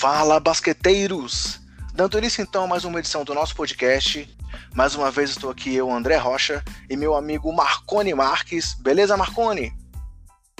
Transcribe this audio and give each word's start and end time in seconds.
Fala, 0.00 0.40
basqueteiros! 0.40 1.60
Dando 1.92 2.16
início 2.16 2.40
então 2.40 2.64
a 2.64 2.66
mais 2.66 2.86
uma 2.86 2.98
edição 2.98 3.22
do 3.22 3.34
nosso 3.34 3.54
podcast. 3.54 4.34
Mais 4.74 4.94
uma 4.94 5.10
vez 5.10 5.28
estou 5.28 5.50
aqui 5.50 5.74
eu, 5.74 5.90
André 5.90 6.16
Rocha, 6.16 6.64
e 6.88 6.96
meu 6.96 7.14
amigo 7.14 7.52
Marcone 7.52 8.14
Marques. 8.14 8.72
Beleza, 8.80 9.14
Marcone? 9.16 9.72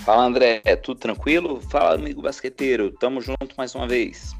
Fala, 0.02 0.24
André. 0.24 0.60
Tudo 0.82 1.00
tranquilo? 1.00 1.60
Fala, 1.70 1.94
amigo 1.94 2.20
basqueteiro. 2.20 2.90
Tamo 2.92 3.22
junto 3.22 3.54
mais 3.56 3.74
uma 3.74 3.88
vez. 3.88 4.34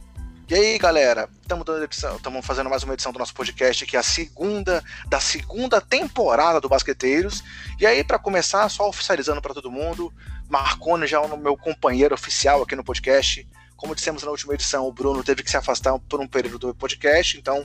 E 0.51 0.55
aí, 0.55 0.79
galera? 0.79 1.29
Estamos 1.43 2.45
fazendo 2.45 2.69
mais 2.69 2.83
uma 2.83 2.95
edição 2.95 3.13
do 3.13 3.21
nosso 3.21 3.33
podcast, 3.33 3.87
que 3.87 3.95
é 3.95 4.01
a 4.01 4.03
segunda 4.03 4.83
da 5.07 5.21
segunda 5.21 5.81
temporada 5.81 6.61
do 6.61 6.69
Basqueteiros. 6.69 7.45
E 7.79 7.87
aí, 7.87 8.03
para 8.03 8.19
começar, 8.19 8.69
só 8.69 8.89
oficializando 8.89 9.41
para 9.41 9.55
todo 9.55 9.71
mundo, 9.71 10.13
Marcone 10.49 11.07
já 11.07 11.19
é 11.19 11.21
o 11.21 11.37
meu 11.37 11.57
companheiro 11.57 12.17
oficial 12.17 12.63
aqui 12.63 12.75
no 12.75 12.83
podcast. 12.83 13.47
Como 13.77 13.95
dissemos 13.95 14.25
na 14.25 14.31
última 14.33 14.53
edição, 14.53 14.89
o 14.89 14.93
Bruno 14.93 15.23
teve 15.23 15.45
que 15.45 15.51
se 15.53 15.57
afastar 15.57 15.97
por 16.01 16.21
um 16.21 16.27
período 16.27 16.59
do 16.59 16.75
podcast, 16.75 17.39
então 17.39 17.65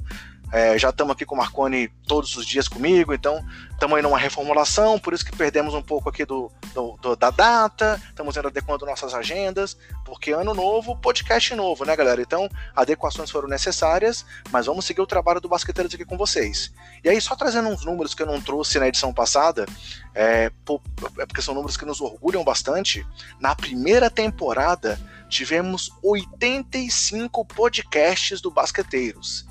é, 0.56 0.80
já 0.80 0.90
estamos 0.90 1.12
aqui 1.12 1.26
com 1.26 1.36
o 1.36 1.38
Marconi 1.38 1.90
todos 2.08 2.38
os 2.38 2.46
dias 2.46 2.70
comigo, 2.70 3.14
então 3.14 3.46
estamos 3.74 3.98
aí 3.98 4.02
numa 4.02 4.18
reformulação, 4.18 4.98
por 4.98 5.14
isso 5.14 5.26
que 5.26 5.36
perdemos 5.36 5.74
um 5.74 5.82
pouco 5.82 6.08
aqui 6.08 6.24
do, 6.24 6.50
do, 6.74 6.98
do 7.02 7.14
da 7.14 7.30
data, 7.30 8.02
estamos 8.08 8.38
adequando 8.38 8.86
nossas 8.86 9.14
agendas, 9.14 9.76
porque 10.06 10.32
ano 10.32 10.54
novo, 10.54 10.96
podcast 10.96 11.54
novo, 11.56 11.84
né, 11.84 11.94
galera? 11.94 12.22
Então, 12.22 12.48
adequações 12.74 13.30
foram 13.30 13.50
necessárias, 13.50 14.26
mas 14.50 14.68
vamos 14.68 14.86
seguir 14.86 15.02
o 15.02 15.06
trabalho 15.06 15.42
do 15.42 15.50
Basqueteiros 15.50 15.94
aqui 15.94 16.06
com 16.06 16.16
vocês. 16.16 16.72
E 17.04 17.10
aí, 17.10 17.20
só 17.20 17.36
trazendo 17.36 17.68
uns 17.68 17.84
números 17.84 18.14
que 18.14 18.24
eu 18.24 18.28
não 18.28 18.40
trouxe 18.40 18.80
na 18.80 18.88
edição 18.88 19.14
passada, 19.14 19.66
é, 20.14 20.50
é 21.20 21.26
porque 21.26 21.42
são 21.42 21.54
números 21.54 21.76
que 21.76 21.84
nos 21.84 22.00
orgulham 22.00 22.46
bastante. 22.46 23.06
Na 23.42 23.54
primeira 23.54 24.10
temporada, 24.10 24.98
tivemos 25.28 25.92
85 26.02 27.44
podcasts 27.44 28.40
do 28.40 28.50
Basqueteiros. 28.50 29.45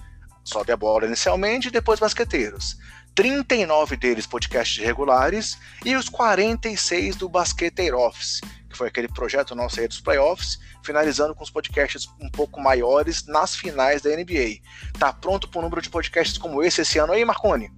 Sobe 0.44 0.72
a 0.72 0.76
bola 0.76 1.06
inicialmente 1.06 1.68
e 1.68 1.70
depois 1.70 1.98
Basqueteiros. 1.98 2.76
39 3.14 3.96
deles 3.96 4.26
podcasts 4.26 4.84
regulares 4.84 5.58
e 5.84 5.94
os 5.94 6.08
46 6.08 7.16
do 7.16 7.28
Basqueteiro 7.28 7.98
Office, 7.98 8.40
que 8.68 8.76
foi 8.76 8.88
aquele 8.88 9.08
projeto 9.08 9.54
nosso 9.54 9.80
aí 9.80 9.86
dos 9.86 10.00
playoffs, 10.00 10.58
finalizando 10.82 11.34
com 11.34 11.44
os 11.44 11.50
podcasts 11.50 12.08
um 12.20 12.28
pouco 12.28 12.60
maiores 12.60 13.24
nas 13.26 13.54
finais 13.54 14.02
da 14.02 14.10
NBA. 14.10 14.58
Tá 14.98 15.12
pronto 15.12 15.48
para 15.48 15.60
um 15.60 15.62
número 15.62 15.80
de 15.80 15.88
podcasts 15.88 16.36
como 16.36 16.62
esse 16.62 16.82
esse 16.82 16.98
ano 16.98 17.12
aí, 17.12 17.24
Marconi? 17.24 17.70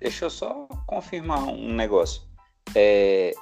Deixa 0.00 0.24
eu 0.24 0.30
só 0.30 0.66
confirmar 0.86 1.44
um 1.44 1.72
negócio. 1.72 2.22
É, 2.74 3.32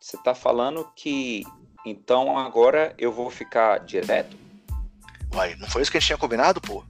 você 0.00 0.16
está 0.16 0.34
falando 0.34 0.90
que 0.96 1.44
então 1.84 2.38
agora 2.38 2.94
eu 2.98 3.12
vou 3.12 3.30
ficar 3.30 3.78
direto? 3.78 4.36
Uai, 5.34 5.54
não 5.56 5.68
foi 5.68 5.82
isso 5.82 5.90
que 5.90 5.98
a 5.98 6.00
gente 6.00 6.08
tinha 6.08 6.18
combinado, 6.18 6.60
pô? 6.60 6.82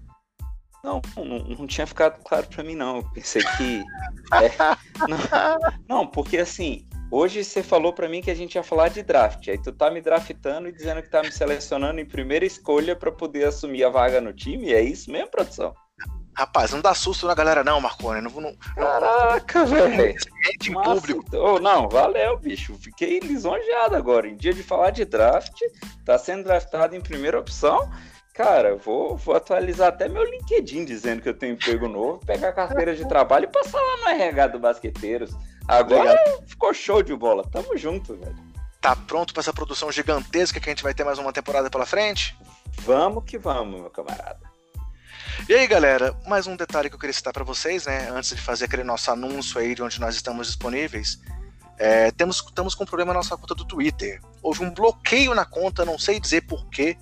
Não, 0.89 1.03
não, 1.23 1.39
não 1.41 1.67
tinha 1.67 1.87
ficado 1.87 2.23
claro 2.25 2.47
para 2.47 2.65
mim, 2.65 2.75
não. 2.75 2.97
Eu 2.97 3.03
pensei 3.13 3.43
que. 3.59 3.85
É, 4.33 4.51
não, 5.07 5.59
não, 5.87 6.07
porque 6.07 6.39
assim, 6.39 6.87
hoje 7.11 7.45
você 7.45 7.63
falou 7.63 7.93
para 7.93 8.09
mim 8.09 8.23
que 8.23 8.31
a 8.31 8.35
gente 8.35 8.55
ia 8.55 8.63
falar 8.63 8.89
de 8.89 9.03
draft. 9.03 9.47
Aí 9.49 9.59
tu 9.59 9.71
tá 9.71 9.91
me 9.91 10.01
draftando 10.01 10.67
e 10.67 10.73
dizendo 10.73 11.03
que 11.03 11.11
tá 11.11 11.23
me 11.23 11.31
selecionando 11.31 12.01
em 12.01 12.07
primeira 12.07 12.47
escolha 12.47 12.97
para 12.97 13.13
poder 13.13 13.45
assumir 13.45 13.85
a 13.85 13.91
vaga 13.91 14.19
no 14.19 14.33
time. 14.33 14.73
É 14.73 14.81
isso 14.81 15.11
mesmo, 15.11 15.31
produção? 15.31 15.75
Rapaz, 16.35 16.71
não 16.71 16.81
dá 16.81 16.95
susto 16.95 17.27
na 17.27 17.35
galera, 17.35 17.65
não, 17.65 17.81
Marconi. 17.81 18.21
Não, 18.23 18.31
não, 18.31 18.55
Caraca, 18.77 19.67
velho. 19.67 20.17
Em 20.65 20.73
público. 20.73 21.25
Oh, 21.37 21.59
não, 21.59 21.89
valeu, 21.89 22.39
bicho. 22.39 22.77
Fiquei 22.77 23.19
lisonjeado 23.19 23.97
agora. 23.97 24.29
Em 24.29 24.37
dia 24.37 24.55
de 24.55 24.63
falar 24.63 24.91
de 24.91 25.05
draft, 25.05 25.61
tá 26.05 26.17
sendo 26.17 26.45
draftado 26.45 26.95
em 26.95 27.01
primeira 27.01 27.39
opção. 27.39 27.91
Cara, 28.39 28.77
vou, 28.77 29.17
vou 29.17 29.35
atualizar 29.35 29.89
até 29.89 30.09
meu 30.09 30.23
LinkedIn 30.23 30.85
dizendo 30.85 31.21
que 31.21 31.29
eu 31.29 31.35
tenho 31.35 31.55
emprego 31.55 31.89
novo, 31.89 32.25
pegar 32.25 32.51
a 32.51 32.53
carteira 32.53 32.95
de 32.95 33.05
trabalho 33.09 33.47
e 33.47 33.49
passar 33.49 33.81
lá 33.81 33.97
no 33.97 34.09
RH 34.11 34.47
do 34.47 34.61
Basqueteiros. 34.61 35.33
Agora 35.67 36.17
ficou 36.47 36.73
show 36.73 37.03
de 37.03 37.13
bola. 37.17 37.43
Tamo 37.51 37.77
junto, 37.77 38.15
velho. 38.15 38.37
Tá 38.81 38.95
pronto 38.95 39.35
para 39.35 39.41
essa 39.41 39.53
produção 39.53 39.91
gigantesca 39.91 40.61
que 40.61 40.71
a 40.71 40.73
gente 40.73 40.85
vai 40.85 40.95
ter 40.95 41.03
mais 41.03 41.19
uma 41.19 41.33
temporada 41.33 41.69
pela 41.69 41.85
frente? 41.85 42.39
Vamos 42.83 43.25
que 43.25 43.37
vamos, 43.37 43.81
meu 43.81 43.91
camarada. 43.91 44.39
E 45.49 45.55
aí, 45.55 45.67
galera, 45.67 46.17
mais 46.25 46.47
um 46.47 46.55
detalhe 46.55 46.89
que 46.89 46.95
eu 46.95 47.01
queria 47.01 47.13
citar 47.13 47.33
para 47.33 47.43
vocês, 47.43 47.87
né? 47.87 48.09
Antes 48.13 48.37
de 48.37 48.41
fazer 48.41 48.67
aquele 48.67 48.85
nosso 48.85 49.11
anúncio 49.11 49.59
aí 49.59 49.75
de 49.75 49.83
onde 49.83 50.01
nós 50.01 50.15
estamos 50.15 50.47
disponíveis. 50.47 51.19
É, 51.77 52.13
temos, 52.13 52.37
estamos 52.37 52.75
com 52.77 52.85
um 52.85 52.87
problema 52.87 53.13
na 53.13 53.19
nossa 53.19 53.37
conta 53.37 53.55
do 53.55 53.65
Twitter. 53.65 54.21
Houve 54.41 54.65
um 54.65 54.71
bloqueio 54.71 55.35
na 55.35 55.45
conta, 55.45 55.85
não 55.85 55.99
sei 55.99 56.21
dizer 56.21 56.43
porquê. 56.43 56.97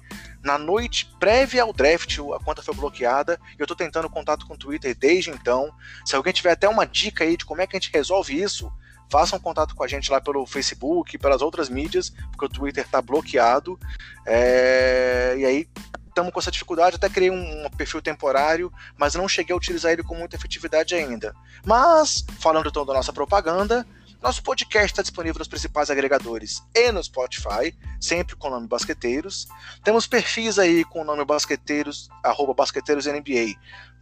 Na 0.46 0.56
noite 0.56 1.06
prévia 1.18 1.64
ao 1.64 1.72
draft, 1.72 2.20
a 2.32 2.38
conta 2.38 2.62
foi 2.62 2.72
bloqueada 2.72 3.36
eu 3.58 3.64
estou 3.64 3.76
tentando 3.76 4.08
contato 4.08 4.46
com 4.46 4.54
o 4.54 4.56
Twitter 4.56 4.96
desde 4.96 5.28
então. 5.28 5.74
Se 6.04 6.14
alguém 6.14 6.32
tiver 6.32 6.52
até 6.52 6.68
uma 6.68 6.86
dica 6.86 7.24
aí 7.24 7.36
de 7.36 7.44
como 7.44 7.60
é 7.60 7.66
que 7.66 7.76
a 7.76 7.80
gente 7.80 7.92
resolve 7.92 8.40
isso, 8.40 8.72
façam 9.10 9.40
contato 9.40 9.74
com 9.74 9.82
a 9.82 9.88
gente 9.88 10.08
lá 10.08 10.20
pelo 10.20 10.46
Facebook, 10.46 11.18
pelas 11.18 11.42
outras 11.42 11.68
mídias, 11.68 12.10
porque 12.30 12.44
o 12.44 12.48
Twitter 12.48 12.84
está 12.84 13.02
bloqueado. 13.02 13.76
É... 14.24 15.34
E 15.36 15.44
aí 15.44 15.68
estamos 16.06 16.32
com 16.32 16.38
essa 16.38 16.52
dificuldade, 16.52 16.94
até 16.94 17.08
criei 17.08 17.32
um, 17.32 17.66
um, 17.66 17.70
perfil 17.70 18.00
temporário, 18.00 18.72
mas 18.96 19.16
não 19.16 19.28
cheguei 19.28 19.52
a 19.52 19.56
utilizar 19.56 19.90
ele 19.90 20.04
com 20.04 20.14
muita 20.14 20.36
efetividade 20.36 20.94
ainda. 20.94 21.34
Mas, 21.64 22.24
falando 22.38 22.68
então 22.68 22.86
da 22.86 22.94
nossa 22.94 23.12
propaganda, 23.12 23.84
nosso 24.22 24.42
podcast 24.42 24.86
está 24.86 25.02
disponível 25.02 25.38
nos 25.38 25.48
principais 25.48 25.90
agregadores 25.90 26.62
e 26.74 26.90
no 26.90 27.02
Spotify, 27.02 27.76
sempre 28.00 28.34
com 28.36 28.48
o 28.48 28.50
nome 28.50 28.66
Basqueteiros. 28.66 29.46
Temos 29.84 30.06
perfis 30.06 30.58
aí 30.58 30.84
com 30.84 31.02
o 31.02 31.04
nome 31.04 31.24
Basqueteiros, 31.24 32.08
arroba 32.24 32.54
BasqueteirosNBA 32.54 33.54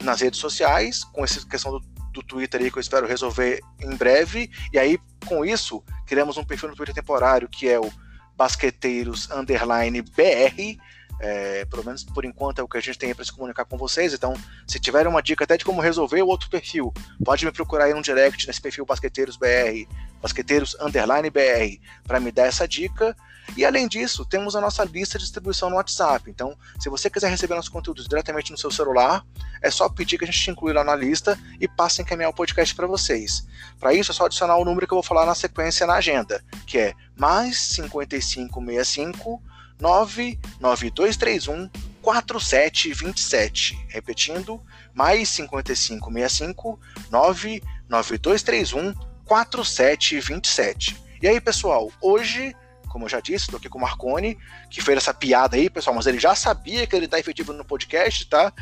nas 0.02 0.20
redes 0.20 0.40
sociais, 0.40 1.04
com 1.04 1.24
essa 1.24 1.46
questão 1.46 1.72
do, 1.72 1.80
do 2.12 2.22
Twitter 2.22 2.60
aí 2.60 2.70
que 2.70 2.78
eu 2.78 2.80
espero 2.80 3.06
resolver 3.06 3.60
em 3.80 3.94
breve. 3.96 4.50
E 4.72 4.78
aí, 4.78 4.98
com 5.26 5.44
isso, 5.44 5.82
criamos 6.06 6.36
um 6.36 6.44
perfil 6.44 6.70
no 6.70 6.76
Twitter 6.76 6.94
temporário 6.94 7.48
que 7.48 7.68
é 7.68 7.78
o 7.78 7.92
Basqueteiros 8.36 9.30
Underline 9.30 10.02
BR 10.02 10.78
é, 11.20 11.64
pelo 11.64 11.84
menos 11.84 12.04
por 12.04 12.24
enquanto 12.24 12.58
é 12.58 12.62
o 12.62 12.68
que 12.68 12.76
a 12.76 12.80
gente 12.80 12.98
tem 12.98 13.14
para 13.14 13.24
se 13.24 13.32
comunicar 13.32 13.64
com 13.64 13.76
vocês. 13.76 14.12
Então, 14.12 14.34
se 14.66 14.78
tiverem 14.78 15.10
uma 15.10 15.22
dica 15.22 15.44
até 15.44 15.56
de 15.56 15.64
como 15.64 15.80
resolver 15.80 16.22
o 16.22 16.26
outro 16.26 16.50
perfil, 16.50 16.92
pode 17.24 17.44
me 17.44 17.52
procurar 17.52 17.84
aí 17.84 17.94
no 17.94 18.02
direct 18.02 18.46
nesse 18.46 18.60
perfil 18.60 18.84
Basqueteiros 18.84 19.36
BR, 19.36 19.88
Basqueteiros 20.20 20.76
Underline 20.80 21.30
BR, 21.30 21.80
para 22.04 22.20
me 22.20 22.30
dar 22.30 22.46
essa 22.46 22.66
dica. 22.66 23.16
E 23.56 23.64
além 23.64 23.86
disso, 23.86 24.24
temos 24.24 24.56
a 24.56 24.60
nossa 24.60 24.84
lista 24.84 25.18
de 25.18 25.24
distribuição 25.24 25.68
no 25.68 25.76
WhatsApp. 25.76 26.30
Então, 26.30 26.56
se 26.80 26.88
você 26.88 27.10
quiser 27.10 27.28
receber 27.28 27.54
nossos 27.54 27.68
conteúdos 27.68 28.08
diretamente 28.08 28.50
no 28.50 28.56
seu 28.56 28.70
celular, 28.70 29.24
é 29.60 29.70
só 29.70 29.88
pedir 29.88 30.18
que 30.18 30.24
a 30.24 30.26
gente 30.26 30.40
te 30.40 30.50
inclui 30.50 30.72
lá 30.72 30.82
na 30.82 30.94
lista 30.94 31.38
e 31.60 31.68
passe 31.68 32.00
a 32.00 32.04
encaminhar 32.04 32.30
o 32.30 32.34
podcast 32.34 32.74
para 32.74 32.86
vocês. 32.86 33.46
Para 33.78 33.92
isso, 33.92 34.10
é 34.10 34.14
só 34.14 34.26
adicionar 34.26 34.56
o 34.56 34.64
número 34.64 34.86
que 34.86 34.94
eu 34.94 34.96
vou 34.96 35.02
falar 35.02 35.26
na 35.26 35.34
sequência 35.34 35.86
na 35.86 35.94
agenda, 35.94 36.42
que 36.66 36.78
é 36.78 36.94
mais 37.16 37.58
5565 37.58 39.42
99231 39.80 41.70
4727. 42.02 43.86
Repetindo, 43.88 44.62
mais 44.92 45.28
5565 45.30 46.78
99231 47.10 48.94
4727. 49.24 51.02
E 51.22 51.28
aí, 51.28 51.40
pessoal, 51.40 51.90
hoje, 52.00 52.54
como 52.88 53.06
eu 53.06 53.08
já 53.08 53.18
disse, 53.20 53.46
estou 53.46 53.56
aqui 53.56 53.68
com 53.68 53.78
o 53.78 53.80
Marconi, 53.80 54.38
que 54.70 54.82
fez 54.82 54.98
essa 54.98 55.14
piada 55.14 55.56
aí, 55.56 55.70
pessoal, 55.70 55.96
mas 55.96 56.06
ele 56.06 56.20
já 56.20 56.34
sabia 56.34 56.86
que 56.86 56.94
ele 56.94 57.06
está 57.06 57.18
efetivo 57.18 57.52
no 57.52 57.64
podcast, 57.64 58.26
tá? 58.26 58.52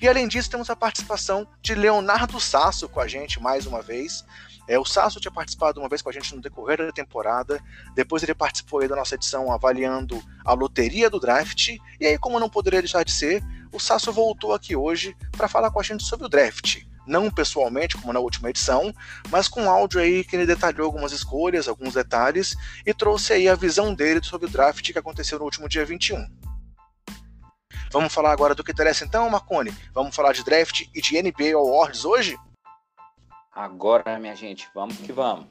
E 0.00 0.08
além 0.08 0.28
disso, 0.28 0.48
temos 0.48 0.70
a 0.70 0.76
participação 0.76 1.46
de 1.60 1.74
Leonardo 1.74 2.38
Sasso 2.38 2.88
com 2.88 3.00
a 3.00 3.08
gente 3.08 3.40
mais 3.40 3.66
uma 3.66 3.82
vez. 3.82 4.24
É, 4.68 4.78
o 4.78 4.84
Sasso 4.84 5.20
tinha 5.20 5.32
participado 5.32 5.80
uma 5.80 5.88
vez 5.88 6.02
com 6.02 6.08
a 6.08 6.12
gente 6.12 6.34
no 6.34 6.40
decorrer 6.40 6.78
da 6.78 6.92
temporada, 6.92 7.62
depois 7.94 8.22
ele 8.22 8.34
participou 8.34 8.86
da 8.86 8.96
nossa 8.96 9.14
edição 9.14 9.52
avaliando 9.52 10.22
a 10.44 10.52
loteria 10.52 11.10
do 11.10 11.20
draft, 11.20 11.76
e 12.00 12.06
aí, 12.06 12.18
como 12.18 12.38
não 12.38 12.48
poderia 12.48 12.80
deixar 12.80 13.04
de 13.04 13.12
ser, 13.12 13.42
o 13.72 13.80
Sasso 13.80 14.12
voltou 14.12 14.52
aqui 14.52 14.76
hoje 14.76 15.16
para 15.36 15.48
falar 15.48 15.70
com 15.70 15.80
a 15.80 15.82
gente 15.82 16.04
sobre 16.04 16.26
o 16.26 16.28
draft. 16.28 16.82
Não 17.06 17.30
pessoalmente, 17.30 17.96
como 17.96 18.12
na 18.12 18.20
última 18.20 18.50
edição, 18.50 18.94
mas 19.28 19.48
com 19.48 19.68
áudio 19.68 20.00
aí 20.00 20.22
que 20.22 20.36
ele 20.36 20.46
detalhou 20.46 20.86
algumas 20.86 21.10
escolhas, 21.10 21.66
alguns 21.66 21.94
detalhes, 21.94 22.54
e 22.86 22.94
trouxe 22.94 23.32
aí 23.32 23.48
a 23.48 23.56
visão 23.56 23.92
dele 23.92 24.22
sobre 24.22 24.46
o 24.46 24.50
draft 24.50 24.92
que 24.92 24.98
aconteceu 24.98 25.38
no 25.38 25.44
último 25.44 25.68
dia 25.68 25.84
21. 25.84 26.24
Vamos 27.90 28.14
falar 28.14 28.32
agora 28.32 28.54
do 28.54 28.62
que 28.62 28.72
interessa 28.72 29.04
então, 29.04 29.28
Marconi? 29.28 29.74
Vamos 29.92 30.14
falar 30.14 30.32
de 30.32 30.44
draft 30.44 30.82
e 30.94 31.00
de 31.02 31.20
NBA 31.20 31.54
Awards 31.54 32.04
hoje? 32.04 32.38
Agora, 33.54 34.18
minha 34.18 34.34
gente, 34.34 34.66
vamos 34.74 34.96
que 34.96 35.12
vamos. 35.12 35.46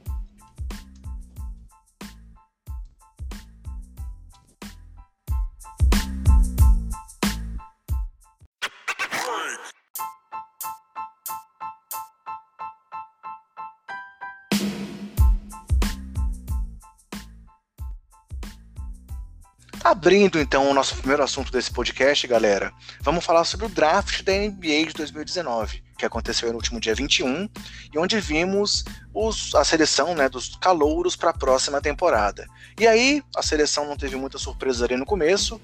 Tá 19.80 19.90
abrindo 19.90 20.40
então 20.40 20.68
o 20.68 20.74
nosso 20.74 20.96
primeiro 20.96 21.22
assunto 21.22 21.52
desse 21.52 21.70
podcast, 21.70 22.26
galera, 22.26 22.72
vamos 23.00 23.24
falar 23.24 23.44
sobre 23.44 23.66
o 23.66 23.68
draft 23.68 24.22
da 24.22 24.32
NBA 24.32 24.86
de 24.86 24.94
2019 24.94 25.91
que 26.02 26.06
aconteceu 26.06 26.48
no 26.48 26.56
último 26.56 26.80
dia 26.80 26.94
21, 26.94 27.48
e 27.92 27.98
onde 27.98 28.20
vimos 28.20 28.84
os, 29.14 29.54
a 29.54 29.64
seleção 29.64 30.14
né, 30.16 30.28
dos 30.28 30.56
calouros 30.56 31.14
para 31.14 31.30
a 31.30 31.32
próxima 31.32 31.80
temporada. 31.80 32.44
E 32.78 32.88
aí, 32.88 33.22
a 33.36 33.42
seleção 33.42 33.86
não 33.86 33.96
teve 33.96 34.16
muita 34.16 34.36
surpresa 34.36 34.84
ali 34.84 34.96
no 34.96 35.06
começo. 35.06 35.60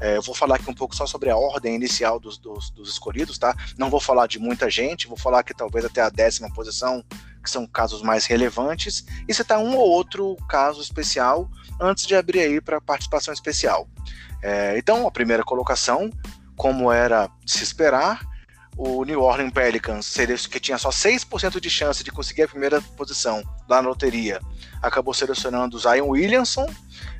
É, 0.00 0.16
eu 0.16 0.22
vou 0.22 0.34
falar 0.34 0.56
aqui 0.56 0.70
um 0.70 0.74
pouco 0.74 0.96
só 0.96 1.06
sobre 1.06 1.28
a 1.28 1.36
ordem 1.36 1.74
inicial 1.74 2.18
dos, 2.18 2.38
dos, 2.38 2.70
dos 2.70 2.88
escolhidos, 2.88 3.36
tá? 3.36 3.54
Não 3.76 3.90
vou 3.90 4.00
falar 4.00 4.26
de 4.26 4.38
muita 4.38 4.70
gente, 4.70 5.06
vou 5.06 5.18
falar 5.18 5.42
que 5.42 5.52
talvez 5.52 5.84
até 5.84 6.00
a 6.00 6.08
décima 6.08 6.50
posição, 6.54 7.04
que 7.44 7.50
são 7.50 7.66
casos 7.66 8.00
mais 8.00 8.24
relevantes, 8.24 9.04
e 9.28 9.34
citar 9.34 9.58
um 9.58 9.76
ou 9.76 9.90
outro 9.90 10.36
caso 10.48 10.80
especial 10.80 11.50
antes 11.78 12.06
de 12.06 12.14
abrir 12.14 12.40
aí 12.40 12.60
para 12.62 12.80
participação 12.80 13.34
especial. 13.34 13.86
É, 14.42 14.78
então, 14.78 15.06
a 15.06 15.10
primeira 15.10 15.44
colocação, 15.44 16.08
como 16.56 16.90
era 16.90 17.30
de 17.44 17.52
se 17.52 17.62
esperar, 17.62 18.31
o 18.76 19.04
New 19.04 19.20
Orleans 19.20 19.52
Pelicans, 19.52 20.16
que 20.46 20.58
tinha 20.58 20.78
só 20.78 20.90
6% 20.90 21.60
de 21.60 21.70
chance 21.70 22.02
de 22.02 22.10
conseguir 22.10 22.42
a 22.42 22.48
primeira 22.48 22.80
posição 22.96 23.42
lá 23.68 23.82
na 23.82 23.88
loteria, 23.88 24.40
acabou 24.80 25.12
selecionando 25.12 25.78
Zion 25.78 26.08
Williamson, 26.08 26.66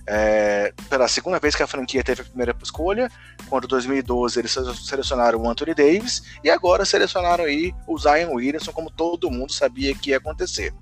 é, 0.06 0.72
pela 0.88 1.06
segunda 1.06 1.38
vez 1.38 1.54
que 1.54 1.62
a 1.62 1.66
franquia 1.66 2.02
teve 2.02 2.22
a 2.22 2.24
primeira 2.24 2.56
escolha, 2.62 3.10
quando 3.48 3.64
em 3.64 3.68
2012 3.68 4.38
eles 4.38 4.56
selecionaram 4.84 5.40
o 5.40 5.48
Anthony 5.48 5.74
Davis, 5.74 6.22
e 6.42 6.50
agora 6.50 6.84
selecionaram 6.84 7.44
aí 7.44 7.74
o 7.86 7.98
Zion 7.98 8.34
Williamson, 8.34 8.72
como 8.72 8.90
todo 8.90 9.30
mundo 9.30 9.52
sabia 9.52 9.94
que 9.94 10.10
ia 10.10 10.16
acontecer. 10.16 10.74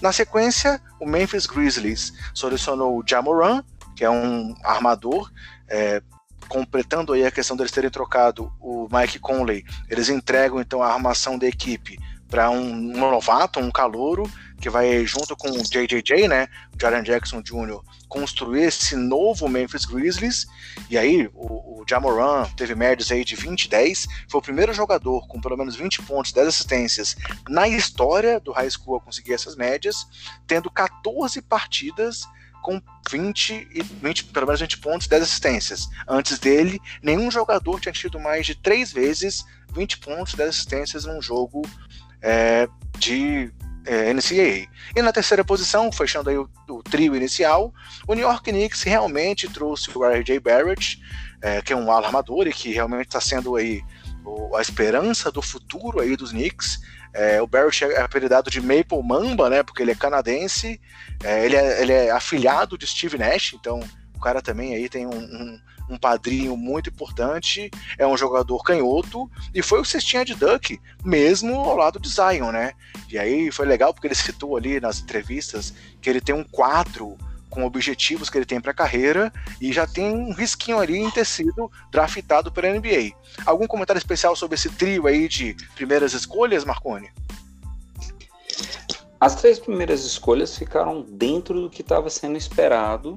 Na 0.00 0.12
sequência, 0.12 0.80
o 1.00 1.06
Memphis 1.06 1.46
Grizzlies 1.46 2.12
selecionou 2.34 2.98
o 2.98 3.04
Jamoran, 3.06 3.64
que 3.96 4.04
é 4.04 4.10
um 4.10 4.54
armador, 4.62 5.30
é, 5.68 6.02
completando 6.50 7.12
aí 7.12 7.24
a 7.24 7.30
questão 7.30 7.56
deles 7.56 7.70
terem 7.70 7.88
trocado 7.88 8.52
o 8.60 8.88
Mike 8.90 9.20
Conley, 9.20 9.64
eles 9.88 10.08
entregam 10.08 10.60
então 10.60 10.82
a 10.82 10.92
armação 10.92 11.38
da 11.38 11.46
equipe 11.46 11.96
para 12.28 12.50
um, 12.50 12.60
um, 12.60 13.10
novato, 13.10 13.60
um 13.60 13.70
calouro, 13.70 14.30
que 14.60 14.68
vai 14.68 15.04
junto 15.06 15.36
com 15.36 15.48
o 15.48 15.62
JJJ, 15.62 16.28
né, 16.28 16.48
Jaren 16.80 17.02
Jackson 17.02 17.40
Jr., 17.40 17.80
construir 18.08 18.64
esse 18.64 18.94
novo 18.94 19.48
Memphis 19.48 19.84
Grizzlies. 19.84 20.46
E 20.88 20.98
aí 20.98 21.28
o, 21.34 21.80
o 21.80 21.84
Jamoran 21.88 22.44
teve 22.56 22.74
médias 22.74 23.10
aí 23.10 23.24
de 23.24 23.36
20 23.36 23.64
e 23.64 23.68
10, 23.68 24.06
foi 24.28 24.38
o 24.38 24.42
primeiro 24.42 24.72
jogador 24.72 25.26
com 25.28 25.40
pelo 25.40 25.56
menos 25.56 25.76
20 25.76 26.02
pontos, 26.02 26.32
10 26.32 26.48
assistências 26.48 27.16
na 27.48 27.68
história 27.68 28.38
do 28.38 28.52
high 28.52 28.70
school 28.70 28.96
a 28.96 29.00
conseguir 29.00 29.32
essas 29.32 29.56
médias, 29.56 30.06
tendo 30.46 30.70
14 30.70 31.40
partidas 31.42 32.26
com 32.62 32.80
20 33.10 33.68
e 33.72 33.82
20, 33.82 34.24
pelo 34.26 34.46
menos 34.46 34.60
20 34.60 34.78
pontos, 34.78 35.06
10 35.06 35.22
assistências. 35.22 35.88
Antes 36.06 36.38
dele, 36.38 36.80
nenhum 37.02 37.30
jogador 37.30 37.80
tinha 37.80 37.92
tido 37.92 38.18
mais 38.18 38.46
de 38.46 38.54
três 38.54 38.92
vezes 38.92 39.44
20 39.72 39.98
pontos, 39.98 40.34
10 40.34 40.48
assistências 40.48 41.04
num 41.04 41.20
jogo 41.20 41.62
é, 42.22 42.68
de 42.98 43.52
é, 43.86 44.12
NCAA. 44.12 44.68
E 44.94 45.02
na 45.02 45.12
terceira 45.12 45.44
posição, 45.44 45.90
fechando 45.90 46.30
aí 46.30 46.36
o, 46.36 46.48
o, 46.68 46.82
trio 46.82 47.16
inicial, 47.16 47.72
o 48.06 48.14
New 48.14 48.26
York 48.26 48.50
Knicks 48.50 48.82
realmente 48.82 49.48
trouxe 49.48 49.90
o 49.96 50.04
R.J. 50.04 50.38
Barrett, 50.40 51.00
é, 51.42 51.62
que 51.62 51.72
é 51.72 51.76
um 51.76 51.90
armador 51.90 52.46
e 52.46 52.52
que 52.52 52.72
realmente 52.72 53.06
está 53.06 53.20
sendo 53.20 53.56
aí 53.56 53.82
o, 54.24 54.56
a 54.56 54.60
esperança 54.60 55.30
do 55.30 55.42
futuro 55.42 56.00
aí 56.00 56.16
dos 56.16 56.30
Knicks. 56.30 56.80
É, 57.12 57.42
o 57.42 57.46
Barrett 57.46 57.84
é 57.84 58.00
apelidado 58.00 58.50
de 58.50 58.60
Maple 58.60 59.02
Mamba, 59.02 59.50
né? 59.50 59.62
Porque 59.62 59.82
ele 59.82 59.90
é 59.90 59.94
canadense. 59.94 60.80
É, 61.22 61.44
ele, 61.44 61.56
é, 61.56 61.82
ele 61.82 61.92
é 61.92 62.10
afilhado 62.10 62.78
de 62.78 62.86
Steve 62.86 63.18
Nash, 63.18 63.54
então 63.54 63.80
o 64.16 64.20
cara 64.20 64.42
também 64.42 64.74
aí 64.74 64.86
tem 64.86 65.06
um, 65.06 65.18
um, 65.18 65.60
um, 65.88 65.98
padrinho 65.98 66.54
muito 66.54 66.90
importante, 66.90 67.70
é 67.96 68.06
um 68.06 68.18
jogador 68.18 68.62
canhoto, 68.62 69.30
e 69.54 69.62
foi 69.62 69.80
o 69.80 69.84
cestinha 69.84 70.26
de 70.26 70.34
Duck, 70.34 70.78
mesmo 71.02 71.54
ao 71.54 71.74
lado 71.74 71.98
de 71.98 72.06
Zion, 72.06 72.52
né? 72.52 72.74
E 73.08 73.18
aí 73.18 73.50
foi 73.50 73.64
legal 73.64 73.94
porque 73.94 74.06
ele 74.06 74.14
citou 74.14 74.58
ali 74.58 74.78
nas 74.78 75.00
entrevistas 75.00 75.72
que 76.02 76.10
ele 76.10 76.20
tem 76.20 76.34
um 76.34 76.44
quadro 76.44 77.16
com 77.50 77.64
objetivos 77.64 78.30
que 78.30 78.38
ele 78.38 78.46
tem 78.46 78.60
para 78.60 78.70
a 78.70 78.74
carreira 78.74 79.32
e 79.60 79.72
já 79.72 79.86
tem 79.86 80.10
um 80.10 80.32
risquinho 80.32 80.78
ali 80.78 80.96
em 80.96 81.10
ter 81.10 81.26
sido 81.26 81.70
draftado 81.90 82.50
pela 82.50 82.72
NBA. 82.72 83.12
Algum 83.44 83.66
comentário 83.66 83.98
especial 83.98 84.34
sobre 84.36 84.54
esse 84.54 84.70
trio 84.70 85.06
aí 85.06 85.28
de 85.28 85.54
primeiras 85.74 86.14
escolhas, 86.14 86.64
Marconi? 86.64 87.10
As 89.20 89.34
três 89.34 89.58
primeiras 89.58 90.02
escolhas 90.04 90.56
ficaram 90.56 91.02
dentro 91.02 91.60
do 91.60 91.68
que 91.68 91.82
estava 91.82 92.08
sendo 92.08 92.38
esperado 92.38 93.16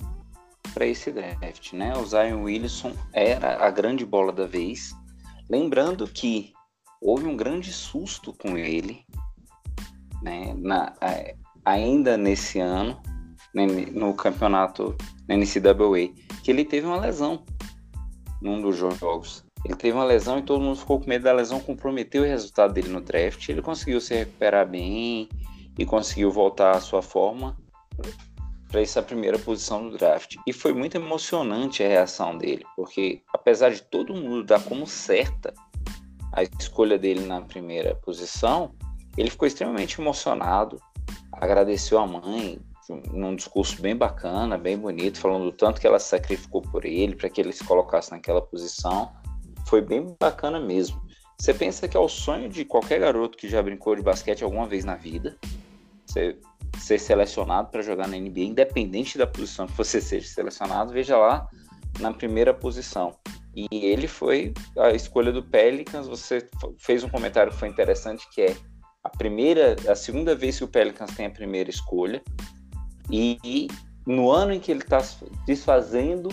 para 0.74 0.86
esse 0.86 1.12
draft, 1.12 1.72
né? 1.72 1.96
O 1.96 2.06
Zion 2.06 2.44
Wilson 2.44 2.94
era 3.14 3.66
a 3.66 3.70
grande 3.70 4.06
bola 4.06 4.34
da 4.34 4.46
vez. 4.46 4.94
Lembrando 5.50 6.08
que 6.08 6.52
houve 7.00 7.26
um 7.26 7.38
grande 7.38 7.72
susto 7.72 8.34
com 8.34 8.58
ele, 8.58 9.06
né? 10.22 10.54
Na, 10.58 10.94
ainda 11.64 12.18
nesse 12.18 12.60
ano, 12.60 13.02
no 13.54 14.14
campeonato 14.14 14.96
na 15.28 15.36
NCAA, 15.36 16.14
que 16.44 16.52
ele 16.52 16.66
teve 16.66 16.88
uma 16.88 17.00
lesão 17.00 17.44
num 18.42 18.62
dos 18.62 18.76
jogos. 18.76 19.46
Ele 19.64 19.76
teve 19.76 19.96
uma 19.96 20.04
lesão 20.04 20.40
e 20.40 20.42
todo 20.42 20.62
mundo 20.62 20.78
ficou 20.78 21.00
com 21.00 21.08
medo 21.08 21.24
da 21.24 21.32
lesão, 21.32 21.60
comprometeu 21.60 22.24
o 22.24 22.26
resultado 22.26 22.74
dele 22.74 22.90
no 22.90 23.00
draft. 23.00 23.48
Ele 23.48 23.62
conseguiu 23.62 24.02
se 24.02 24.14
recuperar 24.14 24.68
bem 24.68 25.30
e 25.78 25.86
conseguiu 25.86 26.30
voltar 26.32 26.72
à 26.72 26.82
sua 26.82 27.02
forma 27.02 27.58
para 28.70 28.82
essa 28.82 29.02
primeira 29.02 29.40
posição 29.40 29.88
do 29.88 29.98
draft. 29.98 30.36
E 30.46 30.52
foi 30.52 30.74
muito 30.74 30.96
emocionante 30.96 31.84
a 31.84 31.88
reação 31.88 32.38
dele, 32.38 32.66
porque 32.76 33.22
apesar 33.32 33.70
de 33.70 33.82
todo 33.84 34.16
mundo 34.16 34.44
dar 34.44 34.62
como 34.64 34.86
certa 34.86 35.54
a 36.34 36.44
escolha 36.44 36.98
dele 36.98 37.26
na 37.26 37.42
primeira 37.42 37.96
posição, 37.96 38.74
ele 39.16 39.30
ficou 39.30 39.48
extremamente 39.48 40.02
emocionado, 40.02 40.82
agradeceu 41.32 42.00
a 42.00 42.08
mãe, 42.08 42.60
num 43.12 43.36
discurso 43.36 43.82
bem 43.82 43.96
bacana, 43.96 44.58
bem 44.58 44.78
bonito, 44.78 45.20
falando 45.20 45.46
do 45.46 45.52
tanto 45.52 45.80
que 45.80 45.88
ela 45.88 46.00
sacrificou 46.00 46.62
por 46.62 46.86
ele, 46.86 47.16
para 47.16 47.30
que 47.30 47.42
ele 47.42 47.54
se 47.54 47.64
colocasse 47.64 48.12
naquela 48.12 48.42
posição. 48.42 49.12
Foi 49.68 49.82
bem 49.82 50.16
bacana 50.20 50.60
mesmo. 50.60 51.02
Você 51.40 51.54
pensa 51.54 51.88
que 51.88 51.98
é 51.98 52.00
o 52.00 52.08
sonho 52.08 52.50
de 52.50 52.64
qualquer 52.64 53.00
garoto 53.00 53.38
que 53.38 53.50
já 53.50 53.62
brincou 53.62 53.96
de 53.96 54.02
basquete 54.02 54.44
alguma 54.44 54.68
vez 54.68 54.86
na 54.86 54.96
vida, 54.96 55.38
você 56.06 56.38
ser 56.80 57.00
selecionado 57.00 57.70
para 57.70 57.82
jogar 57.82 58.08
na 58.08 58.18
NBA, 58.18 58.42
independente 58.42 59.18
da 59.18 59.28
posição 59.28 59.68
que 59.68 59.78
você 59.78 60.00
seja 60.02 60.28
selecionado, 60.28 60.94
veja 60.94 61.18
lá 61.18 61.48
na 62.00 62.14
primeira 62.14 62.54
posição. 62.54 63.16
E 63.56 63.68
ele 63.72 64.08
foi 64.08 64.54
a 64.78 64.90
escolha 64.92 65.32
do 65.32 65.44
Pelicans. 65.44 66.08
Você 66.08 66.48
fez 66.80 67.04
um 67.04 67.10
comentário 67.10 67.52
que 67.52 67.60
foi 67.60 67.70
interessante, 67.70 68.28
que 68.32 68.42
é 68.42 68.56
a 69.04 69.10
primeira, 69.10 69.76
a 69.88 69.96
segunda 69.96 70.34
vez 70.34 70.58
que 70.58 70.64
o 70.64 70.68
Pelicans 70.68 71.16
tem 71.16 71.28
a 71.28 71.30
primeira 71.30 71.70
escolha. 71.70 72.24
E, 73.12 73.68
no 74.06 74.32
ano 74.32 74.54
em 74.54 74.60
que 74.60 74.72
ele 74.72 74.82
está 74.82 75.02
desfazendo 75.46 76.30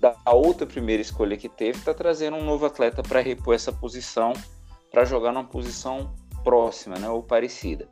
da 0.00 0.14
outra 0.26 0.66
primeira 0.66 1.00
escolha 1.00 1.36
que 1.36 1.48
teve, 1.48 1.78
está 1.78 1.94
trazendo 1.94 2.36
um 2.36 2.44
novo 2.44 2.66
atleta 2.66 3.02
para 3.02 3.20
repor 3.20 3.54
essa 3.54 3.72
posição, 3.72 4.32
para 4.90 5.04
jogar 5.04 5.32
numa 5.32 5.44
posição 5.44 6.14
próxima, 6.44 6.96
né, 6.98 7.08
ou 7.08 7.22
parecida. 7.22 7.88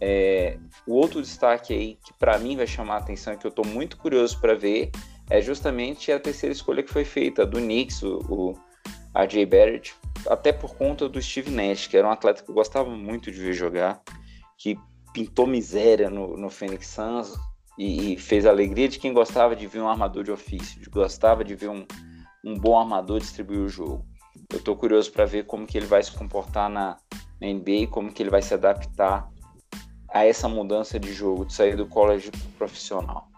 É, 0.00 0.58
o 0.86 0.94
outro 0.94 1.20
destaque 1.22 1.72
aí 1.72 1.98
que 2.04 2.12
para 2.14 2.38
mim 2.38 2.56
vai 2.56 2.66
chamar 2.66 2.94
a 2.94 2.98
atenção 2.98 3.36
que 3.36 3.46
eu 3.46 3.50
estou 3.50 3.64
muito 3.64 3.96
curioso 3.96 4.40
para 4.40 4.54
ver 4.54 4.90
é 5.30 5.40
justamente 5.40 6.10
a 6.10 6.18
terceira 6.18 6.52
escolha 6.52 6.82
que 6.82 6.92
foi 6.92 7.04
feita 7.04 7.46
do 7.46 7.58
Knicks, 7.58 8.02
o, 8.02 8.18
o 8.28 8.54
RJ 9.14 9.46
Barrett, 9.46 9.94
até 10.28 10.52
por 10.52 10.74
conta 10.74 11.08
do 11.08 11.22
Steve 11.22 11.50
Nash, 11.50 11.86
que 11.86 11.96
era 11.96 12.06
um 12.06 12.10
atleta 12.10 12.42
que 12.42 12.50
eu 12.50 12.54
gostava 12.54 12.90
muito 12.90 13.30
de 13.30 13.40
ver 13.40 13.52
jogar, 13.52 14.02
que 14.58 14.76
pintou 15.12 15.46
miséria 15.46 16.08
no, 16.08 16.36
no 16.36 16.50
Phoenix 16.50 16.86
Suns 16.88 17.34
e, 17.78 18.14
e, 18.14 18.18
fez 18.18 18.46
a 18.46 18.50
alegria 18.50 18.88
de 18.88 18.98
quem 18.98 19.12
gostava 19.12 19.54
de 19.56 19.66
ver 19.66 19.80
um 19.80 19.88
armador 19.88 20.24
de 20.24 20.30
ofício, 20.30 20.80
de 20.80 20.88
gostava 20.88 21.44
de 21.44 21.54
ver 21.54 21.68
um, 21.68 21.86
um 22.44 22.58
bom 22.58 22.78
armador 22.78 23.20
distribuir 23.20 23.60
o 23.60 23.68
jogo. 23.68 24.04
Eu 24.50 24.58
estou 24.58 24.76
curioso 24.76 25.10
para 25.12 25.24
ver 25.24 25.46
como 25.46 25.66
que 25.66 25.78
ele 25.78 25.86
vai 25.86 26.02
se 26.02 26.12
comportar 26.12 26.68
na, 26.68 26.96
na 27.40 27.46
NBA, 27.46 27.86
como 27.90 28.12
que 28.12 28.22
ele 28.22 28.30
vai 28.30 28.42
se 28.42 28.54
adaptar 28.54 29.28
a 30.12 30.24
essa 30.24 30.48
mudança 30.48 31.00
de 31.00 31.12
jogo, 31.12 31.46
de 31.46 31.54
sair 31.54 31.76
do 31.76 31.86
college 31.86 32.30
profissional. 32.58 33.32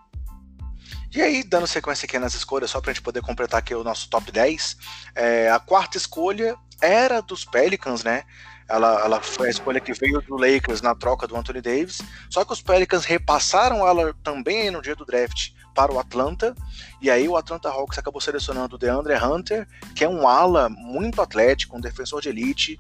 E 1.15 1.23
aí, 1.23 1.45
dando 1.45 1.69
sequência 1.69 2.07
aqui 2.07 2.19
nas 2.19 2.35
escolhas, 2.35 2.71
só 2.71 2.81
para 2.81 2.91
a 2.91 2.95
gente 2.95 3.03
poder 3.03 3.23
completar 3.23 3.61
aqui 3.61 3.73
o 3.73 3.85
nosso 3.85 4.11
top 4.11 4.33
10, 4.33 4.77
é, 5.15 5.49
a 5.49 5.61
quarta 5.61 5.97
escolha 5.97 6.57
era 6.83 7.21
dos 7.21 7.45
Pelicans, 7.45 8.03
né? 8.03 8.25
Ela, 8.69 9.05
ela 9.05 9.21
foi 9.21 9.49
a 9.49 9.51
escolha 9.51 9.81
que 9.81 9.93
veio 9.93 10.21
do 10.23 10.37
Lakers 10.37 10.81
na 10.81 10.95
troca 10.95 11.27
do 11.27 11.37
Anthony 11.37 11.61
Davis. 11.61 12.01
Só 12.31 12.45
que 12.45 12.53
os 12.53 12.63
Pelicans 12.63 13.05
repassaram 13.05 13.87
ela 13.87 14.15
também 14.23 14.71
no 14.71 14.81
dia 14.81 14.97
do 14.97 15.05
draft 15.05 15.51
para 15.75 15.93
o 15.93 15.99
Atlanta. 15.99 16.55
E 17.01 17.11
aí 17.11 17.29
o 17.29 17.37
Atlanta 17.37 17.69
Hawks 17.69 17.99
acabou 17.99 18.21
selecionando 18.21 18.77
o 18.77 18.79
DeAndre 18.79 19.15
Hunter, 19.17 19.67
que 19.95 20.05
é 20.05 20.09
um 20.09 20.27
ala 20.27 20.69
muito 20.69 21.21
atlético, 21.21 21.77
um 21.77 21.81
defensor 21.81 22.23
de 22.23 22.29
elite, 22.29 22.79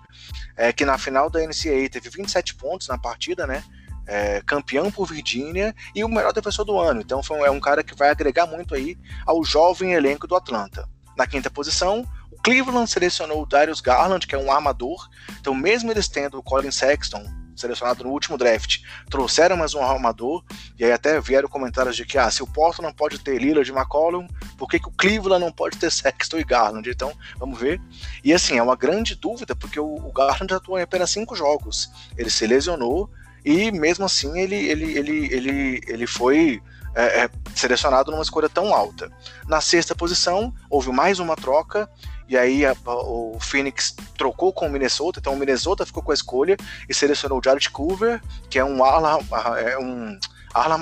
é, 0.57 0.73
que 0.73 0.85
na 0.85 0.97
final 0.97 1.29
da 1.29 1.41
NCAA 1.41 1.89
teve 1.91 2.09
27 2.09 2.55
pontos 2.55 2.89
na 2.89 2.97
partida, 2.97 3.47
né? 3.47 3.63
é, 4.07 4.43
campeão 4.43 4.91
por 4.91 5.07
Virgínia 5.07 5.75
e 5.95 6.05
o 6.05 6.09
melhor 6.09 6.33
defensor 6.33 6.65
do 6.65 6.79
ano. 6.79 7.01
Então 7.01 7.23
foi, 7.23 7.41
é 7.41 7.51
um 7.51 7.61
cara 7.61 7.83
que 7.83 7.95
vai 7.95 8.11
agregar 8.11 8.47
muito 8.47 8.75
aí 8.75 8.97
ao 9.27 9.45
jovem 9.45 9.93
elenco 9.93 10.27
do 10.27 10.37
Atlanta. 10.37 10.89
Na 11.17 11.27
quinta 11.27 11.51
posição, 11.51 12.05
Cleveland 12.45 12.91
selecionou 12.91 13.43
o 13.43 13.47
Darius 13.47 13.81
Garland, 13.81 14.27
que 14.27 14.35
é 14.35 14.39
um 14.39 14.53
armador. 14.53 15.09
Então, 15.41 15.55
mesmo 15.55 15.91
eles 15.91 16.09
tendo 16.09 16.39
o 16.39 16.43
Colin 16.43 16.71
Sexton 16.71 17.25
selecionado 17.57 18.05
no 18.05 18.11
último 18.11 18.37
draft, 18.37 18.83
trouxeram 19.09 19.57
mais 19.57 19.75
um 19.75 19.83
armador, 19.83 20.45
e 20.79 20.85
aí 20.85 20.93
até 20.93 21.21
vieram 21.21 21.49
comentários 21.49 21.97
de 21.97 22.05
que 22.05 22.19
ah, 22.19 22.31
se 22.31 22.43
o 22.43 22.47
Portland 22.47 22.89
não 22.89 22.93
pode 22.93 23.19
ter 23.21 23.39
Lillard 23.39 23.65
de 23.65 23.75
McCollum, 23.75 24.27
por 24.59 24.69
que, 24.69 24.79
que 24.79 24.89
o 24.89 24.93
Cleveland 24.93 25.43
não 25.43 25.53
pode 25.53 25.79
ter 25.79 25.91
Sexton 25.91 26.39
e 26.39 26.45
Garland? 26.45 26.91
Então, 26.91 27.13
vamos 27.39 27.59
ver. 27.59 27.81
E 28.23 28.35
assim, 28.35 28.59
é 28.59 28.63
uma 28.63 28.77
grande 28.77 29.15
dúvida, 29.15 29.57
porque 29.57 29.81
o, 29.81 29.95
o 29.95 30.13
Garland 30.13 30.53
atuou 30.53 30.79
em 30.79 30.83
apenas 30.83 31.11
cinco 31.11 31.35
jogos. 31.35 31.91
Ele 32.19 32.29
se 32.29 32.47
lesionou, 32.47 33.09
e 33.43 33.71
mesmo 33.71 34.05
assim 34.05 34.39
ele, 34.39 34.57
ele, 34.57 34.99
ele, 34.99 35.33
ele, 35.33 35.81
ele 35.87 36.07
foi 36.07 36.61
é, 36.95 37.25
é, 37.25 37.31
selecionado 37.55 38.11
numa 38.11 38.23
escolha 38.23 38.49
tão 38.49 38.75
alta. 38.75 39.11
Na 39.49 39.61
sexta 39.61 39.95
posição, 39.95 40.53
houve 40.71 40.91
mais 40.93 41.19
uma 41.19 41.37
troca, 41.37 41.89
e 42.29 42.37
aí 42.37 42.65
a, 42.65 42.75
o 42.87 43.39
Phoenix 43.41 43.95
trocou 44.17 44.53
com 44.53 44.67
o 44.67 44.71
Minnesota, 44.71 45.21
então 45.21 45.35
o 45.35 45.39
Minnesota 45.39 45.85
ficou 45.85 46.03
com 46.03 46.11
a 46.11 46.15
escolha 46.15 46.57
e 46.89 46.95
selecionou 46.95 47.39
o 47.39 47.43
Jared 47.45 47.69
Culver, 47.71 48.21
que 48.49 48.59
é 48.59 48.65
um 48.65 48.83
ala, 48.83 49.19
é 49.59 49.79
um 49.79 50.19
ala 50.55 50.79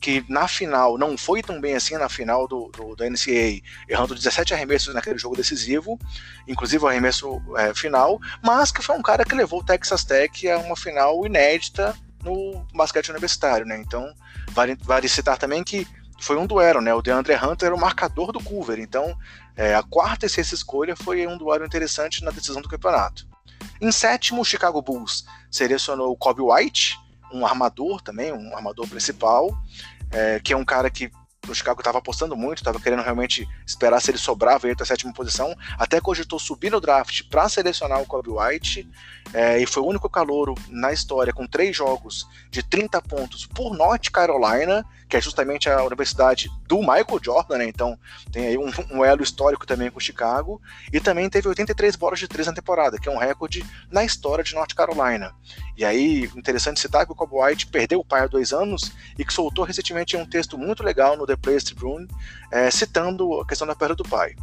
que 0.00 0.24
na 0.28 0.46
final 0.46 0.96
não 0.98 1.16
foi 1.16 1.42
tão 1.42 1.60
bem 1.60 1.74
assim 1.74 1.96
na 1.96 2.08
final 2.08 2.46
do, 2.46 2.70
do 2.76 2.94
da 2.94 3.08
NCAA, 3.08 3.60
errando 3.88 4.14
17 4.14 4.54
arremessos 4.54 4.94
naquele 4.94 5.18
jogo 5.18 5.36
decisivo, 5.36 5.98
inclusive 6.46 6.84
o 6.84 6.88
arremesso 6.88 7.42
é, 7.56 7.74
final, 7.74 8.20
mas 8.42 8.70
que 8.70 8.82
foi 8.82 8.96
um 8.96 9.02
cara 9.02 9.24
que 9.24 9.34
levou 9.34 9.60
o 9.60 9.64
Texas 9.64 10.04
Tech 10.04 10.48
a 10.48 10.58
uma 10.58 10.76
final 10.76 11.26
inédita 11.26 11.94
no 12.22 12.66
basquete 12.74 13.10
universitário, 13.10 13.66
né? 13.66 13.78
Então, 13.78 14.12
vale, 14.50 14.76
vale 14.82 15.08
citar 15.08 15.38
também 15.38 15.62
que 15.62 15.86
foi 16.20 16.36
um 16.36 16.46
duelo, 16.46 16.80
né? 16.80 16.94
O 16.94 17.02
DeAndre 17.02 17.34
Hunter 17.34 17.66
era 17.66 17.74
o 17.74 17.80
marcador 17.80 18.32
do 18.32 18.42
cover, 18.42 18.78
então 18.78 19.16
é, 19.56 19.74
a 19.74 19.82
quarta 19.82 20.26
e 20.26 20.28
sexta 20.28 20.54
escolha 20.54 20.94
foi 20.94 21.26
um 21.26 21.38
duelo 21.38 21.64
interessante 21.64 22.22
na 22.22 22.30
decisão 22.30 22.60
do 22.60 22.68
campeonato. 22.68 23.26
Em 23.80 23.90
sétimo, 23.90 24.42
o 24.42 24.44
Chicago 24.44 24.82
Bulls 24.82 25.24
selecionou 25.50 26.12
o 26.12 26.16
Kobe 26.16 26.42
White, 26.42 26.98
um 27.32 27.44
armador 27.44 28.00
também, 28.02 28.32
um 28.32 28.54
armador 28.54 28.86
principal, 28.86 29.56
é, 30.10 30.38
que 30.40 30.52
é 30.52 30.56
um 30.56 30.64
cara 30.64 30.90
que 30.90 31.10
o 31.48 31.54
Chicago 31.54 31.80
estava 31.80 31.98
apostando 31.98 32.36
muito, 32.36 32.58
estava 32.58 32.80
querendo 32.80 33.02
realmente 33.02 33.48
esperar 33.66 34.00
se 34.00 34.10
ele 34.10 34.18
sobrava 34.18 34.66
ele 34.66 34.76
a 34.78 34.84
sétima 34.84 35.12
posição, 35.12 35.54
até 35.78 36.00
cogitou 36.00 36.38
subir 36.38 36.70
no 36.70 36.80
draft 36.80 37.22
para 37.30 37.48
selecionar 37.48 38.00
o 38.00 38.06
Kobe 38.06 38.30
White, 38.30 38.88
é, 39.32 39.60
e 39.60 39.66
foi 39.66 39.82
o 39.82 39.86
único 39.86 40.08
calouro 40.08 40.54
na 40.68 40.92
história 40.92 41.32
com 41.32 41.46
três 41.46 41.76
jogos 41.76 42.26
de 42.50 42.62
30 42.62 43.00
pontos 43.02 43.46
por 43.46 43.76
North 43.76 44.10
Carolina, 44.10 44.84
que 45.08 45.16
é 45.16 45.20
justamente 45.20 45.68
a 45.68 45.82
universidade 45.84 46.48
do 46.66 46.80
Michael 46.80 47.20
Jordan, 47.22 47.58
né? 47.58 47.68
Então 47.68 47.98
tem 48.32 48.46
aí 48.46 48.58
um, 48.58 48.70
um, 48.90 49.04
elo 49.04 49.22
histórico 49.22 49.66
também 49.66 49.90
com 49.90 50.00
Chicago. 50.00 50.60
E 50.92 51.00
também 51.00 51.28
teve 51.28 51.48
83 51.48 51.96
bolas 51.96 52.18
de 52.18 52.28
três 52.28 52.46
na 52.46 52.52
temporada, 52.52 52.98
que 52.98 53.08
é 53.08 53.12
um 53.12 53.18
recorde 53.18 53.64
na 53.90 54.04
história 54.04 54.42
de 54.42 54.54
North 54.54 54.74
Carolina. 54.74 55.32
E 55.76 55.84
aí, 55.84 56.24
interessante 56.36 56.80
citar 56.80 57.06
que 57.06 57.12
o 57.12 57.14
Kobe 57.14 57.34
White 57.36 57.66
perdeu 57.68 58.00
o 58.00 58.04
pai 58.04 58.22
há 58.22 58.26
dois 58.26 58.52
anos 58.52 58.92
e 59.18 59.24
que 59.24 59.32
soltou 59.32 59.64
recentemente 59.64 60.16
um 60.16 60.26
texto 60.26 60.58
muito 60.58 60.82
legal 60.82 61.16
no 61.16 61.26
The 61.26 61.35
Players 61.38 61.64
Tribune, 61.64 62.08
é, 62.50 62.70
citando 62.70 63.40
a 63.40 63.46
questão 63.46 63.66
da 63.66 63.74
perda 63.74 63.94
do 63.94 64.04
pai. 64.04 64.34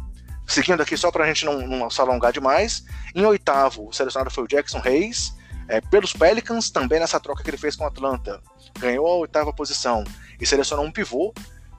Seguindo 0.46 0.82
aqui, 0.82 0.96
só 0.96 1.10
para 1.10 1.24
a 1.24 1.26
gente 1.26 1.44
não, 1.44 1.66
não 1.66 1.90
se 1.90 2.00
alongar 2.00 2.32
demais, 2.32 2.84
em 3.14 3.24
oitavo, 3.24 3.88
o 3.88 3.92
selecionado 3.92 4.30
foi 4.30 4.44
o 4.44 4.48
Jackson 4.48 4.82
Hayes, 4.84 5.34
é, 5.68 5.80
pelos 5.80 6.12
Pelicans, 6.12 6.70
também 6.70 7.00
nessa 7.00 7.18
troca 7.18 7.42
que 7.42 7.48
ele 7.48 7.56
fez 7.56 7.74
com 7.74 7.84
o 7.84 7.86
Atlanta, 7.86 8.40
ganhou 8.78 9.06
a 9.06 9.16
oitava 9.16 9.52
posição 9.52 10.04
e 10.38 10.46
selecionou 10.46 10.84
um 10.84 10.92
pivô, 10.92 11.32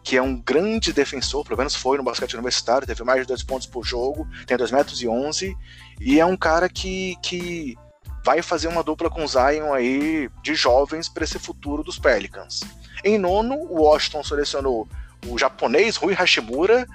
que 0.03 0.17
é 0.17 0.21
um 0.21 0.39
grande 0.39 0.93
defensor, 0.93 1.43
pelo 1.43 1.57
menos 1.57 1.75
foi 1.75 1.97
no 1.97 2.03
basquete 2.03 2.35
universitário, 2.35 2.85
teve 2.85 3.03
mais 3.03 3.21
de 3.21 3.27
dois 3.27 3.43
pontos 3.43 3.67
por 3.67 3.83
jogo, 3.83 4.27
tem 4.45 4.55
2 4.55 4.71
metros 4.71 5.01
e 5.01 5.07
11, 5.07 5.57
e 5.99 6.19
é 6.19 6.25
um 6.25 6.37
cara 6.37 6.69
que, 6.69 7.15
que 7.23 7.75
vai 8.23 8.41
fazer 8.43 8.67
uma 8.67 8.83
dupla 8.83 9.09
com 9.09 9.23
o 9.23 9.27
Zion 9.27 9.73
aí 9.73 10.29
de 10.43 10.53
jovens 10.53 11.09
para 11.09 11.23
esse 11.23 11.39
futuro 11.39 11.83
dos 11.83 11.97
Pelicans. 11.97 12.61
Em 13.03 13.17
nono, 13.17 13.55
o 13.55 13.81
Washington 13.81 14.23
selecionou 14.23 14.87
o 15.25 15.37
japonês 15.37 15.95
Rui 15.95 16.13
Hashimura, 16.13 16.85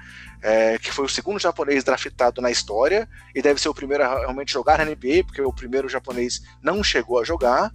é, 0.43 0.79
que 0.79 0.91
foi 0.91 1.05
o 1.05 1.09
segundo 1.09 1.39
japonês 1.39 1.85
draftado 1.85 2.41
na 2.41 2.51
história 2.51 3.09
e 3.35 3.43
deve 3.43 3.61
ser 3.61 3.69
o 3.69 3.75
primeiro 3.75 4.05
a 4.05 4.21
realmente 4.21 4.53
jogar 4.53 4.79
na 4.79 4.85
NBA, 4.85 5.25
porque 5.27 5.43
o 5.43 5.53
primeiro 5.53 5.89
japonês 5.89 6.43
não 6.63 6.83
chegou 6.83 7.21
a 7.21 7.25
jogar. 7.25 7.71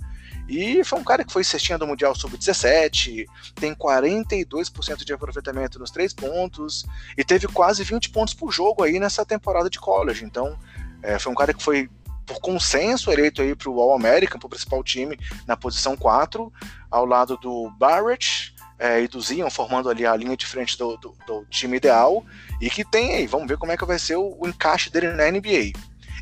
E 0.48 0.84
foi 0.84 1.00
um 1.00 1.04
cara 1.04 1.24
que 1.24 1.34
foi 1.34 1.44
cestinha 1.44 1.78
do 1.78 1.88
Mundial 1.88 2.14
Sub-17, 2.14 3.26
tem 3.56 3.74
42% 3.74 5.04
de 5.04 5.14
aproveitamento 5.14 5.80
nos 5.80 5.90
três 5.90 6.14
pontos 6.14 6.86
e 7.18 7.24
teve 7.24 7.48
quase 7.48 7.84
20 7.84 8.12
pontos 8.12 8.34
por 8.34 8.52
jogo 8.52 8.84
aí 8.84 9.00
nessa 9.00 9.26
temporada 9.26 9.70
de 9.70 9.80
college. 9.80 10.24
Então, 10.24 10.58
é, 11.02 11.18
foi 11.18 11.32
um 11.32 11.36
cara 11.36 11.54
que 11.54 11.64
foi 11.64 11.90
por 12.26 12.40
consenso 12.40 13.12
eleito 13.12 13.42
aí 13.42 13.56
para 13.56 13.70
o 13.70 13.80
All-American, 13.80 14.40
para 14.40 14.48
o 14.48 14.50
principal 14.50 14.84
time, 14.84 15.18
na 15.48 15.56
posição 15.56 15.96
4, 15.96 16.52
ao 16.90 17.06
lado 17.06 17.38
do 17.38 17.70
Barrett, 17.78 18.55
é, 18.78 19.06
Zion, 19.20 19.50
formando 19.50 19.90
ali 19.90 20.06
a 20.06 20.16
linha 20.16 20.36
de 20.36 20.46
frente 20.46 20.78
do, 20.78 20.98
do, 20.98 21.16
do, 21.26 21.46
time 21.50 21.78
ideal, 21.78 22.26
e 22.62 22.70
que 22.70 22.84
tem 22.84 23.16
aí, 23.16 23.28
vamos 23.28 23.48
ver 23.48 23.58
como 23.58 23.72
é 23.72 23.78
que 23.78 23.86
vai 23.86 24.00
ser 24.00 24.16
o, 24.16 24.38
o 24.40 24.48
encaixe 24.48 24.90
dele 24.90 25.14
na 25.14 25.30
NBA. 25.32 25.72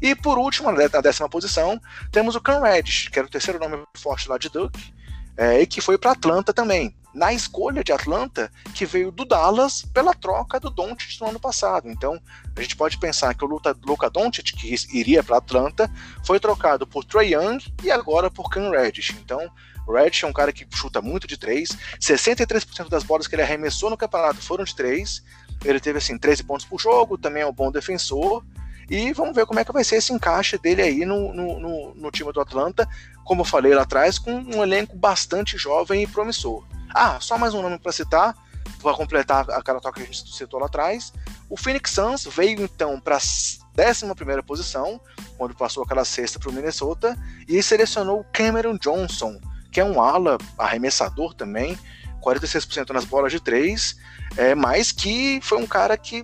E 0.01 0.15
por 0.15 0.37
último, 0.37 0.71
na 0.71 1.01
décima 1.01 1.29
posição, 1.29 1.79
temos 2.11 2.35
o 2.35 2.41
Cam 2.41 2.61
Reddish, 2.61 3.07
que 3.07 3.17
era 3.17 3.27
o 3.27 3.31
terceiro 3.31 3.59
nome 3.59 3.83
forte 3.95 4.27
lá 4.27 4.37
de 4.37 4.49
Duke, 4.49 4.93
é, 5.37 5.61
e 5.61 5.65
que 5.65 5.81
foi 5.81 5.97
para 5.97 6.11
Atlanta 6.11 6.53
também. 6.53 6.95
Na 7.13 7.31
escolha 7.31 7.83
de 7.83 7.91
Atlanta, 7.91 8.51
que 8.73 8.85
veio 8.85 9.11
do 9.11 9.23
Dallas 9.23 9.83
pela 9.93 10.13
troca 10.13 10.59
do 10.59 10.69
Doncic 10.69 11.21
no 11.21 11.29
ano 11.29 11.39
passado. 11.39 11.87
Então, 11.87 12.19
a 12.55 12.61
gente 12.61 12.75
pode 12.75 12.97
pensar 12.97 13.35
que 13.35 13.45
o 13.45 13.47
Luka 13.47 14.09
Doncic, 14.09 14.51
que 14.53 14.75
iria 14.91 15.23
para 15.23 15.37
Atlanta, 15.37 15.89
foi 16.25 16.39
trocado 16.39 16.87
por 16.87 17.05
Trey 17.05 17.33
Young 17.33 17.59
e 17.83 17.91
agora 17.91 18.31
por 18.31 18.49
Cam 18.49 18.71
Reddish. 18.71 19.11
Então, 19.23 19.49
Reddish 19.91 20.23
é 20.23 20.27
um 20.27 20.33
cara 20.33 20.51
que 20.51 20.65
chuta 20.73 21.01
muito 21.01 21.27
de 21.27 21.37
três. 21.37 21.69
63% 21.99 22.89
das 22.89 23.03
bolas 23.03 23.27
que 23.27 23.35
ele 23.35 23.41
arremessou 23.41 23.89
no 23.89 23.97
campeonato 23.97 24.41
foram 24.41 24.63
de 24.63 24.75
três. 24.75 25.23
Ele 25.63 25.79
teve 25.79 25.97
assim 25.97 26.17
13 26.17 26.43
pontos 26.43 26.65
por 26.65 26.79
jogo, 26.79 27.17
também 27.17 27.43
é 27.43 27.47
um 27.47 27.53
bom 27.53 27.71
defensor. 27.71 28.43
E 28.89 29.13
vamos 29.13 29.35
ver 29.35 29.45
como 29.45 29.59
é 29.59 29.65
que 29.65 29.71
vai 29.71 29.83
ser 29.83 29.97
esse 29.97 30.11
encaixe 30.11 30.57
dele 30.57 30.81
aí 30.81 31.05
no, 31.05 31.33
no, 31.33 31.59
no, 31.59 31.95
no 31.95 32.11
time 32.11 32.31
do 32.31 32.41
Atlanta, 32.41 32.87
como 33.23 33.41
eu 33.41 33.45
falei 33.45 33.73
lá 33.73 33.83
atrás, 33.83 34.19
com 34.19 34.31
um 34.31 34.61
elenco 34.61 34.95
bastante 34.95 35.57
jovem 35.57 36.03
e 36.03 36.07
promissor. 36.07 36.65
Ah, 36.93 37.17
só 37.19 37.37
mais 37.37 37.53
um 37.53 37.61
nome 37.61 37.79
para 37.79 37.91
citar, 37.91 38.35
para 38.81 38.93
completar 38.93 39.49
aquela 39.51 39.79
toca 39.79 39.99
que 39.99 40.03
a 40.03 40.05
gente 40.05 40.35
citou 40.35 40.59
lá 40.59 40.65
atrás. 40.65 41.13
O 41.49 41.57
Phoenix 41.57 41.91
Suns 41.91 42.25
veio 42.25 42.61
então 42.61 42.99
para 42.99 43.15
a 43.15 43.19
11 43.19 44.41
posição, 44.45 44.99
quando 45.37 45.55
passou 45.55 45.83
aquela 45.83 46.05
sexta 46.05 46.37
para 46.37 46.49
o 46.49 46.53
Minnesota, 46.53 47.17
e 47.47 47.63
selecionou 47.63 48.19
o 48.19 48.25
Cameron 48.25 48.77
Johnson, 48.77 49.39
que 49.73 49.81
é 49.81 49.83
um 49.83 49.99
ala 49.99 50.37
arremessador 50.57 51.33
também, 51.33 51.77
46% 52.21 52.91
nas 52.91 53.03
bolas 53.03 53.31
de 53.31 53.39
três, 53.39 53.97
é, 54.37 54.53
mas 54.55 54.91
que 54.91 55.39
foi 55.41 55.57
um 55.57 55.67
cara 55.67 55.97
que 55.97 56.23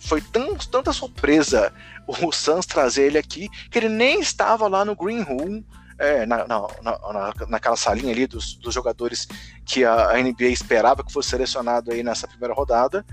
foi 0.00 0.20
tão, 0.20 0.54
tanta 0.56 0.92
surpresa 0.92 1.72
o 2.06 2.32
Suns 2.32 2.66
trazer 2.66 3.04
ele 3.04 3.18
aqui, 3.18 3.48
que 3.70 3.78
ele 3.78 3.88
nem 3.88 4.20
estava 4.20 4.68
lá 4.68 4.84
no 4.84 4.96
Green 4.96 5.22
Room, 5.22 5.62
é, 5.98 6.26
na, 6.26 6.46
na, 6.46 6.60
na, 6.82 7.34
naquela 7.48 7.76
salinha 7.76 8.12
ali 8.12 8.26
dos, 8.26 8.54
dos 8.54 8.72
jogadores 8.74 9.26
que 9.64 9.84
a, 9.84 10.12
NBA 10.14 10.48
esperava 10.48 11.02
que 11.02 11.12
fosse 11.12 11.30
selecionado 11.30 11.92
aí 11.92 12.02
nessa 12.02 12.28
primeira 12.28 12.54
rodada, 12.54 13.04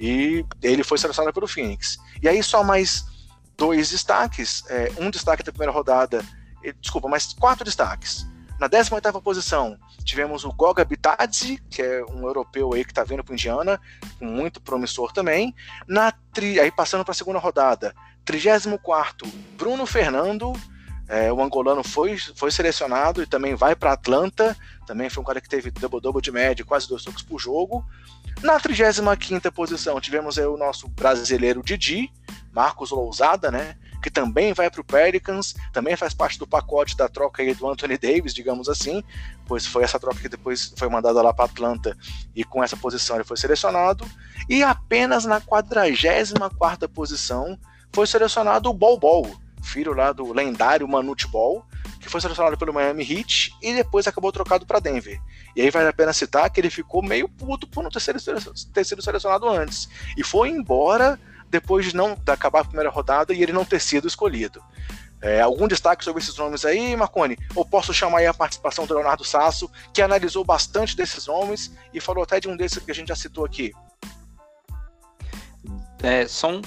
e 0.00 0.44
ele 0.62 0.82
foi 0.82 0.98
selecionado 0.98 1.32
pelo 1.34 1.46
Phoenix. 1.46 1.98
E 2.22 2.28
aí 2.28 2.42
só 2.42 2.64
mais 2.64 3.04
dois 3.56 3.90
destaques, 3.90 4.64
é, 4.68 4.92
um 4.98 5.10
destaque 5.10 5.42
da 5.42 5.52
primeira 5.52 5.72
rodada, 5.72 6.24
desculpa, 6.80 7.08
mais 7.08 7.32
quatro 7.34 7.64
destaques. 7.64 8.26
Na 8.58 8.68
18ª 8.68 9.20
posição, 9.20 9.76
tivemos 10.04 10.44
o 10.44 10.52
Goga 10.52 10.84
Bitadze, 10.84 11.60
que 11.68 11.82
é 11.82 12.04
um 12.04 12.24
europeu 12.24 12.72
aí 12.72 12.84
que 12.84 12.92
está 12.92 13.02
vindo 13.02 13.24
para 13.24 13.34
Indiana, 13.34 13.80
muito 14.20 14.60
promissor 14.60 15.12
também. 15.12 15.54
Na 15.88 16.12
tri... 16.32 16.60
Aí 16.60 16.70
passando 16.70 17.04
para 17.04 17.12
a 17.12 17.14
segunda 17.14 17.38
rodada, 17.38 17.94
34º, 18.24 19.26
Bruno 19.56 19.84
Fernando, 19.86 20.52
é, 21.08 21.32
o 21.32 21.42
angolano 21.42 21.82
foi, 21.82 22.16
foi 22.16 22.50
selecionado 22.50 23.22
e 23.22 23.26
também 23.26 23.54
vai 23.54 23.74
para 23.74 23.92
Atlanta, 23.92 24.56
também 24.86 25.10
foi 25.10 25.22
um 25.22 25.26
cara 25.26 25.40
que 25.40 25.48
teve 25.48 25.70
double-double 25.70 26.22
de 26.22 26.30
média, 26.30 26.64
quase 26.64 26.88
dois 26.88 27.02
toques 27.02 27.22
por 27.22 27.38
jogo. 27.38 27.84
Na 28.42 28.58
35ª 28.58 29.50
posição, 29.50 30.00
tivemos 30.00 30.38
aí 30.38 30.46
o 30.46 30.56
nosso 30.56 30.88
brasileiro 30.88 31.62
Didi, 31.62 32.10
Marcos 32.52 32.90
Lousada, 32.90 33.50
né? 33.50 33.76
Que 34.04 34.10
também 34.10 34.52
vai 34.52 34.68
para 34.70 34.82
o 34.82 34.84
Pelicans, 34.84 35.54
também 35.72 35.96
faz 35.96 36.12
parte 36.12 36.38
do 36.38 36.46
pacote 36.46 36.94
da 36.94 37.08
troca 37.08 37.42
aí 37.42 37.54
do 37.54 37.66
Anthony 37.66 37.96
Davis, 37.96 38.34
digamos 38.34 38.68
assim, 38.68 39.02
pois 39.46 39.64
foi 39.64 39.82
essa 39.82 39.98
troca 39.98 40.20
que 40.20 40.28
depois 40.28 40.74
foi 40.76 40.90
mandada 40.90 41.22
lá 41.22 41.32
para 41.32 41.46
Atlanta 41.46 41.96
e 42.36 42.44
com 42.44 42.62
essa 42.62 42.76
posição 42.76 43.16
ele 43.16 43.24
foi 43.24 43.38
selecionado. 43.38 44.06
E 44.46 44.62
apenas 44.62 45.24
na 45.24 45.40
44 45.40 46.86
posição 46.90 47.58
foi 47.94 48.06
selecionado 48.06 48.68
o 48.68 48.74
Bol 48.74 48.98
Bol, 48.98 49.34
filho 49.62 49.94
lá 49.94 50.12
do 50.12 50.34
lendário 50.34 50.86
Manute 50.86 51.26
Ball, 51.26 51.64
que 51.98 52.10
foi 52.10 52.20
selecionado 52.20 52.58
pelo 52.58 52.74
Miami 52.74 53.10
Heat 53.10 53.56
e 53.62 53.72
depois 53.72 54.06
acabou 54.06 54.30
trocado 54.30 54.66
para 54.66 54.80
Denver. 54.80 55.18
E 55.56 55.62
aí 55.62 55.70
vale 55.70 55.88
a 55.88 55.94
pena 55.94 56.12
citar 56.12 56.50
que 56.50 56.60
ele 56.60 56.68
ficou 56.68 57.02
meio 57.02 57.26
puto 57.26 57.66
por 57.66 57.82
não 57.82 57.88
ter 57.88 58.00
sido, 58.00 58.20
ter 58.70 58.84
sido 58.84 59.00
selecionado 59.00 59.48
antes. 59.48 59.88
E 60.14 60.22
foi 60.22 60.50
embora 60.50 61.18
depois 61.50 61.86
de 61.86 61.96
não 61.96 62.14
de 62.14 62.32
acabar 62.32 62.60
a 62.60 62.64
primeira 62.64 62.90
rodada 62.90 63.32
e 63.32 63.42
ele 63.42 63.52
não 63.52 63.64
ter 63.64 63.80
sido 63.80 64.08
escolhido. 64.08 64.62
É, 65.20 65.40
algum 65.40 65.66
destaque 65.66 66.04
sobre 66.04 66.22
esses 66.22 66.36
nomes 66.36 66.66
aí, 66.66 66.94
Marconi? 66.94 67.38
Ou 67.54 67.64
posso 67.64 67.94
chamar 67.94 68.18
aí 68.18 68.26
a 68.26 68.34
participação 68.34 68.84
do 68.84 68.92
Leonardo 68.92 69.24
Sasso, 69.24 69.70
que 69.92 70.02
analisou 70.02 70.44
bastante 70.44 70.94
desses 70.94 71.26
nomes 71.26 71.72
e 71.94 72.00
falou 72.00 72.22
até 72.22 72.38
de 72.38 72.46
um 72.46 72.56
desses 72.56 72.84
que 72.84 72.90
a 72.90 72.94
gente 72.94 73.08
já 73.08 73.16
citou 73.16 73.44
aqui. 73.44 73.72
É, 76.02 76.28
são 76.28 76.60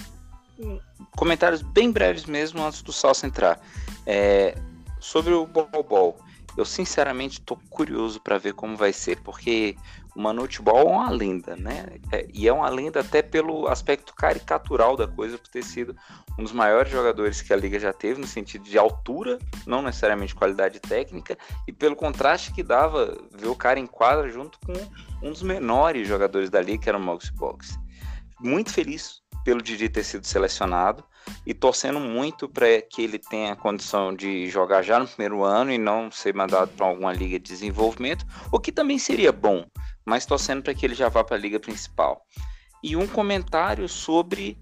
comentários 1.15 1.62
bem 1.62 1.91
breves 1.91 2.25
mesmo 2.25 2.63
antes 2.63 2.81
do 2.81 2.91
Sasso 2.91 3.27
entrar. 3.27 3.60
É, 4.07 4.57
sobre 5.00 5.34
o 5.34 5.46
Bol 5.46 5.84
Bol, 5.84 6.17
eu 6.57 6.65
sinceramente 6.65 7.39
estou 7.39 7.60
curioso 7.69 8.19
para 8.19 8.39
ver 8.39 8.53
como 8.53 8.75
vai 8.75 8.91
ser, 8.91 9.22
porque 9.22 9.75
o 10.17 10.19
Manute 10.19 10.59
é 10.65 10.71
uma 10.71 11.12
lenda, 11.12 11.55
né? 11.55 11.86
É, 12.12 12.25
e 12.33 12.47
é 12.47 12.51
uma 12.51 12.67
lenda 12.69 13.01
até 13.01 13.21
pelo 13.21 13.67
aspecto 13.67 14.15
caricatural 14.15 14.97
da 14.97 15.07
coisa, 15.07 15.38
por 15.38 15.47
ter 15.47 15.63
sido 15.63 15.95
um 16.39 16.43
dos 16.43 16.51
maiores 16.51 16.91
jogadores 16.91 17.39
que 17.39 17.53
a 17.53 17.55
liga 17.55 17.79
já 17.79 17.93
teve, 17.93 18.19
no 18.19 18.25
sentido 18.25 18.63
de 18.63 18.79
altura, 18.79 19.38
não 19.67 19.83
necessariamente 19.83 20.33
qualidade 20.33 20.79
técnica, 20.79 21.38
e 21.67 21.71
pelo 21.71 21.95
contraste 21.95 22.51
que 22.51 22.63
dava 22.63 23.15
ver 23.31 23.47
o 23.47 23.55
cara 23.55 23.79
em 23.79 23.86
quadra 23.86 24.27
junto 24.27 24.57
com 24.65 24.74
um 25.21 25.31
dos 25.31 25.43
menores 25.43 26.07
jogadores 26.07 26.50
da 26.50 26.62
liga, 26.62 26.81
que 26.81 26.89
era 26.89 26.97
o 26.97 27.01
Moxie 27.01 27.31
Box. 27.33 27.77
Muito 28.39 28.74
feliz 28.74 29.21
pelo 29.45 29.62
Didi 29.62 29.88
ter 29.88 30.03
sido 30.03 30.25
selecionado 30.25 31.03
e 31.45 31.53
torcendo 31.53 32.00
muito 32.00 32.50
para 32.50 32.81
que 32.81 33.03
ele 33.03 33.19
tenha 33.19 33.55
condição 33.55 34.15
de 34.15 34.50
jogar 34.50 34.81
já 34.81 35.00
no 35.00 35.07
primeiro 35.07 35.43
ano 35.43 35.71
e 35.71 35.77
não 35.77 36.09
ser 36.12 36.33
mandado 36.33 36.69
para 36.69 36.88
alguma 36.88 37.13
liga 37.13 37.39
de 37.39 37.45
desenvolvimento, 37.45 38.25
o 38.51 38.59
que 38.59 38.71
também 38.71 38.97
seria 38.97 39.31
bom, 39.31 39.65
mas 40.07 40.25
torcendo 40.25 40.63
para 40.63 40.73
que 40.73 40.85
ele 40.85 40.95
já 40.95 41.09
vá 41.09 41.21
para 41.21 41.35
a 41.35 41.39
liga 41.39 41.59
principal. 41.59 42.25
E 42.81 42.95
um 42.95 43.05
comentário 43.05 43.89
sobre 43.89 44.57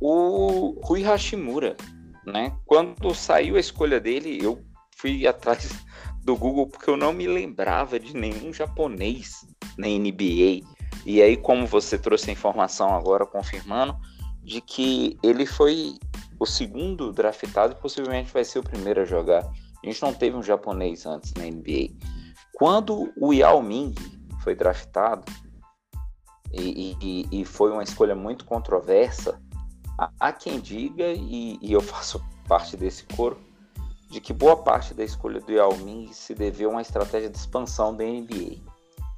o 0.00 0.80
Rui 0.84 1.02
Hashimura, 1.02 1.76
né? 2.24 2.56
Quando 2.64 3.12
saiu 3.12 3.56
a 3.56 3.60
escolha 3.60 3.98
dele, 3.98 4.38
eu 4.40 4.64
fui 4.96 5.26
atrás 5.28 5.84
do 6.22 6.36
Google 6.36 6.68
porque 6.68 6.88
eu 6.88 6.96
não 6.96 7.12
me 7.12 7.26
lembrava 7.26 7.98
de 7.98 8.16
nenhum 8.16 8.52
japonês 8.52 9.44
na 9.76 9.88
NBA. 9.88 10.62
E 11.04 11.20
aí, 11.20 11.36
como 11.36 11.66
você 11.66 11.98
trouxe 11.98 12.30
a 12.30 12.32
informação 12.32 12.94
agora 12.94 13.26
confirmando, 13.26 13.96
de 14.44 14.60
que 14.60 15.18
ele 15.22 15.44
foi 15.44 15.98
o 16.38 16.46
segundo 16.46 17.12
draftado 17.12 17.72
e 17.72 17.82
possivelmente 17.82 18.32
vai 18.32 18.44
ser 18.44 18.60
o 18.60 18.62
primeiro 18.62 19.00
a 19.00 19.04
jogar. 19.04 19.42
A 19.42 19.86
gente 19.86 20.00
não 20.00 20.14
teve 20.14 20.36
um 20.36 20.42
japonês 20.42 21.04
antes 21.04 21.34
na 21.34 21.44
NBA. 21.44 21.94
Quando 22.54 23.12
o 23.16 23.32
Yao 23.32 23.62
Ming 23.62 23.94
foi 24.44 24.54
draftado 24.54 25.24
e, 26.52 26.96
e, 27.00 27.40
e 27.40 27.44
foi 27.44 27.72
uma 27.72 27.82
escolha 27.82 28.14
muito 28.14 28.44
controversa, 28.44 29.40
há 30.20 30.32
quem 30.32 30.60
diga, 30.60 31.08
e, 31.08 31.58
e, 31.60 31.72
eu 31.72 31.80
faço 31.82 32.22
parte 32.46 32.76
desse 32.76 33.04
coro, 33.16 33.38
de 34.08 34.20
que 34.20 34.32
boa 34.32 34.56
parte 34.56 34.94
da 34.94 35.02
escolha 35.02 35.40
do 35.40 35.50
Yao 35.50 35.76
Ming 35.78 36.12
se 36.12 36.34
deveu 36.34 36.68
a 36.68 36.74
uma 36.74 36.82
estratégia 36.82 37.28
de 37.28 37.36
expansão 37.36 37.96
da 37.96 38.04
NBA 38.04 38.62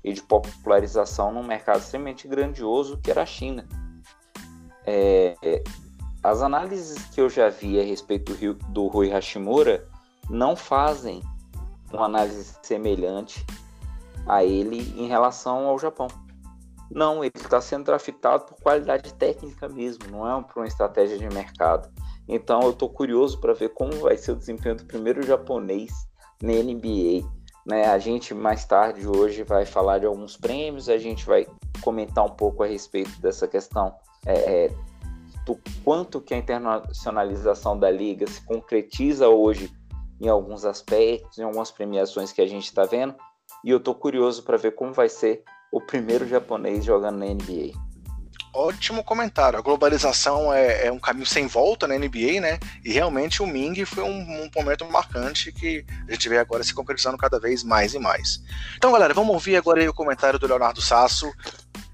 e 0.03 0.13
de 0.13 0.23
popularização 0.23 1.33
num 1.33 1.43
mercado 1.43 1.81
extremamente 1.81 2.27
grandioso 2.27 2.99
que 2.99 3.11
era 3.11 3.23
a 3.23 3.27
China. 3.27 3.69
É, 4.87 5.63
as 6.23 6.41
análises 6.41 7.05
que 7.09 7.21
eu 7.21 7.29
já 7.29 7.51
vi 7.51 7.79
a 7.79 7.83
respeito 7.83 8.33
do, 8.35 8.55
do 8.55 8.87
Rui 8.87 9.11
Hashimura 9.11 9.87
não 10.31 10.57
fazem 10.57 11.23
uma 11.93 12.07
análise 12.07 12.55
semelhante 12.63 13.45
a 14.27 14.45
ele 14.45 14.79
em 14.97 15.07
relação 15.07 15.67
ao 15.67 15.79
Japão. 15.79 16.09
Não, 16.91 17.25
ele 17.25 17.33
está 17.35 17.61
sendo 17.61 17.85
draftado 17.85 18.45
por 18.45 18.57
qualidade 18.61 19.13
técnica 19.15 19.69
mesmo, 19.69 20.05
não 20.11 20.29
é 20.29 20.43
por 20.43 20.61
uma 20.61 20.67
estratégia 20.67 21.19
de 21.19 21.29
mercado. 21.29 21.89
Então 22.29 22.61
eu 22.63 22.71
estou 22.71 22.89
curioso 22.89 23.41
para 23.41 23.53
ver 23.53 23.71
como 23.71 23.93
vai 23.93 24.17
ser 24.17 24.33
o 24.33 24.37
desempenho 24.37 24.77
do 24.77 24.85
primeiro 24.85 25.23
japonês 25.23 25.93
na 26.43 26.53
NBA. 26.53 27.29
Né? 27.65 27.87
A 27.87 27.99
gente 27.99 28.33
mais 28.35 28.65
tarde 28.65 29.07
hoje 29.07 29.43
vai 29.43 29.65
falar 29.65 29.99
de 29.99 30.07
alguns 30.07 30.37
prêmios, 30.37 30.89
a 30.89 30.99
gente 30.99 31.27
vai 31.27 31.47
comentar 31.81 32.25
um 32.25 32.31
pouco 32.31 32.63
a 32.63 32.67
respeito 32.67 33.21
dessa 33.21 33.47
questão 33.49 33.95
é, 34.25 34.67
é 34.67 34.75
do 35.45 35.59
quanto 35.85 36.21
que 36.21 36.35
a 36.35 36.39
internacionalização 36.39 37.79
da 37.79 37.89
liga 37.89 38.27
se 38.27 38.41
concretiza 38.43 39.29
hoje 39.29 39.73
em 40.21 40.29
alguns 40.29 40.65
aspectos, 40.65 41.39
em 41.39 41.43
algumas 41.43 41.71
premiações 41.71 42.33
que 42.33 42.43
a 42.43 42.47
gente 42.47 42.65
está 42.65 42.85
vendo, 42.85 43.15
e 43.65 43.71
eu 43.71 43.81
tô 43.81 43.95
curioso 43.95 44.43
para 44.43 44.57
ver 44.57 44.75
como 44.75 44.93
vai 44.93 45.09
ser 45.09 45.43
o 45.71 45.81
primeiro 45.81 46.27
japonês 46.27 46.85
jogando 46.85 47.19
na 47.19 47.27
NBA. 47.27 47.73
Ótimo 48.57 49.05
comentário. 49.05 49.59
A 49.59 49.63
globalização 49.63 50.51
é, 50.51 50.87
é, 50.87 50.93
um 50.93 50.99
caminho 50.99 51.27
sem 51.27 51.47
volta 51.47 51.87
na 51.87 51.99
NBA, 51.99 52.41
né? 52.41 52.59
E 52.83 52.91
realmente 52.91 53.43
o 53.43 53.47
Ming 53.47 53.85
foi 53.85 54.03
um, 54.03 54.19
um, 54.19 54.51
momento 54.57 54.91
marcante 54.91 55.53
que 55.53 55.85
a 56.09 56.13
gente 56.13 56.27
vê 56.27 56.39
agora 56.39 56.65
se 56.65 56.73
concretizando 56.73 57.19
cada 57.19 57.39
vez 57.39 57.63
mais 57.63 57.93
e 57.93 57.99
mais. 57.99 58.43
Então, 58.75 58.93
galera, 58.93 59.13
vamos 59.13 59.35
ouvir 59.35 59.57
agora 59.57 59.89
o 59.89 59.93
comentário 59.93 60.39
do 60.39 60.47
Leonardo 60.47 60.81
Sasso. 60.81 61.31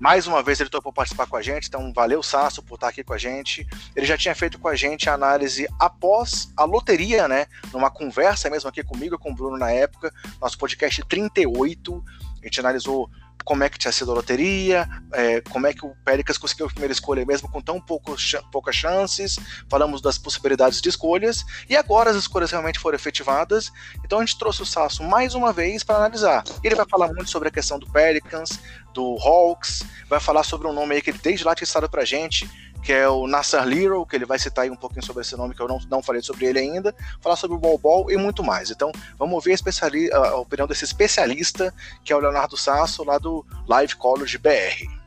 Mais 0.03 0.27
uma 0.27 0.43
vez 0.43 0.59
ele 0.59 0.69
topou 0.69 0.93
participar 0.93 1.29
com 1.29 1.37
a 1.37 1.43
gente, 1.43 1.69
então 1.69 1.93
valeu 1.93 2.25
Sasso 2.25 2.61
por 2.61 2.75
estar 2.75 2.89
aqui 2.89 3.05
com 3.05 3.13
a 3.13 3.19
gente. 3.19 3.65
Ele 3.95 4.05
já 4.05 4.19
tinha 4.19 4.35
feito 4.35 4.59
com 4.59 4.67
a 4.67 4.75
gente 4.75 5.09
a 5.09 5.15
análise 5.15 5.69
após 5.79 6.53
a 6.57 6.65
loteria, 6.65 7.29
né? 7.29 7.47
Numa 7.73 7.89
conversa 7.89 8.51
mesmo 8.51 8.69
aqui 8.69 8.83
comigo, 8.83 9.17
com 9.17 9.31
o 9.31 9.35
Bruno 9.35 9.57
na 9.57 9.71
época, 9.71 10.13
nosso 10.41 10.59
podcast 10.59 11.05
38. 11.05 12.05
A 12.41 12.45
gente 12.45 12.59
analisou 12.59 13.09
como 13.45 13.65
é 13.65 13.69
que 13.69 13.79
tinha 13.79 13.93
sido 13.93 14.11
a 14.11 14.15
loteria, 14.15 14.89
é, 15.13 15.41
como 15.43 15.67
é 15.67 15.75
que 15.75 15.85
o 15.85 15.95
Pelicans 16.05 16.39
conseguiu 16.39 16.67
a 16.67 16.69
primeira 16.69 16.93
escolha 16.93 17.25
mesmo 17.25 17.51
com 17.51 17.61
tão 17.61 17.81
pouco, 17.81 18.15
poucas 18.51 18.75
chances, 18.75 19.39
falamos 19.69 20.01
das 20.01 20.19
possibilidades 20.19 20.81
de 20.81 20.89
escolhas, 20.89 21.45
e 21.69 21.77
agora 21.77 22.11
as 22.11 22.17
escolhas 22.17 22.51
realmente 22.51 22.79
foram 22.79 22.97
efetivadas, 22.97 23.73
então 24.05 24.19
a 24.19 24.25
gente 24.25 24.39
trouxe 24.39 24.63
o 24.63 24.67
Sasso 24.67 25.03
mais 25.03 25.35
uma 25.35 25.53
vez 25.53 25.83
para 25.83 25.97
analisar. 25.97 26.45
Ele 26.63 26.75
vai 26.75 26.87
falar 26.89 27.09
muito 27.09 27.31
sobre 27.31 27.49
a 27.49 27.53
questão 27.53 27.79
do 27.79 27.87
Pelicans, 27.91 28.61
do 28.93 29.17
Hawks, 29.21 29.85
vai 30.09 30.21
falar 30.21 30.43
sobre 30.43 30.69
um 30.69 30.73
nome 30.73 30.95
aí 30.95 31.03
que 31.03 31.11
ele 31.11 31.19
desde 31.23 31.45
lá 31.45 31.55
tinha 31.55 31.65
estado 31.65 31.89
pra 31.89 32.05
gente, 32.05 32.49
que 32.83 32.93
é 32.93 33.09
o 33.09 33.27
Nassar 33.27 33.67
Little, 33.67 34.05
que 34.05 34.17
ele 34.17 34.27
vai 34.27 34.39
citar 34.39 34.65
aí 34.65 34.71
um 34.71 34.77
pouquinho 34.77 35.05
sobre 35.05 35.23
esse 35.23 35.37
nome 35.37 35.55
que 35.55 35.63
eu 35.63 35.69
não, 35.69 35.79
não 35.89 36.03
falei 36.03 36.21
sobre 36.21 36.47
ele 36.47 36.59
ainda, 36.59 36.95
falar 37.21 37.37
sobre 37.37 37.57
o 37.57 37.61
Ball 37.61 37.79
Ball 37.79 38.11
e 38.11 38.17
muito 38.17 38.43
mais. 38.43 38.71
Então, 38.71 38.91
vamos 39.17 39.35
ouvir 39.35 39.55
a, 39.55 40.17
a 40.17 40.37
opinião 40.37 40.67
desse 40.67 40.85
especialista, 40.85 41.73
que 42.05 42.13
é 42.13 42.17
o 42.17 42.21
Leonardo 42.21 42.57
Sasso, 42.57 43.05
lá 43.05 43.19
do 43.19 43.47
Live 43.69 43.95
College 43.97 44.37
BR. 44.39 45.03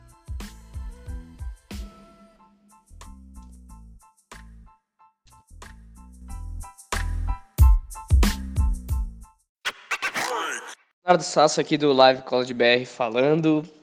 Leonardo 11.06 11.22
Sasso 11.22 11.60
aqui 11.60 11.76
do 11.78 11.92
Live 11.92 12.22
College 12.22 12.52
BR 12.52 12.84
falando. 12.84 13.75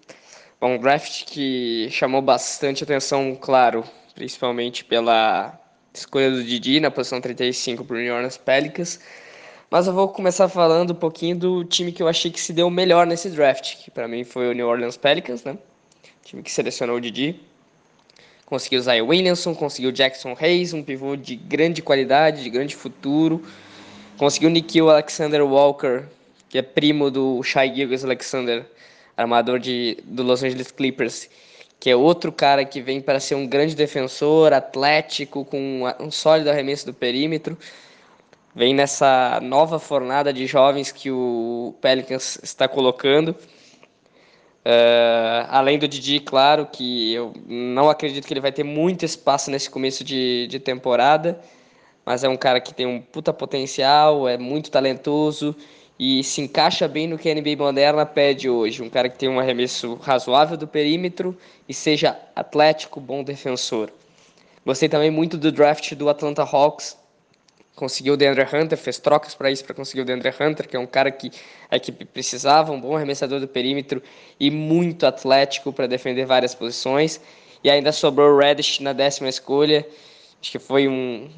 É 0.64 0.66
um 0.66 0.78
draft 0.78 1.26
que 1.26 1.90
chamou 1.92 2.22
bastante 2.22 2.86
atenção, 2.86 3.36
claro, 3.36 3.84
principalmente 4.16 4.86
pela 4.86 5.60
escolha 5.94 6.32
do 6.32 6.42
Didi 6.42 6.80
na 6.80 6.90
posição 6.90 7.20
35 7.20 7.84
para 7.84 7.98
o 7.98 8.00
New 8.00 8.14
Orleans 8.14 8.38
Pelicans. 8.38 9.02
Mas 9.70 9.88
eu 9.88 9.94
vou 9.94 10.08
começar 10.08 10.48
falando 10.48 10.92
um 10.92 10.96
pouquinho 10.96 11.36
do 11.36 11.66
time 11.66 11.92
que 11.92 12.02
eu 12.02 12.08
achei 12.08 12.32
que 12.32 12.40
se 12.40 12.54
deu 12.54 12.70
melhor 12.70 13.06
nesse 13.06 13.30
draft, 13.30 13.76
que 13.84 13.92
para 13.92 14.08
mim 14.08 14.24
foi 14.24 14.50
o 14.50 14.54
New 14.54 14.66
Orleans 14.66 14.96
Pelicans, 14.96 15.44
né? 15.44 15.52
O 15.52 16.26
time 16.26 16.42
que 16.42 16.50
selecionou 16.50 16.96
o 16.96 17.02
Didi. 17.02 17.42
Conseguiu 18.46 18.82
Zay 18.82 19.02
Williamson, 19.02 19.54
conseguiu 19.54 19.92
Jackson 19.92 20.34
Hayes, 20.40 20.72
um 20.72 20.82
pivô 20.82 21.18
de 21.18 21.36
grande 21.36 21.82
qualidade, 21.82 22.42
de 22.42 22.50
grande 22.50 22.74
futuro. 22.74 23.44
Conseguiu 24.18 24.50
Nikhil 24.50 24.90
Alexander 24.90 25.46
Walker, 25.46 26.06
que 26.48 26.58
é 26.58 26.62
primo 26.62 27.12
do 27.12 27.44
Shai 27.44 27.76
Gilgis 27.76 28.06
Alexander, 28.06 28.66
armador 29.16 29.60
de, 29.60 29.98
do 30.04 30.24
Los 30.24 30.44
Angeles 30.44 30.72
Clippers, 30.72 31.30
que 31.80 31.90
é 31.90 31.96
outro 31.96 32.32
cara 32.32 32.64
que 32.66 32.82
vem 32.82 33.02
para 33.02 33.20
ser 33.20 33.36
um 33.36 33.46
grande 33.46 33.76
defensor, 33.76 34.54
atlético, 34.54 35.44
com 35.46 35.84
um 36.00 36.12
sólido 36.12 36.50
arremesso 36.50 36.86
do 36.86 36.94
perímetro. 36.94 37.58
Vem 38.56 38.74
nessa 38.74 39.40
nova 39.42 39.80
fornada 39.80 40.32
de 40.32 40.46
jovens 40.46 40.92
que 40.92 41.12
o 41.12 41.76
Pelicans 41.82 42.40
está 42.44 42.68
colocando. 42.68 43.36
Uh, 44.66 45.44
além 45.50 45.78
do 45.78 45.88
Didi, 45.88 46.22
claro, 46.22 46.66
que 46.66 47.14
eu 47.14 47.34
não 47.46 47.90
acredito 47.90 48.26
que 48.26 48.34
ele 48.34 48.40
vai 48.40 48.52
ter 48.52 48.64
muito 48.64 49.04
espaço 49.04 49.52
nesse 49.52 49.70
começo 49.70 50.06
de, 50.06 50.48
de 50.48 50.58
temporada, 50.58 51.42
mas 52.06 52.24
é 52.24 52.30
um 52.30 52.38
cara 52.38 52.62
que 52.62 52.74
tem 52.74 52.86
um 52.86 53.02
puta 53.02 53.34
potencial, 53.34 54.26
é 54.26 54.38
muito 54.38 54.72
talentoso 54.72 55.54
e 55.98 56.24
se 56.24 56.42
encaixa 56.42 56.88
bem 56.88 57.08
no 57.08 57.18
que 57.18 57.30
a 57.30 57.36
NBA 57.36 57.56
moderna 57.58 58.06
pede 58.06 58.50
hoje. 58.50 58.82
Um 58.82 58.90
cara 58.90 59.10
que 59.10 59.18
tem 59.18 59.30
um 59.30 59.40
arremesso 59.40 59.96
razoável 59.96 60.58
do 60.58 60.68
perímetro 60.68 61.38
e 61.68 61.74
seja 61.74 62.18
atlético, 62.36 63.00
bom 63.00 63.24
defensor. 63.24 63.92
Gostei 64.66 64.90
também 64.90 65.12
muito 65.12 65.38
do 65.38 65.52
draft 65.52 65.94
do 65.94 66.10
Atlanta 66.10 66.44
Hawks, 66.44 66.98
conseguiu 67.76 68.14
o 68.14 68.18
DeAndre 68.18 68.44
Hunter, 68.44 68.78
fez 68.78 68.98
trocas 68.98 69.36
para 69.36 69.52
isso 69.52 69.66
para 69.66 69.76
conseguir 69.76 70.02
o 70.02 70.06
DeAndre 70.06 70.30
Hunter, 70.40 70.68
que 70.68 70.76
é 70.76 70.80
um 70.80 70.86
cara 70.86 71.12
que 71.12 71.32
a 71.70 71.76
equipe 71.76 72.06
precisava, 72.06 72.72
um 72.72 72.80
bom 72.80 72.96
arremessador 72.96 73.40
do 73.40 73.48
perímetro 73.48 74.02
e 74.40 74.50
muito 74.50 75.06
atlético 75.06 75.74
para 75.74 75.88
defender 75.88 76.26
várias 76.26 76.56
posições. 76.56 77.20
E 77.64 77.70
ainda 77.70 77.92
sobrou 77.92 78.32
o 78.32 78.38
Reddish 78.38 78.80
na 78.80 78.94
décima 78.94 79.30
escolha. 79.30 79.86
Acho 80.42 80.52
que 80.52 80.60
foi 80.60 80.88
um, 80.88 81.30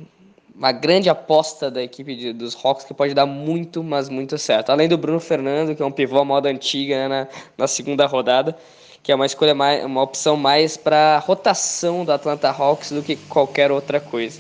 uma 0.56 0.72
grande 0.72 1.10
aposta 1.10 1.70
da 1.70 1.84
equipe 1.84 2.16
de, 2.16 2.32
dos 2.32 2.56
Hawks 2.64 2.86
que 2.86 2.94
pode 2.94 3.14
dar 3.14 3.26
muito, 3.26 3.84
mas 3.84 4.08
muito 4.08 4.38
certo. 4.38 4.70
Além 4.72 4.88
do 4.88 4.98
Bruno 4.98 5.20
Fernando, 5.20 5.76
que 5.76 5.84
é 5.84 5.86
um 5.86 5.92
pivô 5.92 6.20
à 6.20 6.26
moda 6.26 6.50
antiga 6.50 6.96
né, 6.96 7.08
na, 7.08 7.28
na 7.58 7.68
segunda 7.68 8.06
rodada, 8.06 8.58
que 9.04 9.12
é 9.12 9.16
uma 9.16 9.26
escolha 9.26 9.54
mais, 9.54 9.84
uma 9.84 10.02
opção 10.02 10.38
mais 10.38 10.78
para 10.78 11.20
rotação 11.20 12.06
do 12.06 12.12
Atlanta 12.12 12.50
Hawks 12.50 12.92
do 12.92 13.04
que 13.04 13.16
qualquer 13.16 13.72
outra 13.72 14.00
coisa 14.00 14.40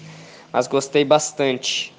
mas 0.55 0.67
gostei 0.67 1.03
bastante. 1.03 1.93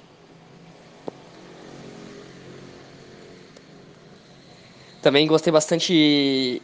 Também 4.99 5.27
gostei 5.27 5.53
bastante 5.53 6.59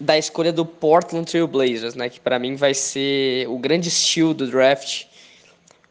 da 0.00 0.18
escolha 0.18 0.52
do 0.52 0.66
Portland 0.66 1.30
Trail 1.30 1.46
Blazers, 1.46 1.94
né, 1.94 2.08
que 2.08 2.18
para 2.18 2.36
mim 2.40 2.56
vai 2.56 2.74
ser 2.74 3.48
o 3.48 3.56
grande 3.58 3.86
estilo 3.86 4.34
do 4.34 4.50
draft. 4.50 5.04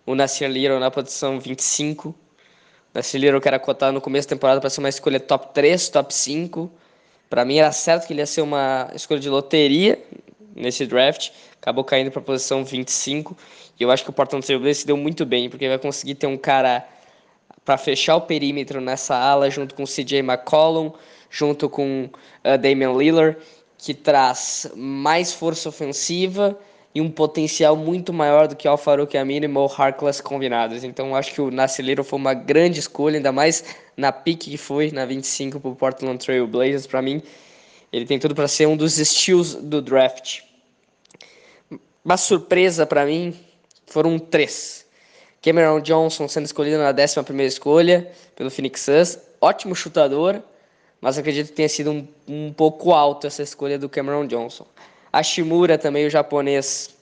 O 0.05 0.13
Nasir 0.13 0.47
Little 0.49 0.79
na 0.79 0.91
posição 0.91 1.39
25. 1.39 2.09
O 2.09 2.15
Nasir 2.93 3.19
Little 3.19 3.41
que 3.41 3.47
era 3.47 3.59
cotado 3.59 3.93
no 3.93 4.01
começo 4.01 4.27
da 4.27 4.35
temporada 4.35 4.61
para 4.61 4.69
ser 4.69 4.79
uma 4.79 4.89
escolha 4.89 5.19
top 5.19 5.53
3, 5.53 5.89
top 5.89 6.13
5. 6.13 6.71
Para 7.29 7.43
mim 7.43 7.57
era 7.57 7.71
certo 7.71 8.05
que 8.05 8.13
ele 8.13 8.21
ia 8.21 8.25
ser 8.27 8.41
uma 8.41 8.89
escolha 8.93 9.19
de 9.19 9.29
loteria 9.29 9.99
nesse 10.55 10.85
draft. 10.85 11.31
Acabou 11.59 11.83
caindo 11.83 12.11
para 12.11 12.19
a 12.21 12.23
posição 12.23 12.63
25. 12.63 13.35
E 13.79 13.83
eu 13.83 13.89
acho 13.89 14.03
que 14.03 14.09
o 14.11 14.13
Portland 14.13 14.45
Trail 14.45 14.59
Blazers 14.59 14.79
se 14.79 14.87
deu 14.87 14.95
muito 14.95 15.25
bem, 15.25 15.49
porque 15.49 15.67
vai 15.67 15.79
conseguir 15.79 16.15
ter 16.15 16.27
um 16.27 16.37
cara 16.37 16.87
para 17.65 17.77
fechar 17.77 18.15
o 18.15 18.21
perímetro 18.21 18.79
nessa 18.79 19.17
ala, 19.17 19.49
junto 19.49 19.73
com 19.73 19.83
o 19.83 19.87
CJ 19.87 20.19
McCollum, 20.19 20.91
junto 21.31 21.67
com 21.67 22.07
uh, 22.45 22.57
Damian 22.59 22.93
Lillard, 22.93 23.37
que 23.75 23.93
traz 23.93 24.71
mais 24.75 25.33
força 25.33 25.67
ofensiva 25.67 26.57
e 26.95 27.01
um 27.01 27.12
potencial 27.12 27.75
muito 27.75 28.13
maior 28.13 28.47
do 28.47 28.55
que 28.55 28.65
o 28.65 28.77
Farouk 28.77 29.17
Amino 29.17 29.43
e 29.43 29.49
Mo 29.49 29.65
Harkless 29.65 30.23
combinados. 30.23 30.86
Então 30.86 31.13
acho 31.13 31.34
que 31.34 31.41
o 31.41 31.51
Nascilero 31.51 32.05
foi 32.05 32.17
uma 32.17 32.34
grande 32.34 32.79
escolha, 32.79 33.17
ainda 33.17 33.34
mais 33.34 33.65
na 33.97 34.13
pique 34.13 34.49
que 34.49 34.58
foi, 34.58 34.89
na 34.91 35.05
25 35.05 35.60
para 35.60 35.69
o 35.69 35.75
Portland 35.75 36.25
Trail 36.25 36.47
Blazers, 36.47 36.88
para 36.88 37.01
mim. 37.01 37.21
Ele 37.91 38.05
tem 38.05 38.17
tudo 38.17 38.34
para 38.34 38.47
ser 38.47 38.65
um 38.69 38.77
dos 38.77 38.97
estilos 38.97 39.55
do 39.55 39.81
draft. 39.81 40.39
Uma 42.03 42.15
surpresa 42.15 42.86
para 42.86 43.05
mim 43.05 43.36
foram 43.88 44.17
três. 44.17 44.86
Cameron 45.41 45.81
Johnson 45.81 46.29
sendo 46.29 46.45
escolhido 46.45 46.77
na 46.77 46.91
11 46.91 47.45
escolha 47.45 48.10
pelo 48.38 48.49
Phoenix 48.49 48.81
Suns. 48.81 49.19
Ótimo 49.41 49.75
chutador, 49.75 50.41
mas 51.01 51.17
acredito 51.17 51.49
que 51.49 51.53
tenha 51.53 51.69
sido 51.69 51.91
um, 51.91 52.08
um 52.25 52.53
pouco 52.53 52.93
alto 52.93 53.27
essa 53.27 53.43
escolha 53.43 53.77
do 53.77 53.89
Cameron 53.89 54.25
Johnson. 54.27 54.65
A 55.15 55.23
Shimura 55.23 55.78
também, 55.78 56.06
o 56.06 56.10
japonês, 56.10 56.93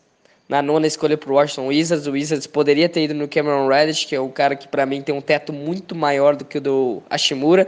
na 0.48 0.62
nona 0.62 0.86
escolha 0.86 1.18
para 1.18 1.32
o 1.32 1.34
Washington 1.34 1.66
Wizards. 1.66 2.06
O 2.06 2.12
Wizards 2.12 2.46
poderia 2.46 2.88
ter 2.88 3.06
ido 3.06 3.16
no 3.16 3.28
Cameron 3.28 3.68
Reddish, 3.68 4.06
que 4.06 4.16
é 4.16 4.22
um 4.22 4.30
cara 4.30 4.56
que 4.56 4.68
para 4.68 4.86
mim 4.86 5.02
tem 5.02 5.16
um 5.16 5.20
teto 5.20 5.52
muito 5.52 5.96
maior 5.96 6.36
do 6.36 6.46
que 6.46 6.60
o 6.60 6.62
do 6.62 7.02
Ashimura. 7.10 7.68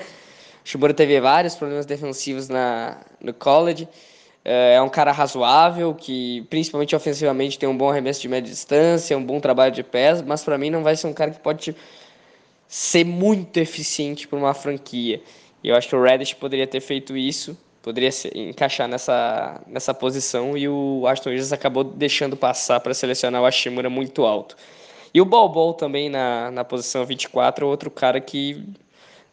Shimura 0.64 0.94
teve 0.94 1.20
vários 1.20 1.56
problemas 1.56 1.88
defensivos 1.88 2.48
na, 2.48 2.96
no 3.20 3.34
college. 3.34 3.88
É, 4.44 4.76
é 4.76 4.82
um 4.84 4.88
cara 4.88 5.12
razoável, 5.12 5.96
que 5.96 6.46
principalmente 6.48 6.96
ofensivamente 6.96 7.58
tem 7.58 7.68
um 7.68 7.76
bom 7.76 7.90
arremesso 7.90 8.22
de 8.22 8.28
média 8.28 8.48
distância, 8.48 9.18
um 9.18 9.26
bom 9.26 9.40
trabalho 9.40 9.74
de 9.74 9.82
pés, 9.82 10.22
mas 10.22 10.44
para 10.44 10.60
mim 10.60 10.70
não 10.70 10.84
vai 10.84 10.96
ser 10.96 11.08
um 11.08 11.14
cara 11.14 11.32
que 11.32 11.40
pode 11.40 11.76
ser 12.68 13.04
muito 13.04 13.58
eficiente 13.58 14.28
para 14.28 14.38
uma 14.38 14.54
franquia. 14.54 15.24
E 15.64 15.70
eu 15.70 15.76
acho 15.76 15.90
que 15.90 15.96
o 15.96 16.04
Reddish 16.04 16.36
poderia 16.36 16.68
ter 16.68 16.82
feito 16.82 17.18
isso, 17.18 17.58
poderia 17.86 18.12
ser, 18.12 18.36
encaixar 18.36 18.88
nessa, 18.88 19.62
nessa 19.68 19.94
posição 19.94 20.58
e 20.58 20.68
o 20.68 21.06
Aston 21.06 21.30
Wizards 21.30 21.54
acabou 21.54 21.84
deixando 21.84 22.36
passar 22.36 22.80
para 22.80 22.96
selecionar 22.96 23.44
o 23.44 23.46
Ashimura 23.46 23.92
muito 23.92 24.26
alto. 24.26 24.58
E 25.14 25.22
o 25.22 25.26
Bol 25.26 25.48
Bol 25.48 25.76
também 25.76 26.10
na, 26.10 26.50
na 26.50 26.64
posição 26.64 27.06
24, 27.06 27.68
outro 27.68 27.92
cara 27.92 28.20
que 28.20 28.66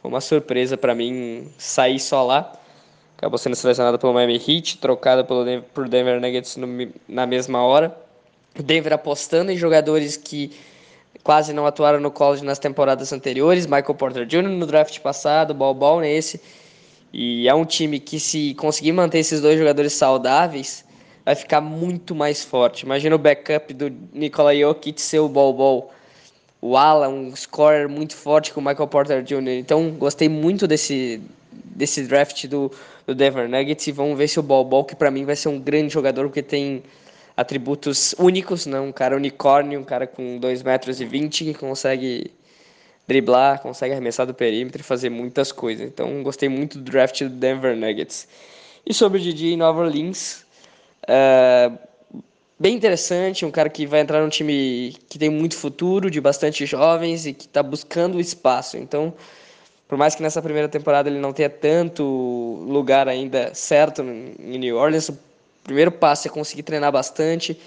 foi 0.02 0.10
uma 0.10 0.20
surpresa 0.20 0.76
para 0.76 0.94
mim 0.94 1.50
sair 1.56 1.98
só 1.98 2.22
lá 2.22 2.52
acabou 3.16 3.38
sendo 3.38 3.56
selecionado 3.56 3.98
pelo 3.98 4.12
Miami 4.12 4.34
Heat, 4.34 4.78
trocado 4.78 5.24
pelo 5.24 5.44
Denver, 5.44 5.64
por 5.72 5.88
Denver 5.88 6.20
Nuggets 6.20 6.56
no, 6.56 6.66
na 7.08 7.24
mesma 7.24 7.62
hora. 7.62 7.96
Denver 8.54 8.92
apostando 8.92 9.50
em 9.50 9.56
jogadores 9.56 10.16
que 10.16 10.50
quase 11.22 11.54
não 11.54 11.64
atuaram 11.64 12.00
no 12.00 12.10
college 12.10 12.44
nas 12.44 12.58
temporadas 12.58 13.12
anteriores, 13.12 13.64
Michael 13.64 13.94
Porter 13.94 14.26
Jr. 14.26 14.42
no 14.42 14.66
draft 14.66 14.98
passado, 14.98 15.54
Ball 15.54 16.00
nesse. 16.00 16.40
E 17.12 17.46
é 17.46 17.54
um 17.54 17.64
time 17.64 18.00
que 18.00 18.18
se 18.18 18.54
conseguir 18.54 18.92
manter 18.92 19.18
esses 19.18 19.40
dois 19.40 19.58
jogadores 19.58 19.92
saudáveis, 19.92 20.84
vai 21.24 21.34
ficar 21.34 21.60
muito 21.60 22.14
mais 22.14 22.42
forte. 22.42 22.84
Imagina 22.84 23.14
o 23.14 23.18
backup 23.18 23.72
do 23.74 23.92
Nikola 24.12 24.54
Jokic 24.56 25.00
ser 25.00 25.18
o 25.18 25.28
Ball 25.28 25.52
Ball. 25.52 25.92
O 26.60 26.76
Ala, 26.76 27.08
um 27.08 27.34
scorer 27.34 27.88
muito 27.88 28.16
forte 28.16 28.52
com 28.52 28.60
o 28.60 28.64
Michael 28.64 28.86
Porter 28.86 29.22
Jr. 29.22 29.58
Então, 29.58 29.90
gostei 29.90 30.28
muito 30.28 30.66
desse, 30.66 31.20
desse 31.52 32.02
draft 32.04 32.46
do, 32.46 32.70
do 33.06 33.14
Denver 33.14 33.48
Nuggets 33.48 33.86
e 33.88 33.92
vamos 33.92 34.16
ver 34.16 34.28
se 34.28 34.38
o 34.38 34.42
Ball 34.42 34.64
Ball, 34.64 34.84
que 34.84 34.94
para 34.94 35.10
mim 35.10 35.24
vai 35.24 35.34
ser 35.34 35.48
um 35.48 35.58
grande 35.58 35.92
jogador, 35.92 36.26
porque 36.26 36.42
tem 36.42 36.82
atributos 37.36 38.14
únicos, 38.18 38.66
né? 38.66 38.78
um 38.78 38.92
cara 38.92 39.16
unicórnio, 39.16 39.80
um 39.80 39.84
cara 39.84 40.06
com 40.06 40.38
2 40.38 40.62
metros 40.62 41.00
e 41.00 41.04
20 41.04 41.44
que 41.46 41.54
consegue 41.54 42.30
driblar, 43.06 43.60
consegue 43.60 43.92
arremessar 43.92 44.26
do 44.26 44.34
perímetro 44.34 44.80
e 44.80 44.84
fazer 44.84 45.10
muitas 45.10 45.52
coisas. 45.52 45.86
Então 45.86 46.22
gostei 46.22 46.48
muito 46.48 46.78
do 46.78 46.84
draft 46.84 47.22
do 47.22 47.30
Denver 47.30 47.76
Nuggets. 47.76 48.28
E 48.86 48.92
sobre 48.94 49.18
o 49.18 49.20
Didi 49.20 49.52
em 49.52 49.56
Nova 49.56 49.82
Orleans, 49.82 50.44
uh, 51.04 51.78
bem 52.58 52.74
interessante, 52.74 53.44
um 53.44 53.50
cara 53.50 53.68
que 53.68 53.86
vai 53.86 54.00
entrar 54.00 54.20
num 54.22 54.28
time 54.28 54.96
que 55.08 55.18
tem 55.18 55.30
muito 55.30 55.56
futuro, 55.56 56.10
de 56.10 56.20
bastante 56.20 56.66
jovens 56.66 57.26
e 57.26 57.32
que 57.32 57.46
está 57.46 57.62
buscando 57.62 58.20
espaço. 58.20 58.76
Então 58.76 59.14
por 59.92 59.98
mais 59.98 60.14
que 60.14 60.22
nessa 60.22 60.40
primeira 60.40 60.70
temporada 60.70 61.10
ele 61.10 61.18
não 61.18 61.34
tenha 61.34 61.50
tanto 61.50 62.02
lugar 62.66 63.08
ainda 63.08 63.54
certo 63.54 64.00
em 64.00 64.58
New 64.58 64.74
Orleans, 64.74 65.10
o 65.10 65.18
primeiro 65.62 65.92
passo 65.92 66.26
é 66.26 66.30
conseguir 66.30 66.62
treinar 66.62 66.90
bastante, 66.90 67.60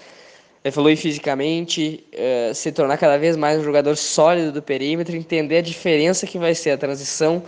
evoluir 0.64 0.96
fisicamente, 0.96 2.04
uh, 2.12 2.54
se 2.54 2.72
tornar 2.72 2.96
cada 2.96 3.16
vez 3.16 3.36
mais 3.36 3.60
um 3.60 3.64
jogador 3.64 3.96
sólido 3.96 4.52
do 4.52 4.62
perímetro, 4.62 5.16
entender 5.16 5.58
a 5.58 5.62
diferença 5.62 6.26
que 6.26 6.38
vai 6.38 6.54
ser 6.54 6.70
a 6.70 6.78
transição 6.78 7.42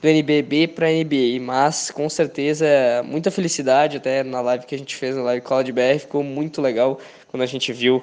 do 0.00 0.08
NBB 0.08 0.68
para 0.68 0.88
NBA, 0.88 1.40
mas 1.40 1.90
com 1.90 2.08
certeza 2.08 2.66
muita 3.04 3.30
felicidade 3.30 3.98
até 3.98 4.22
na 4.22 4.40
live 4.40 4.64
que 4.64 4.74
a 4.74 4.78
gente 4.78 4.96
fez 4.96 5.14
na 5.14 5.22
live 5.22 5.42
College 5.42 5.72
BR, 5.72 5.98
ficou 6.00 6.22
muito 6.22 6.62
legal 6.62 6.98
quando 7.28 7.42
a 7.42 7.46
gente 7.46 7.72
viu 7.72 8.02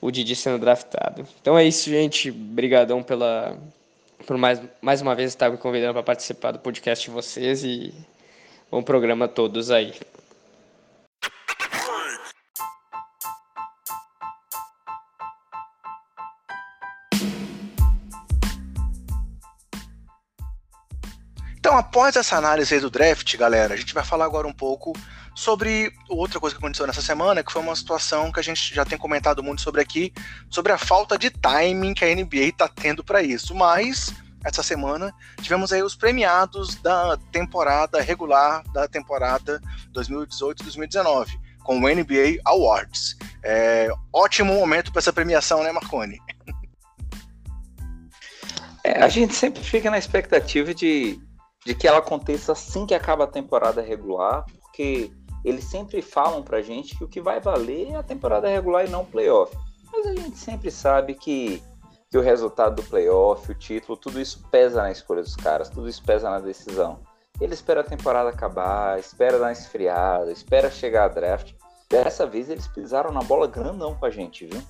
o 0.00 0.10
Didi 0.10 0.36
sendo 0.36 0.58
draftado. 0.58 1.26
Então 1.40 1.58
é 1.58 1.64
isso, 1.64 1.90
gente. 1.90 2.30
Obrigadão 2.30 3.02
pela 3.02 3.56
por 4.22 4.36
mais, 4.36 4.60
mais 4.80 5.02
uma 5.02 5.14
vez 5.14 5.30
estar 5.30 5.50
me 5.50 5.56
convidando 5.56 5.94
para 5.94 6.02
participar 6.02 6.52
do 6.52 6.58
podcast 6.58 7.04
de 7.04 7.10
vocês 7.10 7.64
e 7.64 7.92
bom 8.70 8.82
programa 8.82 9.24
a 9.24 9.28
todos 9.28 9.70
aí. 9.70 9.94
Então, 21.72 21.80
após 21.80 22.16
essa 22.16 22.36
análise 22.36 22.78
do 22.80 22.90
draft, 22.90 23.34
galera, 23.34 23.72
a 23.72 23.76
gente 23.78 23.94
vai 23.94 24.04
falar 24.04 24.26
agora 24.26 24.46
um 24.46 24.52
pouco 24.52 24.92
sobre 25.34 25.90
outra 26.06 26.38
coisa 26.38 26.54
que 26.54 26.60
aconteceu 26.62 26.86
nessa 26.86 27.00
semana, 27.00 27.42
que 27.42 27.50
foi 27.50 27.62
uma 27.62 27.74
situação 27.74 28.30
que 28.30 28.38
a 28.38 28.42
gente 28.42 28.74
já 28.74 28.84
tem 28.84 28.98
comentado 28.98 29.42
muito 29.42 29.62
sobre 29.62 29.80
aqui, 29.80 30.12
sobre 30.50 30.70
a 30.70 30.76
falta 30.76 31.16
de 31.16 31.30
timing 31.30 31.94
que 31.94 32.04
a 32.04 32.14
NBA 32.14 32.48
está 32.48 32.68
tendo 32.68 33.02
para 33.02 33.22
isso. 33.22 33.54
Mas 33.54 34.12
essa 34.44 34.62
semana 34.62 35.14
tivemos 35.40 35.72
aí 35.72 35.82
os 35.82 35.96
premiados 35.96 36.74
da 36.74 37.16
temporada 37.32 38.02
regular 38.02 38.62
da 38.74 38.86
temporada 38.86 39.58
2018-2019 39.94 41.28
com 41.64 41.78
o 41.78 41.88
NBA 41.88 42.42
Awards. 42.44 43.16
É, 43.42 43.88
ótimo 44.12 44.52
momento 44.52 44.92
para 44.92 44.98
essa 44.98 45.10
premiação, 45.10 45.62
né, 45.62 45.72
Marconi? 45.72 46.18
É, 48.84 49.02
a 49.02 49.08
gente 49.08 49.34
sempre 49.34 49.64
fica 49.64 49.90
na 49.90 49.96
expectativa 49.96 50.74
de, 50.74 51.18
de 51.64 51.74
que 51.74 51.86
ela 51.86 51.98
aconteça 51.98 52.52
assim 52.52 52.86
que 52.86 52.94
acaba 52.94 53.24
a 53.24 53.28
temporada 53.28 53.80
regular, 53.80 54.44
porque 54.60 55.12
eles 55.44 55.64
sempre 55.64 56.02
falam 56.02 56.42
pra 56.42 56.62
gente 56.62 56.96
que 56.96 57.04
o 57.04 57.08
que 57.08 57.20
vai 57.20 57.40
valer 57.40 57.90
é 57.90 57.96
a 57.96 58.02
temporada 58.02 58.48
regular 58.48 58.86
e 58.86 58.90
não 58.90 59.02
o 59.02 59.06
playoff. 59.06 59.56
Mas 59.92 60.06
a 60.06 60.14
gente 60.14 60.38
sempre 60.38 60.70
sabe 60.70 61.14
que, 61.14 61.62
que 62.10 62.18
o 62.18 62.22
resultado 62.22 62.76
do 62.76 62.88
playoff, 62.88 63.50
o 63.50 63.54
título, 63.54 63.96
tudo 63.96 64.20
isso 64.20 64.42
pesa 64.50 64.82
na 64.82 64.90
escolha 64.90 65.22
dos 65.22 65.36
caras, 65.36 65.68
tudo 65.68 65.88
isso 65.88 66.02
pesa 66.02 66.30
na 66.30 66.40
decisão. 66.40 67.00
Ele 67.40 67.54
espera 67.54 67.80
a 67.80 67.84
temporada 67.84 68.28
acabar, 68.28 68.98
espera 68.98 69.38
dar 69.38 69.46
uma 69.46 69.52
esfriada, 69.52 70.30
espera 70.30 70.70
chegar 70.70 71.04
a 71.04 71.08
draft. 71.08 71.52
Dessa 71.88 72.26
vez 72.26 72.48
eles 72.48 72.66
pisaram 72.68 73.12
na 73.12 73.20
bola 73.20 73.46
grandão 73.46 73.94
com 73.94 74.06
a 74.06 74.10
gente, 74.10 74.46
viu? 74.46 74.62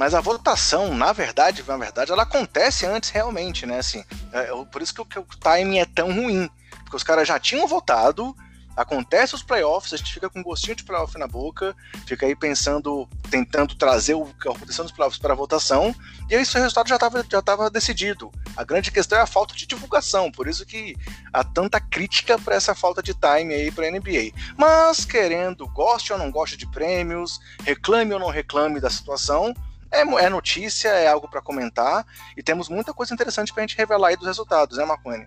Mas 0.00 0.14
a 0.14 0.20
votação, 0.22 0.94
na 0.94 1.12
verdade, 1.12 1.62
na 1.68 1.76
verdade, 1.76 2.10
ela 2.10 2.22
acontece 2.22 2.86
antes 2.86 3.10
realmente, 3.10 3.66
né? 3.66 3.80
Assim, 3.80 4.02
é, 4.32 4.46
por 4.72 4.80
isso 4.80 4.94
que, 4.94 5.04
que 5.04 5.18
o 5.18 5.26
timing 5.38 5.78
é 5.78 5.84
tão 5.84 6.10
ruim, 6.10 6.48
porque 6.84 6.96
os 6.96 7.02
caras 7.02 7.28
já 7.28 7.38
tinham 7.38 7.68
votado, 7.68 8.34
acontece 8.74 9.34
os 9.34 9.42
playoffs, 9.42 9.92
a 9.92 9.98
gente 9.98 10.14
fica 10.14 10.30
com 10.30 10.40
um 10.40 10.42
gostinho 10.42 10.74
de 10.74 10.84
playoff 10.84 11.18
na 11.18 11.26
boca, 11.26 11.76
fica 12.06 12.24
aí 12.24 12.34
pensando, 12.34 13.06
tentando 13.30 13.74
trazer 13.74 14.14
o 14.14 14.24
que 14.40 14.48
aconteceu 14.48 14.84
nos 14.84 14.92
playoffs 14.92 15.20
para 15.20 15.34
a 15.34 15.36
votação, 15.36 15.94
e 16.30 16.34
aí 16.34 16.42
o 16.42 16.46
resultado 16.46 16.88
já 16.88 16.94
estava 16.94 17.22
já 17.30 17.42
tava 17.42 17.68
decidido. 17.68 18.32
A 18.56 18.64
grande 18.64 18.90
questão 18.90 19.18
é 19.18 19.20
a 19.20 19.26
falta 19.26 19.54
de 19.54 19.66
divulgação, 19.66 20.32
por 20.32 20.48
isso 20.48 20.64
que 20.64 20.96
há 21.30 21.44
tanta 21.44 21.78
crítica 21.78 22.38
para 22.38 22.54
essa 22.54 22.74
falta 22.74 23.02
de 23.02 23.12
time 23.12 23.52
aí 23.52 23.70
para 23.70 23.86
a 23.86 23.90
NBA. 23.90 24.32
Mas 24.56 25.04
querendo, 25.04 25.68
goste 25.68 26.10
ou 26.10 26.18
não 26.18 26.30
goste 26.30 26.56
de 26.56 26.66
prêmios, 26.70 27.38
reclame 27.64 28.14
ou 28.14 28.18
não 28.18 28.30
reclame 28.30 28.80
da 28.80 28.88
situação, 28.88 29.54
é, 29.90 30.00
é 30.00 30.28
notícia, 30.28 30.88
é 30.88 31.08
algo 31.08 31.28
para 31.28 31.42
comentar, 31.42 32.06
e 32.36 32.42
temos 32.42 32.68
muita 32.68 32.92
coisa 32.92 33.12
interessante 33.12 33.52
para 33.52 33.62
a 33.62 33.66
gente 33.66 33.76
revelar 33.76 34.08
aí 34.08 34.16
dos 34.16 34.26
resultados, 34.26 34.78
né, 34.78 34.84
Marconi? 34.84 35.26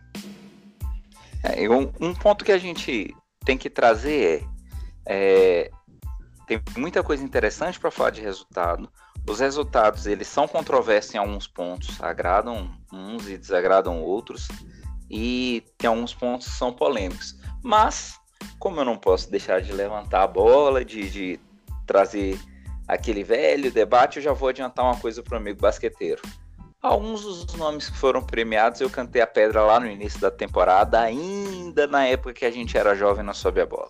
É, 1.44 1.70
um, 1.70 1.92
um 2.00 2.14
ponto 2.14 2.46
que 2.46 2.52
a 2.52 2.58
gente 2.58 3.14
tem 3.44 3.58
que 3.58 3.70
trazer 3.70 4.48
é, 5.06 5.70
é 5.70 5.72
tem 6.48 6.62
muita 6.78 7.02
coisa 7.02 7.24
interessante 7.24 7.80
para 7.80 7.92
falar 7.92 8.10
de 8.10 8.22
resultado. 8.22 8.90
Os 9.28 9.40
resultados 9.40 10.06
eles 10.06 10.28
são 10.28 10.48
controversos 10.48 11.14
em 11.16 11.18
alguns 11.18 11.48
pontos, 11.48 12.02
agradam 12.02 12.70
uns 12.92 13.28
e 13.30 13.38
desagradam 13.38 14.02
outros, 14.02 14.48
e 15.10 15.64
tem 15.78 15.88
alguns 15.88 16.14
pontos 16.14 16.48
que 16.48 16.54
são 16.54 16.74
polêmicos. 16.74 17.40
Mas, 17.62 18.20
como 18.60 18.80
eu 18.80 18.86
não 18.86 18.98
posso 18.98 19.32
deixar 19.32 19.62
de 19.62 19.72
levantar 19.72 20.24
a 20.24 20.28
bola, 20.28 20.84
de, 20.84 21.10
de 21.10 21.40
trazer 21.86 22.38
aquele 22.88 23.24
velho 23.24 23.72
debate, 23.72 24.18
eu 24.18 24.24
já 24.24 24.34
vou 24.34 24.50
adiantar 24.50 24.86
uma 24.86 25.00
coisa 25.00 25.22
para 25.24 25.36
o 25.36 25.38
amigo 25.38 25.62
basqueteiro. 25.62 26.22
Alguns 26.82 27.22
dos 27.22 27.54
nomes 27.54 27.90
que 27.90 27.98
foram 27.98 28.22
premiados 28.22 28.82
eu 28.82 28.90
cantei 28.90 29.22
a 29.22 29.28
pedra 29.28 29.62
lá 29.62 29.80
no 29.80 29.88
início 29.88 30.20
da 30.20 30.30
temporada, 30.30 31.00
ainda 31.00 31.88
na 31.88 32.06
época 32.06 32.34
que 32.34 32.46
a 32.46 32.52
gente 32.52 32.78
era 32.78 32.94
jovem 32.94 33.24
não 33.24 33.34
soube 33.34 33.62
a 33.62 33.66
bola. 33.66 33.90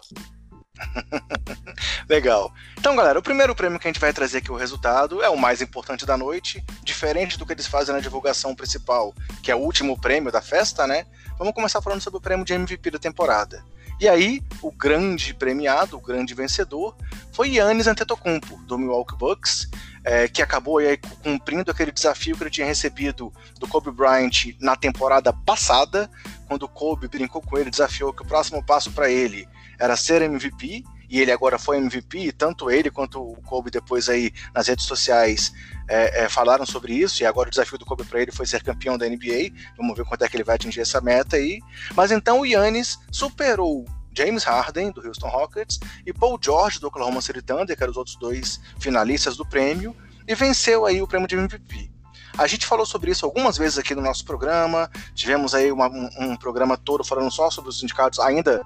Legal. 2.10 2.52
Então, 2.78 2.96
galera, 2.96 3.18
o 3.18 3.24
primeiro 3.24 3.56
prêmio 3.56 3.80
que 3.80 3.88
a 3.88 3.92
gente 3.92 4.00
vai 4.00 4.14
trazer 4.14 4.40
aqui 4.40 4.52
o 4.52 4.56
resultado 4.56 5.24
é 5.24 5.30
o 5.30 5.38
mais 5.38 5.62
importante 5.62 6.06
da 6.06 6.18
noite, 6.18 6.64
diferente 6.84 7.38
do 7.38 7.46
que 7.46 7.54
eles 7.54 7.68
fazem 7.68 7.96
na 7.96 8.02
divulgação 8.02 8.56
principal, 8.56 9.14
que 9.42 9.52
é 9.52 9.56
o 9.56 9.60
último 9.60 10.00
prêmio 10.00 10.32
da 10.32 10.42
festa, 10.42 10.86
né? 10.86 11.06
Vamos 11.38 11.54
começar 11.54 11.82
falando 11.82 12.02
sobre 12.02 12.18
o 12.18 12.22
prêmio 12.22 12.46
de 12.46 12.54
MVP 12.54 12.92
da 12.92 13.00
temporada. 13.00 13.64
E 14.00 14.08
aí, 14.08 14.42
o 14.62 14.72
grande 14.72 15.34
premiado, 15.34 15.98
o 15.98 16.02
grande 16.02 16.34
vencedor, 16.34 16.96
foi 17.32 17.56
Yannis 17.56 17.88
Antetokounmpo, 17.88 18.58
do 18.66 18.78
Milwaukee 18.78 19.18
Bucks, 19.18 19.70
é, 20.04 20.28
que 20.28 20.42
acabou 20.42 20.80
aí, 20.80 20.98
cumprindo 21.24 21.72
aquele 21.72 21.92
desafio 21.92 22.36
que 22.36 22.44
ele 22.44 22.50
tinha 22.50 22.68
recebido 22.68 23.32
do 23.60 23.68
Kobe 23.68 23.92
Bryant 23.92 24.56
na 24.60 24.76
temporada 24.76 25.32
passada, 25.32 26.10
quando 26.48 26.64
o 26.64 26.70
Kobe 26.70 27.08
brincou 27.08 27.42
com 27.42 27.58
ele, 27.58 27.70
desafiou 27.70 28.12
que 28.14 28.24
o 28.24 28.28
próximo 28.28 28.64
passo 28.64 28.92
para 28.92 29.10
ele 29.10 29.48
era 29.80 29.96
ser 29.96 30.22
MVP, 30.22 30.84
e 31.10 31.22
ele 31.22 31.32
agora 31.32 31.60
foi 31.60 31.78
MVP, 31.78 32.32
tanto 32.32 32.72
ele 32.72 32.90
quanto 32.90 33.22
o 33.22 33.36
Kobe 33.44 33.70
depois 33.70 34.10
aí 34.10 34.34
nas 34.54 34.68
redes 34.68 34.86
sociais 34.86 35.54
é, 35.88 36.24
é, 36.24 36.30
falaram 36.30 36.66
sobre 36.66 36.94
isso, 36.94 37.22
e 37.22 37.26
agora 37.26 37.48
o 37.48 37.52
desafio 37.52 37.78
do 37.78 37.86
Kobe 37.86 38.04
para 38.04 38.22
ele 38.22 38.32
foi 38.32 38.46
ser 38.46 38.64
campeão 38.64 38.98
da 38.98 39.08
NBA, 39.08 39.52
vamos 39.78 39.96
ver 39.98 40.06
quanto 40.06 40.24
é 40.24 40.30
que 40.30 40.36
ele 40.36 40.44
vai 40.44 40.56
atingir 40.56 40.82
essa 40.82 41.02
meta 41.02 41.36
aí, 41.36 41.60
mas 41.96 42.12
então 42.12 42.42
o 42.42 42.46
Yannis 42.46 43.00
superou 43.12 43.86
James 44.16 44.44
Harden, 44.44 44.92
do 44.92 45.06
Houston 45.06 45.28
Rockets, 45.28 45.80
e 46.06 46.14
Paul 46.14 46.40
George, 46.42 46.80
do 46.80 46.88
Oklahoma 46.88 47.22
City 47.22 47.42
Thunder, 47.42 47.76
que 47.76 47.84
eram 47.84 47.92
os 47.92 47.98
outros 47.98 48.16
dois 48.16 48.60
finalistas 48.80 49.36
do 49.36 49.46
prêmio, 49.46 49.96
e 50.28 50.36
venceu 50.36 50.86
aí 50.86 51.02
o 51.02 51.08
prêmio 51.08 51.28
de 51.28 51.36
MVP. 51.36 51.92
A 52.36 52.48
gente 52.48 52.66
falou 52.66 52.86
sobre 52.86 53.12
isso 53.12 53.26
algumas 53.26 53.58
vezes 53.58 53.78
aqui 53.78 53.94
no 53.94 54.02
nosso 54.02 54.26
programa, 54.26 54.90
tivemos 55.14 55.54
aí 55.54 55.72
uma, 55.72 55.88
um, 55.88 56.10
um, 56.20 56.36
programa 56.36 56.76
todo 56.76 57.04
falando 57.04 57.30
só 57.30 57.52
sobre 57.52 57.70
os 57.70 57.80
sindicatos, 57.80 58.20
ainda 58.20 58.64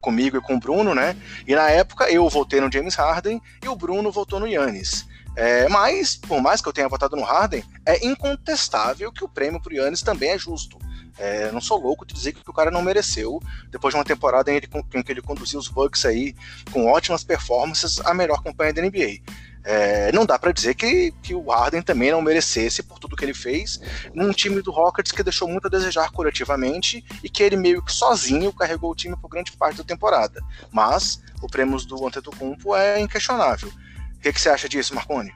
comigo 0.00 0.36
e 0.36 0.40
com 0.40 0.54
o 0.54 0.60
Bruno, 0.60 0.94
né? 0.94 1.16
E 1.44 1.52
na 1.52 1.68
época 1.68 2.08
eu 2.08 2.28
votei 2.28 2.60
no 2.60 2.70
James 2.70 2.94
Harden 2.94 3.42
e 3.62 3.68
o 3.68 3.74
Bruno 3.74 4.12
votou 4.12 4.38
no 4.38 4.46
Yannis. 4.46 5.07
É, 5.38 5.68
mas, 5.68 6.16
por 6.16 6.42
mais 6.42 6.60
que 6.60 6.68
eu 6.68 6.72
tenha 6.72 6.88
votado 6.88 7.14
no 7.14 7.22
Harden, 7.22 7.62
é 7.86 8.04
incontestável 8.04 9.12
que 9.12 9.22
o 9.22 9.28
prêmio 9.28 9.62
pro 9.62 9.72
Yannis 9.72 10.02
também 10.02 10.30
é 10.30 10.38
justo. 10.38 10.76
É, 11.16 11.52
não 11.52 11.60
sou 11.60 11.80
louco 11.80 12.04
de 12.04 12.12
dizer 12.12 12.32
que 12.32 12.50
o 12.50 12.52
cara 12.52 12.72
não 12.72 12.82
mereceu, 12.82 13.40
depois 13.70 13.94
de 13.94 13.98
uma 13.98 14.04
temporada 14.04 14.50
em, 14.50 14.56
em 14.56 15.02
que 15.02 15.12
ele 15.12 15.22
conduziu 15.22 15.60
os 15.60 15.68
Bucks 15.68 16.04
aí 16.04 16.34
com 16.72 16.86
ótimas 16.86 17.22
performances, 17.22 18.00
a 18.00 18.12
melhor 18.12 18.42
campanha 18.42 18.72
da 18.72 18.82
NBA. 18.82 19.20
É, 19.62 20.10
não 20.10 20.26
dá 20.26 20.36
para 20.40 20.50
dizer 20.50 20.74
que, 20.74 21.12
que 21.22 21.36
o 21.36 21.50
Harden 21.50 21.82
também 21.82 22.10
não 22.10 22.20
merecesse 22.20 22.82
por 22.82 22.98
tudo 22.98 23.14
que 23.14 23.24
ele 23.24 23.34
fez 23.34 23.80
num 24.12 24.32
time 24.32 24.60
do 24.60 24.72
Rockets 24.72 25.12
que 25.12 25.22
deixou 25.22 25.46
muito 25.46 25.66
a 25.66 25.70
desejar 25.70 26.10
coletivamente 26.10 27.04
e 27.22 27.28
que 27.28 27.44
ele 27.44 27.56
meio 27.56 27.84
que 27.84 27.92
sozinho 27.92 28.52
carregou 28.52 28.90
o 28.90 28.94
time 28.94 29.16
por 29.16 29.28
grande 29.28 29.52
parte 29.52 29.76
da 29.76 29.84
temporada. 29.84 30.40
Mas 30.72 31.22
o 31.40 31.46
prêmio 31.46 31.78
do 31.78 32.06
Antetokounmpo 32.06 32.74
é 32.74 32.98
inquestionável. 33.00 33.70
O 34.18 34.20
que, 34.20 34.32
que 34.32 34.40
você 34.40 34.50
acha 34.50 34.68
disso, 34.68 34.94
Marconi? 34.94 35.32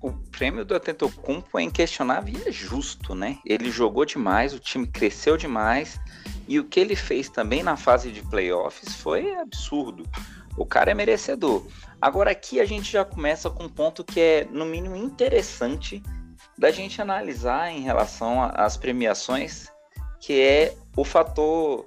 o 0.00 0.12
prêmio 0.12 0.64
do 0.64 0.74
Antetokounmpo 0.74 1.58
é 1.58 1.62
inquestionável 1.62 2.34
e 2.34 2.48
é 2.48 2.52
justo, 2.52 3.14
né? 3.14 3.38
Ele 3.44 3.70
jogou 3.70 4.04
demais, 4.04 4.54
o 4.54 4.58
time 4.58 4.86
cresceu 4.86 5.36
demais 5.36 6.00
e 6.46 6.58
o 6.60 6.64
que 6.64 6.78
ele 6.78 6.94
fez 6.94 7.28
também 7.28 7.62
na 7.62 7.76
fase 7.76 8.12
de 8.12 8.22
playoffs 8.22 8.94
foi 8.94 9.34
absurdo. 9.36 10.08
O 10.56 10.64
cara 10.64 10.92
é 10.92 10.94
merecedor. 10.94 11.66
Agora 12.00 12.30
aqui 12.30 12.60
a 12.60 12.64
gente 12.64 12.90
já 12.90 13.04
começa 13.04 13.50
com 13.50 13.64
um 13.64 13.68
ponto 13.68 14.04
que 14.04 14.20
é 14.20 14.48
no 14.50 14.64
mínimo 14.64 14.96
interessante 14.96 16.02
da 16.56 16.70
gente 16.70 17.02
analisar 17.02 17.70
em 17.70 17.80
relação 17.80 18.42
às 18.54 18.76
premiações, 18.76 19.68
que 20.20 20.40
é 20.40 20.76
o 20.96 21.04
fator 21.04 21.86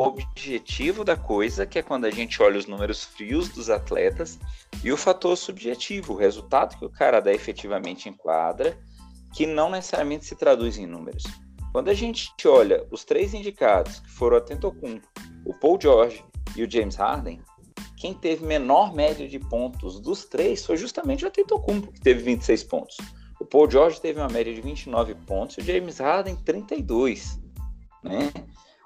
objetivo 0.00 1.04
da 1.04 1.16
coisa, 1.16 1.66
que 1.66 1.78
é 1.78 1.82
quando 1.82 2.04
a 2.04 2.10
gente 2.10 2.42
olha 2.42 2.58
os 2.58 2.66
números 2.66 3.04
frios 3.04 3.48
dos 3.48 3.70
atletas, 3.70 4.38
e 4.82 4.92
o 4.92 4.96
fator 4.96 5.36
subjetivo, 5.36 6.12
o 6.12 6.16
resultado 6.16 6.76
que 6.78 6.84
o 6.84 6.90
cara 6.90 7.20
dá 7.20 7.32
efetivamente 7.32 8.08
em 8.08 8.12
quadra, 8.12 8.78
que 9.34 9.46
não 9.46 9.70
necessariamente 9.70 10.24
se 10.24 10.36
traduz 10.36 10.78
em 10.78 10.86
números. 10.86 11.24
Quando 11.72 11.88
a 11.88 11.94
gente 11.94 12.32
olha 12.46 12.86
os 12.90 13.04
três 13.04 13.34
indicados, 13.34 14.00
que 14.00 14.10
foram 14.10 14.36
o 14.36 14.38
Atentocumpo, 14.38 15.06
o 15.44 15.54
Paul 15.54 15.78
George 15.80 16.24
e 16.56 16.62
o 16.62 16.70
James 16.70 16.96
Harden, 16.96 17.40
quem 17.96 18.14
teve 18.14 18.46
menor 18.46 18.94
média 18.94 19.28
de 19.28 19.38
pontos 19.38 20.00
dos 20.00 20.24
três 20.24 20.64
foi 20.64 20.76
justamente 20.76 21.24
o 21.24 21.28
Atentocumpo, 21.28 21.92
que 21.92 22.00
teve 22.00 22.22
26 22.22 22.64
pontos. 22.64 22.96
O 23.40 23.44
Paul 23.44 23.70
George 23.70 24.00
teve 24.00 24.18
uma 24.18 24.28
média 24.28 24.54
de 24.54 24.60
29 24.60 25.14
pontos 25.26 25.58
e 25.58 25.60
o 25.60 25.64
James 25.64 25.98
Harden 25.98 26.36
32, 26.36 27.40
né? 28.02 28.32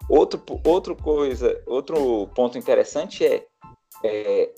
Outro, 0.09 0.43
outro 0.65 0.97
coisa, 0.97 1.63
outro 1.67 2.27
ponto 2.35 2.59
interessante 2.59 3.25
é, 3.25 3.47
é 4.05 4.53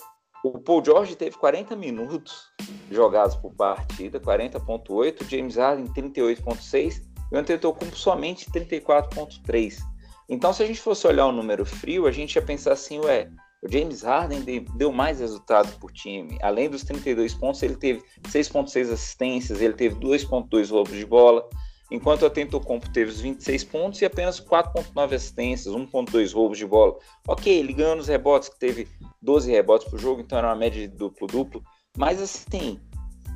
o 0.45 0.59
Paul 0.59 0.85
George 0.85 1.17
teve 1.17 1.37
40 1.37 1.75
minutos 1.75 2.51
jogados 2.91 3.35
por 3.35 3.55
partida, 3.55 4.21
40.8, 4.21 5.27
James 5.29 5.57
Harden 5.57 5.87
38.6 5.87 7.03
e 7.33 7.35
o 7.35 7.39
Antetokounmpo 7.39 7.97
somente 7.97 8.51
34.3. 8.51 9.79
Então, 10.29 10.53
se 10.53 10.63
a 10.63 10.67
gente 10.67 10.81
fosse 10.81 11.07
olhar 11.07 11.27
o 11.27 11.33
número 11.33 11.65
frio, 11.65 12.07
a 12.07 12.13
gente 12.13 12.37
ia 12.37 12.43
pensar 12.43 12.73
assim, 12.73 12.99
ué, 13.01 13.31
o 13.63 13.73
James 13.73 14.03
Harden 14.03 14.43
deu 14.77 14.93
mais 14.93 15.21
resultado 15.21 15.79
por 15.79 15.91
time. 15.91 16.39
Além 16.43 16.69
dos 16.69 16.85
32 16.85 17.33
pontos, 17.35 17.63
ele 17.63 17.77
teve 17.77 18.03
6.6 18.29 18.93
assistências, 18.93 19.63
ele 19.63 19.73
teve 19.73 19.97
2.2 19.97 20.71
roubos 20.71 20.95
de 20.95 21.07
bola, 21.07 21.49
enquanto 21.95 22.23
o 22.23 22.27
Atentocompo 22.27 22.91
teve 22.91 23.11
os 23.11 23.21
26 23.21 23.65
pontos 23.65 24.03
e 24.03 24.05
apenas 24.05 24.41
4.9 24.41 25.15
assistências, 25.15 25.75
1.2 25.75 26.35
roubos 26.35 26.59
de 26.59 26.67
bola. 26.67 26.97
Ok, 27.27 27.53
ele 27.53 27.73
ganhou 27.73 27.97
nos 27.97 28.09
rebotes, 28.09 28.49
que 28.49 28.59
teve 28.59 28.89
12 29.23 29.51
rebotes 29.51 29.89
por 29.89 29.99
jogo, 29.99 30.21
então 30.21 30.37
era 30.39 30.49
uma 30.49 30.57
média 30.57 30.81
de 30.81 30.95
duplo-duplo. 30.95 31.63
Mas 31.97 32.21
assim, 32.21 32.81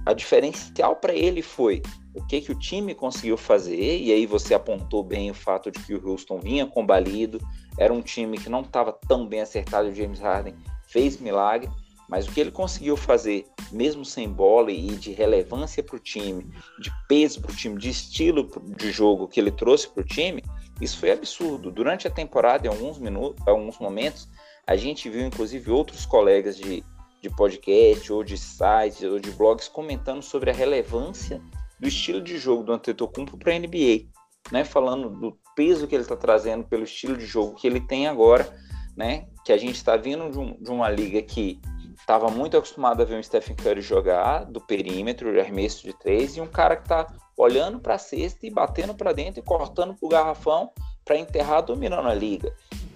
a 0.04 0.12
diferencial 0.12 0.96
para 0.96 1.14
ele 1.14 1.42
foi 1.42 1.82
o 2.14 2.26
que, 2.26 2.40
que 2.40 2.50
o 2.50 2.58
time 2.58 2.94
conseguiu 2.94 3.36
fazer, 3.36 3.98
e 3.98 4.12
aí 4.12 4.26
você 4.26 4.54
apontou 4.54 5.04
bem 5.04 5.30
o 5.30 5.34
fato 5.34 5.70
de 5.70 5.78
que 5.80 5.94
o 5.94 6.08
Houston 6.08 6.40
vinha 6.40 6.66
combalido, 6.66 7.38
era 7.78 7.92
um 7.92 8.02
time 8.02 8.38
que 8.38 8.48
não 8.48 8.62
estava 8.62 8.92
tão 8.92 9.26
bem 9.26 9.40
acertado, 9.40 9.88
o 9.88 9.94
James 9.94 10.18
Harden 10.18 10.54
fez 10.88 11.20
milagre, 11.20 11.70
mas 12.08 12.26
o 12.26 12.32
que 12.32 12.40
ele 12.40 12.50
conseguiu 12.50 12.96
fazer, 12.96 13.44
mesmo 13.70 14.04
sem 14.04 14.28
bola 14.28 14.72
e 14.72 14.96
de 14.96 15.12
relevância 15.12 15.82
para 15.82 15.96
o 15.96 15.98
time, 15.98 16.46
de 16.80 16.90
peso 17.06 17.40
para 17.42 17.52
o 17.52 17.54
time, 17.54 17.78
de 17.78 17.90
estilo 17.90 18.48
de 18.76 18.90
jogo 18.90 19.28
que 19.28 19.38
ele 19.38 19.50
trouxe 19.50 19.88
para 19.88 20.00
o 20.00 20.06
time, 20.06 20.42
isso 20.80 20.98
foi 20.98 21.10
absurdo. 21.10 21.70
Durante 21.70 22.06
a 22.06 22.10
temporada, 22.10 22.66
em 22.66 22.70
alguns 22.70 22.98
minutos, 22.98 23.46
alguns 23.46 23.78
momentos, 23.78 24.28
a 24.66 24.74
gente 24.74 25.08
viu 25.08 25.26
inclusive 25.26 25.70
outros 25.70 26.06
colegas 26.06 26.56
de, 26.56 26.82
de 27.20 27.30
podcast, 27.30 28.12
ou 28.12 28.24
de 28.24 28.38
sites, 28.38 29.02
ou 29.02 29.18
de 29.18 29.30
blogs 29.32 29.68
comentando 29.68 30.22
sobre 30.22 30.50
a 30.50 30.54
relevância 30.54 31.42
do 31.78 31.88
estilo 31.88 32.20
de 32.20 32.38
jogo 32.38 32.62
do 32.62 32.72
Antetokounmpo 32.72 33.36
para 33.36 33.52
a 33.52 33.58
NBA, 33.58 34.06
né? 34.50 34.64
Falando 34.64 35.10
do 35.10 35.38
peso 35.54 35.86
que 35.86 35.94
ele 35.94 36.02
está 36.02 36.16
trazendo 36.16 36.64
pelo 36.64 36.84
estilo 36.84 37.16
de 37.16 37.26
jogo 37.26 37.54
que 37.54 37.66
ele 37.66 37.80
tem 37.80 38.06
agora, 38.06 38.48
né? 38.96 39.26
Que 39.44 39.52
a 39.52 39.56
gente 39.56 39.76
está 39.76 39.96
vindo 39.96 40.30
de, 40.30 40.38
um, 40.38 40.56
de 40.60 40.70
uma 40.70 40.88
liga 40.88 41.20
que 41.22 41.60
estava 42.08 42.30
muito 42.30 42.56
acostumado 42.56 43.02
a 43.02 43.04
ver 43.04 43.18
um 43.18 43.22
Stephen 43.22 43.54
Curry 43.54 43.82
jogar 43.82 44.44
do 44.44 44.62
perímetro, 44.62 45.38
arremesso 45.38 45.82
de 45.82 45.92
três, 45.92 46.38
e 46.38 46.40
um 46.40 46.46
cara 46.46 46.74
que 46.74 46.84
está 46.84 47.06
olhando 47.36 47.78
para 47.80 47.96
a 47.96 47.98
cesta 47.98 48.46
e 48.46 48.50
batendo 48.50 48.94
para 48.94 49.12
dentro 49.12 49.40
e 49.40 49.42
cortando 49.42 49.94
para 49.94 50.06
o 50.06 50.08
garrafão 50.08 50.72
para 51.04 51.18
enterrar, 51.18 51.60
dominando 51.60 52.08
a 52.08 52.14
liga. 52.14 52.50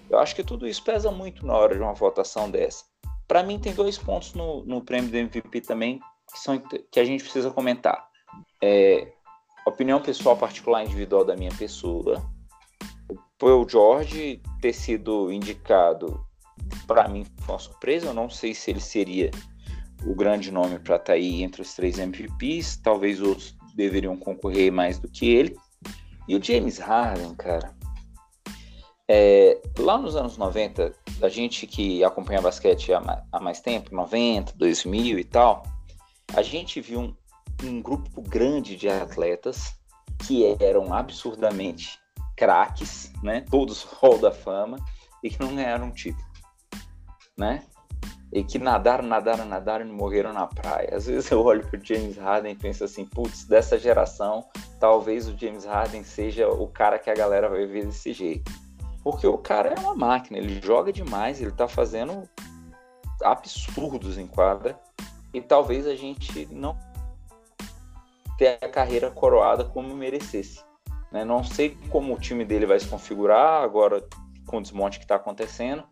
Eu 0.09 0.17
acho 0.17 0.35
que 0.35 0.43
tudo 0.43 0.67
isso 0.67 0.83
pesa 0.83 1.11
muito 1.11 1.45
na 1.45 1.55
hora 1.55 1.75
de 1.75 1.81
uma 1.81 1.93
votação 1.93 2.49
dessa. 2.49 2.85
Para 3.27 3.43
mim, 3.43 3.59
tem 3.59 3.71
dois 3.75 3.99
pontos 3.99 4.33
no, 4.33 4.65
no 4.65 4.83
prêmio 4.83 5.11
do 5.11 5.15
MVP 5.17 5.61
também 5.61 5.99
que, 6.31 6.39
são, 6.39 6.59
que 6.91 6.99
a 6.99 7.05
gente 7.05 7.23
precisa 7.23 7.51
comentar. 7.51 8.07
É, 8.63 9.13
opinião 9.63 10.01
pessoal 10.01 10.35
particular 10.35 10.83
individual 10.83 11.23
da 11.23 11.35
minha 11.35 11.53
pessoa. 11.55 12.19
O 13.39 13.69
George 13.69 14.41
ter 14.59 14.73
sido 14.73 15.31
indicado, 15.31 16.25
para 16.87 17.07
mim, 17.07 17.25
foi 17.41 17.55
uma 17.55 17.59
surpresa. 17.59 18.07
Eu 18.07 18.13
não 18.13 18.29
sei 18.29 18.53
se 18.53 18.71
ele 18.71 18.79
seria 18.79 19.31
o 20.05 20.15
grande 20.15 20.51
nome 20.51 20.79
para 20.79 20.95
estar 20.95 21.05
tá 21.07 21.13
aí 21.13 21.43
entre 21.43 21.61
os 21.61 21.73
três 21.73 21.97
MVPs. 21.97 22.77
Talvez 22.77 23.21
outros 23.21 23.55
deveriam 23.75 24.17
concorrer 24.17 24.71
mais 24.71 24.99
do 24.99 25.07
que 25.07 25.29
ele. 25.29 25.55
E 26.27 26.35
o 26.35 26.43
James 26.43 26.77
Harden, 26.77 27.35
cara. 27.35 27.75
É, 29.07 29.61
lá 29.77 29.97
nos 29.97 30.15
anos 30.15 30.37
90, 30.37 30.93
a 31.21 31.29
gente 31.29 31.67
que 31.67 32.03
acompanha 32.03 32.41
basquete 32.41 32.93
há, 32.93 33.23
há 33.31 33.39
mais 33.39 33.59
tempo, 33.59 33.93
90, 33.93 34.53
2000 34.55 35.19
e 35.19 35.23
tal, 35.23 35.63
a 36.33 36.41
gente 36.41 36.79
viu 36.79 36.99
um, 37.01 37.15
um 37.63 37.81
grupo 37.81 38.21
grande 38.21 38.75
de 38.75 38.87
atletas 38.87 39.75
que 40.25 40.55
eram 40.59 40.93
absurdamente 40.93 41.99
craques, 42.35 43.11
né? 43.21 43.41
Todos 43.49 43.83
hall 44.01 44.17
da 44.17 44.31
fama 44.31 44.77
e 45.21 45.29
que 45.29 45.39
não 45.39 45.55
ganharam 45.55 45.91
título, 45.91 46.25
né? 47.37 47.63
E 48.31 48.43
que 48.43 48.57
nadaram, 48.57 49.05
nadaram, 49.05 49.45
nadaram 49.45 49.85
e 49.85 49.91
morreram 49.91 50.33
na 50.33 50.47
praia. 50.47 50.95
Às 50.95 51.05
vezes 51.05 51.29
eu 51.29 51.43
olho 51.43 51.65
pro 51.67 51.83
James 51.83 52.17
Harden 52.17 52.53
e 52.53 52.55
penso 52.55 52.83
assim, 52.83 53.05
putz, 53.05 53.45
dessa 53.45 53.77
geração, 53.77 54.45
talvez 54.79 55.27
o 55.27 55.37
James 55.37 55.65
Harden 55.65 56.03
seja 56.03 56.49
o 56.49 56.67
cara 56.67 56.97
que 56.97 57.09
a 57.09 57.15
galera 57.15 57.47
vai 57.47 57.65
ver 57.65 57.85
desse 57.85 58.11
jeito. 58.11 58.51
Porque 59.03 59.27
o 59.27 59.37
cara 59.37 59.69
é 59.69 59.79
uma 59.79 59.93
máquina, 59.93 60.39
ele 60.39 60.59
joga 60.61 60.91
demais, 60.91 61.41
ele 61.41 61.51
tá 61.51 61.67
fazendo 61.67 62.27
absurdos 63.21 64.17
em 64.17 64.25
quadra 64.25 64.79
e 65.33 65.41
talvez 65.41 65.85
a 65.87 65.95
gente 65.95 66.47
não 66.51 66.77
ter 68.37 68.57
a 68.61 68.69
carreira 68.69 69.11
coroada 69.11 69.63
como 69.63 69.93
merecesse. 69.95 70.63
Né? 71.11 71.23
Não 71.23 71.43
sei 71.43 71.77
como 71.89 72.13
o 72.13 72.19
time 72.19 72.43
dele 72.43 72.65
vai 72.65 72.79
se 72.79 72.87
configurar 72.87 73.63
agora 73.63 74.03
com 74.47 74.57
o 74.57 74.61
desmonte 74.61 74.97
que 74.97 75.05
está 75.05 75.15
acontecendo, 75.15 75.83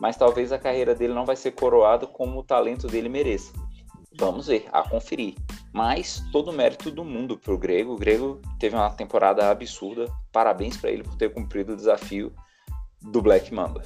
mas 0.00 0.16
talvez 0.16 0.52
a 0.52 0.58
carreira 0.58 0.94
dele 0.94 1.14
não 1.14 1.26
vai 1.26 1.36
ser 1.36 1.52
coroada 1.52 2.06
como 2.06 2.40
o 2.40 2.44
talento 2.44 2.86
dele 2.86 3.08
mereça. 3.08 3.52
Vamos 4.18 4.46
ver, 4.48 4.66
a 4.72 4.82
conferir. 4.82 5.34
Mas 5.72 6.24
todo 6.32 6.50
o 6.50 6.52
mérito 6.52 6.90
do 6.90 7.04
mundo 7.04 7.36
para 7.36 7.54
o 7.54 7.58
Grego. 7.58 7.92
O 7.92 7.96
Grego 7.96 8.40
teve 8.58 8.74
uma 8.74 8.90
temporada 8.90 9.48
absurda. 9.48 10.06
Parabéns 10.32 10.76
para 10.76 10.90
ele 10.90 11.04
por 11.04 11.16
ter 11.16 11.32
cumprido 11.32 11.72
o 11.72 11.76
desafio 11.76 12.32
do 13.00 13.22
Black 13.22 13.54
Mamba. 13.54 13.82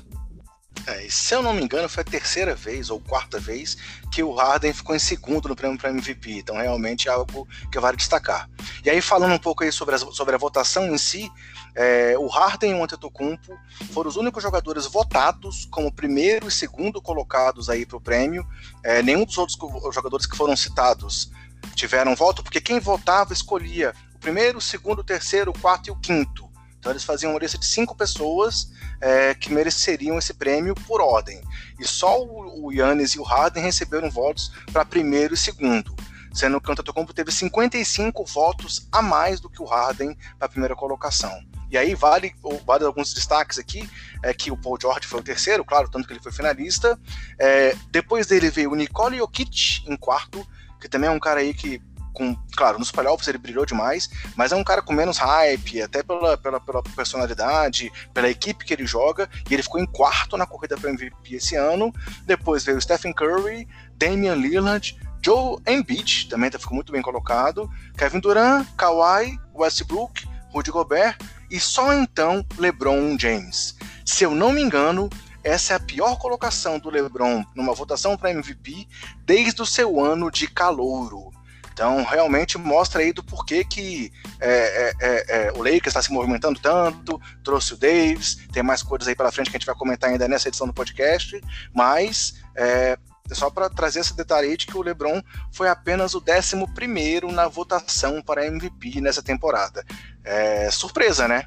É, 0.86 1.06
se 1.08 1.34
eu 1.34 1.42
não 1.42 1.52
me 1.52 1.62
engano, 1.62 1.88
foi 1.88 2.00
a 2.00 2.04
terceira 2.04 2.54
vez 2.54 2.90
ou 2.90 2.98
quarta 2.98 3.38
vez 3.38 3.76
que 4.10 4.22
o 4.22 4.32
Harden 4.32 4.72
ficou 4.72 4.96
em 4.96 4.98
segundo 4.98 5.48
no 5.48 5.54
prêmio 5.54 5.78
para 5.78 5.90
MVP. 5.90 6.38
Então, 6.38 6.56
realmente 6.56 7.08
é 7.08 7.12
algo 7.12 7.46
que 7.70 7.78
vale 7.78 7.96
destacar. 7.96 8.48
E 8.84 8.90
aí, 8.90 9.00
falando 9.00 9.32
um 9.32 9.38
pouco 9.38 9.62
aí 9.62 9.70
sobre 9.70 9.94
a, 9.94 9.98
sobre 9.98 10.34
a 10.34 10.38
votação 10.38 10.92
em 10.92 10.98
si, 10.98 11.30
é, 11.74 12.16
o 12.18 12.26
Harden 12.26 12.72
e 12.72 12.74
o 12.74 12.82
Antetokounmpo 12.82 13.56
foram 13.92 14.10
os 14.10 14.16
únicos 14.16 14.42
jogadores 14.42 14.86
votados 14.86 15.66
como 15.70 15.92
primeiro 15.92 16.48
e 16.48 16.50
segundo 16.50 17.00
colocados 17.00 17.70
aí 17.70 17.86
para 17.86 17.96
o 17.96 18.00
prêmio. 18.00 18.46
É, 18.82 19.02
nenhum 19.02 19.24
dos 19.24 19.38
outros 19.38 19.56
jogadores 19.94 20.26
que 20.26 20.36
foram 20.36 20.56
citados 20.56 21.30
tiveram 21.74 22.16
voto, 22.16 22.42
porque 22.42 22.60
quem 22.60 22.80
votava 22.80 23.32
escolhia 23.32 23.94
o 24.14 24.18
primeiro, 24.18 24.58
o 24.58 24.60
segundo, 24.60 24.98
o 24.98 25.04
terceiro, 25.04 25.52
o 25.52 25.58
quarto 25.58 25.88
e 25.88 25.90
o 25.90 25.96
quinto. 25.96 26.41
Então 26.82 26.90
eles 26.90 27.04
faziam 27.04 27.30
uma 27.30 27.38
lista 27.38 27.56
de 27.56 27.64
cinco 27.64 27.94
pessoas 27.94 28.72
é, 29.00 29.36
que 29.36 29.52
mereceriam 29.52 30.18
esse 30.18 30.34
prêmio 30.34 30.74
por 30.74 31.00
ordem. 31.00 31.40
E 31.78 31.86
só 31.86 32.20
o, 32.20 32.72
Yannis 32.72 33.12
e 33.12 33.20
o 33.20 33.22
Harden 33.22 33.62
receberam 33.62 34.10
votos 34.10 34.50
para 34.72 34.84
primeiro 34.84 35.32
e 35.32 35.36
segundo, 35.36 35.94
sendo 36.34 36.60
que 36.60 36.68
o 36.68 36.72
Antetokounmpo 36.72 37.14
teve 37.14 37.30
55 37.30 38.24
votos 38.24 38.88
a 38.90 39.00
mais 39.00 39.38
do 39.38 39.48
que 39.48 39.62
o 39.62 39.64
Harden 39.64 40.16
para 40.36 40.46
a 40.46 40.48
primeira 40.48 40.74
colocação. 40.74 41.40
E 41.70 41.78
aí 41.78 41.94
vale, 41.94 42.34
vale 42.66 42.84
alguns 42.84 43.14
destaques 43.14 43.60
aqui, 43.60 43.88
é 44.20 44.34
que 44.34 44.50
o 44.50 44.56
Paul 44.56 44.76
George 44.80 45.06
foi 45.06 45.20
o 45.20 45.22
terceiro, 45.22 45.64
claro, 45.64 45.88
tanto 45.88 46.08
que 46.08 46.12
ele 46.12 46.20
foi 46.20 46.32
finalista. 46.32 46.98
É, 47.38 47.76
depois 47.92 48.26
dele 48.26 48.50
veio 48.50 48.72
o 48.72 48.74
Nicole 48.74 49.18
Jokic 49.18 49.84
em 49.86 49.96
quarto, 49.96 50.44
que 50.80 50.88
também 50.88 51.08
é 51.08 51.12
um 51.12 51.20
cara 51.20 51.38
aí 51.38 51.54
que 51.54 51.80
com, 52.12 52.36
claro, 52.56 52.78
nos 52.78 52.90
playoffs 52.90 53.26
ele 53.28 53.38
brilhou 53.38 53.64
demais, 53.64 54.10
mas 54.36 54.52
é 54.52 54.56
um 54.56 54.64
cara 54.64 54.82
com 54.82 54.92
menos 54.92 55.18
hype, 55.18 55.82
até 55.82 56.02
pela, 56.02 56.36
pela, 56.36 56.60
pela 56.60 56.82
personalidade, 56.82 57.90
pela 58.12 58.28
equipe 58.28 58.64
que 58.64 58.72
ele 58.72 58.86
joga, 58.86 59.28
e 59.50 59.54
ele 59.54 59.62
ficou 59.62 59.80
em 59.80 59.86
quarto 59.86 60.36
na 60.36 60.46
corrida 60.46 60.76
para 60.76 60.90
MVP 60.90 61.36
esse 61.36 61.56
ano. 61.56 61.92
Depois 62.24 62.64
veio 62.64 62.80
Stephen 62.80 63.12
Curry, 63.12 63.66
Damian 63.96 64.34
Lillard, 64.34 64.98
Joe 65.24 65.58
Embiid, 65.66 66.28
também 66.28 66.50
tá, 66.50 66.58
ficou 66.58 66.74
muito 66.74 66.92
bem 66.92 67.00
colocado, 67.00 67.70
Kevin 67.96 68.20
Durant, 68.20 68.66
Kawhi, 68.76 69.38
Westbrook, 69.54 70.26
Rudy 70.52 70.70
Gobert, 70.70 71.16
e 71.50 71.60
só 71.60 71.94
então 71.94 72.44
LeBron 72.58 73.16
James. 73.18 73.76
Se 74.04 74.24
eu 74.24 74.34
não 74.34 74.52
me 74.52 74.60
engano, 74.60 75.08
essa 75.44 75.72
é 75.72 75.76
a 75.76 75.80
pior 75.80 76.16
colocação 76.18 76.78
do 76.78 76.90
LeBron 76.90 77.44
numa 77.54 77.74
votação 77.74 78.16
para 78.16 78.30
MVP 78.30 78.86
desde 79.24 79.62
o 79.62 79.66
seu 79.66 80.02
ano 80.02 80.30
de 80.30 80.46
calouro. 80.48 81.30
Então, 81.72 82.04
realmente 82.04 82.58
mostra 82.58 83.02
aí 83.02 83.12
do 83.12 83.22
porquê 83.22 83.64
que 83.64 84.12
é, 84.40 84.50
é, 84.50 84.92
é, 85.00 85.46
é 85.46 85.52
o 85.52 85.58
Lakers 85.58 85.88
está 85.88 86.02
se 86.02 86.12
movimentando 86.12 86.60
tanto, 86.60 87.20
trouxe 87.42 87.74
o 87.74 87.76
Davis, 87.76 88.36
tem 88.52 88.62
mais 88.62 88.82
coisas 88.82 89.08
aí 89.08 89.14
pela 89.14 89.32
frente 89.32 89.50
que 89.50 89.56
a 89.56 89.58
gente 89.58 89.66
vai 89.66 89.74
comentar 89.74 90.10
ainda 90.10 90.28
nessa 90.28 90.48
edição 90.48 90.66
do 90.66 90.74
podcast, 90.74 91.40
mas 91.74 92.34
é, 92.54 92.98
é 93.30 93.34
só 93.34 93.48
para 93.48 93.70
trazer 93.70 94.00
esse 94.00 94.14
detalhe 94.14 94.48
aí 94.48 94.56
de 94.56 94.66
que 94.66 94.76
o 94.76 94.82
LeBron 94.82 95.22
foi 95.52 95.68
apenas 95.68 96.14
o 96.14 96.22
11 96.22 97.32
na 97.32 97.48
votação 97.48 98.20
para 98.20 98.46
MVP 98.46 99.00
nessa 99.00 99.22
temporada. 99.22 99.84
É, 100.24 100.70
surpresa, 100.70 101.26
né? 101.26 101.46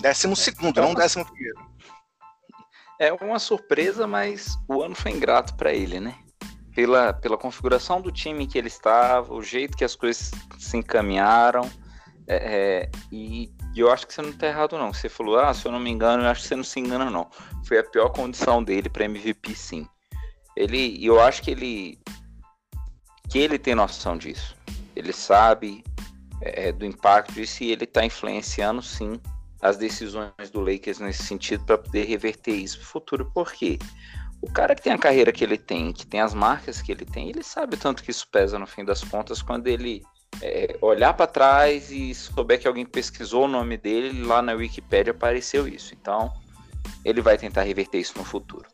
12 0.00 0.36
segundo, 0.36 0.80
não 0.80 0.92
11 0.92 1.24
primeiro. 1.24 1.70
É 2.98 3.12
uma 3.12 3.38
surpresa, 3.38 4.06
mas 4.06 4.58
o 4.68 4.82
ano 4.82 4.94
foi 4.94 5.10
ingrato 5.12 5.54
para 5.54 5.72
ele, 5.72 6.00
né? 6.00 6.14
Pela, 6.74 7.12
pela 7.12 7.36
configuração 7.36 8.00
do 8.00 8.10
time 8.10 8.46
que 8.46 8.58
ele 8.58 8.68
estava, 8.68 9.32
o 9.34 9.42
jeito 9.42 9.76
que 9.76 9.84
as 9.84 9.94
coisas 9.94 10.30
se 10.58 10.76
encaminharam. 10.76 11.68
É, 12.26 12.36
é, 12.36 12.90
e, 13.10 13.52
e, 13.74 13.80
eu 13.80 13.90
acho 13.90 14.06
que 14.06 14.14
você 14.14 14.22
não 14.22 14.30
está 14.30 14.46
errado, 14.46 14.78
não. 14.78 14.92
Você 14.92 15.08
falou, 15.08 15.38
ah, 15.38 15.52
se 15.52 15.66
eu 15.66 15.72
não 15.72 15.80
me 15.80 15.90
engano, 15.90 16.22
eu 16.22 16.28
acho 16.28 16.42
que 16.42 16.48
você 16.48 16.56
não 16.56 16.64
se 16.64 16.78
engana, 16.78 17.10
não. 17.10 17.28
Foi 17.64 17.78
a 17.78 17.84
pior 17.84 18.08
condição 18.10 18.62
dele 18.62 18.88
para 18.88 19.04
MVP, 19.04 19.54
sim. 19.54 19.86
Ele, 20.56 21.04
eu 21.04 21.20
acho 21.20 21.42
que 21.42 21.50
ele 21.50 21.98
que 23.28 23.38
ele 23.38 23.58
tem 23.58 23.76
noção 23.76 24.18
disso. 24.18 24.56
Ele 24.96 25.12
sabe 25.12 25.84
é, 26.42 26.68
é 26.68 26.72
do 26.72 26.84
impacto 26.84 27.32
disso 27.32 27.62
e 27.62 27.70
ele 27.70 27.84
está 27.84 28.04
influenciando, 28.04 28.82
sim, 28.82 29.20
as 29.62 29.76
decisões 29.76 30.50
do 30.52 30.60
Lakers 30.60 30.98
nesse 30.98 31.22
sentido 31.22 31.64
para 31.64 31.78
poder 31.78 32.04
reverter 32.04 32.52
isso 32.52 32.78
no 32.78 32.84
futuro. 32.84 33.30
Por 33.32 33.52
quê? 33.52 33.78
O 34.42 34.50
cara 34.50 34.74
que 34.74 34.82
tem 34.82 34.92
a 34.92 34.98
carreira 34.98 35.32
que 35.32 35.44
ele 35.44 35.58
tem, 35.58 35.92
que 35.92 36.06
tem 36.06 36.20
as 36.20 36.32
marcas 36.32 36.80
que 36.80 36.90
ele 36.90 37.04
tem, 37.04 37.28
ele 37.28 37.42
sabe 37.42 37.76
tanto 37.76 38.02
que 38.02 38.10
isso 38.10 38.26
pesa 38.28 38.58
no 38.58 38.66
fim 38.66 38.84
das 38.84 39.04
contas 39.04 39.42
quando 39.42 39.66
ele 39.66 40.02
é, 40.40 40.78
olhar 40.80 41.12
para 41.12 41.26
trás 41.26 41.90
e 41.90 42.14
souber 42.14 42.58
que 42.58 42.66
alguém 42.66 42.86
pesquisou 42.86 43.44
o 43.44 43.48
nome 43.48 43.76
dele 43.76 44.24
lá 44.24 44.40
na 44.40 44.52
Wikipedia 44.52 45.10
apareceu 45.10 45.68
isso. 45.68 45.94
Então, 45.94 46.32
ele 47.04 47.20
vai 47.20 47.36
tentar 47.36 47.62
reverter 47.62 47.98
isso 47.98 48.14
no 48.16 48.24
futuro. 48.24 48.66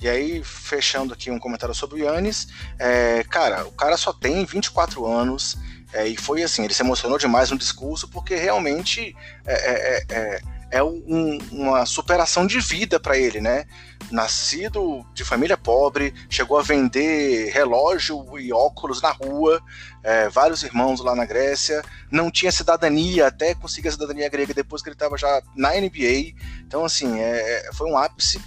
E 0.00 0.08
aí, 0.08 0.42
fechando 0.42 1.12
aqui 1.12 1.30
um 1.30 1.38
comentário 1.38 1.74
sobre 1.74 2.00
o 2.00 2.04
Yannis, 2.04 2.48
é, 2.78 3.22
cara, 3.24 3.66
o 3.66 3.72
cara 3.72 3.96
só 3.96 4.12
tem 4.12 4.44
24 4.44 5.06
anos 5.06 5.58
é, 5.92 6.06
e 6.06 6.16
foi 6.16 6.42
assim, 6.42 6.64
ele 6.64 6.72
se 6.72 6.82
emocionou 6.82 7.18
demais 7.18 7.50
no 7.50 7.58
discurso 7.58 8.08
porque 8.08 8.34
realmente 8.34 9.14
é, 9.46 10.40
é, 10.70 10.82
um, 10.82 11.38
uma 11.50 11.84
superação 11.84 12.46
de 12.46 12.60
vida 12.60 13.00
para 13.00 13.18
ele, 13.18 13.40
né? 13.40 13.64
Nascido 14.10 15.04
de 15.12 15.24
família 15.24 15.56
pobre, 15.56 16.14
chegou 16.28 16.58
a 16.58 16.62
vender 16.62 17.50
relógio 17.52 18.38
e 18.38 18.52
óculos 18.52 19.02
na 19.02 19.10
rua, 19.10 19.60
é, 20.02 20.28
vários 20.28 20.62
irmãos 20.62 21.00
lá 21.00 21.14
na 21.14 21.24
Grécia, 21.24 21.82
não 22.10 22.30
tinha 22.30 22.52
cidadania, 22.52 23.26
até 23.26 23.54
conseguir 23.54 23.88
a 23.88 23.92
cidadania 23.92 24.28
grega 24.28 24.54
depois 24.54 24.82
que 24.82 24.88
ele 24.88 24.94
estava 24.94 25.16
já 25.18 25.42
na 25.56 25.70
NBA. 25.74 26.34
Então, 26.60 26.84
assim, 26.84 27.18
é, 27.20 27.68
é, 27.68 27.72
foi 27.72 27.90
um 27.90 27.96
ápice 27.96 28.40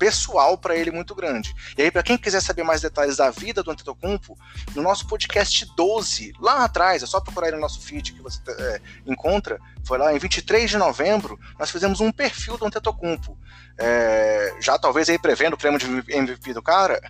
pessoal 0.00 0.56
para 0.56 0.74
ele 0.74 0.90
muito 0.90 1.14
grande. 1.14 1.54
E 1.76 1.82
aí, 1.82 1.90
para 1.90 2.02
quem 2.02 2.16
quiser 2.16 2.40
saber 2.40 2.62
mais 2.62 2.80
detalhes 2.80 3.18
da 3.18 3.30
vida 3.30 3.62
do 3.62 3.70
Antetokounmpo, 3.70 4.36
no 4.74 4.80
nosso 4.80 5.06
podcast 5.06 5.70
12, 5.76 6.32
lá 6.40 6.64
atrás, 6.64 7.02
é 7.02 7.06
só 7.06 7.20
procurar 7.20 7.48
aí 7.48 7.52
no 7.52 7.60
nosso 7.60 7.82
feed 7.82 8.14
que 8.14 8.22
você 8.22 8.40
é, 8.48 8.80
encontra, 9.06 9.60
foi 9.84 9.98
lá 9.98 10.14
em 10.14 10.18
23 10.18 10.70
de 10.70 10.78
novembro, 10.78 11.38
nós 11.58 11.70
fizemos 11.70 12.00
um 12.00 12.10
perfil 12.10 12.56
do 12.56 12.64
Antetokounmpo. 12.64 13.36
É, 13.78 14.54
já 14.60 14.78
talvez 14.78 15.08
aí 15.08 15.18
prevendo 15.18 15.54
o 15.54 15.58
prêmio 15.58 15.78
de 15.78 15.86
MVP 15.86 16.54
do 16.54 16.62
cara, 16.62 17.00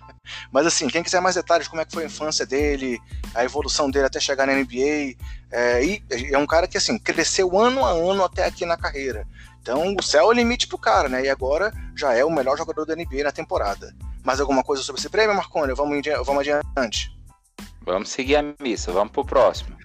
mas 0.51 0.65
assim, 0.65 0.87
quem 0.87 1.03
quiser 1.03 1.21
mais 1.21 1.35
detalhes 1.35 1.65
de 1.65 1.69
como 1.69 1.81
é 1.81 1.85
que 1.85 1.93
foi 1.93 2.03
a 2.03 2.07
infância 2.07 2.45
dele, 2.45 2.99
a 3.33 3.43
evolução 3.43 3.89
dele 3.89 4.05
até 4.05 4.19
chegar 4.19 4.47
na 4.47 4.53
NBA, 4.53 5.15
é, 5.51 5.83
e 5.83 6.03
é 6.31 6.37
um 6.37 6.47
cara 6.47 6.67
que 6.67 6.77
assim, 6.77 6.97
cresceu 6.97 7.57
ano 7.57 7.85
a 7.85 7.91
ano 7.91 8.23
até 8.23 8.45
aqui 8.45 8.65
na 8.65 8.77
carreira. 8.77 9.25
Então 9.61 9.95
o 9.97 10.03
céu 10.03 10.23
é 10.23 10.27
o 10.27 10.31
limite 10.31 10.67
pro 10.67 10.77
cara, 10.77 11.07
né? 11.07 11.23
E 11.23 11.29
agora 11.29 11.71
já 11.95 12.13
é 12.13 12.25
o 12.25 12.31
melhor 12.31 12.57
jogador 12.57 12.85
da 12.85 12.95
NBA 12.95 13.23
na 13.23 13.31
temporada. 13.31 13.93
Mais 14.23 14.39
alguma 14.39 14.63
coisa 14.63 14.83
sobre 14.83 14.99
esse 14.99 15.09
prêmio, 15.09 15.35
Marconi? 15.35 15.73
Vamos, 15.73 16.01
vamos 16.25 16.47
adiante. 16.47 17.11
Vamos 17.83 18.09
seguir 18.09 18.35
a 18.35 18.43
missa, 18.59 18.91
vamos 18.91 19.11
pro 19.11 19.25
próximo. 19.25 19.75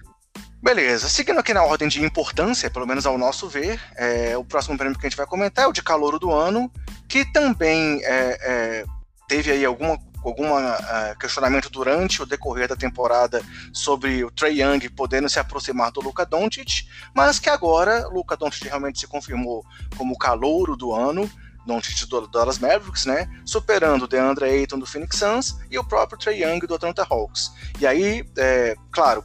Beleza, 0.61 1.07
seguindo 1.07 1.39
aqui 1.39 1.53
na 1.53 1.63
ordem 1.63 1.87
de 1.87 2.03
importância, 2.03 2.69
pelo 2.69 2.87
menos 2.87 3.05
ao 3.05 3.17
nosso 3.17 3.47
ver, 3.47 3.79
é, 3.95 4.35
o 4.35 4.43
próximo 4.43 4.77
prêmio 4.77 4.97
que 4.97 5.05
a 5.05 5.09
gente 5.09 5.17
vai 5.17 5.27
comentar 5.27 5.65
é 5.65 5.67
o 5.67 5.71
de 5.71 5.83
Calouro 5.83 6.19
do 6.19 6.31
Ano, 6.31 6.71
que 7.07 7.23
também 7.31 8.01
é, 8.03 8.37
é, 8.41 8.85
teve 9.27 9.51
aí 9.51 9.63
alguma 9.63 9.97
algum 10.23 10.51
uh, 10.51 11.17
questionamento 11.19 11.69
durante 11.69 12.21
o 12.21 12.25
decorrer 12.25 12.67
da 12.67 12.75
temporada 12.75 13.41
sobre 13.73 14.23
o 14.23 14.31
Trey 14.31 14.61
Young 14.61 14.89
podendo 14.89 15.29
se 15.29 15.39
aproximar 15.39 15.91
do 15.91 16.01
Luca 16.01 16.25
Doncic, 16.25 16.87
mas 17.13 17.39
que 17.39 17.49
agora 17.49 18.07
o 18.07 18.13
Luca 18.13 18.35
Doncic 18.35 18.65
realmente 18.65 18.99
se 18.99 19.07
confirmou 19.07 19.65
como 19.97 20.13
o 20.13 20.17
calouro 20.17 20.75
do 20.75 20.93
ano, 20.93 21.29
Doncic 21.65 22.07
do 22.07 22.27
Dallas 22.27 22.59
Mavericks, 22.59 23.05
né, 23.05 23.29
superando 23.45 24.03
o 24.03 24.07
DeAndre 24.07 24.45
Ayton 24.45 24.79
do 24.79 24.85
Phoenix 24.85 25.17
Suns 25.17 25.57
e 25.69 25.77
o 25.77 25.83
próprio 25.83 26.17
Trey 26.17 26.43
Young 26.43 26.59
do 26.59 26.75
Atlanta 26.75 27.05
Hawks. 27.09 27.51
E 27.79 27.85
aí, 27.85 28.25
é, 28.37 28.75
claro, 28.91 29.23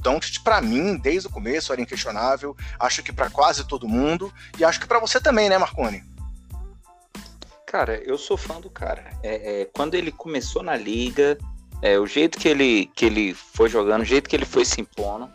Doncic 0.00 0.42
para 0.42 0.60
mim 0.60 0.98
desde 0.98 1.28
o 1.28 1.30
começo 1.30 1.72
era 1.72 1.80
inquestionável, 1.80 2.56
acho 2.78 3.02
que 3.02 3.12
para 3.12 3.30
quase 3.30 3.64
todo 3.64 3.88
mundo 3.88 4.32
e 4.58 4.64
acho 4.64 4.80
que 4.80 4.86
para 4.86 5.00
você 5.00 5.20
também, 5.20 5.48
né, 5.48 5.56
Marconi? 5.56 6.13
Cara, 7.74 8.00
eu 8.04 8.16
sou 8.16 8.36
fã 8.36 8.60
do 8.60 8.70
cara. 8.70 9.18
É, 9.20 9.62
é, 9.62 9.64
quando 9.64 9.96
ele 9.96 10.12
começou 10.12 10.62
na 10.62 10.76
liga, 10.76 11.36
é, 11.82 11.98
o 11.98 12.06
jeito 12.06 12.38
que 12.38 12.48
ele, 12.48 12.86
que 12.94 13.04
ele 13.04 13.34
foi 13.34 13.68
jogando, 13.68 14.02
o 14.02 14.04
jeito 14.04 14.30
que 14.30 14.36
ele 14.36 14.44
foi 14.44 14.64
se 14.64 14.80
impondo. 14.80 15.28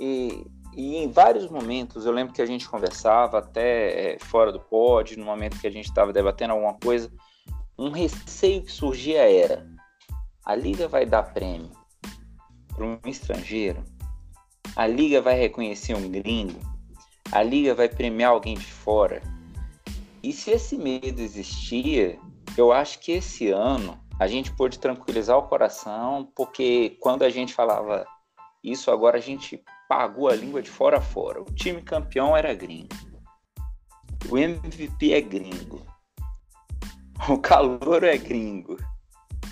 E, 0.00 0.46
e 0.74 0.96
em 0.96 1.10
vários 1.10 1.50
momentos, 1.50 2.06
eu 2.06 2.12
lembro 2.12 2.32
que 2.32 2.40
a 2.40 2.46
gente 2.46 2.66
conversava 2.66 3.40
até 3.40 4.14
é, 4.14 4.18
fora 4.18 4.50
do 4.50 4.58
pod, 4.58 5.18
no 5.18 5.26
momento 5.26 5.60
que 5.60 5.66
a 5.66 5.70
gente 5.70 5.84
estava 5.84 6.14
debatendo 6.14 6.54
alguma 6.54 6.72
coisa, 6.78 7.12
um 7.78 7.90
receio 7.90 8.62
que 8.62 8.72
surgia 8.72 9.30
era: 9.30 9.66
a 10.46 10.54
liga 10.54 10.88
vai 10.88 11.04
dar 11.04 11.24
prêmio 11.24 11.72
para 12.74 12.86
um 12.86 12.98
estrangeiro? 13.04 13.84
A 14.74 14.86
liga 14.86 15.20
vai 15.20 15.38
reconhecer 15.38 15.94
um 15.94 16.08
gringo? 16.08 16.58
A 17.30 17.42
liga 17.42 17.74
vai 17.74 17.86
premiar 17.86 18.30
alguém 18.30 18.54
de 18.54 18.64
fora? 18.64 19.20
E 20.26 20.32
se 20.32 20.50
esse 20.50 20.76
medo 20.76 21.22
existia, 21.22 22.18
eu 22.58 22.72
acho 22.72 22.98
que 22.98 23.12
esse 23.12 23.48
ano 23.50 23.96
a 24.18 24.26
gente 24.26 24.52
pôde 24.52 24.76
tranquilizar 24.76 25.38
o 25.38 25.46
coração, 25.46 26.28
porque 26.34 26.98
quando 27.00 27.22
a 27.22 27.30
gente 27.30 27.54
falava 27.54 28.04
isso, 28.60 28.90
agora 28.90 29.18
a 29.18 29.20
gente 29.20 29.62
pagou 29.88 30.28
a 30.28 30.34
língua 30.34 30.60
de 30.60 30.68
fora 30.68 30.98
a 30.98 31.00
fora. 31.00 31.40
O 31.40 31.54
time 31.54 31.80
campeão 31.80 32.36
era 32.36 32.52
gringo. 32.52 32.88
O 34.28 34.36
MVP 34.36 35.12
é 35.12 35.20
gringo. 35.20 35.86
O 37.30 37.38
calor 37.38 38.02
é 38.02 38.18
gringo. 38.18 38.76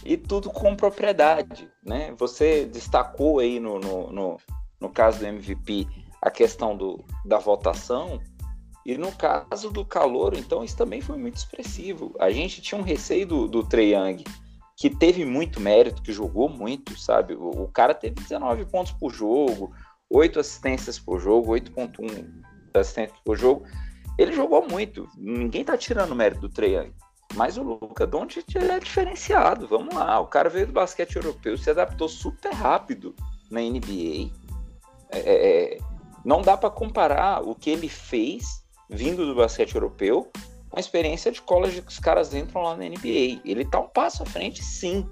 E 0.05 0.17
tudo 0.17 0.51
com 0.51 0.75
propriedade, 0.75 1.71
né? 1.85 2.13
Você 2.19 2.67
destacou 2.67 3.39
aí 3.39 3.61
no, 3.61 3.79
no, 3.79 4.13
no, 4.13 4.37
no 4.81 4.91
caso 4.91 5.21
do 5.21 5.27
MVP 5.27 5.87
a 6.21 6.33
questão 6.33 6.77
do, 6.77 7.05
da 7.25 7.39
votação. 7.39 8.21
E 8.85 8.99
no 8.99 9.11
caso 9.13 9.71
do 9.71 9.85
calor, 9.85 10.35
então, 10.37 10.63
isso 10.63 10.77
também 10.77 11.01
foi 11.01 11.17
muito 11.17 11.37
expressivo. 11.37 12.15
A 12.21 12.31
gente 12.31 12.61
tinha 12.61 12.79
um 12.79 12.85
receio 12.85 13.27
do, 13.27 13.49
do 13.49 13.65
Trey 13.65 13.95
Young, 13.95 14.23
que 14.77 14.91
teve 14.91 15.25
muito 15.25 15.59
mérito, 15.59 16.03
que 16.03 16.13
jogou 16.13 16.49
muito, 16.49 16.99
sabe? 16.99 17.35
O, 17.35 17.49
o 17.49 17.69
cara 17.69 17.95
teve 17.95 18.17
19 18.17 18.67
pontos 18.67 18.93
por 18.93 19.11
jogo, 19.11 19.73
8 20.11 20.39
assistências 20.39 20.99
por 20.99 21.19
jogo, 21.19 21.53
8.1 21.53 22.27
assistências 22.75 23.19
por 23.25 23.39
jogo. 23.39 23.65
Ele 24.19 24.33
jogou 24.33 24.69
muito. 24.69 25.09
Ninguém 25.17 25.65
tá 25.65 25.79
tirando 25.79 26.13
o 26.13 26.17
mérito 26.17 26.43
do 26.43 26.49
Trey 26.51 26.77
Young. 26.77 26.93
Mas 27.35 27.57
o 27.57 27.63
Luca 27.63 28.07
Doncic 28.07 28.55
é 28.57 28.79
diferenciado. 28.79 29.67
Vamos 29.67 29.95
lá, 29.95 30.21
o 30.21 30.27
cara 30.27 30.51
veio 30.51 30.67
do 30.67 30.73
basquete 30.75 31.17
europeu, 31.17 31.57
se 31.57 31.71
adaptou 31.71 32.09
super 32.09 32.53
rápido 32.53 33.15
na 33.51 33.61
NBA. 33.61 34.31
É, 35.11 35.19
é, 35.19 35.75
é 35.75 35.79
não 36.25 36.41
dá 36.41 36.57
para 36.57 36.71
comparar 36.71 37.43
o 37.43 37.55
que 37.55 37.69
ele 37.69 37.89
fez 37.89 38.64
vindo 38.89 39.27
do 39.27 39.35
basquete 39.35 39.75
europeu, 39.75 40.31
a 40.73 40.81
experiência 40.81 41.31
de 41.31 41.41
college 41.41 41.83
que 41.83 41.93
os 41.93 41.99
caras 41.99 42.35
entram 42.35 42.63
lá 42.63 42.77
na 42.77 42.85
NBA. 42.85 43.41
Ele 43.45 43.65
tá 43.65 43.81
um 43.81 43.89
passo 43.89 44.23
à 44.23 44.27
frente, 44.27 44.63
sim. 44.63 45.09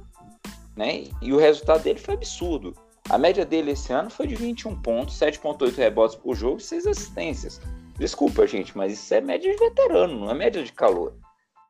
Né? 0.76 1.04
E 1.20 1.32
o 1.32 1.38
resultado 1.38 1.82
dele 1.82 1.98
foi 1.98 2.14
absurdo. 2.14 2.74
A 3.08 3.18
média 3.18 3.44
dele 3.44 3.72
esse 3.72 3.92
ano 3.92 4.10
foi 4.10 4.26
de 4.26 4.34
21 4.34 4.80
pontos, 4.80 5.18
7.8 5.18 5.76
rebotes 5.76 6.16
por 6.16 6.34
jogo 6.34 6.58
e 6.58 6.62
6 6.62 6.86
assistências. 6.86 7.60
Desculpa, 7.98 8.46
gente, 8.46 8.76
mas 8.76 8.92
isso 8.92 9.14
é 9.14 9.20
média 9.20 9.52
de 9.52 9.58
veterano, 9.58 10.18
não 10.18 10.30
é 10.30 10.34
média 10.34 10.62
de 10.62 10.72
calor. 10.72 11.14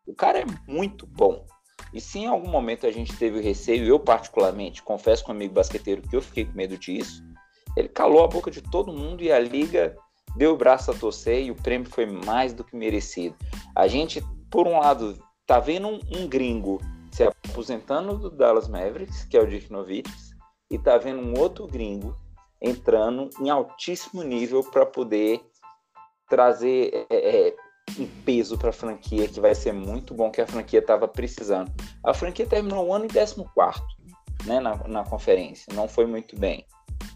O 0.06 0.14
cara 0.14 0.40
é 0.40 0.44
muito 0.66 1.06
bom. 1.06 1.44
E 1.92 2.00
se 2.00 2.20
em 2.20 2.26
algum 2.26 2.48
momento 2.48 2.86
a 2.86 2.90
gente 2.90 3.14
teve 3.16 3.38
o 3.38 3.42
receio, 3.42 3.84
eu 3.84 3.98
particularmente, 3.98 4.82
confesso 4.82 5.24
com 5.24 5.32
um 5.32 5.34
amigo 5.34 5.54
basqueteiro 5.54 6.02
que 6.02 6.16
eu 6.16 6.22
fiquei 6.22 6.44
com 6.44 6.52
medo 6.52 6.78
disso, 6.78 7.22
ele 7.76 7.88
calou 7.88 8.24
a 8.24 8.28
boca 8.28 8.50
de 8.50 8.62
todo 8.62 8.92
mundo 8.92 9.22
e 9.22 9.30
a 9.30 9.38
liga 9.38 9.96
deu 10.36 10.52
o 10.52 10.56
braço 10.56 10.90
a 10.90 10.94
torcer 10.94 11.44
e 11.44 11.50
o 11.50 11.56
prêmio 11.56 11.88
foi 11.88 12.06
mais 12.06 12.52
do 12.52 12.64
que 12.64 12.76
merecido. 12.76 13.36
A 13.74 13.86
gente, 13.86 14.22
por 14.50 14.66
um 14.66 14.78
lado, 14.78 15.18
tá 15.46 15.58
vendo 15.58 15.88
um, 15.88 16.00
um 16.16 16.26
gringo 16.26 16.80
se 17.10 17.24
aposentando 17.24 18.16
do 18.16 18.30
Dallas 18.30 18.68
Mavericks, 18.68 19.24
que 19.24 19.36
é 19.36 19.40
o 19.40 19.46
Dirk 19.46 19.70
Nowitzki, 19.70 20.32
e 20.70 20.78
tá 20.78 20.96
vendo 20.96 21.20
um 21.20 21.38
outro 21.38 21.66
gringo 21.66 22.16
entrando 22.60 23.28
em 23.40 23.50
altíssimo 23.50 24.22
nível 24.22 24.62
para 24.62 24.86
poder 24.86 25.40
trazer 26.28 27.06
é, 27.10 27.48
é, 27.48 27.56
um 27.98 28.06
peso 28.24 28.56
para 28.56 28.70
a 28.70 28.72
franquia 28.72 29.28
que 29.28 29.40
vai 29.40 29.54
ser 29.54 29.72
muito 29.72 30.14
bom 30.14 30.30
que 30.30 30.40
a 30.40 30.46
franquia 30.46 30.78
estava 30.78 31.06
precisando. 31.06 31.70
A 32.02 32.14
franquia 32.14 32.46
terminou 32.46 32.86
o 32.86 32.94
ano 32.94 33.04
em 33.04 33.08
14 33.08 33.44
né, 34.46 34.60
na, 34.60 34.76
na 34.88 35.04
conferência, 35.04 35.72
não 35.74 35.86
foi 35.86 36.06
muito 36.06 36.38
bem. 36.38 36.64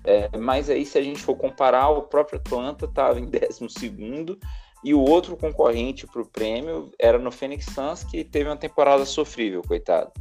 É, 0.04 0.36
mas 0.38 0.70
aí, 0.70 0.84
se 0.86 0.98
a 0.98 1.02
gente 1.02 1.20
for 1.20 1.36
comparar, 1.36 1.88
o 1.88 2.02
próprio 2.02 2.38
Atlanta 2.38 2.84
estava 2.84 3.20
em 3.20 3.26
12 3.26 4.38
e 4.84 4.94
o 4.94 5.00
outro 5.00 5.36
concorrente 5.36 6.06
para 6.06 6.22
o 6.22 6.26
prêmio 6.26 6.90
era 6.98 7.18
no 7.18 7.32
Phoenix 7.32 7.66
Suns, 7.66 8.04
que 8.04 8.22
teve 8.22 8.48
uma 8.48 8.56
temporada 8.56 9.04
sofrível, 9.04 9.62
coitado. 9.62 10.12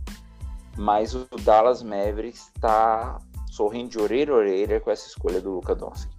Mas 0.77 1.13
o 1.13 1.27
Dallas 1.41 1.83
Mavericks 1.83 2.51
está 2.55 3.19
sorrindo 3.51 3.89
de 3.89 3.99
orelha 3.99 4.33
a 4.33 4.37
orelha 4.37 4.79
com 4.79 4.91
essa 4.91 5.07
escolha 5.07 5.39
do 5.39 5.51
Luca 5.51 5.75
Doncic. 5.75 6.09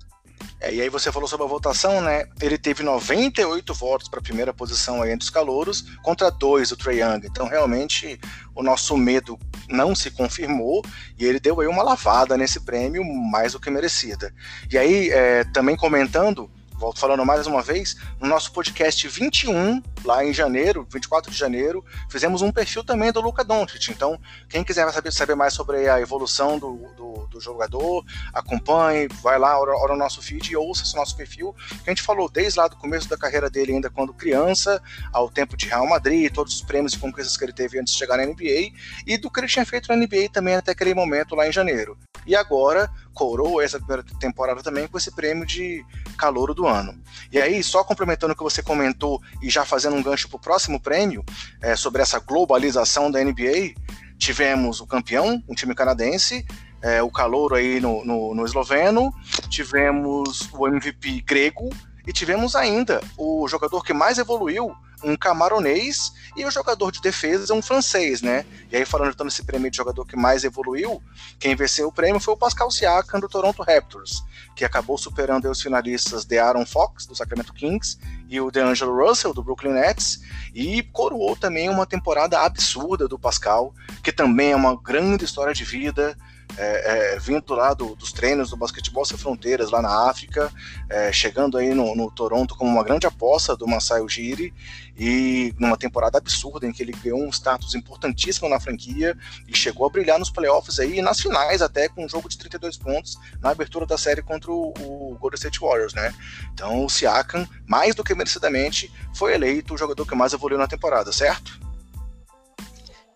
É, 0.60 0.72
e 0.72 0.80
aí 0.80 0.88
você 0.88 1.12
falou 1.12 1.28
sobre 1.28 1.44
a 1.44 1.48
votação, 1.48 2.00
né? 2.00 2.24
Ele 2.40 2.56
teve 2.56 2.82
98 2.82 3.74
votos 3.74 4.08
para 4.08 4.20
a 4.20 4.22
primeira 4.22 4.54
posição 4.54 5.02
aí 5.02 5.10
entre 5.10 5.24
os 5.24 5.30
calouros, 5.30 5.82
contra 6.02 6.30
dois 6.30 6.70
do 6.70 6.76
Trae 6.76 7.00
Young. 7.00 7.26
Então, 7.26 7.46
realmente, 7.46 8.18
o 8.54 8.62
nosso 8.62 8.96
medo 8.96 9.38
não 9.68 9.94
se 9.94 10.10
confirmou 10.10 10.84
e 11.18 11.24
ele 11.24 11.40
deu 11.40 11.60
aí 11.60 11.66
uma 11.66 11.82
lavada 11.82 12.36
nesse 12.36 12.60
prêmio 12.60 13.04
mais 13.04 13.52
do 13.52 13.60
que 13.60 13.70
merecida. 13.70 14.32
E 14.70 14.78
aí, 14.78 15.10
é, 15.10 15.44
também 15.44 15.76
comentando, 15.76 16.50
volto 16.76 17.00
falando 17.00 17.24
mais 17.24 17.46
uma 17.46 17.62
vez, 17.62 17.96
no 18.20 18.28
nosso 18.28 18.52
podcast 18.52 19.08
21, 19.08 19.82
lá 20.04 20.24
em 20.24 20.32
janeiro, 20.32 20.86
24 20.90 21.30
de 21.30 21.36
janeiro, 21.36 21.84
fizemos 22.08 22.42
um 22.42 22.52
perfil 22.52 22.84
também 22.84 23.10
do 23.10 23.20
Luca 23.20 23.42
Doncic. 23.42 23.88
Então, 23.88 24.20
quem 24.48 24.62
quiser 24.62 24.90
saber, 24.92 25.12
saber 25.12 25.34
mais 25.34 25.54
sobre 25.54 25.88
a 25.88 26.00
evolução 26.00 26.58
do, 26.58 26.76
do, 26.96 27.26
do 27.28 27.40
jogador, 27.40 28.04
acompanhe, 28.32 29.08
vai 29.22 29.38
lá, 29.38 29.58
ora, 29.58 29.72
ora 29.76 29.94
o 29.94 29.96
nosso 29.96 30.22
feed 30.22 30.52
e 30.52 30.56
ouça 30.56 30.82
esse 30.82 30.94
nosso 30.94 31.16
perfil, 31.16 31.54
que 31.82 31.88
a 31.88 31.90
gente 31.90 32.02
falou 32.02 32.28
desde 32.28 32.58
lá 32.58 32.68
do 32.68 32.76
começo 32.76 33.08
da 33.08 33.16
carreira 33.16 33.48
dele, 33.48 33.72
ainda 33.72 33.90
quando 33.90 34.12
criança, 34.12 34.82
ao 35.12 35.30
tempo 35.30 35.56
de 35.56 35.66
Real 35.66 35.86
Madrid, 35.86 36.32
todos 36.32 36.54
os 36.54 36.62
prêmios 36.62 36.92
e 36.92 36.98
conquistas 36.98 37.36
que 37.36 37.44
ele 37.44 37.52
teve 37.52 37.78
antes 37.78 37.94
de 37.94 37.98
chegar 37.98 38.18
na 38.18 38.26
NBA, 38.26 38.72
e 39.06 39.16
do 39.16 39.30
que 39.30 39.40
ele 39.40 39.48
tinha 39.48 39.64
feito 39.64 39.88
na 39.88 39.96
NBA 39.96 40.28
também 40.32 40.54
até 40.54 40.72
aquele 40.72 40.94
momento 40.94 41.34
lá 41.34 41.48
em 41.48 41.52
janeiro. 41.52 41.96
E 42.26 42.34
agora, 42.34 42.90
coroa 43.14 43.64
essa 43.64 43.78
primeira 43.78 44.04
temporada 44.20 44.62
também 44.62 44.86
com 44.86 44.98
esse 44.98 45.10
prêmio 45.14 45.46
de 45.46 45.84
calouro 46.16 46.54
do 46.54 46.66
ano. 46.66 47.00
E 47.30 47.40
aí, 47.40 47.62
só 47.62 47.84
complementando 47.84 48.32
o 48.32 48.36
que 48.36 48.42
você 48.42 48.62
comentou 48.62 49.20
e 49.42 49.50
já 49.50 49.64
fazendo 49.64 49.96
um 49.96 50.02
gancho 50.02 50.28
para 50.28 50.36
o 50.36 50.40
próximo 50.40 50.80
prêmio, 50.80 51.24
é, 51.60 51.76
sobre 51.76 52.02
essa 52.02 52.18
globalização 52.18 53.10
da 53.10 53.22
NBA, 53.22 53.74
tivemos 54.18 54.80
o 54.80 54.86
campeão, 54.86 55.42
um 55.48 55.54
time 55.54 55.74
canadense, 55.74 56.46
é, 56.82 57.02
o 57.02 57.10
calouro 57.10 57.54
aí 57.54 57.80
no, 57.80 58.04
no, 58.04 58.34
no 58.34 58.44
esloveno, 58.44 59.12
tivemos 59.48 60.48
o 60.52 60.66
MVP 60.66 61.22
grego, 61.22 61.70
e 62.06 62.12
tivemos 62.12 62.54
ainda 62.54 63.00
o 63.18 63.48
jogador 63.48 63.82
que 63.82 63.92
mais 63.92 64.16
evoluiu 64.16 64.72
um 65.02 65.16
camaronês 65.16 66.12
e 66.36 66.44
o 66.44 66.50
jogador 66.50 66.90
de 66.90 67.00
defesa 67.00 67.54
um 67.54 67.62
francês, 67.62 68.22
né? 68.22 68.44
E 68.70 68.76
aí, 68.76 68.84
falando 68.84 69.12
então 69.12 69.24
nesse 69.24 69.44
prêmio 69.44 69.70
de 69.70 69.76
jogador 69.76 70.04
que 70.04 70.16
mais 70.16 70.44
evoluiu, 70.44 71.02
quem 71.38 71.54
venceu 71.54 71.88
o 71.88 71.92
prêmio 71.92 72.20
foi 72.20 72.34
o 72.34 72.36
Pascal 72.36 72.70
Siakam 72.70 73.20
do 73.20 73.28
Toronto 73.28 73.62
Raptors, 73.62 74.22
que 74.54 74.64
acabou 74.64 74.98
superando 74.98 75.50
os 75.50 75.60
finalistas 75.60 76.24
de 76.24 76.38
Aaron 76.38 76.66
Fox 76.66 77.06
do 77.06 77.14
Sacramento 77.14 77.52
Kings 77.52 77.98
e 78.28 78.40
o 78.40 78.50
DeAngelo 78.50 78.96
Russell 79.06 79.32
do 79.32 79.42
Brooklyn 79.42 79.72
Nets 79.72 80.20
e 80.54 80.82
coroou 80.82 81.36
também 81.36 81.68
uma 81.68 81.86
temporada 81.86 82.40
absurda 82.40 83.06
do 83.06 83.18
Pascal, 83.18 83.74
que 84.02 84.12
também 84.12 84.52
é 84.52 84.56
uma 84.56 84.76
grande 84.80 85.24
história 85.24 85.54
de 85.54 85.64
vida 85.64 86.16
é, 86.58 87.14
é, 87.14 87.18
vindo 87.18 87.54
lá 87.54 87.74
do, 87.74 87.94
dos 87.94 88.12
treinos 88.12 88.50
do 88.50 88.56
Basquetebol 88.56 89.04
Sem 89.04 89.16
Fronteiras, 89.16 89.70
lá 89.70 89.82
na 89.82 90.08
África, 90.08 90.50
é, 90.88 91.12
chegando 91.12 91.58
aí 91.58 91.74
no, 91.74 91.94
no, 91.94 92.10
Toronto 92.10 92.56
como 92.56 92.70
uma 92.70 92.82
grande 92.82 93.06
aposta 93.06 93.56
do 93.56 93.66
Masai 93.66 94.00
Ujiri, 94.00 94.54
e 94.98 95.54
numa 95.58 95.76
temporada 95.76 96.18
absurda 96.18 96.66
em 96.66 96.72
que 96.72 96.82
ele 96.82 96.92
ganhou 96.92 97.20
um 97.20 97.28
status 97.30 97.74
importantíssimo 97.74 98.48
na 98.48 98.58
franquia 98.58 99.16
e 99.46 99.56
chegou 99.56 99.86
a 99.86 99.90
brilhar 99.90 100.18
nos 100.18 100.30
playoffs 100.30 100.78
aí, 100.78 100.98
e 100.98 101.02
nas 101.02 101.20
finais 101.20 101.60
até 101.60 101.88
com 101.88 102.04
um 102.04 102.08
jogo 102.08 102.28
de 102.28 102.38
32 102.38 102.76
pontos 102.78 103.18
na 103.40 103.50
abertura 103.50 103.84
da 103.84 103.98
série 103.98 104.22
contra 104.22 104.50
o, 104.50 104.72
o 104.80 105.16
Golden 105.18 105.36
State 105.36 105.60
Warriors, 105.60 105.92
né? 105.92 106.14
Então 106.52 106.84
o 106.84 106.88
Siakam, 106.88 107.46
mais 107.66 107.94
do 107.94 108.02
que 108.02 108.14
merecidamente, 108.14 108.90
foi 109.14 109.34
eleito 109.34 109.74
o 109.74 109.78
jogador 109.78 110.06
que 110.06 110.14
mais 110.14 110.32
evoluiu 110.32 110.58
na 110.58 110.66
temporada, 110.66 111.12
certo? 111.12 111.60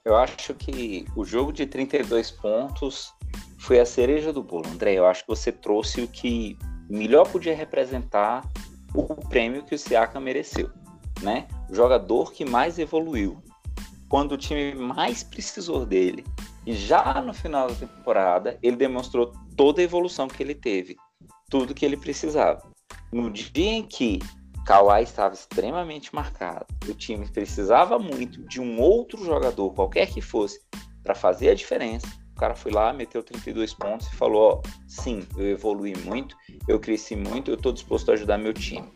Eu 0.05 0.17
acho 0.17 0.55
que 0.55 1.07
o 1.15 1.25
jogo 1.25 1.53
de 1.53 1.67
32 1.67 2.31
pontos 2.31 3.13
foi 3.61 3.79
a 3.79 3.85
cereja 3.85 4.33
do 4.33 4.43
bolo. 4.43 4.67
André, 4.67 4.95
eu 4.95 5.07
acho 5.07 5.23
que 5.23 5.29
você 5.29 5.53
trouxe 5.53 6.01
o 6.01 6.09
que 6.09 6.59
melhor 6.89 7.29
podia 7.29 7.55
representar 7.55 8.43
o 8.95 9.15
prêmio 9.29 9.63
que 9.65 9.75
o 9.75 9.79
Siakam 9.79 10.21
mereceu, 10.21 10.71
né? 11.21 11.47
O 11.69 11.75
jogador 11.75 12.33
que 12.33 12.45
mais 12.45 12.79
evoluiu. 12.79 13.41
Quando 14.09 14.33
o 14.33 14.39
time 14.39 14.75
mais 14.75 15.23
precisou 15.23 15.85
dele. 15.85 16.25
E 16.67 16.73
já 16.73 17.21
no 17.21 17.35
final 17.35 17.69
da 17.69 17.75
temporada, 17.75 18.59
ele 18.63 18.77
demonstrou 18.77 19.33
toda 19.57 19.81
a 19.81 19.85
evolução 19.85 20.27
que 20.27 20.43
ele 20.43 20.55
teve. 20.55 20.97
Tudo 21.51 21.75
que 21.75 21.85
ele 21.85 21.97
precisava. 21.99 22.63
No 23.13 23.31
dia 23.31 23.73
em 23.73 23.83
que 23.83 24.21
Kawhi 24.65 25.03
estava 25.03 25.35
extremamente 25.35 26.15
marcado, 26.15 26.67
o 26.89 26.95
time 26.95 27.29
precisava 27.29 27.99
muito 27.99 28.43
de 28.49 28.61
um 28.61 28.81
outro 28.81 29.23
jogador, 29.25 29.73
qualquer 29.75 30.07
que 30.07 30.21
fosse, 30.21 30.61
para 31.03 31.15
fazer 31.15 31.51
a 31.51 31.55
diferença 31.55 32.09
cara 32.41 32.55
foi 32.55 32.73
lá, 32.73 32.91
meteu 32.93 33.23
32 33.23 33.75
pontos 33.75 34.07
e 34.07 34.17
falou: 34.17 34.63
ó, 34.65 34.69
sim, 34.89 35.27
eu 35.37 35.47
evolui 35.47 35.95
muito, 36.05 36.35
eu 36.67 36.81
cresci 36.81 37.15
muito, 37.15 37.51
eu 37.51 37.57
estou 37.57 37.71
disposto 37.71 38.11
a 38.11 38.15
ajudar 38.15 38.39
meu 38.39 38.55
time. 38.55 38.89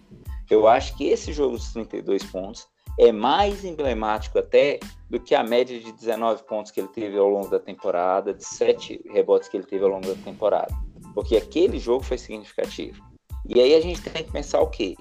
Eu 0.50 0.66
acho 0.66 0.96
que 0.96 1.04
esse 1.04 1.32
jogo 1.32 1.56
dos 1.56 1.72
32 1.72 2.24
pontos 2.24 2.66
é 2.98 3.12
mais 3.12 3.64
emblemático 3.64 4.38
até 4.38 4.80
do 5.10 5.20
que 5.20 5.34
a 5.34 5.42
média 5.42 5.78
de 5.78 5.92
19 5.92 6.44
pontos 6.44 6.70
que 6.70 6.80
ele 6.80 6.88
teve 6.88 7.18
ao 7.18 7.28
longo 7.28 7.48
da 7.48 7.58
temporada, 7.58 8.32
de 8.32 8.44
7 8.44 9.02
rebotes 9.10 9.48
que 9.48 9.56
ele 9.56 9.66
teve 9.66 9.84
ao 9.84 9.90
longo 9.90 10.06
da 10.06 10.22
temporada. 10.22 10.72
Porque 11.14 11.36
aquele 11.36 11.78
jogo 11.78 12.02
foi 12.02 12.18
significativo. 12.18 13.02
E 13.46 13.60
aí 13.60 13.74
a 13.74 13.80
gente 13.80 14.00
tem 14.02 14.24
que 14.24 14.32
pensar 14.32 14.60
o 14.60 14.68
quê? 14.68 14.96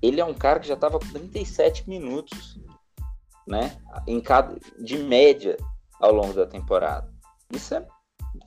Ele 0.00 0.20
é 0.20 0.24
um 0.24 0.34
cara 0.34 0.60
que 0.60 0.68
já 0.68 0.74
estava 0.74 0.98
com 0.98 1.06
37 1.06 1.88
minutos, 1.88 2.58
né? 3.46 3.76
Em 4.06 4.20
cada, 4.20 4.56
de 4.78 4.98
média 4.98 5.56
ao 5.98 6.12
longo 6.12 6.32
da 6.32 6.46
temporada. 6.46 7.19
Isso 7.52 7.74
é, 7.74 7.86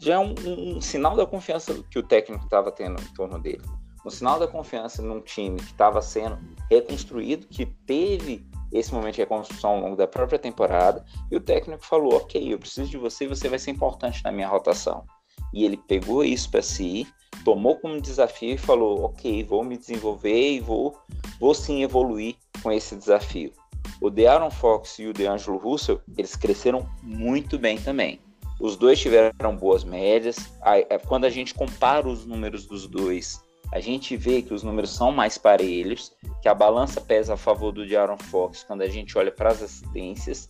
já 0.01 0.15
é 0.15 0.19
um, 0.19 0.33
um, 0.45 0.77
um 0.77 0.81
sinal 0.81 1.15
da 1.15 1.25
confiança 1.25 1.73
que 1.89 1.99
o 1.99 2.03
técnico 2.03 2.45
estava 2.45 2.71
tendo 2.71 3.01
em 3.01 3.13
torno 3.13 3.39
dele. 3.39 3.61
Um 4.05 4.09
sinal 4.09 4.37
da 4.37 4.47
confiança 4.47 5.01
num 5.01 5.21
time 5.21 5.57
que 5.57 5.71
estava 5.71 6.01
sendo 6.01 6.37
reconstruído, 6.69 7.47
que 7.47 7.65
teve 7.65 8.45
esse 8.71 8.93
momento 8.93 9.15
de 9.15 9.21
reconstrução 9.21 9.71
ao 9.71 9.79
longo 9.79 9.95
da 9.95 10.07
própria 10.07 10.39
temporada, 10.39 11.05
e 11.31 11.35
o 11.35 11.39
técnico 11.39 11.85
falou: 11.85 12.17
Ok, 12.17 12.53
eu 12.53 12.59
preciso 12.59 12.89
de 12.89 12.97
você, 12.97 13.27
você 13.27 13.47
vai 13.47 13.59
ser 13.59 13.71
importante 13.71 14.23
na 14.23 14.31
minha 14.31 14.47
rotação. 14.47 15.05
E 15.53 15.63
ele 15.63 15.77
pegou 15.77 16.23
isso 16.23 16.49
para 16.49 16.61
si, 16.61 17.07
tomou 17.45 17.77
como 17.77 18.01
desafio 18.01 18.55
e 18.55 18.57
falou: 18.57 19.05
Ok, 19.05 19.43
vou 19.43 19.63
me 19.63 19.77
desenvolver 19.77 20.53
e 20.53 20.59
vou, 20.59 20.97
vou 21.39 21.53
sim 21.53 21.83
evoluir 21.83 22.35
com 22.61 22.71
esse 22.71 22.95
desafio. 22.95 23.53
O 24.01 24.09
De'Aaron 24.09 24.51
Fox 24.51 24.99
e 24.99 25.07
o 25.07 25.13
DeAngelo 25.13 25.57
Russell, 25.57 26.01
eles 26.17 26.35
cresceram 26.35 26.89
muito 27.01 27.57
bem 27.57 27.79
também. 27.79 28.19
Os 28.63 28.77
dois 28.77 28.97
tiveram 28.97 29.57
boas 29.57 29.83
médias. 29.83 30.37
É, 30.63 30.97
quando 30.97 31.25
a 31.25 31.29
gente 31.29 31.53
compara 31.53 32.07
os 32.07 32.25
números 32.25 32.65
dos 32.65 32.87
dois, 32.87 33.43
a 33.73 33.81
gente 33.81 34.15
vê 34.15 34.41
que 34.41 34.53
os 34.53 34.63
números 34.63 34.95
são 34.95 35.11
mais 35.11 35.37
parelhos, 35.37 36.13
que 36.41 36.47
a 36.47 36.53
balança 36.53 37.01
pesa 37.01 37.33
a 37.33 37.37
favor 37.37 37.73
do 37.73 37.81
Aaron 37.97 38.17
Fox 38.17 38.63
quando 38.63 38.81
a 38.81 38.87
gente 38.87 39.17
olha 39.17 39.33
para 39.33 39.49
as 39.49 39.61
assistências, 39.61 40.47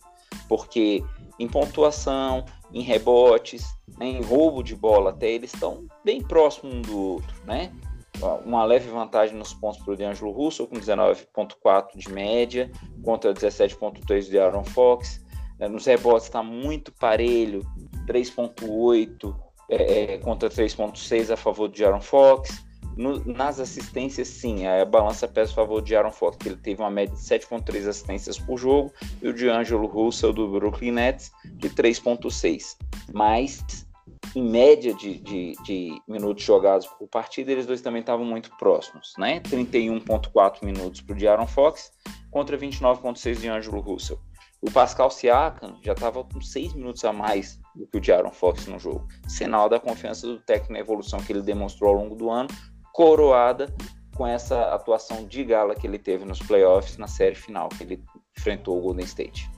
porque 0.48 1.02
em 1.40 1.48
pontuação, 1.48 2.44
em 2.72 2.82
rebotes, 2.82 3.66
né, 3.98 4.06
em 4.06 4.22
roubo 4.22 4.62
de 4.62 4.76
bola, 4.76 5.10
até 5.10 5.32
eles 5.32 5.52
estão 5.52 5.84
bem 6.04 6.22
próximos 6.22 6.72
um 6.72 6.82
do 6.82 6.96
outro, 6.96 7.34
né? 7.44 7.72
Uma 8.46 8.64
leve 8.64 8.88
vantagem 8.90 9.36
nos 9.36 9.52
pontos 9.52 9.82
para 9.82 9.92
o 9.92 9.96
D'Angelo 9.96 10.30
Russell, 10.30 10.68
com 10.68 10.76
19,4 10.76 11.96
de 11.96 12.08
média, 12.12 12.70
contra 13.02 13.34
17,3 13.34 14.30
de 14.30 14.38
Aaron 14.38 14.62
Fox. 14.62 15.20
É, 15.58 15.68
nos 15.68 15.84
rebotes 15.84 16.26
está 16.26 16.42
muito 16.42 16.92
parelho, 16.92 17.64
3.8 18.06 19.34
é, 19.68 20.14
é, 20.14 20.18
contra 20.18 20.48
3.6 20.48 21.32
a 21.32 21.36
favor 21.36 21.68
de 21.68 21.84
Aaron 21.84 22.00
Fox. 22.00 22.64
No, 22.96 23.24
nas 23.24 23.58
assistências, 23.58 24.28
sim, 24.28 24.66
a 24.66 24.84
balança 24.84 25.26
pesa 25.26 25.50
a 25.50 25.54
favor 25.54 25.82
de 25.82 25.96
Aaron 25.96 26.12
Fox, 26.12 26.36
que 26.36 26.48
ele 26.48 26.56
teve 26.56 26.80
uma 26.80 26.90
média 26.90 27.14
de 27.14 27.20
7.3 27.20 27.88
assistências 27.88 28.38
por 28.38 28.56
jogo, 28.56 28.92
e 29.20 29.28
o 29.28 29.32
de 29.32 29.48
Angelo 29.48 29.86
Russell 29.86 30.32
do 30.32 30.48
Brooklyn 30.48 30.92
Nets 30.92 31.32
de 31.44 31.68
3.6. 31.70 32.76
Mas, 33.12 33.64
em 34.36 34.44
média 34.44 34.94
de, 34.94 35.18
de, 35.18 35.56
de, 35.64 36.02
minutos 36.06 36.44
jogados 36.44 36.86
por 36.86 37.08
partida, 37.08 37.50
eles 37.50 37.66
dois 37.66 37.80
também 37.80 38.00
estavam 38.00 38.24
muito 38.24 38.56
próximos, 38.58 39.14
né? 39.18 39.40
31.4 39.40 40.64
minutos 40.64 41.00
para 41.00 41.14
o 41.14 41.16
de 41.16 41.26
Aaron 41.26 41.48
Fox 41.48 41.90
contra 42.30 42.56
29.6 42.56 43.40
de 43.40 43.48
Angelo 43.48 43.80
Russell. 43.80 44.20
O 44.60 44.70
Pascal 44.70 45.10
Siakam 45.10 45.78
já 45.82 45.92
estava 45.92 46.22
com 46.22 46.40
seis 46.40 46.72
minutos 46.74 47.04
a 47.04 47.12
mais 47.12 47.58
do 47.74 47.86
que 47.86 47.98
o 47.98 48.02
Jaron 48.02 48.30
Fox 48.30 48.66
no 48.66 48.78
jogo. 48.78 49.06
Sinal 49.28 49.68
da 49.68 49.80
confiança 49.80 50.26
do 50.26 50.38
técnico 50.38 50.72
na 50.72 50.78
evolução 50.78 51.20
que 51.20 51.32
ele 51.32 51.42
demonstrou 51.42 51.90
ao 51.90 51.96
longo 51.96 52.14
do 52.14 52.30
ano, 52.30 52.48
coroada 52.92 53.74
com 54.14 54.26
essa 54.26 54.74
atuação 54.74 55.26
de 55.26 55.42
gala 55.44 55.74
que 55.74 55.86
ele 55.86 55.98
teve 55.98 56.24
nos 56.24 56.38
playoffs 56.38 56.96
na 56.96 57.08
série 57.08 57.34
final, 57.34 57.68
que 57.68 57.82
ele 57.82 58.02
enfrentou 58.36 58.78
o 58.78 58.80
Golden 58.80 59.04
State. 59.04 59.50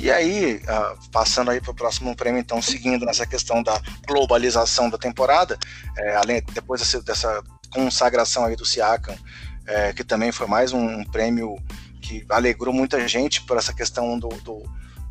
E 0.00 0.12
aí, 0.12 0.56
uh, 0.56 1.10
passando 1.10 1.50
aí 1.50 1.60
para 1.60 1.72
o 1.72 1.74
próximo 1.74 2.14
prêmio, 2.14 2.40
então, 2.40 2.62
seguindo 2.62 3.04
nessa 3.04 3.26
questão 3.26 3.62
da 3.62 3.80
globalização 4.06 4.88
da 4.88 4.96
temporada, 4.96 5.58
é, 5.96 6.14
além 6.16 6.42
depois 6.52 6.80
dessa, 7.02 7.42
consagração 7.70 8.44
aí 8.44 8.56
do 8.56 8.64
Siakam, 8.64 9.16
é, 9.66 9.92
que 9.92 10.02
também 10.02 10.32
foi 10.32 10.46
mais 10.46 10.72
um 10.72 11.04
prêmio 11.04 11.56
que 12.00 12.24
alegrou 12.30 12.72
muita 12.72 13.06
gente 13.06 13.42
por 13.42 13.58
essa 13.58 13.74
questão 13.74 14.18
do, 14.18 14.28
do, 14.28 14.62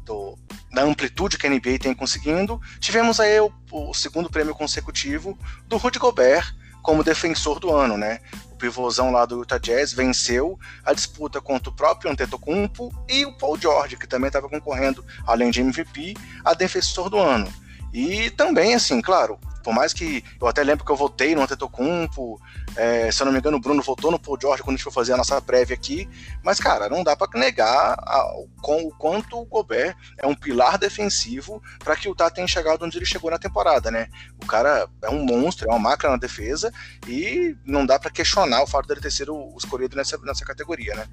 do 0.07 0.37
da 0.71 0.83
amplitude 0.83 1.37
que 1.37 1.45
a 1.45 1.49
NBA 1.49 1.79
tem 1.79 1.93
conseguindo. 1.93 2.59
Tivemos 2.79 3.19
aí 3.19 3.39
o, 3.39 3.51
o, 3.71 3.93
segundo 3.93 4.29
prêmio 4.29 4.55
consecutivo 4.55 5.37
do 5.67 5.77
Rudy 5.77 5.99
Gobert 5.99 6.53
como 6.81 7.03
defensor 7.03 7.59
do 7.59 7.73
ano, 7.73 7.97
né? 7.97 8.19
O 8.51 8.55
pivôzão 8.55 9.11
lá 9.11 9.25
do 9.25 9.39
Utah 9.39 9.57
Jazz 9.57 9.91
venceu 9.91 10.57
a 10.85 10.93
disputa 10.93 11.41
contra 11.41 11.69
o 11.69 11.75
próprio 11.75 12.09
Antetokounmpo 12.11 12.93
e 13.09 13.25
o 13.25 13.33
Paul 13.33 13.59
George, 13.59 13.97
que 13.97 14.07
também 14.07 14.27
estava 14.27 14.47
concorrendo, 14.47 15.03
além 15.25 15.51
de 15.51 15.61
MVP, 15.61 16.13
a 16.45 16.53
defensor 16.53 17.09
do 17.09 17.17
ano. 17.17 17.51
E 17.93 18.29
também, 18.31 18.75
assim, 18.75 19.01
claro, 19.01 19.39
por 19.67 19.73
mais 19.73 19.91
que 19.91 20.23
eu 20.39 20.47
até 20.47 20.63
lembro 20.63 20.85
que 20.85 20.91
eu 20.93 20.95
votei 20.95 21.35
no 21.35 21.41
Antetokounmpo, 21.41 22.39
é, 22.77 23.11
se 23.11 23.21
eu 23.21 23.25
não 23.25 23.33
me 23.33 23.39
engano 23.39 23.57
o 23.57 23.59
Bruno 23.59 23.81
votou 23.81 24.09
no 24.09 24.17
Paul 24.17 24.37
George 24.39 24.63
quando 24.63 24.75
a 24.75 24.77
gente 24.77 24.83
for 24.85 24.93
fazer 24.93 25.11
a 25.11 25.17
nossa 25.17 25.41
prévia 25.41 25.73
aqui, 25.75 26.07
mas 26.41 26.57
cara, 26.57 26.87
não 26.87 27.03
dá 27.03 27.17
para 27.17 27.37
negar 27.37 27.95
a, 27.99 28.33
com 28.61 28.83
o 28.83 28.91
quanto 28.91 29.37
o 29.37 29.43
Gobert 29.43 29.93
é 30.17 30.25
um 30.25 30.33
pilar 30.33 30.77
defensivo 30.77 31.61
para 31.79 31.97
que 31.97 32.07
o 32.07 32.11
Utah 32.11 32.29
tenha 32.29 32.47
chegado 32.47 32.85
onde 32.85 32.97
ele 32.97 33.05
chegou 33.05 33.29
na 33.29 33.37
temporada, 33.37 33.91
né? 33.91 34.07
O 34.41 34.45
cara 34.45 34.87
é 35.03 35.09
um 35.09 35.25
monstro, 35.25 35.67
é 35.67 35.69
uma 35.69 35.79
máquina 35.79 36.11
na 36.11 36.17
defesa 36.17 36.71
e 37.05 37.53
não 37.65 37.85
dá 37.85 37.99
para 37.99 38.09
questionar 38.09 38.63
o 38.63 38.67
fato 38.67 38.87
dele 38.87 39.01
ter 39.01 39.11
sido 39.11 39.53
escolhido 39.57 39.97
nessa, 39.97 40.17
nessa 40.19 40.45
categoria, 40.45 40.95
né? 40.95 41.07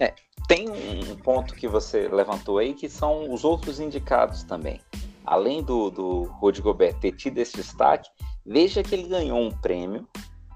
É, 0.00 0.14
tem 0.48 0.68
um 0.68 1.14
ponto 1.14 1.54
que 1.54 1.68
você 1.68 2.08
levantou 2.08 2.58
aí 2.58 2.74
que 2.74 2.88
são 2.88 3.32
os 3.32 3.44
outros 3.44 3.78
indicados 3.78 4.42
também 4.42 4.80
além 5.24 5.62
do, 5.62 5.90
do 5.90 6.22
Rudy 6.24 6.60
Gobert 6.60 6.98
ter 7.00 7.12
tido 7.12 7.38
esse 7.38 7.56
destaque, 7.56 8.08
veja 8.44 8.82
que 8.82 8.94
ele 8.94 9.08
ganhou 9.08 9.38
um 9.38 9.50
prêmio 9.50 10.06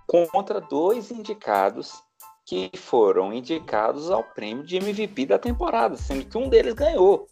contra 0.07 0.61
dois 0.61 1.11
indicados 1.11 2.03
que 2.47 2.71
foram 2.77 3.33
indicados 3.33 4.11
ao 4.11 4.25
prêmio 4.25 4.65
de 4.65 4.77
MVP 4.77 5.27
da 5.27 5.39
temporada, 5.39 5.97
sendo 5.97 6.25
que 6.25 6.39
um 6.39 6.49
deles 6.49 6.73
ganhou. 6.73 7.27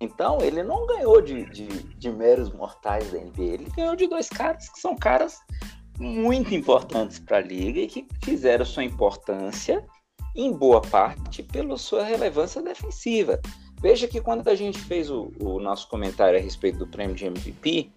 Então, 0.00 0.38
ele 0.40 0.62
não 0.62 0.86
ganhou 0.86 1.20
de, 1.20 1.44
de, 1.50 1.66
de 1.66 2.10
meros 2.10 2.50
mortais 2.52 3.12
da 3.12 3.18
NBA, 3.18 3.42
ele 3.42 3.70
ganhou 3.76 3.94
de 3.94 4.06
dois 4.06 4.28
caras 4.28 4.68
que 4.70 4.80
são 4.80 4.96
caras 4.96 5.38
muito 5.98 6.54
importantes 6.54 7.18
para 7.18 7.38
a 7.38 7.42
liga 7.42 7.80
e 7.80 7.86
que 7.86 8.06
fizeram 8.22 8.64
sua 8.64 8.84
importância 8.84 9.84
em 10.34 10.52
boa 10.52 10.80
parte 10.80 11.42
pela 11.42 11.76
sua 11.76 12.02
relevância 12.02 12.62
defensiva. 12.62 13.40
Veja 13.80 14.08
que 14.08 14.20
quando 14.20 14.48
a 14.48 14.54
gente 14.54 14.78
fez 14.78 15.10
o, 15.10 15.32
o 15.40 15.60
nosso 15.60 15.88
comentário 15.88 16.38
a 16.38 16.42
respeito 16.42 16.78
do 16.78 16.86
prêmio 16.86 17.14
de 17.14 17.26
MVP, 17.26 17.90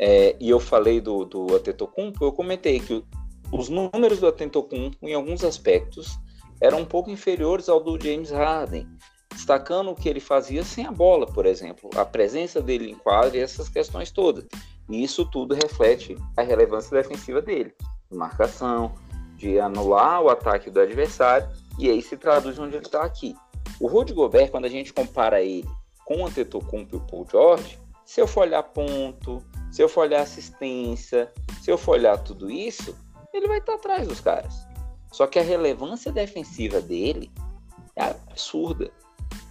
é, 0.00 0.36
e 0.40 0.48
eu 0.48 0.60
falei 0.60 1.00
do, 1.00 1.24
do 1.24 1.56
Atentocumpo, 1.56 2.24
eu 2.24 2.32
comentei 2.32 2.80
que 2.80 3.04
os 3.52 3.68
números 3.68 4.20
do 4.20 4.26
Atentocumpo, 4.26 4.96
em 5.02 5.14
alguns 5.14 5.42
aspectos, 5.42 6.18
eram 6.60 6.80
um 6.80 6.84
pouco 6.84 7.10
inferiores 7.10 7.68
ao 7.68 7.82
do 7.82 7.98
James 8.00 8.30
Harden, 8.30 8.86
destacando 9.30 9.90
o 9.90 9.94
que 9.94 10.08
ele 10.08 10.20
fazia 10.20 10.64
sem 10.64 10.86
a 10.86 10.92
bola, 10.92 11.26
por 11.26 11.46
exemplo, 11.46 11.90
a 11.96 12.04
presença 12.04 12.60
dele 12.60 12.90
em 12.90 12.94
quadra 12.94 13.36
e 13.36 13.40
essas 13.40 13.68
questões 13.68 14.10
todas. 14.10 14.46
E 14.88 15.02
isso 15.02 15.24
tudo 15.24 15.54
reflete 15.54 16.16
a 16.36 16.42
relevância 16.42 16.96
defensiva 16.96 17.40
dele, 17.40 17.72
de 18.10 18.16
marcação, 18.16 18.94
de 19.36 19.60
anular 19.60 20.22
o 20.22 20.28
ataque 20.28 20.70
do 20.70 20.80
adversário, 20.80 21.48
e 21.78 21.88
aí 21.88 22.02
se 22.02 22.16
traduz 22.16 22.58
onde 22.58 22.76
ele 22.76 22.86
está 22.86 23.02
aqui. 23.02 23.36
O 23.80 23.86
Rudy 23.86 24.12
Gobert, 24.12 24.50
quando 24.50 24.64
a 24.64 24.70
gente 24.70 24.92
compara 24.92 25.42
ele 25.42 25.68
com 26.04 26.22
o 26.22 26.26
Antetokounmpo 26.26 26.96
e 26.96 26.98
o 26.98 27.06
Paul 27.06 27.26
George, 27.30 27.78
se 28.04 28.20
eu 28.20 28.26
for 28.26 28.40
olhar 28.40 28.62
ponto, 28.62 29.44
se 29.70 29.82
eu 29.82 29.88
for 29.88 30.00
olhar 30.00 30.22
assistência, 30.22 31.32
se 31.62 31.70
eu 31.70 31.76
for 31.76 31.92
olhar 31.92 32.16
tudo 32.18 32.50
isso, 32.50 32.96
ele 33.32 33.46
vai 33.46 33.58
estar 33.58 33.74
atrás 33.74 34.08
dos 34.08 34.20
caras. 34.20 34.66
Só 35.12 35.26
que 35.26 35.38
a 35.38 35.42
relevância 35.42 36.10
defensiva 36.10 36.80
dele 36.80 37.30
é 37.96 38.04
absurda. 38.04 38.90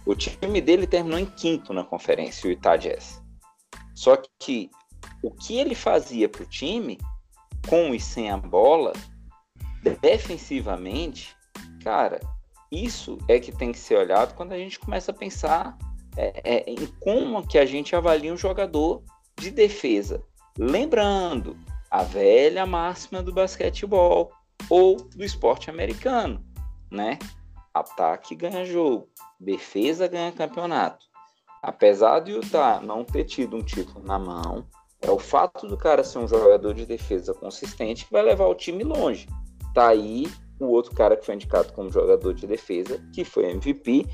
O 0.04 0.14
time 0.14 0.60
dele 0.60 0.86
terminou 0.86 1.18
em 1.18 1.26
quinto 1.26 1.72
na 1.72 1.84
conferência, 1.84 2.48
o 2.48 2.50
Utah 2.50 2.76
Jazz. 2.76 3.22
Só 3.94 4.20
que 4.38 4.70
o 5.22 5.30
que 5.30 5.56
ele 5.56 5.74
fazia 5.74 6.28
para 6.28 6.42
o 6.42 6.48
time, 6.48 6.98
com 7.68 7.94
e 7.94 8.00
sem 8.00 8.30
a 8.30 8.36
bola, 8.36 8.92
defensivamente, 10.00 11.36
cara, 11.82 12.20
isso 12.70 13.18
é 13.28 13.38
que 13.38 13.50
tem 13.50 13.72
que 13.72 13.78
ser 13.78 13.96
olhado 13.96 14.34
quando 14.34 14.52
a 14.52 14.58
gente 14.58 14.78
começa 14.78 15.10
a 15.10 15.14
pensar 15.14 15.76
é, 16.16 16.40
é, 16.44 16.70
em 16.70 16.86
como 17.00 17.46
que 17.46 17.58
a 17.58 17.64
gente 17.64 17.94
avalia 17.94 18.32
um 18.32 18.36
jogador 18.36 19.02
de 19.38 19.50
defesa. 19.50 20.22
Lembrando 20.58 21.56
a 21.90 22.02
velha 22.02 22.66
máxima 22.66 23.22
do 23.22 23.32
basquetebol 23.32 24.30
ou 24.68 24.96
do 24.96 25.24
esporte 25.24 25.70
americano, 25.70 26.44
né? 26.90 27.18
Ataque 27.72 28.34
ganha 28.34 28.64
jogo, 28.64 29.08
defesa 29.38 30.08
ganha 30.08 30.32
campeonato. 30.32 31.06
Apesar 31.62 32.20
de 32.20 32.32
Utah 32.32 32.80
não 32.80 33.04
ter 33.04 33.24
tido 33.24 33.56
um 33.56 33.62
título 33.62 34.04
na 34.04 34.18
mão, 34.18 34.66
é 35.00 35.10
o 35.10 35.18
fato 35.18 35.66
do 35.66 35.76
cara 35.76 36.02
ser 36.02 36.18
um 36.18 36.28
jogador 36.28 36.74
de 36.74 36.84
defesa 36.84 37.32
consistente 37.32 38.04
que 38.04 38.12
vai 38.12 38.22
levar 38.22 38.46
o 38.46 38.54
time 38.54 38.82
longe. 38.82 39.28
Tá 39.72 39.88
aí 39.88 40.26
o 40.60 40.66
outro 40.66 40.94
cara 40.94 41.16
que 41.16 41.24
foi 41.24 41.34
indicado 41.34 41.72
como 41.72 41.90
jogador 41.90 42.34
de 42.34 42.46
defesa, 42.46 43.00
que 43.12 43.24
foi 43.24 43.50
MVP, 43.50 44.06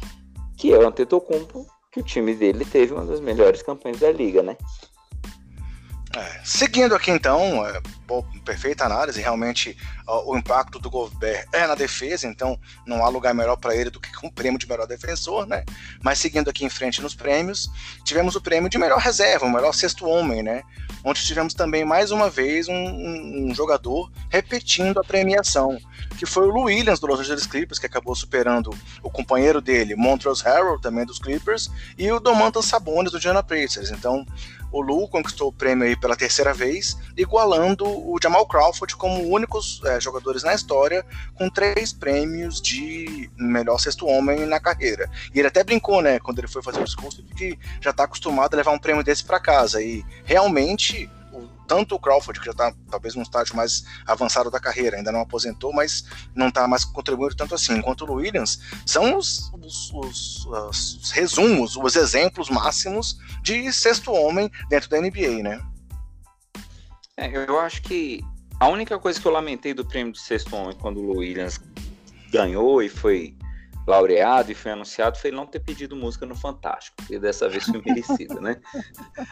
que 0.57 0.73
é 0.73 0.79
o 0.79 0.87
Antetokounmpo, 0.87 1.67
que 1.91 2.01
o 2.01 2.03
time 2.03 2.35
dele 2.35 2.65
teve 2.65 2.93
uma 2.93 3.05
das 3.05 3.21
melhores 3.21 3.63
campanhas 3.63 4.01
da 4.01 4.11
liga, 4.11 4.43
né? 4.43 4.57
É, 6.17 6.41
seguindo 6.45 6.95
aqui 6.95 7.11
então, 7.11 7.67
é, 7.67 7.81
perfeita 8.45 8.85
análise, 8.85 9.21
realmente 9.21 9.77
ó, 10.07 10.33
o 10.33 10.39
impacto 10.39 10.79
do 10.79 10.89
Gobert 10.89 11.49
é 11.53 11.67
na 11.67 11.75
defesa, 11.75 12.29
então 12.29 12.59
não 12.87 13.05
há 13.05 13.09
lugar 13.09 13.35
melhor 13.35 13.57
para 13.57 13.75
ele 13.75 13.91
do 13.91 13.99
que 13.99 14.13
com 14.13 14.29
o 14.29 14.33
prêmio 14.33 14.59
de 14.59 14.69
melhor 14.69 14.87
defensor, 14.87 15.45
né? 15.47 15.65
Mas 16.03 16.19
seguindo 16.19 16.49
aqui 16.49 16.65
em 16.65 16.69
frente 16.69 17.03
nos 17.03 17.15
prêmios, 17.15 17.69
tivemos 18.05 18.37
o 18.37 18.41
prêmio 18.41 18.69
de 18.71 18.79
melhor 18.79 18.99
reserva, 18.99 19.47
o 19.47 19.51
melhor 19.51 19.73
sexto 19.73 20.07
homem, 20.07 20.43
né? 20.43 20.63
Onde 21.03 21.25
tivemos 21.25 21.53
também 21.53 21.85
mais 21.85 22.11
uma 22.11 22.31
vez 22.31 22.69
um, 22.69 22.75
um, 22.75 23.49
um 23.49 23.55
jogador 23.55 24.11
repetindo 24.31 25.01
a 25.01 25.05
premiação, 25.05 25.79
que 26.17 26.27
foi 26.27 26.47
o 26.47 26.51
Lou 26.51 26.65
Williams 26.65 27.01
do 27.01 27.07
Los 27.07 27.21
Angeles 27.21 27.47
Clippers, 27.47 27.79
que 27.79 27.87
acabou 27.87 28.15
superando 28.15 28.71
o 29.03 29.11
companheiro 29.11 29.61
dele, 29.61 29.97
Montrezl 29.97 30.45
Harrell, 30.45 30.79
também 30.79 31.05
dos 31.05 31.19
Clippers, 31.19 31.71
e 31.99 32.11
o 32.13 32.21
Domantas 32.21 32.67
Sabonis 32.67 33.11
do 33.11 33.19
Indiana 33.19 33.43
Pacers. 33.43 33.91
Então, 33.91 34.25
o 34.75 34.81
Lu 34.81 35.07
conquistou 35.07 35.49
o 35.49 35.53
prêmio 35.53 35.87
aí 35.87 35.95
pela 35.95 36.17
terceira 36.17 36.53
vez, 36.53 36.99
igualando 37.17 37.87
o 37.87 38.19
Jamal 38.21 38.45
Crawford 38.45 38.97
como 38.97 39.23
únicos 39.33 39.81
é, 39.85 40.01
jogadores 40.01 40.43
na 40.43 40.53
história 40.53 41.07
com 41.35 41.49
três 41.49 41.93
prêmios 41.93 42.61
de 42.61 43.31
melhor 43.39 43.79
sexto 43.79 44.05
homem 44.05 44.45
na 44.47 44.59
carreira. 44.59 45.09
E 45.33 45.39
ele 45.39 45.47
até 45.47 45.63
brincou, 45.63 46.03
né, 46.03 46.19
quando 46.19 46.41
ele 46.41 46.49
foi 46.49 46.61
fazer 46.61 46.81
o 46.81 46.85
discurso, 46.85 47.23
de 47.23 47.33
que 47.35 47.59
já 47.81 47.91
está 47.91 48.03
acostumado 48.03 48.55
a 48.55 48.57
levar 48.57 48.73
um 48.73 48.79
prêmio 48.79 49.05
desse 49.05 49.23
para 49.23 49.39
casa. 49.39 49.81
E 49.81 50.05
realmente 50.25 51.09
tanto 51.67 51.95
o 51.95 51.99
Crawford, 51.99 52.39
que 52.41 52.47
já 52.47 52.53
está 52.53 52.75
talvez 52.91 53.15
num 53.15 53.23
estágio 53.23 53.57
mais 53.57 53.85
avançado 54.07 54.51
da 54.51 54.61
carreira, 54.61 54.97
ainda 54.97 55.13
não 55.13 55.21
aposentou, 55.21 55.73
mas 55.73 56.05
não 56.35 56.49
está 56.49 56.67
mais 56.69 56.85
contribuindo 56.85 57.35
tanto 57.35 57.55
assim, 57.55 57.75
enquanto 57.75 58.03
o 58.03 58.15
Williams, 58.15 58.61
são 58.87 59.17
os, 59.17 59.51
os, 59.53 59.93
os, 59.93 60.47
os, 60.47 61.11
resumos, 61.11 61.77
os 61.77 61.97
exemplos 61.97 62.51
máximos 62.51 63.19
de 63.43 63.73
sexto 63.73 64.13
homem 64.13 64.51
dentro 64.69 64.89
da 64.89 65.01
NBA, 65.01 65.43
né? 65.43 65.61
É, 67.17 67.31
eu 67.49 67.59
acho 67.61 67.83
que 67.83 68.21
a 68.59 68.69
única 68.69 68.99
coisa 68.99 69.21
que 69.21 69.27
eu 69.27 69.33
lamentei 69.33 69.73
do 69.75 69.85
prêmio 69.85 70.13
de 70.13 70.21
sexto 70.21 70.55
homem 70.57 70.77
quando 70.77 71.01
o 71.01 71.19
Williams 71.19 71.61
ganhou 72.31 72.83
e 72.83 72.89
foi 72.89 73.37
laureado 73.87 74.51
e 74.51 74.55
foi 74.55 74.73
anunciado 74.73 75.19
foi 75.19 75.31
não 75.31 75.47
ter 75.47 75.61
pedido 75.61 75.97
música 75.97 76.25
no 76.27 76.35
Fantástico, 76.35 76.97
e 77.11 77.19
dessa 77.19 77.49
vez 77.49 77.65
foi 77.65 77.81
merecido, 77.85 78.41
né? 78.41 78.61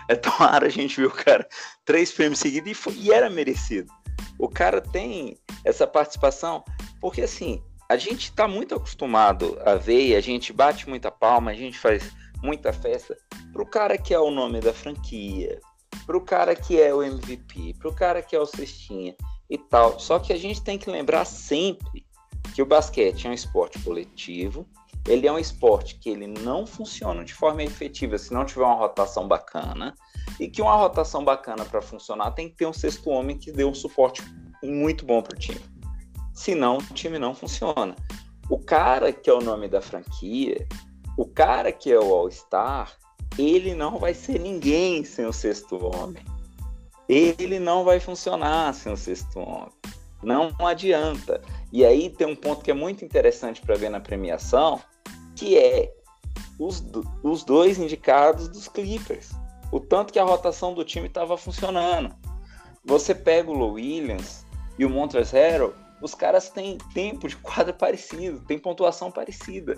É 0.09 0.15
tão 0.15 0.33
raro 0.33 0.67
a 0.67 0.69
gente 0.69 1.01
ver 1.01 1.07
o 1.07 1.11
cara 1.11 1.47
três 1.85 2.13
prêmios 2.13 2.41
seguidos 2.41 2.71
e, 2.71 2.75
foi, 2.75 2.95
e 2.95 3.13
era 3.13 3.31
merecido. 3.31 3.93
O 4.39 4.49
cara 4.49 4.81
tem 4.81 5.39
essa 5.65 5.87
participação, 5.87 6.65
porque 7.01 7.23
assim, 7.23 7.63
a 7.89 7.97
gente 7.97 8.25
está 8.25 8.47
muito 8.49 8.75
acostumado 8.75 9.59
a 9.65 9.75
ver 9.75 10.09
e 10.09 10.17
a 10.17 10.21
gente 10.21 10.53
bate 10.53 10.89
muita 10.89 11.11
palma, 11.11 11.51
a 11.51 11.55
gente 11.55 11.79
faz 11.79 12.13
muita 12.43 12.73
festa 12.73 13.17
pro 13.53 13.67
cara 13.67 13.97
que 13.97 14.13
é 14.13 14.19
o 14.19 14.31
nome 14.31 14.61
da 14.61 14.73
franquia, 14.73 15.61
pro 16.07 16.21
cara 16.21 16.57
que 16.57 16.81
é 16.81 16.93
o 16.93 17.03
MVP, 17.03 17.75
pro 17.79 17.95
cara 17.95 18.23
que 18.23 18.35
é 18.35 18.41
o 18.41 18.47
cestinha 18.47 19.15
e 19.49 19.59
tal. 19.59 19.99
Só 20.01 20.19
que 20.19 20.33
a 20.33 20.39
gente 20.39 20.63
tem 20.63 20.79
que 20.79 20.91
lembrar 20.91 21.25
sempre 21.25 22.05
que 22.55 22.63
o 22.63 22.67
basquete 22.67 23.27
é 23.27 23.31
um 23.31 23.35
esporte 23.35 23.79
coletivo, 23.81 24.67
ele 25.07 25.27
é 25.27 25.33
um 25.33 25.39
esporte 25.39 25.97
que 25.97 26.09
ele 26.11 26.27
não 26.27 26.67
funciona 26.67 27.25
de 27.25 27.35
forma 27.35 27.63
efetiva 27.63 28.17
se 28.17 28.33
não 28.33 28.45
tiver 28.45 28.65
uma 28.65 28.75
rotação 28.75 29.27
bacana, 29.27 29.95
e 30.39 30.49
que 30.49 30.63
uma 30.63 30.77
rotação 30.77 31.25
bacana 31.25 31.65
para 31.65 31.83
funcionar 31.83 32.31
tem 32.33 32.49
que 32.49 32.57
ter 32.57 32.67
um 32.67 32.73
sexto 32.73 33.11
homem 33.11 33.37
que 33.37 33.51
dê 33.51 33.65
um 33.65 33.75
suporte 33.75 34.23
muito 34.63 35.05
bom 35.05 35.23
para 35.23 35.35
o 35.35 35.39
time. 35.39 35.61
Senão, 36.33 36.79
o 36.79 36.95
time 36.95 37.19
não 37.19 37.35
funciona. 37.35 37.97
O 38.49 38.59
cara 38.59 39.13
que 39.13 39.29
é 39.29 39.33
o 39.33 39.41
nome 39.41 39.69
da 39.69 39.81
franquia, 39.81 40.67
o 41.17 41.27
cara 41.27 41.73
que 41.73 41.91
é 41.91 41.99
o 41.99 42.15
All-Star, 42.15 42.97
ele 43.39 43.75
não 43.75 43.99
vai 43.99 44.15
ser 44.15 44.39
ninguém 44.39 45.05
sem 45.05 45.27
o 45.27 45.33
sexto 45.33 45.79
homem. 45.95 46.25
Ele 47.09 47.59
não 47.59 47.85
vai 47.85 47.99
funcionar 48.01 48.73
sem 48.75 48.93
o 48.93 48.97
sexto 48.97 49.41
homem. 49.41 49.73
Não 50.23 50.55
adianta. 50.61 51.43
E 51.73 51.85
aí 51.85 52.11
tem 52.11 52.27
um 52.27 52.37
ponto 52.37 52.63
que 52.63 52.71
é 52.71 52.75
muito 52.75 53.05
interessante 53.05 53.63
para 53.63 53.75
ver 53.77 53.89
na 53.89 53.99
premiação, 53.99 54.81
que 55.35 55.57
é 55.57 55.91
os, 56.59 56.85
os 57.23 57.45
dois 57.45 57.79
indicados 57.79 58.49
dos 58.49 58.69
Clippers. 58.69 59.31
O 59.73 59.81
tanto 59.81 60.13
que 60.13 60.19
a 60.19 60.25
rotação 60.25 60.75
do 60.75 60.85
time 60.85 61.07
estava 61.07 61.37
funcionando. 61.37 62.15
Você 62.85 63.15
pega 63.15 63.51
o 63.51 63.55
Low 63.55 63.73
Williams 63.73 64.45
e 64.79 64.85
o 64.85 64.91
Montrezl 64.91 65.35
Harrell, 65.35 65.75
os 66.03 66.15
caras 66.15 66.51
têm 66.51 66.77
tempo 66.93 67.27
de 67.27 67.37
quadra 67.37 67.73
parecido, 67.75 68.41
têm 68.41 68.59
pontuação 68.59 69.11
parecida. 69.11 69.77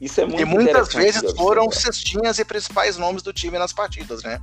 Isso 0.00 0.20
é 0.20 0.24
muito 0.24 0.40
E 0.40 0.44
muitas 0.44 0.94
vezes 0.94 1.32
foram 1.32 1.70
cestinhas 1.70 2.38
e 2.38 2.44
principais 2.44 2.96
nomes 2.96 3.22
do 3.22 3.32
time 3.32 3.58
nas 3.58 3.72
partidas, 3.72 4.22
né? 4.22 4.40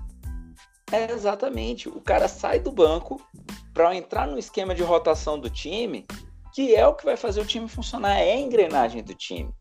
É, 0.91 1.11
exatamente. 1.11 1.89
O 1.89 1.99
cara 2.01 2.27
sai 2.27 2.59
do 2.59 2.71
banco 2.71 3.21
para 3.73 3.95
entrar 3.95 4.27
no 4.27 4.37
esquema 4.37 4.75
de 4.75 4.83
rotação 4.83 5.39
do 5.39 5.49
time, 5.49 6.05
que 6.57 6.73
é 6.73 6.87
o 6.87 6.95
que 6.95 7.05
vai 7.05 7.15
fazer 7.15 7.39
o 7.39 7.45
time 7.45 7.67
funcionar, 7.67 8.17
é 8.17 8.31
a 8.31 8.35
engrenagem 8.35 9.03
do 9.03 9.13
time. 9.13 9.53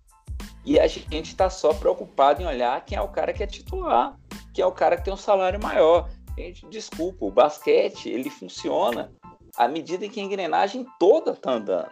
E 0.64 0.80
a 0.80 0.86
gente 0.86 1.28
está 1.28 1.51
só 1.51 1.74
preocupado 1.74 2.40
em 2.40 2.47
olhar 2.47 2.82
quem 2.86 2.97
é 2.97 3.03
o 3.03 3.09
cara 3.09 3.34
que 3.34 3.42
é 3.42 3.47
titular, 3.47 4.18
que 4.55 4.62
é 4.62 4.66
o 4.66 4.72
cara 4.72 4.97
que 4.97 5.05
tem 5.05 5.12
um 5.12 5.16
salário 5.18 5.62
maior. 5.62 6.09
Gente, 6.38 6.66
desculpa, 6.70 7.26
o 7.26 7.30
basquete 7.30 8.09
ele 8.09 8.30
funciona 8.30 9.12
à 9.59 9.68
medida 9.68 10.07
em 10.07 10.09
que 10.09 10.18
a 10.18 10.22
engrenagem 10.22 10.86
toda 10.99 11.32
está 11.32 11.53
andando. 11.53 11.90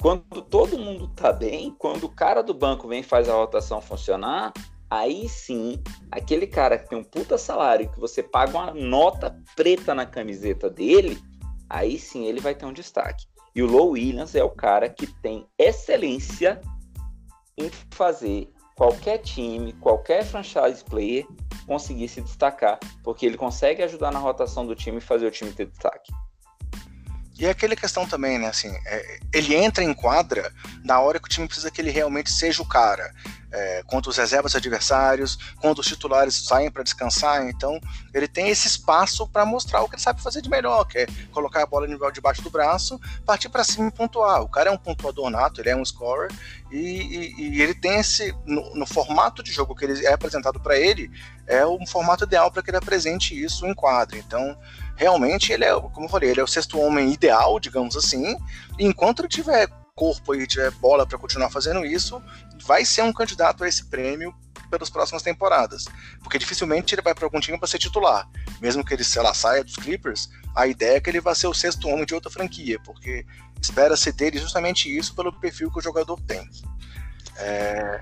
Quando 0.00 0.40
todo 0.40 0.78
mundo 0.78 1.10
está 1.14 1.30
bem, 1.30 1.76
quando 1.78 2.04
o 2.04 2.08
cara 2.08 2.42
do 2.42 2.54
banco 2.54 2.88
vem 2.88 3.00
e 3.00 3.02
faz 3.02 3.28
a 3.28 3.34
rotação 3.34 3.82
funcionar, 3.82 4.50
aí 4.90 5.28
sim, 5.28 5.78
aquele 6.10 6.46
cara 6.46 6.78
que 6.78 6.88
tem 6.88 6.96
um 6.96 7.04
puta 7.04 7.36
salário 7.36 7.92
que 7.92 8.00
você 8.00 8.22
paga 8.22 8.56
uma 8.56 8.72
nota 8.72 9.38
preta 9.54 9.94
na 9.94 10.06
camiseta 10.06 10.70
dele, 10.70 11.18
aí 11.68 11.98
sim 11.98 12.24
ele 12.24 12.40
vai 12.40 12.54
ter 12.54 12.64
um 12.64 12.72
destaque. 12.72 13.26
E 13.56 13.62
o 13.62 13.66
Low 13.66 13.92
Williams 13.92 14.34
é 14.34 14.44
o 14.44 14.50
cara 14.50 14.86
que 14.86 15.06
tem 15.06 15.46
excelência 15.58 16.60
em 17.56 17.70
fazer 17.90 18.52
qualquer 18.76 19.16
time, 19.16 19.72
qualquer 19.72 20.22
franchise 20.26 20.84
player 20.84 21.26
conseguir 21.66 22.06
se 22.06 22.20
destacar, 22.20 22.78
porque 23.02 23.24
ele 23.24 23.38
consegue 23.38 23.82
ajudar 23.82 24.12
na 24.12 24.18
rotação 24.18 24.66
do 24.66 24.74
time 24.74 24.98
e 24.98 25.00
fazer 25.00 25.26
o 25.26 25.30
time 25.30 25.52
ter 25.52 25.68
destaque. 25.68 26.12
E 27.38 27.44
é 27.44 27.50
aquela 27.50 27.76
questão 27.76 28.06
também, 28.06 28.38
né? 28.38 28.48
Assim, 28.48 28.74
é, 28.86 29.18
ele 29.32 29.54
entra 29.54 29.84
em 29.84 29.92
quadra 29.92 30.50
na 30.82 31.00
hora 31.00 31.20
que 31.20 31.26
o 31.26 31.28
time 31.28 31.46
precisa 31.46 31.70
que 31.70 31.80
ele 31.80 31.90
realmente 31.90 32.30
seja 32.30 32.62
o 32.62 32.66
cara. 32.66 33.12
É, 33.52 33.82
contra 33.86 34.10
os 34.10 34.16
reservas 34.16 34.54
adversários, 34.56 35.38
quando 35.60 35.78
os 35.78 35.86
titulares 35.86 36.34
saem 36.34 36.70
para 36.70 36.82
descansar. 36.82 37.48
Então, 37.48 37.80
ele 38.12 38.26
tem 38.26 38.48
esse 38.48 38.66
espaço 38.66 39.26
para 39.28 39.46
mostrar 39.46 39.82
o 39.82 39.88
que 39.88 39.94
ele 39.94 40.02
sabe 40.02 40.20
fazer 40.20 40.42
de 40.42 40.50
melhor, 40.50 40.84
que 40.84 40.98
é 40.98 41.06
colocar 41.30 41.62
a 41.62 41.66
bola 41.66 41.86
no 41.86 41.92
nível 41.92 42.10
debaixo 42.10 42.42
do 42.42 42.50
braço, 42.50 43.00
partir 43.24 43.48
para 43.48 43.64
cima 43.64 43.88
e 43.88 43.92
pontuar. 43.92 44.42
O 44.42 44.48
cara 44.48 44.68
é 44.68 44.72
um 44.72 44.76
pontuador 44.76 45.30
nato, 45.30 45.60
ele 45.60 45.70
é 45.70 45.76
um 45.76 45.84
scorer, 45.84 46.30
e, 46.70 46.76
e, 46.76 47.48
e 47.56 47.62
ele 47.62 47.74
tem 47.74 47.98
esse. 47.98 48.34
No, 48.44 48.74
no, 48.74 48.86
formato 48.86 49.42
de 49.42 49.52
jogo 49.52 49.74
que 49.74 49.84
ele 49.84 50.04
é 50.04 50.12
apresentado 50.12 50.60
para 50.60 50.78
ele, 50.78 51.10
é 51.46 51.64
o 51.64 51.78
formato 51.86 52.24
ideal 52.24 52.50
para 52.50 52.62
que 52.62 52.70
ele 52.70 52.78
apresente 52.78 53.40
isso 53.40 53.64
em 53.66 53.72
quadra. 53.72 54.18
Então, 54.18 54.58
realmente 54.96 55.52
ele 55.52 55.64
é, 55.64 55.72
como 55.74 56.06
eu 56.06 56.10
falei, 56.10 56.30
ele 56.30 56.40
é 56.40 56.44
o 56.44 56.48
sexto 56.48 56.78
homem 56.80 57.12
ideal, 57.12 57.60
digamos 57.60 57.96
assim. 57.96 58.36
Enquanto 58.78 59.20
ele 59.20 59.28
tiver 59.28 59.68
corpo 59.94 60.34
e 60.34 60.46
tiver 60.46 60.70
bola 60.72 61.06
para 61.06 61.18
continuar 61.18 61.50
fazendo 61.50 61.84
isso, 61.84 62.22
vai 62.64 62.84
ser 62.84 63.02
um 63.02 63.12
candidato 63.12 63.64
a 63.64 63.68
esse 63.68 63.86
prêmio 63.86 64.34
pelas 64.70 64.90
próximas 64.90 65.22
temporadas. 65.22 65.86
Porque 66.22 66.38
dificilmente 66.38 66.94
ele 66.94 67.02
vai 67.02 67.14
para 67.14 67.24
algum 67.24 67.40
time 67.40 67.58
para 67.58 67.66
ser 67.66 67.78
titular. 67.78 68.28
Mesmo 68.60 68.84
que 68.84 68.92
ele, 68.92 69.04
sei 69.04 69.22
lá, 69.22 69.32
saia 69.32 69.64
dos 69.64 69.76
Clippers, 69.76 70.28
a 70.54 70.66
ideia 70.66 70.96
é 70.96 71.00
que 71.00 71.08
ele 71.08 71.20
vai 71.20 71.34
ser 71.34 71.46
o 71.46 71.54
sexto 71.54 71.88
homem 71.88 72.04
de 72.04 72.14
outra 72.14 72.30
franquia, 72.30 72.78
porque 72.84 73.24
espera-se 73.60 74.12
dele 74.12 74.38
justamente 74.38 74.94
isso 74.94 75.14
pelo 75.14 75.32
perfil 75.32 75.70
que 75.70 75.78
o 75.78 75.82
jogador 75.82 76.20
tem. 76.22 76.48
É... 77.36 78.00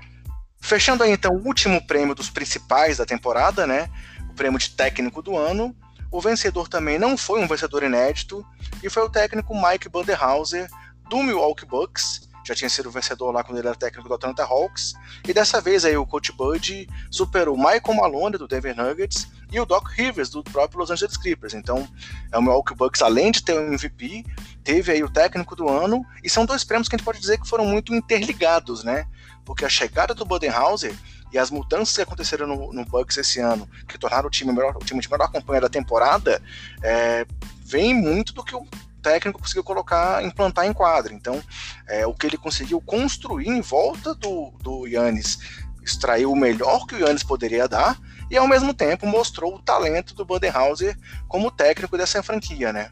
Fechando 0.59 1.03
aí 1.03 1.11
então 1.11 1.33
o 1.33 1.45
último 1.45 1.85
prêmio 1.85 2.15
dos 2.15 2.29
principais 2.29 2.97
da 2.97 3.05
temporada, 3.05 3.67
né? 3.67 3.89
O 4.29 4.33
prêmio 4.33 4.59
de 4.59 4.71
técnico 4.71 5.21
do 5.21 5.37
ano. 5.37 5.75
O 6.15 6.21
vencedor 6.21 6.69
também 6.69 6.97
não 6.97 7.17
foi 7.17 7.41
um 7.41 7.47
vencedor 7.47 7.83
inédito 7.83 8.45
e 8.81 8.89
foi 8.89 9.03
o 9.03 9.09
técnico 9.09 9.53
Mike 9.53 9.89
Banderhauser 9.89 10.69
do 11.09 11.21
Milwaukee 11.21 11.65
Bucks. 11.65 12.29
Já 12.47 12.55
tinha 12.55 12.69
sido 12.69 12.89
vencedor 12.89 13.31
lá 13.31 13.43
quando 13.43 13.57
ele 13.57 13.67
era 13.67 13.75
técnico 13.75 14.07
do 14.07 14.13
Atlanta 14.13 14.45
Hawks. 14.45 14.93
E 15.27 15.33
dessa 15.33 15.59
vez 15.59 15.83
aí 15.83 15.97
o 15.97 16.05
coach 16.05 16.31
Bud 16.31 16.87
superou 17.11 17.57
Michael 17.57 17.93
Malone 17.93 18.37
do 18.37 18.47
Denver 18.47 18.73
Nuggets 18.73 19.27
e 19.51 19.59
o 19.59 19.65
Doc 19.65 19.89
Rivers 19.89 20.29
do 20.29 20.41
próprio 20.41 20.79
Los 20.79 20.89
Angeles 20.89 21.17
Clippers. 21.17 21.53
Então, 21.53 21.85
é 22.31 22.37
o 22.37 22.41
Milwaukee 22.41 22.73
Bucks 22.73 23.01
além 23.01 23.29
de 23.29 23.43
ter 23.43 23.51
o 23.51 23.59
um 23.59 23.73
MVP, 23.73 24.23
teve 24.63 24.93
aí 24.93 25.03
o 25.03 25.09
técnico 25.09 25.53
do 25.53 25.67
ano 25.67 26.01
e 26.23 26.29
são 26.29 26.45
dois 26.45 26.63
prêmios 26.63 26.87
que 26.87 26.95
a 26.95 26.97
gente 26.97 27.05
pode 27.05 27.19
dizer 27.19 27.41
que 27.41 27.49
foram 27.49 27.65
muito 27.65 27.93
interligados, 27.93 28.85
né? 28.85 29.05
Porque 29.43 29.65
a 29.65 29.69
chegada 29.69 30.13
do 30.13 30.23
Budenhauser 30.23 30.95
e 31.31 31.37
as 31.37 31.49
mudanças 31.51 31.95
que 31.95 32.01
aconteceram 32.01 32.47
no, 32.47 32.71
no 32.71 32.85
Bucks 32.85 33.17
esse 33.17 33.39
ano, 33.39 33.69
que 33.87 33.97
tornaram 33.97 34.27
o 34.27 34.31
time 34.31 34.51
melhor, 34.51 34.75
o 34.75 34.85
time 34.85 35.01
de 35.01 35.09
melhor 35.09 35.31
campanha 35.31 35.61
da 35.61 35.69
temporada, 35.69 36.41
é, 36.81 37.25
vem 37.61 37.93
muito 37.93 38.33
do 38.33 38.43
que 38.43 38.55
o 38.55 38.65
técnico 39.01 39.39
conseguiu 39.39 39.63
colocar, 39.63 40.23
implantar 40.23 40.65
em 40.65 40.73
quadra. 40.73 41.13
Então, 41.13 41.41
é, 41.87 42.07
o 42.07 42.13
que 42.13 42.25
ele 42.25 42.37
conseguiu 42.37 42.81
construir 42.81 43.49
em 43.49 43.61
volta 43.61 44.15
do, 44.15 44.51
do 44.61 44.87
Yannis, 44.87 45.37
extraiu 45.83 46.31
o 46.31 46.35
melhor 46.35 46.87
que 46.87 46.95
o 46.95 46.99
Yannis 46.99 47.23
poderia 47.23 47.67
dar 47.67 47.99
e, 48.31 48.37
ao 48.37 48.47
mesmo 48.47 48.73
tempo, 48.73 49.05
mostrou 49.05 49.55
o 49.55 49.61
talento 49.61 50.15
do 50.15 50.25
Budenhauser 50.25 50.97
como 51.27 51.51
técnico 51.51 51.97
dessa 51.97 52.23
franquia, 52.23 52.73
né? 52.73 52.91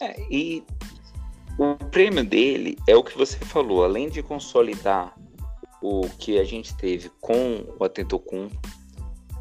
É, 0.00 0.20
e 0.30 0.64
o 1.56 1.74
prêmio 1.74 2.24
dele 2.24 2.76
é 2.86 2.96
o 2.96 3.02
que 3.02 3.16
você 3.16 3.38
falou, 3.38 3.84
além 3.84 4.08
de 4.08 4.22
consolidar 4.22 5.12
o 5.82 6.08
que 6.18 6.38
a 6.38 6.44
gente 6.44 6.74
teve 6.76 7.10
com 7.20 7.64
o 7.78 7.84
Atentocumpo, 7.84 8.56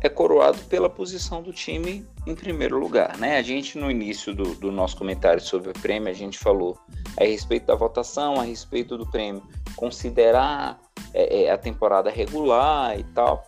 é 0.01 0.09
coroado 0.09 0.59
pela 0.65 0.89
posição 0.89 1.41
do 1.41 1.51
time 1.51 2.05
em 2.25 2.35
primeiro 2.35 2.77
lugar. 2.77 3.17
Né? 3.17 3.37
A 3.37 3.41
gente, 3.41 3.77
no 3.77 3.89
início 3.89 4.33
do, 4.33 4.55
do, 4.55 4.71
nosso 4.71 4.95
comentário 4.95 5.41
sobre 5.41 5.71
o 5.71 5.73
prêmio, 5.73 6.09
a 6.09 6.13
gente 6.13 6.37
falou 6.37 6.77
a 7.19 7.23
respeito 7.23 7.65
da 7.65 7.75
votação, 7.75 8.39
a 8.39 8.43
respeito 8.43 8.97
do 8.97 9.09
prêmio, 9.09 9.41
considerar 9.75 10.79
é, 11.13 11.43
é, 11.43 11.51
a 11.51 11.57
temporada 11.57 12.09
regular 12.09 12.99
e 12.99 13.03
tal. 13.05 13.47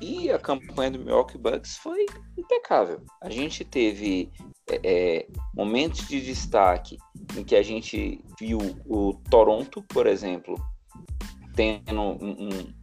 E 0.00 0.30
a 0.30 0.38
campanha 0.38 0.90
do 0.90 0.98
Milwaukee 0.98 1.38
Bucks 1.38 1.76
foi 1.78 2.04
impecável. 2.36 3.00
A 3.22 3.30
gente 3.30 3.64
teve 3.64 4.30
é, 4.68 4.80
é 4.82 5.26
momentos 5.54 6.06
de 6.08 6.20
destaque 6.20 6.98
em 7.36 7.44
que 7.44 7.54
a 7.54 7.62
gente 7.62 8.22
viu 8.38 8.58
o 8.86 9.14
Toronto, 9.30 9.82
por 9.88 10.06
exemplo, 10.06 10.56
tendo 11.56 12.00
um, 12.00 12.48
um, 12.50 12.74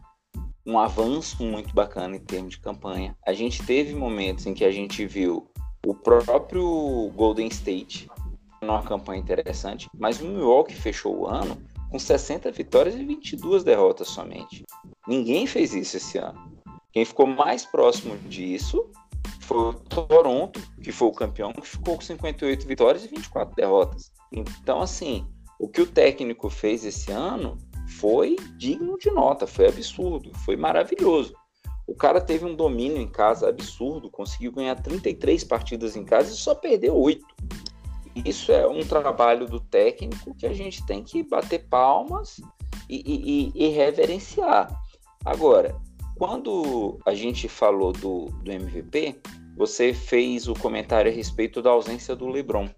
um 0.66 0.80
avanço 0.80 1.44
muito 1.44 1.74
bacana 1.74 2.16
em 2.16 2.20
termos 2.20 2.56
de 2.56 2.60
campanha. 2.60 3.16
A 3.26 3.32
gente 3.32 3.64
teve 3.64 3.94
momentos 3.94 4.46
em 4.48 4.54
que 4.54 4.66
a 4.66 4.72
gente 4.72 5.06
viu 5.06 5.48
o 5.86 5.94
próprio 5.94 7.12
Golden 7.16 7.48
State 7.48 8.10
numa 8.62 8.82
campanha 8.82 9.22
interessante, 9.22 9.88
mas 9.98 10.20
o 10.20 10.26
Milwaukee 10.26 10.74
fechou 10.74 11.20
o 11.20 11.28
ano 11.28 11.62
com 11.92 12.00
60 12.00 12.52
vitórias 12.52 12.96
e 12.96 13.06
22 13.06 13.64
derrotas 13.64 14.08
somente. 14.08 14.64
Ninguém 15.08 15.46
fez 15.46 15.74
isso 15.74 15.98
esse 15.98 16.18
ano. 16.18 16.52
Quem 16.92 17.06
ficou 17.06 17.28
mais 17.28 17.66
próximo 17.66 18.18
disso 18.30 18.90
foi 19.42 19.58
o 19.58 19.74
Toronto, 19.74 20.60
que 20.82 20.92
foi 20.92 21.10
o 21.10 21.12
campeão, 21.12 21.52
que 21.52 21.68
ficou 21.68 21.96
com 21.96 22.02
58 22.02 22.66
vitórias 22.66 23.04
e 23.04 23.10
24 23.10 23.56
derrotas. 23.56 24.12
Então, 24.32 24.82
assim, 24.82 25.28
o 25.60 25.68
que 25.68 25.82
o 25.82 25.88
técnico 25.88 26.50
fez 26.50 26.86
esse 26.86 27.12
ano 27.12 27.58
foi 28.00 28.36
digno 28.58 28.98
de 28.98 29.12
nota, 29.12 29.48
foi 29.48 29.68
absurdo, 29.68 30.32
foi 30.46 30.56
maravilhoso. 30.56 31.34
O 31.86 31.94
cara 31.94 32.22
teve 32.22 32.46
um 32.46 32.56
domínio 32.56 32.98
em 32.98 33.08
casa 33.08 33.50
absurdo, 33.50 34.10
conseguiu 34.10 34.52
ganhar 34.52 34.76
33 34.76 35.44
partidas 35.44 35.96
em 35.96 36.06
casa 36.06 36.32
e 36.32 36.36
só 36.36 36.56
perdeu 36.56 36.96
8. 36.96 37.26
Isso 38.26 38.52
é 38.52 38.68
um 38.68 38.82
trabalho 38.82 39.48
do 39.48 39.60
técnico 39.60 40.36
que 40.36 40.46
a 40.46 40.54
gente 40.54 40.86
tem 40.86 41.04
que 41.04 41.24
bater 41.24 41.68
palmas 41.68 42.40
e, 42.90 43.52
e, 43.56 43.66
e 43.66 43.68
reverenciar. 43.70 44.72
Agora, 45.26 45.76
quando 46.16 47.00
a 47.06 47.14
gente 47.14 47.48
falou 47.50 47.92
do, 47.92 48.26
do 48.44 48.52
MVP, 48.52 49.20
você 49.58 49.94
fez 49.94 50.48
o 50.48 50.54
comentário 50.54 51.12
a 51.12 51.14
respeito 51.14 51.62
da 51.62 51.72
ausência 51.72 52.16
do 52.16 52.28
LeBron. 52.28 52.70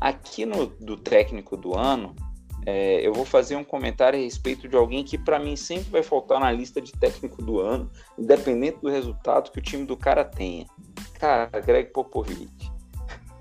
Aqui 0.00 0.46
no 0.46 0.66
do 0.66 0.96
técnico 0.96 1.56
do 1.56 1.76
ano, 1.76 2.14
é, 2.66 3.06
eu 3.06 3.12
vou 3.12 3.24
fazer 3.24 3.56
um 3.56 3.64
comentário 3.64 4.18
a 4.18 4.22
respeito 4.22 4.68
de 4.68 4.76
alguém 4.76 5.02
que 5.02 5.16
para 5.16 5.38
mim 5.38 5.56
sempre 5.56 5.90
vai 5.90 6.02
faltar 6.02 6.38
na 6.38 6.52
lista 6.52 6.80
de 6.80 6.92
técnico 6.92 7.42
do 7.42 7.60
ano, 7.60 7.90
independente 8.18 8.78
do 8.82 8.90
resultado 8.90 9.50
que 9.50 9.58
o 9.58 9.62
time 9.62 9.86
do 9.86 9.96
cara 9.96 10.24
tenha. 10.24 10.66
Cara, 11.18 11.48
Greg 11.60 11.90
Popovich. 11.90 12.70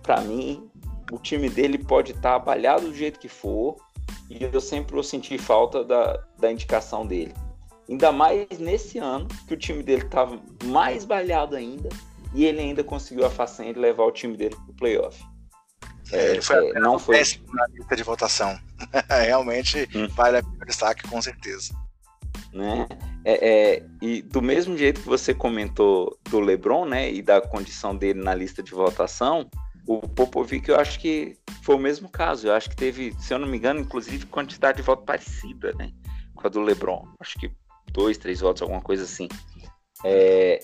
Para 0.01 0.21
mim, 0.21 0.69
o 1.11 1.17
time 1.17 1.49
dele 1.49 1.77
pode 1.77 2.11
estar 2.11 2.31
tá 2.31 2.35
abalhado 2.35 2.87
do 2.87 2.95
jeito 2.95 3.19
que 3.19 3.29
for, 3.29 3.75
e 4.29 4.43
eu 4.43 4.61
sempre 4.61 4.93
vou 4.93 5.03
sentir 5.03 5.37
falta 5.37 5.83
da, 5.83 6.23
da 6.37 6.51
indicação 6.51 7.05
dele. 7.05 7.33
Ainda 7.89 8.11
mais 8.11 8.47
nesse 8.59 8.99
ano, 8.99 9.27
que 9.47 9.53
o 9.53 9.57
time 9.57 9.83
dele 9.83 10.03
estava 10.03 10.39
mais 10.65 11.03
balhado 11.03 11.55
ainda, 11.55 11.89
e 12.33 12.45
ele 12.45 12.59
ainda 12.59 12.83
conseguiu 12.83 13.25
a 13.25 13.29
façanha 13.29 13.73
de 13.73 13.79
levar 13.79 14.03
o 14.03 14.11
time 14.11 14.37
dele 14.37 14.55
para 14.55 14.71
o 14.71 14.73
playoff. 14.75 15.23
É, 16.11 16.31
ele 16.31 16.41
foi 16.41 16.69
é, 16.69 16.79
não 16.79 16.97
foi 16.97 17.17
na 17.17 17.67
lista 17.67 17.95
de 17.95 18.03
votação. 18.03 18.59
Realmente 19.09 19.87
hum. 19.95 20.07
vale 20.09 20.37
a 20.37 20.43
pena 20.43 20.65
destaque, 20.65 21.07
com 21.07 21.21
certeza. 21.21 21.73
Né? 22.53 22.87
É, 23.25 23.49
é, 23.49 23.85
e 24.01 24.21
do 24.21 24.41
mesmo 24.41 24.77
jeito 24.77 25.01
que 25.01 25.07
você 25.07 25.33
comentou 25.33 26.17
do 26.29 26.39
LeBron, 26.39 26.85
né, 26.85 27.11
e 27.11 27.21
da 27.21 27.41
condição 27.41 27.95
dele 27.95 28.23
na 28.23 28.33
lista 28.33 28.63
de 28.63 28.71
votação, 28.71 29.49
o 29.85 30.01
Popovic 30.01 30.69
eu 30.69 30.79
acho 30.79 30.99
que 30.99 31.37
foi 31.63 31.75
o 31.75 31.79
mesmo 31.79 32.09
caso. 32.09 32.47
Eu 32.47 32.53
acho 32.53 32.69
que 32.69 32.75
teve, 32.75 33.13
se 33.19 33.33
eu 33.33 33.39
não 33.39 33.47
me 33.47 33.57
engano, 33.57 33.79
inclusive 33.79 34.25
quantidade 34.25 34.77
de 34.77 34.83
votos 34.83 35.05
parecida, 35.05 35.73
né, 35.73 35.91
com 36.35 36.47
a 36.47 36.49
do 36.49 36.61
LeBron. 36.61 37.07
Acho 37.19 37.37
que 37.39 37.51
dois, 37.91 38.17
três 38.17 38.39
votos, 38.39 38.61
alguma 38.61 38.81
coisa 38.81 39.03
assim. 39.03 39.27
É, 40.03 40.59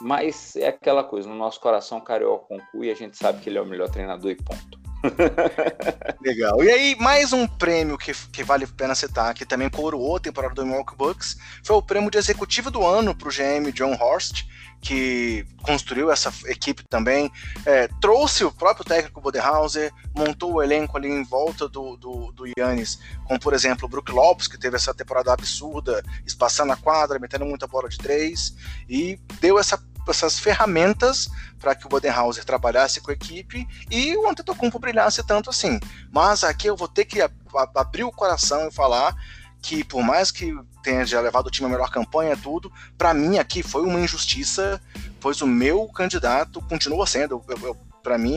mas 0.00 0.54
é 0.56 0.68
aquela 0.68 1.02
coisa, 1.02 1.28
no 1.28 1.34
nosso 1.34 1.60
coração, 1.60 2.00
Carioca 2.00 2.46
conclui 2.46 2.88
e 2.88 2.90
a 2.90 2.94
gente 2.94 3.16
sabe 3.16 3.40
que 3.40 3.48
ele 3.48 3.58
é 3.58 3.62
o 3.62 3.66
melhor 3.66 3.88
treinador 3.88 4.30
e 4.30 4.36
ponto. 4.36 4.78
Legal. 6.24 6.62
E 6.62 6.70
aí, 6.70 6.96
mais 6.98 7.32
um 7.32 7.46
prêmio 7.46 7.96
que, 7.96 8.12
que 8.32 8.42
vale 8.42 8.64
a 8.64 8.68
pena 8.68 8.94
citar, 8.94 9.34
que 9.34 9.46
também 9.46 9.68
coroou 9.68 10.16
a 10.16 10.20
temporada 10.20 10.54
do 10.54 10.66
Milwaukee 10.66 10.96
Bucks, 10.96 11.36
foi 11.64 11.76
o 11.76 11.82
prêmio 11.82 12.10
de 12.10 12.18
executivo 12.18 12.70
do 12.70 12.84
ano 12.84 13.14
para 13.14 13.28
o 13.28 13.30
GM 13.30 13.72
John 13.72 13.94
Horst, 13.94 14.44
que 14.80 15.44
construiu 15.62 16.10
essa 16.10 16.32
equipe 16.46 16.84
também, 16.88 17.30
é, 17.66 17.88
trouxe 18.00 18.44
o 18.44 18.52
próprio 18.52 18.84
técnico 18.84 19.20
Bodenhauser, 19.20 19.92
montou 20.14 20.54
o 20.54 20.62
elenco 20.62 20.96
ali 20.96 21.08
em 21.08 21.24
volta 21.24 21.68
do, 21.68 21.96
do, 21.96 22.32
do 22.32 22.44
Yannis, 22.58 22.98
como 23.24 23.40
por 23.40 23.52
exemplo 23.52 23.86
o 23.86 23.88
Brook 23.88 24.12
Lopes, 24.12 24.46
que 24.46 24.58
teve 24.58 24.76
essa 24.76 24.94
temporada 24.94 25.32
absurda, 25.32 26.02
espaçando 26.24 26.72
a 26.72 26.76
quadra, 26.76 27.18
metendo 27.18 27.44
muita 27.44 27.66
bola 27.66 27.88
de 27.88 27.98
três, 27.98 28.54
e 28.88 29.18
deu 29.40 29.58
essa 29.58 29.76
essas 30.10 30.38
ferramentas 30.38 31.28
para 31.58 31.74
que 31.74 31.86
o 31.86 31.88
Bodenhauser 31.88 32.44
trabalhasse 32.44 33.00
com 33.00 33.10
a 33.10 33.14
equipe 33.14 33.66
e 33.90 34.16
o 34.16 34.28
Antetokounmpo 34.28 34.78
brilhasse 34.78 35.22
tanto 35.26 35.50
assim. 35.50 35.78
Mas 36.10 36.44
aqui 36.44 36.66
eu 36.66 36.76
vou 36.76 36.88
ter 36.88 37.04
que 37.04 37.20
abrir 37.74 38.04
o 38.04 38.12
coração 38.12 38.68
e 38.68 38.72
falar 38.72 39.14
que 39.60 39.82
por 39.82 40.02
mais 40.02 40.30
que 40.30 40.54
tenha 40.82 41.04
já 41.04 41.20
levado 41.20 41.48
o 41.48 41.50
time 41.50 41.66
a 41.66 41.70
melhor 41.70 41.90
campanha 41.90 42.36
tudo, 42.36 42.72
para 42.96 43.12
mim 43.12 43.38
aqui 43.38 43.62
foi 43.62 43.82
uma 43.82 44.00
injustiça, 44.00 44.80
pois 45.20 45.42
o 45.42 45.46
meu 45.46 45.86
candidato 45.88 46.60
continua 46.62 47.06
sendo, 47.06 47.42
eu, 47.48 47.58
eu, 47.62 47.76
para 48.02 48.16
mim, 48.16 48.36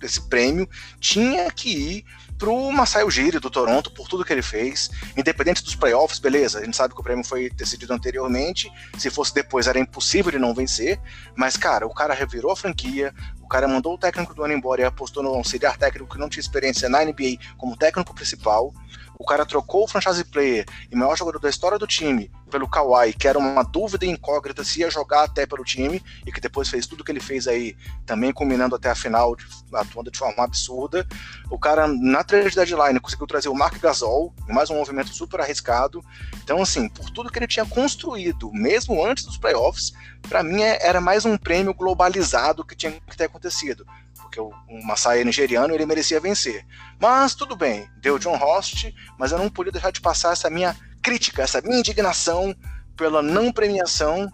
esse 0.00 0.20
prêmio 0.28 0.68
tinha 1.00 1.50
que 1.50 1.70
ir 1.70 2.04
pro 2.42 2.72
Masai 2.72 3.04
Ujiri 3.04 3.38
do 3.38 3.48
Toronto 3.48 3.88
por 3.92 4.08
tudo 4.08 4.24
que 4.24 4.32
ele 4.32 4.42
fez, 4.42 4.90
independente 5.16 5.62
dos 5.62 5.76
playoffs, 5.76 6.18
beleza. 6.18 6.58
A 6.58 6.64
gente 6.64 6.76
sabe 6.76 6.92
que 6.92 7.00
o 7.00 7.02
prêmio 7.02 7.24
foi 7.24 7.48
decidido 7.50 7.92
anteriormente, 7.92 8.68
se 8.98 9.10
fosse 9.10 9.32
depois 9.32 9.68
era 9.68 9.78
impossível 9.78 10.32
ele 10.32 10.40
não 10.40 10.52
vencer, 10.52 11.00
mas 11.36 11.56
cara, 11.56 11.86
o 11.86 11.94
cara 11.94 12.12
revirou 12.12 12.50
a 12.50 12.56
franquia, 12.56 13.14
o 13.40 13.46
cara 13.46 13.68
mandou 13.68 13.94
o 13.94 13.98
técnico 13.98 14.34
do 14.34 14.42
ano 14.42 14.54
embora 14.54 14.82
e 14.82 14.84
apostou 14.84 15.22
no 15.22 15.28
auxiliar 15.28 15.76
técnico 15.76 16.12
que 16.12 16.18
não 16.18 16.28
tinha 16.28 16.40
experiência 16.40 16.88
na 16.88 17.04
NBA 17.04 17.36
como 17.56 17.76
técnico 17.76 18.12
principal. 18.12 18.74
O 19.22 19.24
cara 19.24 19.46
trocou 19.46 19.84
o 19.84 19.86
franchise 19.86 20.24
player 20.24 20.66
e 20.90 20.96
maior 20.96 21.16
jogador 21.16 21.38
da 21.38 21.48
história 21.48 21.78
do 21.78 21.86
time 21.86 22.28
pelo 22.50 22.68
Kawhi, 22.68 23.12
que 23.12 23.28
era 23.28 23.38
uma 23.38 23.62
dúvida 23.62 24.04
incógnita 24.04 24.64
se 24.64 24.80
ia 24.80 24.90
jogar 24.90 25.22
até 25.22 25.46
pelo 25.46 25.62
time, 25.62 26.02
e 26.26 26.32
que 26.32 26.40
depois 26.40 26.68
fez 26.68 26.88
tudo 26.88 27.04
que 27.04 27.12
ele 27.12 27.20
fez 27.20 27.46
aí, 27.46 27.76
também 28.04 28.32
culminando 28.32 28.74
até 28.74 28.90
a 28.90 28.96
final, 28.96 29.36
atuando 29.72 30.10
de 30.10 30.18
forma 30.18 30.42
absurda. 30.42 31.06
O 31.48 31.56
cara, 31.56 31.86
na 31.86 32.24
trade 32.24 32.56
deadline, 32.56 32.98
conseguiu 32.98 33.28
trazer 33.28 33.48
o 33.48 33.54
Mark 33.54 33.78
Gasol, 33.80 34.34
mais 34.48 34.70
um 34.70 34.74
movimento 34.74 35.14
super 35.14 35.40
arriscado. 35.40 36.04
Então, 36.42 36.60
assim, 36.60 36.88
por 36.88 37.08
tudo 37.08 37.30
que 37.30 37.38
ele 37.38 37.46
tinha 37.46 37.64
construído, 37.64 38.50
mesmo 38.52 39.06
antes 39.06 39.24
dos 39.24 39.38
playoffs, 39.38 39.92
para 40.28 40.42
mim 40.42 40.62
é, 40.62 40.84
era 40.84 41.00
mais 41.00 41.24
um 41.24 41.38
prêmio 41.38 41.72
globalizado 41.72 42.64
que 42.64 42.74
tinha 42.74 42.90
que 42.90 43.16
ter 43.16 43.26
acontecido 43.26 43.86
porque 44.32 44.40
o, 44.40 44.48
o 44.48 44.86
Masai 44.86 45.22
nigeriano 45.24 45.74
ele 45.74 45.84
merecia 45.84 46.18
vencer. 46.18 46.64
Mas 46.98 47.34
tudo 47.34 47.54
bem, 47.54 47.86
deu 48.00 48.18
John 48.18 48.36
Host, 48.36 48.94
mas 49.18 49.30
eu 49.30 49.38
não 49.38 49.50
podia 49.50 49.70
deixar 49.70 49.92
de 49.92 50.00
passar 50.00 50.32
essa 50.32 50.48
minha 50.48 50.74
crítica, 51.02 51.42
essa 51.42 51.60
minha 51.60 51.78
indignação 51.78 52.54
pela 52.96 53.20
não 53.20 53.52
premiação 53.52 54.26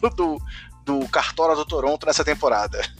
do, 0.00 0.10
do, 0.10 0.38
do 0.84 1.08
Cartola 1.08 1.54
do 1.54 1.66
Toronto 1.66 2.06
nessa 2.06 2.24
temporada. 2.24 2.80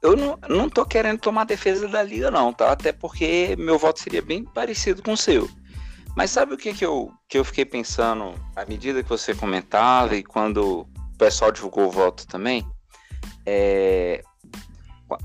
Eu 0.00 0.16
não, 0.16 0.38
não 0.48 0.70
tô 0.70 0.86
querendo 0.86 1.20
tomar 1.20 1.44
defesa 1.44 1.86
da 1.86 2.02
liga, 2.02 2.30
não, 2.30 2.50
tá? 2.50 2.72
Até 2.72 2.92
porque 2.92 3.54
meu 3.58 3.78
voto 3.78 4.00
seria 4.00 4.22
bem 4.22 4.42
parecido 4.42 5.02
com 5.02 5.12
o 5.12 5.18
seu. 5.18 5.50
Mas 6.16 6.30
sabe 6.30 6.54
o 6.54 6.56
que, 6.56 6.72
que, 6.72 6.86
eu, 6.86 7.12
que 7.28 7.36
eu 7.36 7.44
fiquei 7.44 7.66
pensando 7.66 8.34
à 8.56 8.64
medida 8.64 9.02
que 9.02 9.08
você 9.10 9.34
comentava 9.34 10.16
e 10.16 10.22
quando 10.22 10.80
o 10.80 11.18
pessoal 11.18 11.52
divulgou 11.52 11.88
o 11.88 11.90
voto 11.90 12.26
também? 12.26 12.66
É, 13.44 14.22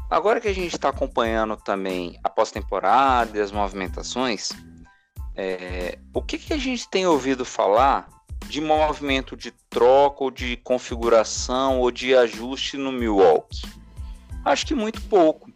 Agora 0.10 0.40
que 0.40 0.48
a 0.48 0.54
gente 0.54 0.76
está 0.76 0.90
acompanhando 0.90 1.58
também 1.58 2.20
a 2.24 2.30
pós-temporada 2.30 3.38
e 3.38 3.42
as 3.42 3.52
movimentações, 3.52 4.50
é, 5.36 6.00
o 6.14 6.22
que, 6.22 6.38
que 6.38 6.54
a 6.54 6.58
gente 6.58 6.88
tem 6.88 7.06
ouvido 7.06 7.44
falar 7.44 8.08
de 8.48 8.62
movimento 8.62 9.36
de 9.36 9.52
troca 9.70 10.24
ou 10.24 10.32
de 10.32 10.58
configuração 10.58 11.80
ou 11.80 11.92
de 11.92 12.16
ajuste 12.16 12.78
no 12.78 12.92
Milwaukee? 12.92 13.68
Acho 14.44 14.66
que 14.66 14.76
muito 14.76 15.02
pouco. 15.04 15.52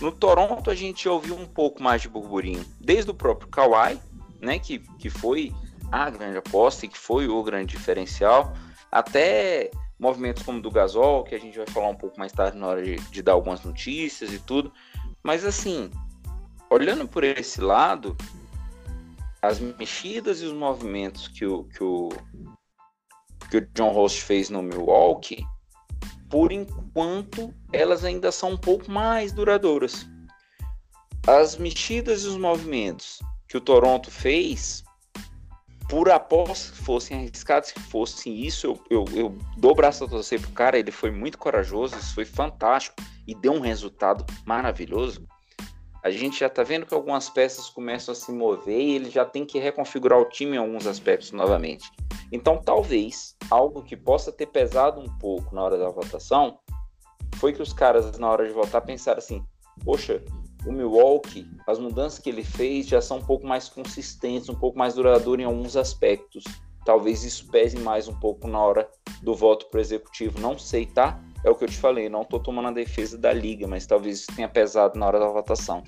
No 0.00 0.10
Toronto 0.10 0.70
a 0.70 0.74
gente 0.74 1.08
ouviu 1.08 1.36
um 1.36 1.46
pouco 1.46 1.82
mais 1.82 2.02
de 2.02 2.08
burburinho, 2.08 2.64
desde 2.80 3.10
o 3.10 3.14
próprio 3.14 3.48
Kawhi, 3.48 4.00
né, 4.40 4.58
que, 4.58 4.78
que 4.98 5.08
foi 5.08 5.52
a 5.90 6.10
grande 6.10 6.38
aposta 6.38 6.86
e 6.86 6.88
que 6.88 6.98
foi 6.98 7.28
o 7.28 7.42
grande 7.42 7.76
diferencial, 7.76 8.52
até 8.90 9.70
movimentos 9.98 10.42
como 10.42 10.60
do 10.60 10.70
Gasol, 10.70 11.24
que 11.24 11.34
a 11.34 11.40
gente 11.40 11.56
vai 11.56 11.66
falar 11.66 11.88
um 11.88 11.96
pouco 11.96 12.18
mais 12.18 12.32
tarde 12.32 12.58
na 12.58 12.66
hora 12.66 12.82
de, 12.82 12.96
de 12.96 13.22
dar 13.22 13.32
algumas 13.32 13.62
notícias 13.62 14.32
e 14.32 14.38
tudo. 14.38 14.72
Mas 15.22 15.44
assim, 15.44 15.90
olhando 16.70 17.08
por 17.08 17.24
esse 17.24 17.60
lado, 17.60 18.16
as 19.40 19.58
mexidas 19.60 20.40
e 20.40 20.44
os 20.44 20.52
movimentos 20.52 21.28
que 21.28 21.46
o, 21.46 21.64
que 21.64 21.82
o, 21.82 22.08
que 23.50 23.58
o 23.58 23.68
John 23.74 23.90
Host 23.90 24.22
fez 24.22 24.50
no 24.50 24.62
Milwaukee, 24.62 25.46
por 26.28 26.50
enquanto, 26.50 27.54
elas 27.72 28.04
ainda 28.04 28.32
são 28.32 28.52
um 28.52 28.56
pouco 28.56 28.90
mais 28.90 29.32
duradouras. 29.32 30.06
As 31.26 31.56
mexidas 31.56 32.24
e 32.24 32.26
os 32.26 32.36
movimentos 32.36 33.20
que 33.48 33.56
o 33.56 33.60
Toronto 33.60 34.10
fez 34.10 34.83
por 35.88 36.10
após 36.10 36.68
fossem 36.68 37.18
arriscados 37.18 37.72
que 37.72 37.80
fossem 37.80 38.34
isso, 38.40 38.66
eu, 38.66 38.80
eu, 38.90 39.16
eu 39.16 39.38
dou 39.56 39.72
o 39.72 39.74
braço 39.74 40.04
a 40.04 40.08
torcer 40.08 40.40
pro 40.40 40.50
cara, 40.52 40.78
ele 40.78 40.90
foi 40.90 41.10
muito 41.10 41.38
corajoso, 41.38 41.96
isso 41.96 42.14
foi 42.14 42.24
fantástico 42.24 42.96
e 43.26 43.34
deu 43.34 43.52
um 43.52 43.60
resultado 43.60 44.24
maravilhoso. 44.46 45.26
A 46.02 46.10
gente 46.10 46.40
já 46.40 46.50
tá 46.50 46.62
vendo 46.62 46.84
que 46.84 46.92
algumas 46.92 47.30
peças 47.30 47.70
começam 47.70 48.12
a 48.12 48.14
se 48.14 48.30
mover 48.30 48.78
e 48.78 48.94
ele 48.94 49.10
já 49.10 49.24
tem 49.24 49.46
que 49.46 49.58
reconfigurar 49.58 50.18
o 50.18 50.28
time 50.28 50.56
em 50.56 50.58
alguns 50.58 50.86
aspectos 50.86 51.32
novamente. 51.32 51.90
Então, 52.30 52.58
talvez 52.58 53.34
algo 53.50 53.82
que 53.82 53.96
possa 53.96 54.30
ter 54.30 54.46
pesado 54.46 55.00
um 55.00 55.08
pouco 55.18 55.54
na 55.54 55.62
hora 55.62 55.78
da 55.78 55.88
votação 55.88 56.58
foi 57.36 57.52
que 57.52 57.62
os 57.62 57.72
caras, 57.72 58.18
na 58.18 58.28
hora 58.28 58.46
de 58.46 58.52
votar, 58.52 58.82
pensaram 58.82 59.18
assim: 59.18 59.42
poxa, 59.82 60.22
o 60.66 60.72
Milwaukee, 60.72 61.46
as 61.66 61.78
mudanças 61.78 62.18
que 62.18 62.28
ele 62.28 62.44
fez 62.44 62.86
já 62.86 63.00
são 63.00 63.18
um 63.18 63.24
pouco 63.24 63.46
mais 63.46 63.68
consistentes, 63.68 64.48
um 64.48 64.54
pouco 64.54 64.78
mais 64.78 64.94
duradouras 64.94 65.42
em 65.42 65.46
alguns 65.46 65.76
aspectos. 65.76 66.44
Talvez 66.84 67.24
isso 67.24 67.46
pese 67.50 67.78
mais 67.78 68.08
um 68.08 68.14
pouco 68.14 68.46
na 68.46 68.58
hora 68.58 68.88
do 69.22 69.34
voto 69.34 69.66
para 69.66 69.78
o 69.78 69.80
executivo. 69.80 70.38
Não 70.38 70.58
sei, 70.58 70.86
tá? 70.86 71.18
É 71.42 71.50
o 71.50 71.54
que 71.54 71.64
eu 71.64 71.68
te 71.68 71.76
falei, 71.76 72.08
não 72.08 72.22
estou 72.22 72.40
tomando 72.40 72.68
a 72.68 72.72
defesa 72.72 73.16
da 73.16 73.32
liga, 73.32 73.66
mas 73.66 73.86
talvez 73.86 74.20
isso 74.20 74.32
tenha 74.34 74.48
pesado 74.48 74.98
na 74.98 75.06
hora 75.06 75.18
da 75.18 75.28
votação. 75.28 75.82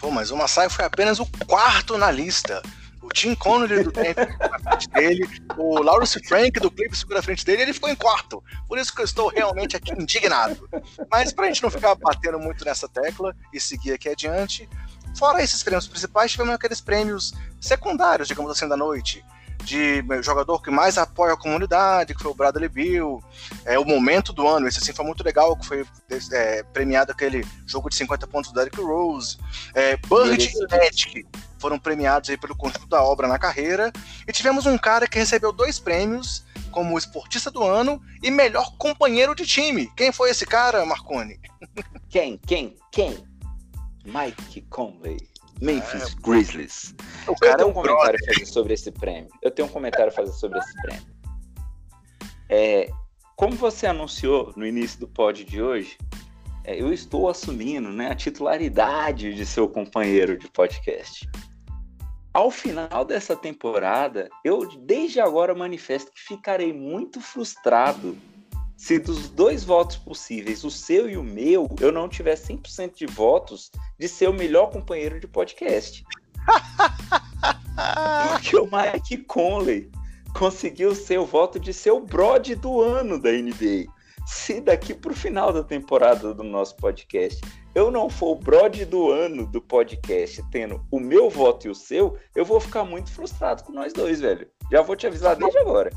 Pô, 0.00 0.10
mas 0.10 0.30
o 0.30 0.36
Masai 0.36 0.68
foi 0.68 0.84
apenas 0.84 1.18
o 1.18 1.26
quarto 1.46 1.98
na 1.98 2.10
lista 2.10 2.62
o 3.08 3.12
Tim 3.12 3.34
Connolly 3.34 3.82
do 3.82 3.90
Denver 3.90 4.36
na 4.38 4.58
frente 4.58 4.88
dele, 4.90 5.28
o 5.56 5.82
Lawrence 5.82 6.20
Frank 6.26 6.60
do 6.60 6.70
Clippers 6.70 7.04
na 7.08 7.22
frente 7.22 7.44
dele, 7.44 7.62
ele 7.62 7.72
ficou 7.72 7.88
em 7.88 7.96
quarto. 7.96 8.42
Por 8.68 8.78
isso 8.78 8.94
que 8.94 9.00
eu 9.00 9.04
estou 9.04 9.28
realmente 9.28 9.76
aqui 9.76 9.92
indignado. 9.92 10.68
Mas 11.10 11.32
para 11.32 11.46
a 11.46 11.48
gente 11.48 11.62
não 11.62 11.70
ficar 11.70 11.94
batendo 11.94 12.38
muito 12.38 12.64
nessa 12.64 12.88
tecla 12.88 13.34
e 13.52 13.58
seguir 13.58 13.92
aqui 13.92 14.08
adiante, 14.08 14.68
fora 15.18 15.42
esses 15.42 15.62
prêmios 15.62 15.88
principais, 15.88 16.30
tivemos 16.30 16.54
aqueles 16.54 16.80
prêmios 16.80 17.32
secundários, 17.60 18.28
digamos 18.28 18.50
assim, 18.50 18.68
da 18.68 18.76
noite 18.76 19.24
de 19.64 20.02
jogador 20.22 20.62
que 20.62 20.70
mais 20.70 20.96
apoia 20.96 21.34
a 21.34 21.36
comunidade, 21.36 22.14
que 22.14 22.22
foi 22.22 22.30
o 22.30 22.34
Bradley 22.34 22.68
Bill, 22.68 23.22
é 23.64 23.78
o 23.78 23.84
momento 23.84 24.32
do 24.32 24.46
ano, 24.46 24.68
esse 24.68 24.78
assim 24.78 24.92
foi 24.92 25.04
muito 25.04 25.22
legal, 25.24 25.56
que 25.56 25.66
foi 25.66 25.84
é, 26.32 26.62
premiado 26.62 27.12
aquele 27.12 27.44
jogo 27.66 27.90
de 27.90 27.96
50 27.96 28.26
pontos 28.28 28.52
do 28.52 28.54
Derrick 28.54 28.80
Rose, 28.80 29.36
é, 29.74 29.96
Bird 29.96 30.42
e 30.42 30.76
Magic 30.76 31.26
foram 31.58 31.78
premiados 31.78 32.30
aí 32.30 32.36
pelo 32.36 32.56
conjunto 32.56 32.86
da 32.86 33.02
obra 33.02 33.28
na 33.28 33.38
carreira, 33.38 33.92
e 34.26 34.32
tivemos 34.32 34.66
um 34.66 34.78
cara 34.78 35.06
que 35.06 35.18
recebeu 35.18 35.52
dois 35.52 35.78
prêmios 35.78 36.44
como 36.70 36.98
esportista 36.98 37.50
do 37.50 37.62
ano 37.62 38.00
e 38.22 38.30
melhor 38.30 38.76
companheiro 38.76 39.34
de 39.34 39.46
time. 39.46 39.90
Quem 39.96 40.12
foi 40.12 40.30
esse 40.30 40.46
cara, 40.46 40.84
Marconi? 40.84 41.40
Quem? 42.08 42.38
Quem? 42.46 42.76
Quem? 42.92 43.18
Mike 44.04 44.62
Conley. 44.70 45.18
Memphis 45.60 46.12
é, 46.12 46.20
Grizzlies. 46.22 46.94
O 47.26 47.34
cara 47.34 47.54
eu 47.54 47.56
tenho 47.56 47.68
é 47.68 47.70
um 47.70 47.72
comentário 47.74 48.18
a 48.22 48.32
fazer 48.32 48.46
sobre 48.46 48.74
esse 48.74 48.90
prêmio. 48.92 49.28
Eu 49.42 49.50
tenho 49.50 49.68
um 49.68 49.70
comentário 49.70 50.08
a 50.08 50.12
fazer 50.12 50.32
sobre 50.32 50.58
esse 50.58 50.72
prêmio. 50.82 51.06
É, 52.48 52.88
como 53.36 53.56
você 53.56 53.86
anunciou 53.86 54.52
no 54.56 54.66
início 54.66 55.00
do 55.00 55.08
pod 55.08 55.44
de 55.44 55.60
hoje, 55.60 55.98
é, 56.64 56.80
eu 56.80 56.92
estou 56.92 57.28
assumindo 57.28 57.88
né, 57.90 58.10
a 58.10 58.14
titularidade 58.14 59.34
de 59.34 59.46
seu 59.46 59.68
companheiro 59.68 60.38
de 60.38 60.48
podcast. 60.48 61.28
Ao 62.32 62.50
final 62.50 63.04
dessa 63.04 63.34
temporada, 63.34 64.28
eu 64.44 64.68
desde 64.80 65.20
agora 65.20 65.54
manifesto 65.54 66.12
que 66.12 66.20
ficarei 66.20 66.72
muito 66.72 67.20
frustrado 67.20 68.16
se 68.78 68.96
dos 68.96 69.28
dois 69.28 69.64
votos 69.64 69.96
possíveis, 69.96 70.62
o 70.62 70.70
seu 70.70 71.10
e 71.10 71.16
o 71.16 71.22
meu, 71.22 71.68
eu 71.80 71.90
não 71.90 72.08
tiver 72.08 72.36
100% 72.36 72.94
de 72.94 73.06
votos 73.06 73.72
de 73.98 74.06
ser 74.06 74.28
o 74.28 74.32
melhor 74.32 74.70
companheiro 74.70 75.18
de 75.18 75.26
podcast. 75.26 76.04
Porque 78.30 78.56
o 78.56 78.68
Mike 78.70 79.24
Conley 79.24 79.90
conseguiu 80.32 80.94
ser 80.94 81.18
o 81.18 81.26
voto 81.26 81.58
de 81.58 81.72
ser 81.72 81.90
o 81.90 82.00
Brod 82.00 82.54
do 82.54 82.80
ano 82.80 83.20
da 83.20 83.32
NBA. 83.32 83.92
Se 84.28 84.60
daqui 84.60 84.92
para 84.92 85.10
o 85.10 85.16
final 85.16 85.54
da 85.54 85.64
temporada 85.64 86.34
do 86.34 86.44
nosso 86.44 86.76
podcast 86.76 87.40
eu 87.74 87.90
não 87.90 88.10
for 88.10 88.32
o 88.32 88.34
Brod 88.34 88.84
do 88.84 89.10
ano 89.10 89.46
do 89.46 89.58
podcast, 89.58 90.44
tendo 90.50 90.84
o 90.90 91.00
meu 91.00 91.30
voto 91.30 91.66
e 91.66 91.70
o 91.70 91.74
seu, 91.74 92.18
eu 92.36 92.44
vou 92.44 92.60
ficar 92.60 92.84
muito 92.84 93.10
frustrado 93.10 93.62
com 93.64 93.72
nós 93.72 93.94
dois, 93.94 94.20
velho. 94.20 94.46
Já 94.70 94.82
vou 94.82 94.96
te 94.96 95.06
avisar 95.06 95.34
desde 95.34 95.56
agora. 95.58 95.90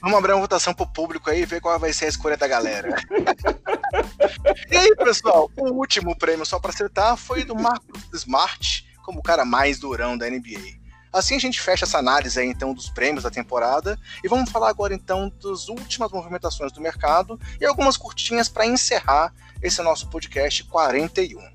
Vamos 0.00 0.16
abrir 0.16 0.32
uma 0.32 0.40
votação 0.40 0.72
pro 0.72 0.90
público 0.90 1.28
aí 1.28 1.42
e 1.42 1.46
ver 1.46 1.60
qual 1.60 1.78
vai 1.78 1.92
ser 1.92 2.06
a 2.06 2.08
escolha 2.08 2.38
da 2.38 2.48
galera. 2.48 2.96
e 4.72 4.76
aí, 4.76 4.96
pessoal, 4.96 5.50
o 5.54 5.72
último 5.72 6.16
prêmio, 6.16 6.46
só 6.46 6.58
para 6.58 6.70
acertar, 6.70 7.18
foi 7.18 7.44
do 7.44 7.54
Marcos 7.54 8.02
Smart, 8.14 8.86
como 9.04 9.18
o 9.18 9.22
cara 9.22 9.44
mais 9.44 9.78
durão 9.78 10.16
da 10.16 10.30
NBA. 10.30 10.83
Assim 11.14 11.36
a 11.36 11.38
gente 11.38 11.60
fecha 11.60 11.84
essa 11.84 11.98
análise 11.98 12.40
aí, 12.40 12.48
então, 12.48 12.74
dos 12.74 12.90
prêmios 12.90 13.22
da 13.22 13.30
temporada. 13.30 13.96
E 14.24 14.26
vamos 14.26 14.50
falar 14.50 14.68
agora, 14.68 14.92
então, 14.92 15.32
das 15.40 15.68
últimas 15.68 16.10
movimentações 16.10 16.72
do 16.72 16.80
mercado 16.80 17.38
e 17.60 17.64
algumas 17.64 17.96
curtinhas 17.96 18.48
para 18.48 18.66
encerrar 18.66 19.32
esse 19.62 19.80
nosso 19.80 20.08
podcast 20.08 20.64
41. 20.64 21.53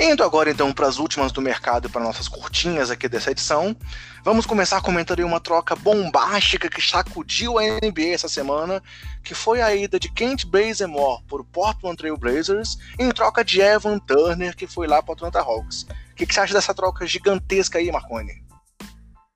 Indo 0.00 0.22
agora 0.22 0.48
então 0.48 0.72
para 0.72 0.86
as 0.86 0.98
últimas 0.98 1.32
do 1.32 1.42
mercado 1.42 1.88
e 1.88 1.90
para 1.90 2.00
nossas 2.00 2.28
curtinhas 2.28 2.88
aqui 2.88 3.08
dessa 3.08 3.32
edição, 3.32 3.74
vamos 4.22 4.46
começar 4.46 4.80
comentando 4.80 5.18
uma 5.24 5.40
troca 5.40 5.74
bombástica 5.74 6.68
que 6.68 6.80
sacudiu 6.80 7.58
a 7.58 7.62
NBA 7.64 8.14
essa 8.14 8.28
semana, 8.28 8.80
que 9.24 9.34
foi 9.34 9.60
a 9.60 9.74
ida 9.74 9.98
de 9.98 10.08
Kent 10.08 10.44
Bazemore 10.44 11.24
por 11.26 11.44
Portland 11.44 11.96
Trail 11.96 12.16
Blazers 12.16 12.78
em 12.96 13.10
troca 13.10 13.44
de 13.44 13.60
Evan 13.60 13.98
Turner, 13.98 14.54
que 14.54 14.68
foi 14.68 14.86
lá 14.86 15.02
para 15.02 15.10
o 15.10 15.14
Atlanta 15.14 15.40
Hawks. 15.40 15.82
O 16.12 16.14
que, 16.14 16.26
que 16.26 16.32
você 16.32 16.40
acha 16.40 16.54
dessa 16.54 16.72
troca 16.72 17.04
gigantesca 17.04 17.80
aí, 17.80 17.90
Marconi? 17.90 18.44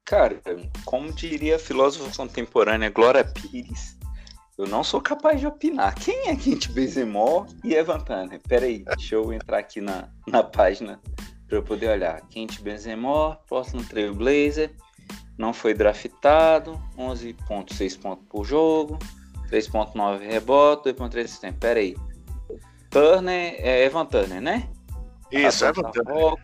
Cara, 0.05 0.41
como 0.85 1.13
diria 1.13 1.57
a 1.57 1.59
filósofa 1.59 2.17
contemporânea 2.17 2.89
Glória 2.89 3.25
Pires, 3.25 3.97
eu 4.59 4.67
não 4.67 4.85
sou 4.85 5.01
capaz 5.01 5.41
de 5.41 5.47
opinar. 5.47 5.95
Quem 5.95 6.29
é 6.29 6.37
Kent 6.37 6.69
Bazemore 6.73 7.49
e 7.65 7.75
Evan 7.75 8.01
Turner? 8.01 8.41
Peraí, 8.47 8.85
deixa 8.85 9.15
eu 9.15 9.33
entrar 9.33 9.59
aqui 9.59 9.81
na, 9.81 10.09
na 10.27 10.43
página 10.43 11.01
para 11.47 11.57
eu 11.57 11.63
poder 11.63 11.89
olhar. 11.89 12.21
Kent 12.29 12.61
Bazemore, 12.61 13.39
Portland 13.49 13.89
Trail 13.89 14.15
Blazer, 14.15 14.75
não 15.39 15.53
foi 15.53 15.75
draftado, 15.75 16.81
11.6 16.97 18.01
pontos 18.01 18.27
por 18.29 18.45
jogo, 18.45 18.99
3.9 19.51 20.21
rebote, 20.21 20.93
2.3 20.93 21.25
assistência. 21.25 21.57
Peraí. 21.59 21.97
Turner, 22.91 23.55
é 23.59 23.85
Evan 23.85 24.07
Turner, 24.07 24.41
né? 24.41 24.69
Isso, 25.31 25.65
Evan 25.65 25.91
Turner. 25.91 26.37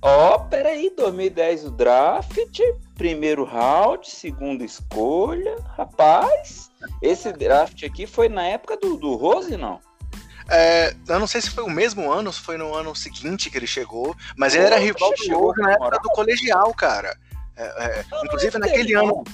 Ó, 0.00 0.36
oh, 0.36 0.40
peraí, 0.44 0.92
2010 0.96 1.64
o 1.64 1.70
draft, 1.70 2.60
primeiro 2.96 3.44
round, 3.44 4.08
segunda 4.08 4.64
escolha, 4.64 5.56
rapaz. 5.76 6.70
Esse 7.02 7.32
draft 7.32 7.82
aqui 7.82 8.06
foi 8.06 8.28
na 8.28 8.44
época 8.44 8.76
do, 8.76 8.96
do 8.96 9.16
Rose, 9.16 9.56
não? 9.56 9.80
É, 10.48 10.94
eu 11.08 11.18
não 11.18 11.26
sei 11.26 11.40
se 11.40 11.50
foi 11.50 11.64
o 11.64 11.70
mesmo 11.70 12.10
ano, 12.10 12.32
se 12.32 12.40
foi 12.40 12.56
no 12.56 12.74
ano 12.74 12.94
seguinte 12.94 13.50
que 13.50 13.58
ele 13.58 13.66
chegou, 13.66 14.16
mas 14.36 14.54
ele 14.54 14.64
era 14.64 14.78
rival 14.78 15.10
do 15.10 15.34
Rose 15.34 15.60
na 15.60 15.72
época 15.72 15.98
do 15.98 16.08
colegial, 16.10 16.72
cara. 16.74 17.16
É, 17.56 17.64
é, 17.64 18.04
inclusive 18.24 18.56
naquele 18.56 18.94
ano, 18.94 19.24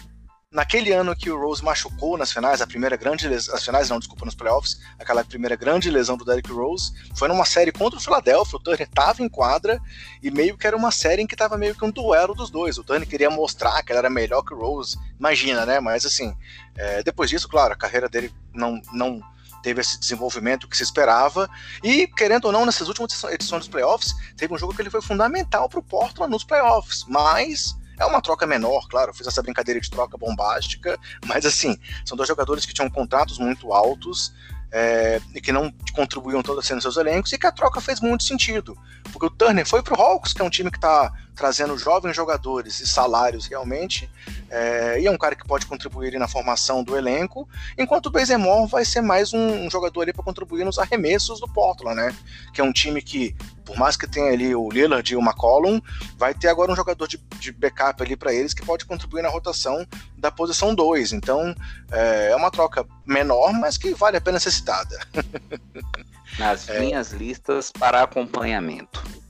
naquele 0.54 0.92
ano 0.92 1.16
que 1.16 1.28
o 1.28 1.38
Rose 1.38 1.62
machucou 1.62 2.16
nas 2.16 2.30
finais, 2.32 2.62
a 2.62 2.66
primeira 2.66 2.96
grande 2.96 3.26
lesão, 3.26 3.56
as 3.56 3.64
finais 3.64 3.90
não, 3.90 3.98
desculpa, 3.98 4.24
nos 4.24 4.36
playoffs, 4.36 4.80
aquela 4.96 5.24
primeira 5.24 5.56
grande 5.56 5.90
lesão 5.90 6.16
do 6.16 6.24
Derrick 6.24 6.50
Rose, 6.50 6.92
foi 7.16 7.26
numa 7.26 7.44
série 7.44 7.72
contra 7.72 7.98
o 7.98 8.02
Philadelphia, 8.02 8.56
o 8.56 8.62
Turner 8.62 8.86
estava 8.88 9.20
em 9.20 9.28
quadra 9.28 9.80
e 10.22 10.30
meio 10.30 10.56
que 10.56 10.64
era 10.64 10.76
uma 10.76 10.92
série 10.92 11.22
em 11.22 11.26
que 11.26 11.34
estava 11.34 11.58
meio 11.58 11.74
que 11.74 11.84
um 11.84 11.90
duelo 11.90 12.34
dos 12.34 12.50
dois. 12.50 12.78
O 12.78 12.84
Turner 12.84 13.08
queria 13.08 13.28
mostrar 13.28 13.82
que 13.82 13.90
ele 13.90 13.98
era 13.98 14.08
melhor 14.08 14.42
que 14.42 14.54
o 14.54 14.56
Rose, 14.56 14.96
imagina, 15.18 15.66
né? 15.66 15.80
Mas 15.80 16.06
assim, 16.06 16.32
é, 16.76 17.02
depois 17.02 17.28
disso, 17.28 17.48
claro, 17.48 17.72
a 17.72 17.76
carreira 17.76 18.08
dele 18.08 18.32
não, 18.54 18.80
não 18.92 19.20
teve 19.60 19.80
esse 19.80 19.98
desenvolvimento 19.98 20.68
que 20.68 20.76
se 20.76 20.84
esperava. 20.84 21.50
E, 21.82 22.06
querendo 22.06 22.44
ou 22.44 22.52
não, 22.52 22.64
nessas 22.64 22.86
últimas 22.86 23.24
edições 23.24 23.60
dos 23.60 23.68
playoffs, 23.68 24.14
teve 24.36 24.54
um 24.54 24.58
jogo 24.58 24.72
que 24.72 24.82
ele 24.82 24.90
foi 24.90 25.02
fundamental 25.02 25.68
para 25.68 25.80
o 25.80 25.82
Portland 25.82 26.30
nos 26.30 26.44
playoffs, 26.44 27.04
mas 27.08 27.74
é 27.98 28.04
uma 28.04 28.20
troca 28.20 28.46
menor, 28.46 28.88
claro, 28.88 29.10
eu 29.10 29.14
fiz 29.14 29.26
essa 29.26 29.42
brincadeira 29.42 29.80
de 29.80 29.90
troca 29.90 30.16
bombástica, 30.16 30.98
mas 31.26 31.46
assim, 31.46 31.78
são 32.04 32.16
dois 32.16 32.28
jogadores 32.28 32.66
que 32.66 32.74
tinham 32.74 32.90
contratos 32.90 33.38
muito 33.38 33.72
altos 33.72 34.32
é, 34.72 35.20
e 35.32 35.40
que 35.40 35.52
não 35.52 35.72
contribuíam 35.92 36.42
todos 36.42 36.64
assim 36.64 36.74
nos 36.74 36.82
seus 36.82 36.96
elencos, 36.96 37.32
e 37.32 37.38
que 37.38 37.46
a 37.46 37.52
troca 37.52 37.80
fez 37.80 38.00
muito 38.00 38.24
sentido. 38.24 38.76
Porque 39.12 39.26
o 39.26 39.30
Turner 39.30 39.64
foi 39.64 39.82
para 39.82 39.96
o 39.96 40.02
Hawks, 40.02 40.32
que 40.32 40.42
é 40.42 40.44
um 40.44 40.50
time 40.50 40.70
que 40.70 40.78
está 40.78 41.12
trazendo 41.34 41.76
jovens 41.76 42.14
jogadores 42.14 42.80
e 42.80 42.86
salários 42.86 43.46
realmente, 43.46 44.10
é, 44.50 45.00
e 45.00 45.06
é 45.06 45.10
um 45.10 45.18
cara 45.18 45.34
que 45.34 45.46
pode 45.46 45.66
contribuir 45.66 46.16
na 46.18 46.28
formação 46.28 46.82
do 46.82 46.96
elenco, 46.96 47.48
enquanto 47.76 48.06
o 48.06 48.10
Bazemore 48.10 48.68
vai 48.68 48.84
ser 48.84 49.00
mais 49.00 49.32
um, 49.32 49.66
um 49.66 49.70
jogador 49.70 50.02
ali 50.02 50.12
para 50.12 50.22
contribuir 50.22 50.64
nos 50.64 50.78
arremessos 50.78 51.40
do 51.40 51.48
Portland, 51.48 51.96
né? 51.96 52.16
Que 52.52 52.60
é 52.60 52.64
um 52.64 52.72
time 52.72 53.02
que, 53.02 53.34
por 53.64 53.76
mais 53.76 53.96
que 53.96 54.06
tenha 54.06 54.32
ali 54.32 54.54
o 54.54 54.68
Lillard 54.68 55.12
e 55.12 55.16
o 55.16 55.20
McCollum, 55.20 55.80
vai 56.16 56.34
ter 56.34 56.48
agora 56.48 56.70
um 56.70 56.76
jogador 56.76 57.08
de, 57.08 57.18
de 57.38 57.50
backup 57.52 58.02
ali 58.02 58.16
para 58.16 58.32
eles 58.32 58.54
que 58.54 58.64
pode 58.64 58.84
contribuir 58.84 59.22
na 59.22 59.28
rotação 59.28 59.86
da 60.16 60.30
posição 60.30 60.74
2. 60.74 61.12
Então 61.12 61.54
é, 61.90 62.30
é 62.30 62.36
uma 62.36 62.50
troca 62.50 62.86
menor, 63.04 63.52
mas 63.52 63.76
que 63.76 63.92
vale 63.94 64.16
a 64.16 64.20
pena 64.20 64.38
ser 64.38 64.50
citada. 64.50 64.98
Nas 66.38 66.68
é... 66.68 66.80
minhas 66.80 67.12
listas 67.12 67.70
para 67.70 68.02
acompanhamento. 68.02 69.23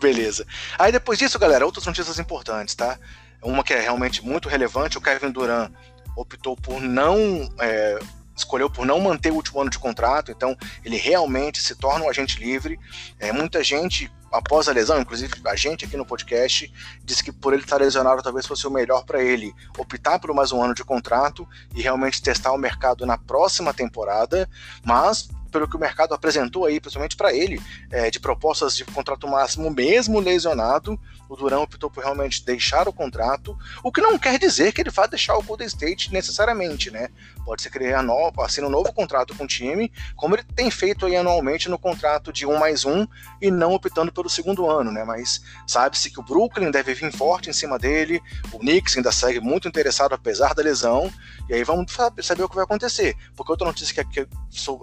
Beleza. 0.00 0.46
Aí 0.78 0.92
depois 0.92 1.18
disso, 1.18 1.38
galera, 1.38 1.64
outras 1.64 1.86
notícias 1.86 2.18
importantes, 2.18 2.74
tá? 2.74 2.98
Uma 3.42 3.62
que 3.62 3.72
é 3.72 3.80
realmente 3.80 4.24
muito 4.24 4.48
relevante, 4.48 4.98
o 4.98 5.00
Kevin 5.00 5.30
Durant 5.30 5.72
optou 6.16 6.56
por 6.56 6.80
não. 6.80 7.48
É, 7.60 7.98
escolheu 8.36 8.68
por 8.68 8.84
não 8.84 9.00
manter 9.00 9.32
o 9.32 9.36
último 9.36 9.62
ano 9.62 9.70
de 9.70 9.78
contrato, 9.78 10.30
então 10.30 10.54
ele 10.84 10.98
realmente 10.98 11.62
se 11.62 11.74
torna 11.74 12.04
um 12.04 12.10
agente 12.10 12.38
livre. 12.38 12.78
É, 13.18 13.32
muita 13.32 13.64
gente, 13.64 14.12
após 14.30 14.68
a 14.68 14.72
lesão, 14.72 15.00
inclusive 15.00 15.32
a 15.46 15.56
gente 15.56 15.86
aqui 15.86 15.96
no 15.96 16.04
podcast, 16.04 16.70
disse 17.02 17.24
que 17.24 17.32
por 17.32 17.54
ele 17.54 17.62
estar 17.62 17.78
lesionado 17.78 18.22
talvez 18.22 18.44
fosse 18.44 18.66
o 18.66 18.70
melhor 18.70 19.06
para 19.06 19.22
ele 19.22 19.54
optar 19.78 20.18
por 20.18 20.34
mais 20.34 20.52
um 20.52 20.62
ano 20.62 20.74
de 20.74 20.84
contrato 20.84 21.48
e 21.74 21.80
realmente 21.80 22.20
testar 22.20 22.52
o 22.52 22.58
mercado 22.58 23.06
na 23.06 23.16
próxima 23.16 23.72
temporada, 23.72 24.46
mas 24.84 25.30
pelo 25.50 25.68
que 25.68 25.76
o 25.76 25.80
mercado 25.80 26.14
apresentou 26.14 26.64
aí, 26.64 26.80
principalmente 26.80 27.16
para 27.16 27.34
ele, 27.34 27.60
é, 27.90 28.10
de 28.10 28.20
propostas 28.20 28.76
de 28.76 28.84
contrato 28.84 29.26
máximo, 29.28 29.70
mesmo 29.70 30.20
lesionado, 30.20 30.98
o 31.28 31.36
Durão 31.36 31.62
optou 31.62 31.90
por 31.90 32.02
realmente 32.02 32.44
deixar 32.44 32.88
o 32.88 32.92
contrato, 32.92 33.56
o 33.82 33.90
que 33.90 34.00
não 34.00 34.18
quer 34.18 34.38
dizer 34.38 34.72
que 34.72 34.80
ele 34.80 34.90
vá 34.90 35.06
deixar 35.06 35.36
o 35.36 35.42
Golden 35.42 35.66
State 35.66 36.12
necessariamente, 36.12 36.90
né? 36.90 37.08
Pode 37.46 37.62
ser 37.62 37.70
que 37.70 37.78
ele 37.78 37.92
assine 38.38 38.66
um 38.66 38.70
novo 38.70 38.92
contrato 38.92 39.32
com 39.36 39.44
o 39.44 39.46
time, 39.46 39.92
como 40.16 40.34
ele 40.34 40.42
tem 40.42 40.68
feito 40.68 41.06
aí 41.06 41.14
anualmente 41.14 41.68
no 41.68 41.78
contrato 41.78 42.32
de 42.32 42.44
um 42.44 42.58
mais 42.58 42.84
um 42.84 43.06
e 43.40 43.52
não 43.52 43.72
optando 43.72 44.10
pelo 44.10 44.28
segundo 44.28 44.68
ano, 44.68 44.90
né? 44.90 45.04
Mas 45.04 45.40
sabe-se 45.64 46.10
que 46.10 46.18
o 46.18 46.24
Brooklyn 46.24 46.72
deve 46.72 46.92
vir 46.92 47.12
forte 47.12 47.48
em 47.48 47.52
cima 47.52 47.78
dele, 47.78 48.20
o 48.50 48.58
Knicks 48.58 48.96
ainda 48.96 49.12
segue 49.12 49.38
muito 49.38 49.68
interessado 49.68 50.12
apesar 50.12 50.56
da 50.56 50.62
lesão, 50.62 51.08
e 51.48 51.54
aí 51.54 51.62
vamos 51.62 51.92
saber 52.20 52.42
o 52.42 52.48
que 52.48 52.56
vai 52.56 52.64
acontecer. 52.64 53.14
Porque 53.36 53.52
outra 53.52 53.68
notícia 53.68 54.04
que, 54.04 54.26
que 54.26 54.28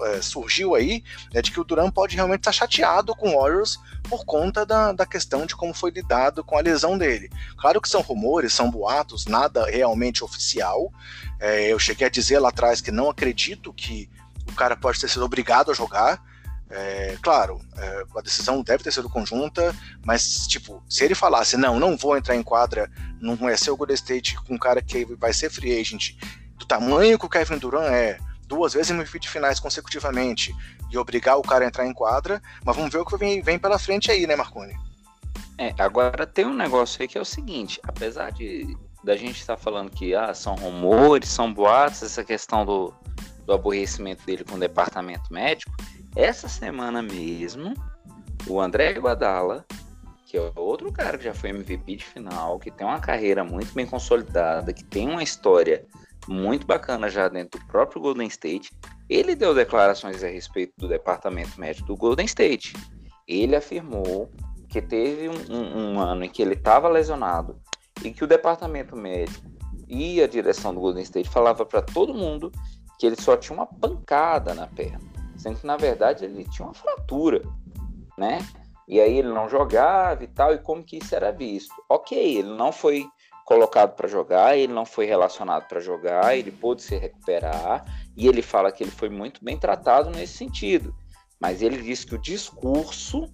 é, 0.06 0.22
surgiu 0.22 0.74
aí 0.74 1.04
é 1.34 1.42
de 1.42 1.52
que 1.52 1.60
o 1.60 1.66
Duran 1.66 1.92
pode 1.92 2.16
realmente 2.16 2.40
estar 2.40 2.54
chateado 2.54 3.14
com 3.14 3.36
o 3.36 3.42
Warriors 3.42 3.78
por 4.10 4.24
conta 4.24 4.66
da, 4.66 4.94
da 4.94 5.06
questão 5.06 5.46
de 5.46 5.54
como 5.54 5.74
foi 5.74 5.92
lidado 5.92 6.46
com 6.46 6.58
a 6.58 6.62
lesão 6.62 6.98
dele. 6.98 7.30
Claro 7.58 7.82
que 7.82 7.90
são 7.90 8.00
rumores, 8.00 8.54
são 8.54 8.72
boatos, 8.72 9.26
nada 9.26 9.66
realmente 9.66 10.24
oficial. 10.24 10.94
É, 11.40 11.72
eu 11.72 11.80
cheguei 11.80 12.08
a 12.08 12.10
dizer 12.10 12.40
lá 12.40 12.50
atrás 12.50 12.82
que 12.82 12.92
não 12.92 13.10
acredito 13.10 13.74
que 13.74 14.10
o 14.48 14.54
cara 14.54 14.76
pode 14.76 15.00
ter 15.00 15.10
sido 15.10 15.26
obrigado 15.26 15.72
a 15.72 15.74
jogar. 15.74 16.22
É, 16.70 17.18
claro, 17.22 17.62
é, 17.78 18.04
a 18.18 18.22
decisão 18.22 18.64
deve 18.64 18.84
ter 18.84 18.92
sido 18.92 19.10
conjunta, 19.10 19.76
mas, 20.04 20.48
tipo, 20.48 20.84
se 20.90 21.04
ele 21.04 21.14
falasse, 21.14 21.56
não, 21.56 21.80
não 21.80 21.96
vou 21.96 22.18
entrar 22.18 22.36
em 22.36 22.42
quadra, 22.42 22.90
não 23.22 23.36
vai 23.36 23.56
ser 23.58 23.70
o 23.70 23.78
Golden 23.78 23.96
State 23.96 24.36
com 24.44 24.56
um 24.56 24.58
cara 24.58 24.82
que 24.82 25.06
vai 25.16 25.34
ser 25.34 25.52
free 25.52 25.80
agent 25.80 26.16
do 26.58 26.66
tamanho 26.66 27.20
que 27.20 27.26
o 27.26 27.30
Kevin 27.30 27.58
Durant 27.58 27.92
é, 27.92 28.18
duas 28.48 28.74
vezes 28.74 28.92
MVP 28.92 29.20
de 29.20 29.30
finais 29.30 29.60
consecutivamente, 29.60 30.56
e 30.92 30.98
obrigar 30.98 31.38
o 31.38 31.42
cara 31.42 31.66
a 31.66 31.68
entrar 31.68 31.88
em 31.88 31.94
quadra, 31.94 32.42
mas 32.64 32.76
vamos 32.76 32.92
ver 32.92 33.00
o 33.00 33.06
que 33.06 33.18
vem, 33.18 33.42
vem 33.42 33.58
pela 33.58 33.80
frente 33.80 34.12
aí, 34.12 34.28
né, 34.28 34.36
Marconi? 34.36 34.74
É, 35.58 35.74
agora 35.78 36.26
tem 36.26 36.46
um 36.46 36.54
negócio 36.54 37.02
aí 37.02 37.08
que 37.08 37.18
é 37.18 37.22
o 37.22 37.26
seguinte, 37.26 37.80
apesar 37.84 38.32
de 38.32 38.78
da 39.04 39.16
gente 39.16 39.42
estar 39.42 39.56
tá 39.56 39.62
falando 39.62 39.90
que 39.90 40.16
ah, 40.16 40.34
são 40.34 40.56
rumores, 40.56 41.30
são 41.30 41.54
boatos, 41.54 42.04
essa 42.04 42.24
questão 42.24 42.66
do, 42.66 42.94
do 43.46 43.54
aborrecimento 43.54 44.26
dele 44.26 44.44
com 44.44 44.56
o 44.56 44.60
departamento 44.60 45.32
médico, 45.32 45.72
essa 46.16 46.48
semana 46.48 47.02
mesmo, 47.02 47.74
o 48.48 48.62
André 48.62 48.94
Guadala, 48.94 49.66
que 50.26 50.38
é 50.38 50.52
outro 50.56 50.92
cara 50.92 51.18
que 51.18 51.24
já 51.24 51.34
foi 51.34 51.50
MVP 51.50 51.98
de 51.98 52.06
final, 52.06 52.60
que 52.60 52.72
tem 52.72 52.86
uma 52.86 53.00
carreira 53.00 53.44
muito 53.44 53.74
bem 53.74 53.86
consolidada, 53.86 54.74
que 54.74 54.84
tem 54.84 55.10
uma 55.10 55.24
história 55.24 55.86
muito 56.28 56.66
bacana 56.66 57.10
já 57.10 57.28
dentro 57.28 57.60
do 57.60 57.68
próprio 57.68 58.02
Golden 58.02 58.28
State. 58.28 58.72
Ele 59.10 59.36
deu 59.36 59.54
declarações 59.54 60.24
a 60.24 60.28
respeito 60.28 60.74
do 60.78 60.88
departamento 60.88 61.60
médico 61.60 61.88
do 61.88 61.98
Golden 61.98 62.26
State. 62.26 62.74
Ele 63.28 63.56
afirmou 63.56 64.32
que 64.70 64.82
teve 64.82 65.30
um, 65.30 65.36
um, 65.50 65.94
um 65.94 66.00
ano 66.00 66.24
em 66.24 66.30
que 66.30 66.42
ele 66.42 66.54
estava 66.54 66.88
lesionado 66.88 67.60
e 68.04 68.12
que 68.12 68.24
o 68.24 68.28
departamento 68.28 68.96
médico 68.96 69.46
e 69.88 70.22
a 70.22 70.28
direção 70.28 70.74
do 70.74 70.80
Golden 70.80 71.04
State 71.04 71.30
falava 71.30 71.66
para 71.66 71.82
todo 71.82 72.14
mundo 72.14 72.52
que 72.98 73.06
ele 73.06 73.20
só 73.20 73.36
tinha 73.36 73.56
uma 73.56 73.66
pancada 73.66 74.54
na 74.54 74.68
perna, 74.68 75.00
sendo 75.38 75.60
que 75.60 75.68
na 75.68 75.78
verdade 75.78 76.26
ele 76.26 76.46
tinha 76.46 76.66
uma 76.66 76.74
fratura, 76.74 77.42
né? 78.18 78.40
E 78.88 79.00
aí 79.00 79.18
ele 79.18 79.30
não 79.30 79.48
jogava 79.48 80.24
e 80.24 80.28
tal, 80.28 80.54
e 80.54 80.58
como 80.58 80.84
que 80.84 80.98
isso 80.98 81.16
era 81.16 81.32
visto? 81.32 81.74
Ok, 81.90 82.18
ele 82.18 82.50
não 82.50 82.72
foi 82.72 83.08
colocado 83.46 83.96
para 83.96 84.08
jogar, 84.08 84.58
ele 84.58 84.74
não 84.74 84.86
foi 84.86 85.06
relacionado 85.06 85.68
para 85.68 85.80
jogar, 85.80 86.38
ele 86.38 86.52
pôde 86.52 86.82
se 86.82 86.96
recuperar 86.96 87.84
e 88.16 88.28
ele 88.28 88.42
fala 88.42 88.72
que 88.72 88.84
ele 88.84 88.92
foi 88.92 89.10
muito 89.10 89.44
bem 89.44 89.58
tratado 89.58 90.10
nesse 90.10 90.38
sentido. 90.38 90.96
Mas 91.40 91.62
ele 91.62 91.82
disse 91.82 92.06
que 92.06 92.16
o 92.16 92.22
discurso 92.22 93.30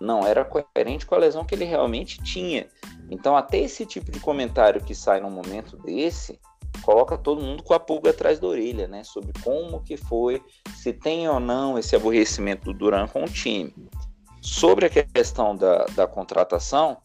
não 0.00 0.26
era 0.26 0.44
coerente 0.44 1.04
com 1.04 1.14
a 1.14 1.18
lesão 1.18 1.44
que 1.44 1.54
ele 1.54 1.64
realmente 1.64 2.22
tinha. 2.22 2.66
Então, 3.10 3.36
até 3.36 3.58
esse 3.58 3.84
tipo 3.84 4.10
de 4.10 4.20
comentário 4.20 4.82
que 4.82 4.94
sai 4.94 5.20
num 5.20 5.30
momento 5.30 5.76
desse, 5.76 6.38
coloca 6.82 7.18
todo 7.18 7.42
mundo 7.42 7.62
com 7.62 7.74
a 7.74 7.80
pulga 7.80 8.10
atrás 8.10 8.38
da 8.38 8.46
orelha, 8.46 8.86
né? 8.86 9.02
Sobre 9.02 9.32
como 9.42 9.82
que 9.82 9.96
foi, 9.96 10.42
se 10.76 10.92
tem 10.92 11.28
ou 11.28 11.40
não 11.40 11.76
esse 11.76 11.96
aborrecimento 11.96 12.66
do 12.66 12.78
Duran 12.78 13.08
com 13.08 13.24
o 13.24 13.28
time. 13.28 13.74
Sobre 14.40 14.86
a 14.86 14.88
questão 14.88 15.56
da, 15.56 15.84
da 15.86 16.06
contratação, 16.06 16.98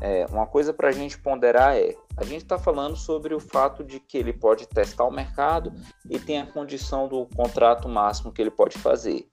é, 0.00 0.26
uma 0.26 0.46
coisa 0.46 0.72
para 0.72 0.88
a 0.88 0.92
gente 0.92 1.18
ponderar 1.18 1.76
é: 1.76 1.94
a 2.16 2.24
gente 2.24 2.42
está 2.42 2.58
falando 2.58 2.96
sobre 2.96 3.32
o 3.34 3.40
fato 3.40 3.84
de 3.84 4.00
que 4.00 4.18
ele 4.18 4.32
pode 4.32 4.66
testar 4.66 5.04
o 5.04 5.10
mercado 5.10 5.72
e 6.10 6.18
tem 6.18 6.40
a 6.40 6.46
condição 6.46 7.08
do 7.08 7.26
contrato 7.34 7.88
máximo 7.88 8.32
que 8.32 8.42
ele 8.42 8.50
pode 8.50 8.76
fazer. 8.76 9.26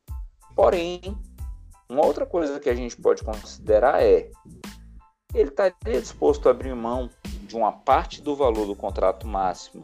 Porém, 0.55 1.01
uma 1.89 2.05
outra 2.05 2.25
coisa 2.25 2.59
que 2.59 2.69
a 2.69 2.75
gente 2.75 2.95
pode 2.95 3.23
considerar 3.23 4.01
é: 4.01 4.29
ele 5.33 5.49
estaria 5.49 6.01
disposto 6.01 6.47
a 6.47 6.51
abrir 6.51 6.75
mão 6.75 7.09
de 7.43 7.55
uma 7.55 7.71
parte 7.71 8.21
do 8.21 8.35
valor 8.35 8.65
do 8.65 8.75
contrato 8.75 9.27
máximo 9.27 9.83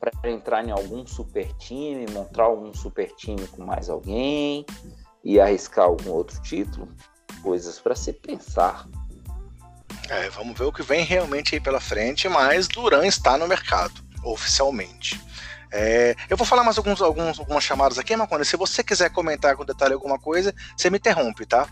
para 0.00 0.30
entrar 0.30 0.66
em 0.66 0.70
algum 0.70 1.06
super 1.06 1.52
time, 1.54 2.06
montar 2.10 2.44
algum 2.44 2.74
super 2.74 3.14
time 3.14 3.46
com 3.48 3.64
mais 3.64 3.88
alguém 3.88 4.66
e 5.22 5.38
arriscar 5.40 5.84
algum 5.84 6.10
outro 6.10 6.40
título? 6.42 6.88
Coisas 7.42 7.78
para 7.78 7.94
se 7.94 8.12
pensar. 8.12 8.86
É, 10.08 10.28
vamos 10.30 10.58
ver 10.58 10.64
o 10.64 10.72
que 10.72 10.82
vem 10.82 11.04
realmente 11.04 11.54
aí 11.54 11.60
pela 11.60 11.80
frente, 11.80 12.28
mas 12.28 12.66
Duran 12.66 13.06
está 13.06 13.38
no 13.38 13.46
mercado, 13.46 13.94
oficialmente. 14.24 15.20
É, 15.70 16.14
eu 16.28 16.36
vou 16.36 16.46
falar 16.46 16.62
mais 16.62 16.76
alguns, 16.76 17.00
alguns, 17.00 17.38
algumas 17.38 17.64
chamadas 17.64 17.98
aqui, 17.98 18.14
Marconi. 18.14 18.44
Se 18.44 18.56
você 18.56 18.84
quiser 18.84 19.10
comentar 19.10 19.56
com 19.56 19.64
detalhe 19.64 19.94
alguma 19.94 20.18
coisa, 20.18 20.54
você 20.76 20.90
me 20.90 20.98
interrompe, 20.98 21.46
tá? 21.46 21.66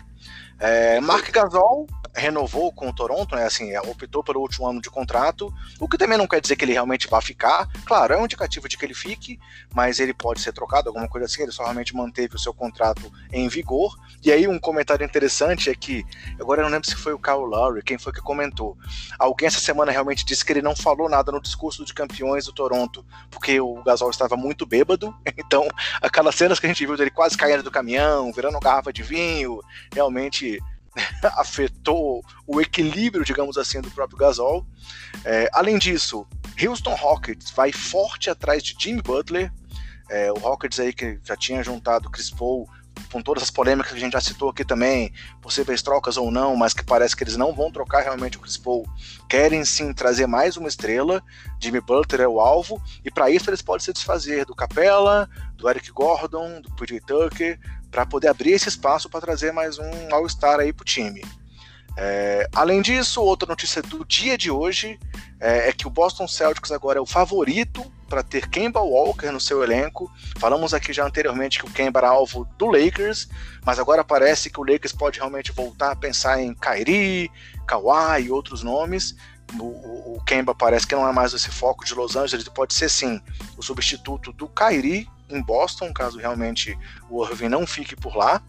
É, 0.59 1.01
Mark 1.01 1.31
Gasol 1.31 1.87
renovou 2.15 2.73
com 2.73 2.89
o 2.89 2.95
Toronto, 2.95 3.35
né? 3.35 3.45
Assim, 3.45 3.77
optou 3.79 4.23
pelo 4.23 4.41
último 4.41 4.67
ano 4.67 4.81
de 4.81 4.91
contrato, 4.91 5.53
o 5.79 5.89
que 5.89 5.97
também 5.97 6.19
não 6.19 6.27
quer 6.27 6.41
dizer 6.41 6.57
que 6.57 6.65
ele 6.65 6.73
realmente 6.73 7.09
vá 7.09 7.21
ficar. 7.21 7.69
Claro, 7.85 8.15
é 8.15 8.17
um 8.17 8.25
indicativo 8.25 8.69
de 8.69 8.77
que 8.77 8.85
ele 8.85 8.95
fique, 8.95 9.39
mas 9.75 10.01
ele 10.01 10.13
pode 10.13 10.41
ser 10.41 10.53
trocado, 10.53 10.89
alguma 10.89 11.09
coisa 11.09 11.27
assim. 11.27 11.43
Ele 11.43 11.53
só 11.53 11.63
realmente 11.63 11.95
manteve 11.95 12.37
o 12.37 12.39
seu 12.39 12.53
contrato 12.53 13.11
em 13.33 13.49
vigor. 13.49 13.97
E 14.23 14.33
aí, 14.33 14.47
um 14.47 14.59
comentário 14.59 15.05
interessante 15.05 15.71
é 15.71 15.75
que, 15.75 16.05
agora 16.39 16.61
eu 16.61 16.65
não 16.65 16.73
lembro 16.73 16.89
se 16.89 16.97
foi 16.97 17.13
o 17.13 17.19
Kyle 17.19 17.39
Lowry, 17.39 17.83
quem 17.83 17.99
foi 17.99 18.13
que 18.13 18.21
comentou. 18.21 18.77
Alguém 19.19 19.47
essa 19.47 19.61
semana 19.61 19.93
realmente 19.93 20.25
disse 20.25 20.45
que 20.45 20.53
ele 20.53 20.63
não 20.63 20.75
falou 20.75 21.09
nada 21.09 21.33
no 21.33 21.41
discurso 21.41 21.85
de 21.85 21.95
campeões 21.95 22.45
do 22.45 22.53
Toronto, 22.53 23.05
porque 23.31 23.61
o 23.61 23.83
Gasol 23.83 24.11
estava 24.11 24.37
muito 24.37 24.67
bêbado. 24.67 25.15
Então, 25.51 25.67
aquelas 26.03 26.35
cenas 26.35 26.61
que 26.61 26.67
a 26.67 26.69
gente 26.69 26.85
viu 26.87 26.97
dele 26.97 27.11
quase 27.11 27.37
caindo 27.37 27.63
do 27.63 27.71
caminhão, 27.71 28.31
virando 28.33 28.61
garrafa 28.61 28.93
de 28.93 29.03
vinho, 29.03 29.61
realmente 29.93 30.61
afetou 31.37 32.23
o 32.47 32.61
equilíbrio, 32.61 33.25
digamos 33.25 33.57
assim, 33.57 33.81
do 33.81 33.91
próprio 33.91 34.19
Gasol. 34.19 34.67
É, 35.25 35.49
além 35.53 35.79
disso, 35.79 36.27
Houston 36.63 36.95
Rockets 36.95 37.51
vai 37.51 37.73
forte 37.73 38.31
atrás 38.31 38.63
de 38.63 38.75
Jimmy 38.79 39.03
Butler. 39.03 39.53
É, 40.09 40.33
o 40.33 40.39
Rockets 40.39 40.81
aí 40.81 40.93
que 40.93 41.21
já 41.23 41.37
tinha 41.37 41.63
juntado 41.63 42.11
Chris 42.11 42.31
Paul 42.31 42.69
com 43.11 43.23
todas 43.23 43.43
as 43.43 43.51
polêmicas 43.51 43.93
que 43.93 43.99
a 43.99 44.01
gente 44.01 44.13
já 44.13 44.21
citou 44.21 44.51
aqui 44.51 44.65
também, 44.65 45.13
possíveis 45.41 45.83
trocas 45.83 46.17
ou 46.17 46.31
não, 46.31 46.57
mas 46.57 46.75
que 46.75 46.85
parece 46.85 47.17
que 47.17 47.25
eles 47.25 47.37
não 47.37 47.55
vão 47.55 47.71
trocar 47.71 48.03
realmente 48.03 48.37
o 48.37 48.41
Chris 48.41 48.57
Paul. 48.57 48.87
Querem 49.29 49.65
sim 49.65 49.93
trazer 49.93 50.27
mais 50.27 50.57
uma 50.57 50.69
estrela. 50.69 51.23
Jimmy 51.61 51.81
Butler 51.81 52.23
é 52.23 52.29
o 52.29 52.41
alvo, 52.41 52.83
e 53.05 53.11
para 53.11 53.31
isso 53.31 53.51
eles 53.51 53.63
podem 53.63 53.85
se 53.85 53.93
desfazer 53.93 54.45
do 54.45 54.55
Capella, 54.55 55.29
do 55.57 55.69
Eric 55.69 55.91
Gordon, 55.93 56.61
do 56.61 56.71
PJ 56.73 57.01
Tucker, 57.01 57.59
para 57.91 58.07
poder 58.07 58.29
abrir 58.29 58.53
esse 58.53 58.69
espaço 58.69 59.09
para 59.09 59.21
trazer 59.21 59.53
mais 59.53 59.79
um 59.79 60.15
All-Star 60.15 60.61
aí 60.61 60.73
para 60.73 60.83
o 60.83 60.85
time. 60.85 61.23
É, 61.97 62.49
além 62.55 62.81
disso, 62.81 63.21
outra 63.21 63.49
notícia 63.49 63.83
do 63.83 64.05
dia 64.05 64.39
de 64.39 64.51
hoje 64.51 64.99
é, 65.41 65.69
é, 65.69 65.73
que 65.73 65.87
o 65.87 65.91
Boston 65.91 66.29
Celtics 66.29 66.71
agora 66.71 66.99
é 66.99 67.03
o 67.03 67.07
favorito 67.07 67.85
para 68.09 68.23
ter 68.23 68.49
Kemba 68.49 68.81
Walker 68.81 69.31
no 69.31 69.41
seu 69.41 69.63
elenco. 69.63 70.11
Falamos 70.39 70.73
aqui 70.73 70.93
já 70.93 71.05
anteriormente 71.05 71.59
que 71.59 71.67
o 71.67 71.71
Kemba 71.71 72.01
era 72.01 72.09
alvo 72.09 72.45
do 72.57 72.67
Lakers, 72.67 73.29
mas 73.65 73.79
agora 73.79 74.05
parece 74.05 74.51
que 74.51 74.61
o 74.61 74.65
Lakers 74.65 74.93
pode 74.93 75.19
realmente 75.19 75.53
voltar 75.53 75.93
a 75.93 75.97
pensar 75.97 76.41
em 76.41 76.55
Kyrie, 76.55 77.31
Kawhi 77.67 78.25
e 78.25 78.31
outros 78.31 78.63
nomes. 78.63 79.17
O, 79.59 79.65
o, 79.65 80.17
o 80.17 80.25
Kemba 80.25 80.55
parece 80.55 80.87
que 80.87 80.95
não 80.95 81.09
é 81.09 81.13
mais 81.13 81.33
esse 81.33 81.51
foco 81.51 81.85
de 81.85 81.95
Los 81.95 82.15
Angeles, 82.15 82.47
ele 82.47 82.55
pode 82.55 82.73
ser 82.73 82.89
sim 82.89 83.21
o 83.57 83.63
substituto 83.63 84.33
do 84.33 84.49
Kyrie 84.49 85.09
em 85.37 85.43
Boston, 85.43 85.93
caso 85.93 86.19
realmente 86.19 86.79
o 87.09 87.25
Irving 87.25 87.49
não 87.49 87.67
fique 87.67 87.97
por 87.97 88.17
lá. 88.17 88.43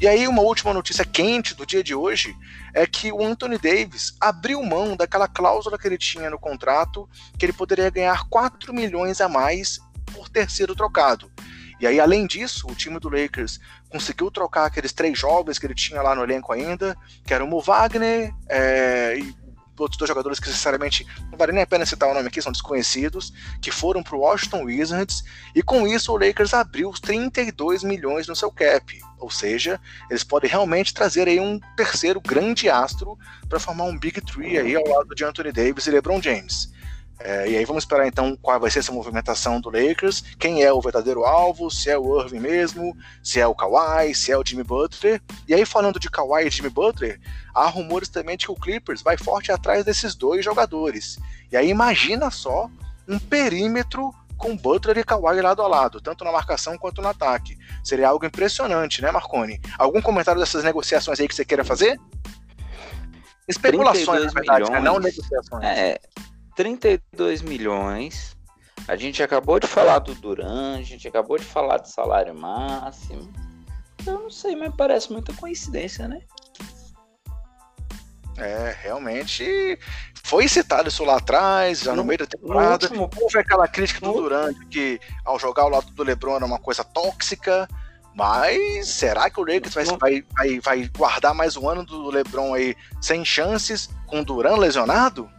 E 0.00 0.08
aí, 0.08 0.26
uma 0.26 0.42
última 0.42 0.72
notícia 0.74 1.04
quente 1.04 1.54
do 1.54 1.64
dia 1.64 1.82
de 1.82 1.94
hoje 1.94 2.36
é 2.74 2.86
que 2.86 3.12
o 3.12 3.24
Anthony 3.24 3.58
Davis 3.58 4.14
abriu 4.20 4.62
mão 4.62 4.96
daquela 4.96 5.28
cláusula 5.28 5.78
que 5.78 5.86
ele 5.86 5.98
tinha 5.98 6.28
no 6.28 6.38
contrato, 6.38 7.08
que 7.38 7.46
ele 7.46 7.52
poderia 7.52 7.88
ganhar 7.90 8.26
4 8.28 8.74
milhões 8.74 9.20
a 9.20 9.28
mais 9.28 9.78
por 10.12 10.28
ter 10.28 10.50
sido 10.50 10.74
trocado. 10.74 11.30
E 11.78 11.86
aí, 11.86 11.98
além 11.98 12.26
disso, 12.26 12.66
o 12.68 12.74
time 12.74 12.98
do 12.98 13.08
Lakers 13.08 13.58
conseguiu 13.88 14.30
trocar 14.30 14.66
aqueles 14.66 14.92
três 14.92 15.18
jovens 15.18 15.58
que 15.58 15.66
ele 15.66 15.74
tinha 15.74 16.00
lá 16.00 16.14
no 16.14 16.22
elenco 16.22 16.52
ainda, 16.52 16.96
que 17.24 17.34
eram 17.34 17.52
o 17.52 17.60
Wagner 17.60 18.32
é, 18.48 19.18
e 19.18 19.41
outros 19.82 19.98
dois 19.98 20.08
jogadores 20.08 20.40
que 20.40 20.48
sinceramente 20.48 21.06
não 21.30 21.36
vale 21.36 21.52
nem 21.52 21.62
a 21.62 21.66
pena 21.66 21.84
citar 21.84 22.08
o 22.08 22.14
nome 22.14 22.28
aqui, 22.28 22.40
são 22.40 22.52
desconhecidos, 22.52 23.32
que 23.60 23.70
foram 23.70 24.02
para 24.02 24.16
o 24.16 24.20
Washington 24.20 24.64
Wizards, 24.64 25.22
e 25.54 25.62
com 25.62 25.86
isso 25.86 26.12
o 26.12 26.16
Lakers 26.16 26.54
abriu 26.54 26.88
os 26.88 27.00
32 27.00 27.82
milhões 27.82 28.26
no 28.26 28.36
seu 28.36 28.50
cap. 28.50 28.98
Ou 29.18 29.30
seja, 29.30 29.80
eles 30.10 30.24
podem 30.24 30.50
realmente 30.50 30.92
trazer 30.92 31.28
aí 31.28 31.38
um 31.38 31.60
terceiro 31.76 32.20
grande 32.20 32.68
astro 32.68 33.18
para 33.48 33.60
formar 33.60 33.84
um 33.84 33.98
Big 33.98 34.20
Three 34.20 34.58
aí 34.58 34.74
ao 34.74 34.86
lado 34.86 35.14
de 35.14 35.24
Anthony 35.24 35.52
Davis 35.52 35.86
e 35.86 35.90
LeBron 35.90 36.20
James. 36.20 36.72
É, 37.24 37.48
e 37.48 37.56
aí 37.56 37.64
vamos 37.64 37.84
esperar 37.84 38.06
então 38.06 38.36
qual 38.42 38.58
vai 38.58 38.68
ser 38.68 38.80
essa 38.80 38.90
movimentação 38.90 39.60
do 39.60 39.70
Lakers, 39.70 40.24
quem 40.38 40.64
é 40.64 40.72
o 40.72 40.80
verdadeiro 40.80 41.24
alvo, 41.24 41.70
se 41.70 41.88
é 41.88 41.96
o 41.96 42.20
Irving 42.20 42.40
mesmo, 42.40 42.96
se 43.22 43.38
é 43.38 43.46
o 43.46 43.54
Kawhi, 43.54 44.12
se 44.12 44.32
é 44.32 44.36
o 44.36 44.44
Jimmy 44.44 44.64
Butler. 44.64 45.22
E 45.46 45.54
aí 45.54 45.64
falando 45.64 46.00
de 46.00 46.10
Kawhi 46.10 46.46
e 46.46 46.50
Jimmy 46.50 46.68
Butler, 46.68 47.20
há 47.54 47.66
rumores 47.66 48.08
também 48.08 48.36
de 48.36 48.46
que 48.46 48.52
o 48.52 48.56
Clippers 48.56 49.02
vai 49.02 49.16
forte 49.16 49.52
atrás 49.52 49.84
desses 49.84 50.16
dois 50.16 50.44
jogadores. 50.44 51.16
E 51.50 51.56
aí 51.56 51.68
imagina 51.68 52.28
só 52.30 52.68
um 53.06 53.18
perímetro 53.20 54.12
com 54.36 54.56
Butler 54.56 54.98
e 54.98 55.04
Kawhi 55.04 55.40
lado 55.40 55.62
a 55.62 55.68
lado, 55.68 56.00
tanto 56.00 56.24
na 56.24 56.32
marcação 56.32 56.76
quanto 56.76 57.00
no 57.00 57.08
ataque. 57.08 57.56
Seria 57.84 58.08
algo 58.08 58.26
impressionante, 58.26 59.00
né, 59.00 59.12
Marconi? 59.12 59.60
Algum 59.78 60.02
comentário 60.02 60.40
dessas 60.40 60.64
negociações 60.64 61.20
aí 61.20 61.28
que 61.28 61.34
você 61.36 61.44
queira 61.44 61.64
fazer? 61.64 62.00
Especulações, 63.46 64.24
na 64.24 64.32
verdade, 64.32 64.70
né? 64.70 64.80
não 64.80 64.98
negociações. 64.98 65.62
É, 65.64 66.00
32 66.54 67.42
milhões. 67.42 68.36
A 68.88 68.96
gente 68.96 69.22
acabou 69.22 69.60
de 69.60 69.66
falar 69.66 70.00
do 70.00 70.14
Duran, 70.14 70.78
a 70.78 70.82
gente 70.82 71.06
acabou 71.06 71.38
de 71.38 71.44
falar 71.44 71.78
do 71.78 71.88
salário 71.88 72.34
máximo. 72.34 73.32
Eu 74.04 74.20
não 74.20 74.30
sei, 74.30 74.56
mas 74.56 74.74
parece 74.74 75.12
muita 75.12 75.32
coincidência, 75.34 76.08
né? 76.08 76.20
É, 78.36 78.76
realmente 78.80 79.78
foi 80.24 80.48
citado 80.48 80.88
isso 80.88 81.04
lá 81.04 81.18
atrás, 81.18 81.80
já 81.80 81.92
no, 81.92 81.98
no 81.98 82.04
meio 82.04 82.18
da 82.18 82.26
temporada. 82.26 82.86
Último... 82.86 83.10
Houve 83.20 83.38
aquela 83.38 83.68
crítica 83.68 84.00
do 84.04 84.12
Durant 84.12 84.56
que 84.70 84.98
ao 85.24 85.38
jogar 85.38 85.62
ao 85.62 85.68
lado 85.68 85.90
do 85.92 86.02
LeBron 86.02 86.36
era 86.36 86.44
uma 86.44 86.58
coisa 86.58 86.82
tóxica. 86.82 87.68
Mas 88.14 88.88
será 88.88 89.30
que 89.30 89.40
o 89.40 89.44
Lakers 89.44 89.74
vai, 89.74 89.84
vai, 89.84 90.24
vai, 90.36 90.60
vai 90.60 90.90
guardar 90.96 91.34
mais 91.34 91.56
um 91.56 91.66
ano 91.68 91.84
do 91.84 92.10
LeBron 92.10 92.52
aí 92.52 92.76
sem 93.00 93.24
chances, 93.24 93.88
com 94.06 94.20
o 94.20 94.24
Duran 94.24 94.56
lesionado? 94.56 95.30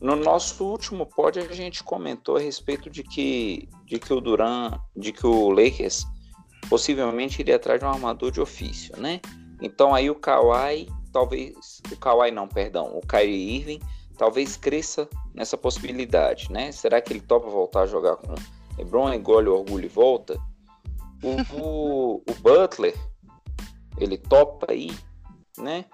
No 0.00 0.14
nosso 0.14 0.64
último 0.64 1.06
pod 1.06 1.38
a 1.38 1.52
gente 1.52 1.82
comentou 1.82 2.36
a 2.36 2.40
respeito 2.40 2.90
de 2.90 3.02
que, 3.02 3.68
de 3.86 3.98
que 3.98 4.12
o 4.12 4.20
Duran, 4.20 4.78
de 4.94 5.12
que 5.12 5.26
o 5.26 5.50
Lakers 5.50 6.04
possivelmente 6.68 7.40
iria 7.40 7.56
atrás 7.56 7.80
de 7.80 7.86
um 7.86 7.90
armador 7.90 8.30
de 8.30 8.40
ofício, 8.40 8.94
né? 9.00 9.20
Então 9.60 9.94
aí 9.94 10.10
o 10.10 10.14
Kawhi, 10.14 10.88
talvez, 11.12 11.80
o 11.90 11.96
Kawhi 11.96 12.30
não, 12.30 12.46
perdão, 12.46 12.96
o 12.96 13.00
Kyrie 13.00 13.56
Irving 13.56 13.80
talvez 14.16 14.56
cresça 14.56 15.08
nessa 15.34 15.56
possibilidade, 15.56 16.50
né? 16.50 16.72
Será 16.72 17.00
que 17.00 17.12
ele 17.12 17.20
topa 17.20 17.48
voltar 17.48 17.82
a 17.82 17.86
jogar 17.86 18.16
com 18.16 18.34
LeBron, 18.76 19.12
engole 19.12 19.48
o 19.48 19.54
orgulho 19.54 19.84
e 19.84 19.88
volta? 19.88 20.38
O, 21.22 21.56
o, 21.58 22.14
o 22.16 22.34
Butler, 22.40 22.94
ele 23.98 24.18
topa 24.18 24.66
aí, 24.70 24.90
né? 25.58 25.84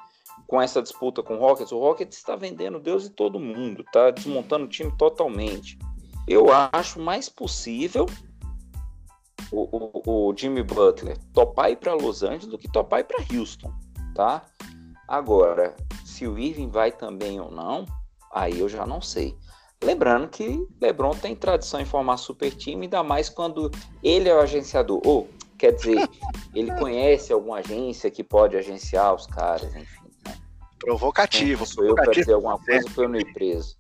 Com 0.53 0.61
essa 0.61 0.83
disputa 0.83 1.23
com 1.23 1.37
o 1.37 1.39
Rockets, 1.39 1.73
o 1.73 1.79
Rockets 1.79 2.19
está 2.19 2.37
vendendo 2.37 2.79
Deus 2.79 3.07
e 3.07 3.09
todo 3.11 3.41
mundo, 3.41 3.81
está 3.81 4.11
desmontando 4.11 4.67
o 4.67 4.69
time 4.69 4.93
totalmente. 4.99 5.79
Eu 6.29 6.49
acho 6.53 7.01
mais 7.01 7.27
possível 7.27 8.05
o, 9.51 10.03
o, 10.05 10.29
o 10.29 10.37
Jimmy 10.37 10.63
Butler 10.63 11.17
topar 11.33 11.71
ir 11.71 11.77
para 11.77 11.95
Los 11.95 12.23
Angeles 12.23 12.49
do 12.49 12.59
que 12.59 12.71
topar 12.71 13.01
ir 13.01 13.05
para 13.05 13.25
Houston, 13.35 13.73
tá? 14.15 14.45
Agora, 15.09 15.75
se 16.05 16.27
o 16.27 16.39
Irving 16.39 16.69
vai 16.69 16.93
também 16.93 17.41
ou 17.41 17.51
não, 17.51 17.87
aí 18.31 18.61
eu 18.61 18.69
já 18.69 18.85
não 18.85 19.01
sei. 19.01 19.35
Lembrando 19.83 20.29
que 20.29 20.63
LeBron 20.83 21.13
tem 21.13 21.35
tradição 21.35 21.81
em 21.81 21.87
formar 21.87 22.19
super 22.19 22.55
time, 22.55 22.85
ainda 22.85 23.03
mais 23.03 23.31
quando 23.31 23.71
ele 24.03 24.29
é 24.29 24.35
o 24.35 24.41
agenciador. 24.41 25.01
Ou, 25.03 25.31
quer 25.57 25.73
dizer, 25.73 26.07
ele 26.55 26.71
conhece 26.79 27.33
alguma 27.33 27.61
agência 27.61 28.11
que 28.11 28.23
pode 28.23 28.55
agenciar 28.55 29.15
os 29.15 29.27
caras, 29.27 29.75
enfim. 29.75 30.02
Provocativo. 30.83 31.65
Sou 31.65 31.85
eu 31.85 31.95
para 31.95 32.13
dizer 32.13 32.33
alguma 32.33 32.59
coisa 32.59 32.89
foi 32.91 33.07
no 33.07 33.33
preso. 33.33 33.77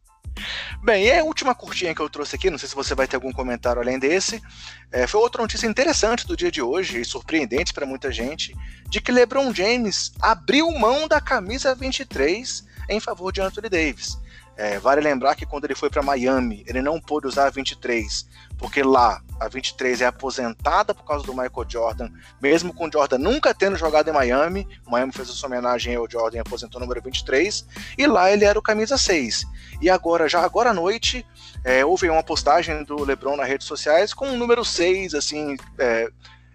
Bem, 0.82 1.06
e 1.06 1.12
a 1.12 1.22
última 1.22 1.54
curtinha 1.54 1.94
que 1.94 2.00
eu 2.00 2.08
trouxe 2.08 2.36
aqui, 2.36 2.50
não 2.50 2.56
sei 2.56 2.68
se 2.68 2.74
você 2.74 2.94
vai 2.94 3.06
ter 3.06 3.16
algum 3.16 3.32
comentário 3.32 3.82
além 3.82 3.98
desse, 3.98 4.42
é, 4.90 5.06
foi 5.06 5.20
outra 5.20 5.42
notícia 5.42 5.66
interessante 5.66 6.26
do 6.26 6.36
dia 6.36 6.50
de 6.50 6.62
hoje 6.62 7.00
e 7.00 7.04
surpreendente 7.04 7.72
para 7.72 7.84
muita 7.84 8.10
gente, 8.10 8.56
de 8.88 9.00
que 9.00 9.12
LeBron 9.12 9.52
James 9.52 10.12
abriu 10.20 10.70
mão 10.72 11.06
da 11.06 11.20
camisa 11.20 11.74
23 11.74 12.64
em 12.88 12.98
favor 12.98 13.30
de 13.30 13.40
Anthony 13.40 13.68
Davis. 13.68 14.18
É, 14.56 14.78
vale 14.78 15.00
lembrar 15.00 15.34
que 15.34 15.46
quando 15.46 15.64
ele 15.64 15.74
foi 15.74 15.88
para 15.88 16.02
Miami, 16.02 16.64
ele 16.66 16.82
não 16.82 17.00
pôde 17.00 17.26
usar 17.26 17.46
a 17.46 17.50
23, 17.50 18.26
porque 18.62 18.80
lá 18.80 19.20
a 19.40 19.48
23 19.48 20.02
é 20.02 20.06
aposentada 20.06 20.94
por 20.94 21.04
causa 21.04 21.26
do 21.26 21.32
Michael 21.32 21.66
Jordan, 21.68 22.08
mesmo 22.40 22.72
com 22.72 22.86
o 22.86 22.92
Jordan 22.92 23.18
nunca 23.18 23.52
tendo 23.52 23.76
jogado 23.76 24.08
em 24.08 24.12
Miami. 24.12 24.68
O 24.86 24.90
Miami 24.92 25.12
fez 25.12 25.28
a 25.28 25.32
sua 25.32 25.48
homenagem 25.48 25.96
ao 25.96 26.08
Jordan 26.08 26.36
e 26.36 26.40
aposentou 26.40 26.80
o 26.80 26.84
número 26.84 27.02
23, 27.02 27.66
e 27.98 28.06
lá 28.06 28.30
ele 28.30 28.44
era 28.44 28.56
o 28.56 28.62
camisa 28.62 28.96
6. 28.96 29.44
E 29.80 29.90
agora, 29.90 30.28
já 30.28 30.44
agora 30.44 30.70
à 30.70 30.72
noite, 30.72 31.26
é, 31.64 31.84
houve 31.84 32.08
uma 32.08 32.22
postagem 32.22 32.84
do 32.84 33.04
LeBron 33.04 33.36
nas 33.36 33.48
redes 33.48 33.66
sociais 33.66 34.14
com 34.14 34.30
o 34.30 34.36
número 34.36 34.64
6, 34.64 35.14
assim. 35.14 35.56
É, 35.76 36.08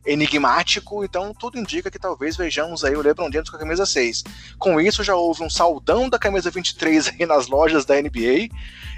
enigmático, 0.05 1.03
então 1.03 1.33
tudo 1.33 1.59
indica 1.59 1.91
que 1.91 1.99
talvez 1.99 2.37
vejamos 2.37 2.85
aí 2.85 2.95
o 2.95 3.01
LeBron 3.01 3.29
James 3.29 3.49
com 3.49 3.57
a 3.57 3.59
camisa 3.59 3.85
6. 3.85 4.23
Com 4.57 4.79
isso, 4.79 5.03
já 5.03 5.13
houve 5.13 5.43
um 5.43 5.49
saldão 5.49 6.09
da 6.09 6.17
camisa 6.17 6.49
23 6.49 7.09
aí 7.09 7.25
nas 7.25 7.47
lojas 7.47 7.83
da 7.83 8.01
NBA, 8.01 8.47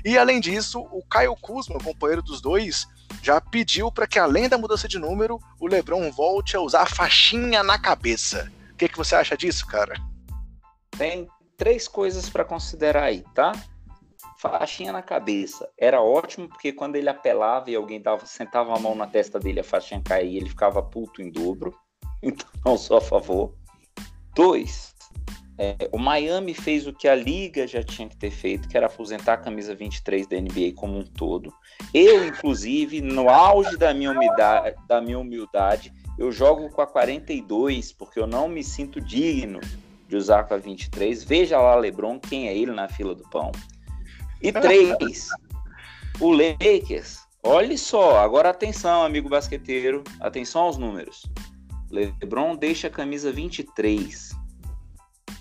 e 0.06 0.18
além 0.18 0.40
disso, 0.40 0.80
o 0.80 1.04
Kyle 1.04 1.36
Kuzma, 1.42 1.80
companheiro 1.80 2.22
dos 2.22 2.40
dois, 2.40 2.88
já 3.22 3.40
pediu 3.42 3.92
para 3.92 4.08
que 4.08 4.20
além 4.20 4.48
da 4.48 4.58
mudança 4.58 4.88
de 4.88 5.00
número, 5.00 5.40
o 5.60 5.68
LeBron 5.68 6.12
volte 6.12 6.56
a 6.56 6.62
usar 6.62 6.84
a 6.84 6.86
faixinha 6.86 7.64
na 7.64 7.78
cabeça. 7.78 8.52
O 8.72 8.76
que, 8.76 8.88
que 8.88 8.98
você 8.98 9.16
acha 9.16 9.36
disso, 9.36 9.66
cara? 9.68 9.96
Tem 10.98 11.28
três 11.58 11.88
coisas 11.88 12.30
para 12.30 12.46
considerar 12.46 13.04
aí, 13.04 13.24
tá? 13.34 13.52
faixinha 14.40 14.94
na 14.94 15.02
cabeça. 15.02 15.70
Era 15.78 16.02
ótimo 16.02 16.48
porque 16.48 16.72
quando 16.72 16.96
ele 16.96 17.10
apelava 17.10 17.70
e 17.70 17.76
alguém 17.76 18.02
dava, 18.02 18.26
sentava 18.26 18.74
a 18.74 18.80
mão 18.80 18.96
na 18.96 19.06
testa 19.06 19.38
dele, 19.38 19.60
a 19.60 19.64
faixinha 19.64 20.02
caía, 20.02 20.38
ele 20.38 20.50
ficava 20.50 20.82
puto 20.82 21.22
em 21.22 21.30
dobro. 21.30 21.78
Então, 22.22 22.50
não 22.66 22.78
sou 22.78 22.98
a 22.98 23.02
favor. 23.02 23.56
Dois, 24.36 24.89
é, 25.62 25.76
o 25.92 25.98
Miami 25.98 26.54
fez 26.54 26.88
o 26.88 26.94
que 26.94 27.06
a 27.06 27.14
liga 27.14 27.68
já 27.68 27.84
tinha 27.84 28.08
que 28.08 28.16
ter 28.16 28.32
feito, 28.32 28.70
que 28.70 28.78
era 28.78 28.86
aposentar 28.86 29.34
a 29.34 29.38
camisa 29.38 29.76
23 29.76 30.26
da 30.26 30.40
NBA 30.40 30.72
como 30.74 30.98
um 30.98 31.04
todo. 31.04 31.54
Eu, 31.94 32.26
inclusive, 32.26 33.02
no 33.02 33.30
auge 33.30 33.76
da 33.76 33.94
minha 33.94 34.12
humildade, 34.12 34.78
da 34.88 35.02
minha 35.02 35.20
humildade 35.20 35.94
eu 36.18 36.32
jogo 36.32 36.70
com 36.70 36.82
a 36.82 36.88
42 36.88 37.92
porque 37.92 38.20
eu 38.20 38.28
não 38.28 38.48
me 38.48 38.64
sinto 38.64 39.02
digno 39.02 39.60
de 40.08 40.16
usar 40.16 40.46
com 40.46 40.54
a 40.54 40.58
23. 40.58 41.26
Veja 41.26 41.60
lá, 41.60 41.76
LeBron, 41.76 42.20
quem 42.20 42.48
é 42.48 42.58
ele 42.58 42.72
na 42.72 42.88
fila 42.88 43.14
do 43.14 43.24
pão. 43.30 43.52
E 44.42 44.54
três, 44.54 45.28
o 46.22 46.32
Lakers. 46.32 47.20
Olhe 47.44 47.78
só, 47.78 48.20
agora 48.20 48.50
atenção, 48.50 49.04
amigo 49.04 49.28
basqueteiro. 49.28 50.04
Atenção 50.22 50.62
aos 50.62 50.78
números. 50.78 51.26
LeBron 51.92 52.56
deixa 52.56 52.88
a 52.88 52.92
camisa 52.92 53.30
23. 53.30 54.39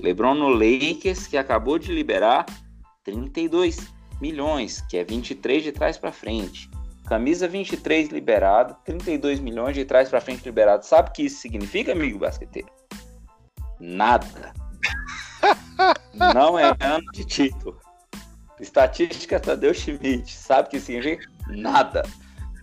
LeBron 0.00 0.34
no 0.34 0.48
Lakers, 0.48 1.26
que 1.26 1.36
acabou 1.36 1.78
de 1.78 1.92
liberar 1.92 2.46
32 3.04 3.92
milhões, 4.20 4.80
que 4.88 4.96
é 4.96 5.04
23 5.04 5.62
de 5.62 5.72
trás 5.72 5.98
para 5.98 6.12
frente. 6.12 6.70
Camisa 7.06 7.48
23 7.48 8.10
liberado, 8.10 8.76
32 8.84 9.40
milhões 9.40 9.74
de 9.74 9.84
trás 9.84 10.08
para 10.10 10.20
frente 10.20 10.44
liberado. 10.44 10.84
Sabe 10.84 11.08
o 11.08 11.12
que 11.12 11.22
isso 11.22 11.40
significa, 11.40 11.92
amigo 11.92 12.18
basqueteiro? 12.18 12.68
Nada. 13.80 14.52
Não 16.34 16.58
é 16.58 16.76
ano 16.80 17.10
de 17.12 17.24
título. 17.24 17.80
Estatística 18.60 19.40
Tadeu 19.40 19.72
Schmidt. 19.72 20.36
Sabe 20.36 20.68
o 20.68 20.70
que 20.70 20.80
significa? 20.80 21.30
Nada. 21.48 22.02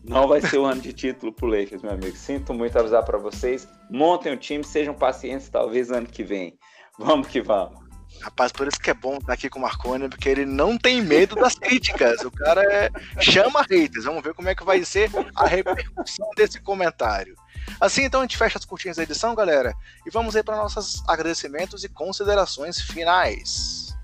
Não 0.04 0.28
vai 0.28 0.40
ser 0.40 0.60
o 0.60 0.66
ano 0.66 0.82
de 0.82 0.94
título 0.94 1.34
pro 1.34 1.48
Lakers, 1.48 1.82
meu 1.82 1.94
amigo. 1.94 2.16
Sinto 2.16 2.54
muito 2.54 2.78
avisar 2.78 3.04
para 3.04 3.18
vocês. 3.18 3.68
Montem 3.90 4.32
o 4.32 4.38
time, 4.38 4.64
sejam 4.64 4.94
pacientes, 4.94 5.50
talvez 5.50 5.90
ano 5.90 6.06
que 6.06 6.24
vem. 6.24 6.60
Vamos 6.98 7.28
que 7.28 7.42
vamos. 7.42 7.86
Rapaz, 8.22 8.52
por 8.52 8.68
isso 8.68 8.80
que 8.80 8.90
é 8.90 8.94
bom 8.94 9.18
estar 9.18 9.34
aqui 9.34 9.50
com 9.50 9.60
o 9.60 9.62
Marconi, 9.62 10.10
porque 10.10 10.30
ele 10.30 10.46
não 10.46 10.78
tem 10.78 11.02
medo 11.02 11.36
das 11.36 11.56
críticas. 11.56 12.22
O 12.22 12.32
cara 12.32 12.64
é... 12.64 12.90
chama 13.22 13.62
haters. 13.62 14.06
Vamos 14.06 14.24
ver 14.24 14.34
como 14.34 14.50
é 14.50 14.56
que 14.56 14.64
vai 14.64 14.84
ser 14.84 15.12
a 15.36 15.46
repercussão 15.46 16.30
desse 16.36 16.60
comentário. 16.60 17.36
Assim, 17.80 18.04
então, 18.04 18.22
a 18.22 18.24
gente 18.24 18.38
fecha 18.38 18.58
as 18.58 18.66
curtinhas 18.66 18.98
da 18.98 19.04
edição, 19.04 19.36
galera, 19.36 19.74
e 20.06 20.10
vamos 20.10 20.36
aí 20.36 20.44
para 20.44 20.56
nossos 20.56 21.04
agradecimentos 21.08 21.84
e 21.84 21.90
considerações 21.90 22.80
finais. 22.80 23.95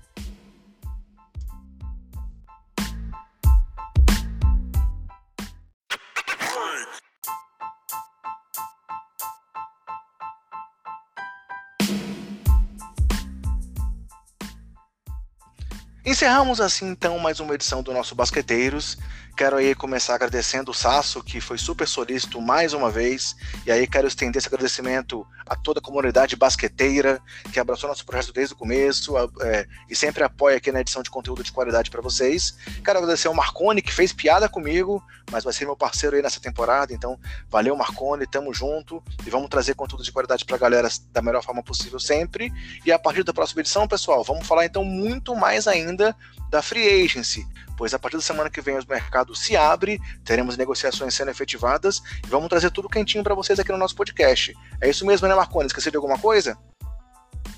Encerramos 16.04 16.60
assim 16.60 16.88
então 16.88 17.16
mais 17.20 17.38
uma 17.38 17.54
edição 17.54 17.80
do 17.80 17.92
nosso 17.92 18.16
Basqueteiros. 18.16 18.98
Quero 19.36 19.56
aí 19.56 19.74
começar 19.74 20.14
agradecendo 20.14 20.70
o 20.70 20.74
Sasso, 20.74 21.22
que 21.22 21.40
foi 21.40 21.56
super 21.56 21.88
solícito 21.88 22.40
mais 22.40 22.74
uma 22.74 22.90
vez. 22.90 23.34
E 23.64 23.72
aí 23.72 23.86
quero 23.86 24.06
estender 24.06 24.38
esse 24.38 24.46
agradecimento 24.46 25.26
a 25.46 25.56
toda 25.56 25.80
a 25.80 25.82
comunidade 25.82 26.36
basqueteira 26.36 27.20
que 27.50 27.58
abraçou 27.58 27.88
nosso 27.88 28.04
projeto 28.04 28.32
desde 28.32 28.54
o 28.54 28.56
começo 28.56 29.14
é, 29.40 29.66
e 29.88 29.96
sempre 29.96 30.22
apoia 30.22 30.58
aqui 30.58 30.70
na 30.70 30.80
edição 30.80 31.02
de 31.02 31.10
conteúdo 31.10 31.42
de 31.42 31.50
qualidade 31.50 31.90
para 31.90 32.02
vocês. 32.02 32.56
Quero 32.84 32.98
agradecer 32.98 33.28
ao 33.28 33.34
Marcone, 33.34 33.80
que 33.80 33.92
fez 33.92 34.12
piada 34.12 34.48
comigo, 34.48 35.02
mas 35.30 35.44
vai 35.44 35.52
ser 35.52 35.64
meu 35.64 35.76
parceiro 35.76 36.14
aí 36.14 36.22
nessa 36.22 36.40
temporada. 36.40 36.92
Então, 36.92 37.18
valeu, 37.50 37.74
Marcone, 37.74 38.26
tamo 38.26 38.52
junto 38.52 39.02
e 39.26 39.30
vamos 39.30 39.48
trazer 39.48 39.74
conteúdo 39.74 40.04
de 40.04 40.12
qualidade 40.12 40.44
para 40.44 40.56
a 40.56 40.58
galera 40.58 40.88
da 41.10 41.22
melhor 41.22 41.42
forma 41.42 41.62
possível 41.62 41.98
sempre. 41.98 42.52
E 42.84 42.92
a 42.92 42.98
partir 42.98 43.24
da 43.24 43.32
próxima 43.32 43.62
edição, 43.62 43.88
pessoal, 43.88 44.22
vamos 44.22 44.46
falar 44.46 44.66
então 44.66 44.84
muito 44.84 45.34
mais 45.34 45.66
ainda 45.66 46.14
da 46.50 46.60
Free 46.60 47.02
Agency 47.02 47.46
pois 47.82 47.92
a 47.92 47.98
partir 47.98 48.16
da 48.16 48.22
semana 48.22 48.48
que 48.48 48.60
vem 48.60 48.76
o 48.76 48.78
mercado 49.22 49.34
se 49.34 49.56
abre, 49.56 50.00
teremos 50.24 50.56
negociações 50.56 51.14
sendo 51.14 51.30
efetivadas 51.30 52.02
e 52.24 52.28
vamos 52.28 52.48
trazer 52.48 52.70
tudo 52.70 52.88
quentinho 52.88 53.24
para 53.24 53.34
vocês 53.34 53.58
aqui 53.58 53.70
no 53.70 53.78
nosso 53.78 53.94
podcast. 53.94 54.54
É 54.80 54.88
isso 54.88 55.06
mesmo, 55.06 55.28
né, 55.28 55.34
Marconi? 55.34 55.66
Esqueci 55.66 55.90
de 55.90 55.96
alguma 55.96 56.18
coisa? 56.18 56.58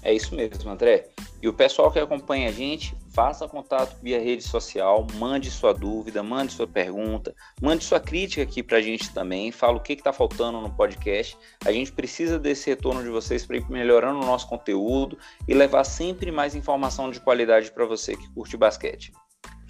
É 0.02 0.12
isso 0.12 0.34
mesmo, 0.34 0.70
André. 0.70 1.08
E 1.40 1.48
o 1.48 1.52
pessoal 1.52 1.90
que 1.90 1.98
acompanha 1.98 2.50
a 2.50 2.52
gente, 2.52 2.94
faça 3.10 3.48
contato 3.48 3.96
via 4.02 4.20
rede 4.20 4.42
social, 4.42 5.06
mande 5.14 5.50
sua 5.50 5.72
dúvida, 5.72 6.22
mande 6.22 6.52
sua 6.52 6.66
pergunta, 6.66 7.34
mande 7.60 7.84
sua 7.84 8.00
crítica 8.00 8.42
aqui 8.42 8.62
para 8.62 8.78
a 8.78 8.82
gente 8.82 9.12
também, 9.12 9.50
fala 9.50 9.76
o 9.76 9.80
que 9.80 9.94
está 9.94 10.12
faltando 10.12 10.60
no 10.60 10.70
podcast. 10.70 11.36
A 11.64 11.72
gente 11.72 11.90
precisa 11.90 12.38
desse 12.38 12.68
retorno 12.68 13.02
de 13.02 13.08
vocês 13.08 13.46
para 13.46 13.56
ir 13.56 13.70
melhorando 13.70 14.20
o 14.20 14.26
nosso 14.26 14.46
conteúdo 14.46 15.18
e 15.48 15.54
levar 15.54 15.84
sempre 15.84 16.30
mais 16.30 16.54
informação 16.54 17.10
de 17.10 17.20
qualidade 17.20 17.70
para 17.70 17.86
você 17.86 18.14
que 18.14 18.30
curte 18.34 18.56
basquete. 18.58 19.12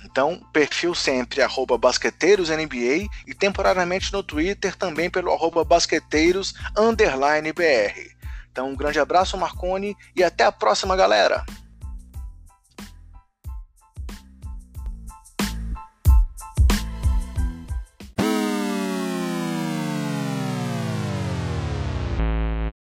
Então, 0.04 0.40
perfil 0.52 0.94
sempre 0.94 1.40
arroba 1.40 1.78
basqueteirosNBA 1.78 3.08
e 3.26 3.34
temporariamente 3.34 4.12
no 4.12 4.22
Twitter 4.22 4.76
também 4.76 5.08
pelo 5.08 5.32
arroba 5.32 5.64
basqueteiros_br. 5.64 6.54
Então, 8.52 8.70
um 8.70 8.76
grande 8.76 9.00
abraço, 9.00 9.36
Marconi, 9.36 9.96
e 10.14 10.22
até 10.22 10.44
a 10.44 10.52
próxima, 10.52 10.94
galera! 10.94 11.44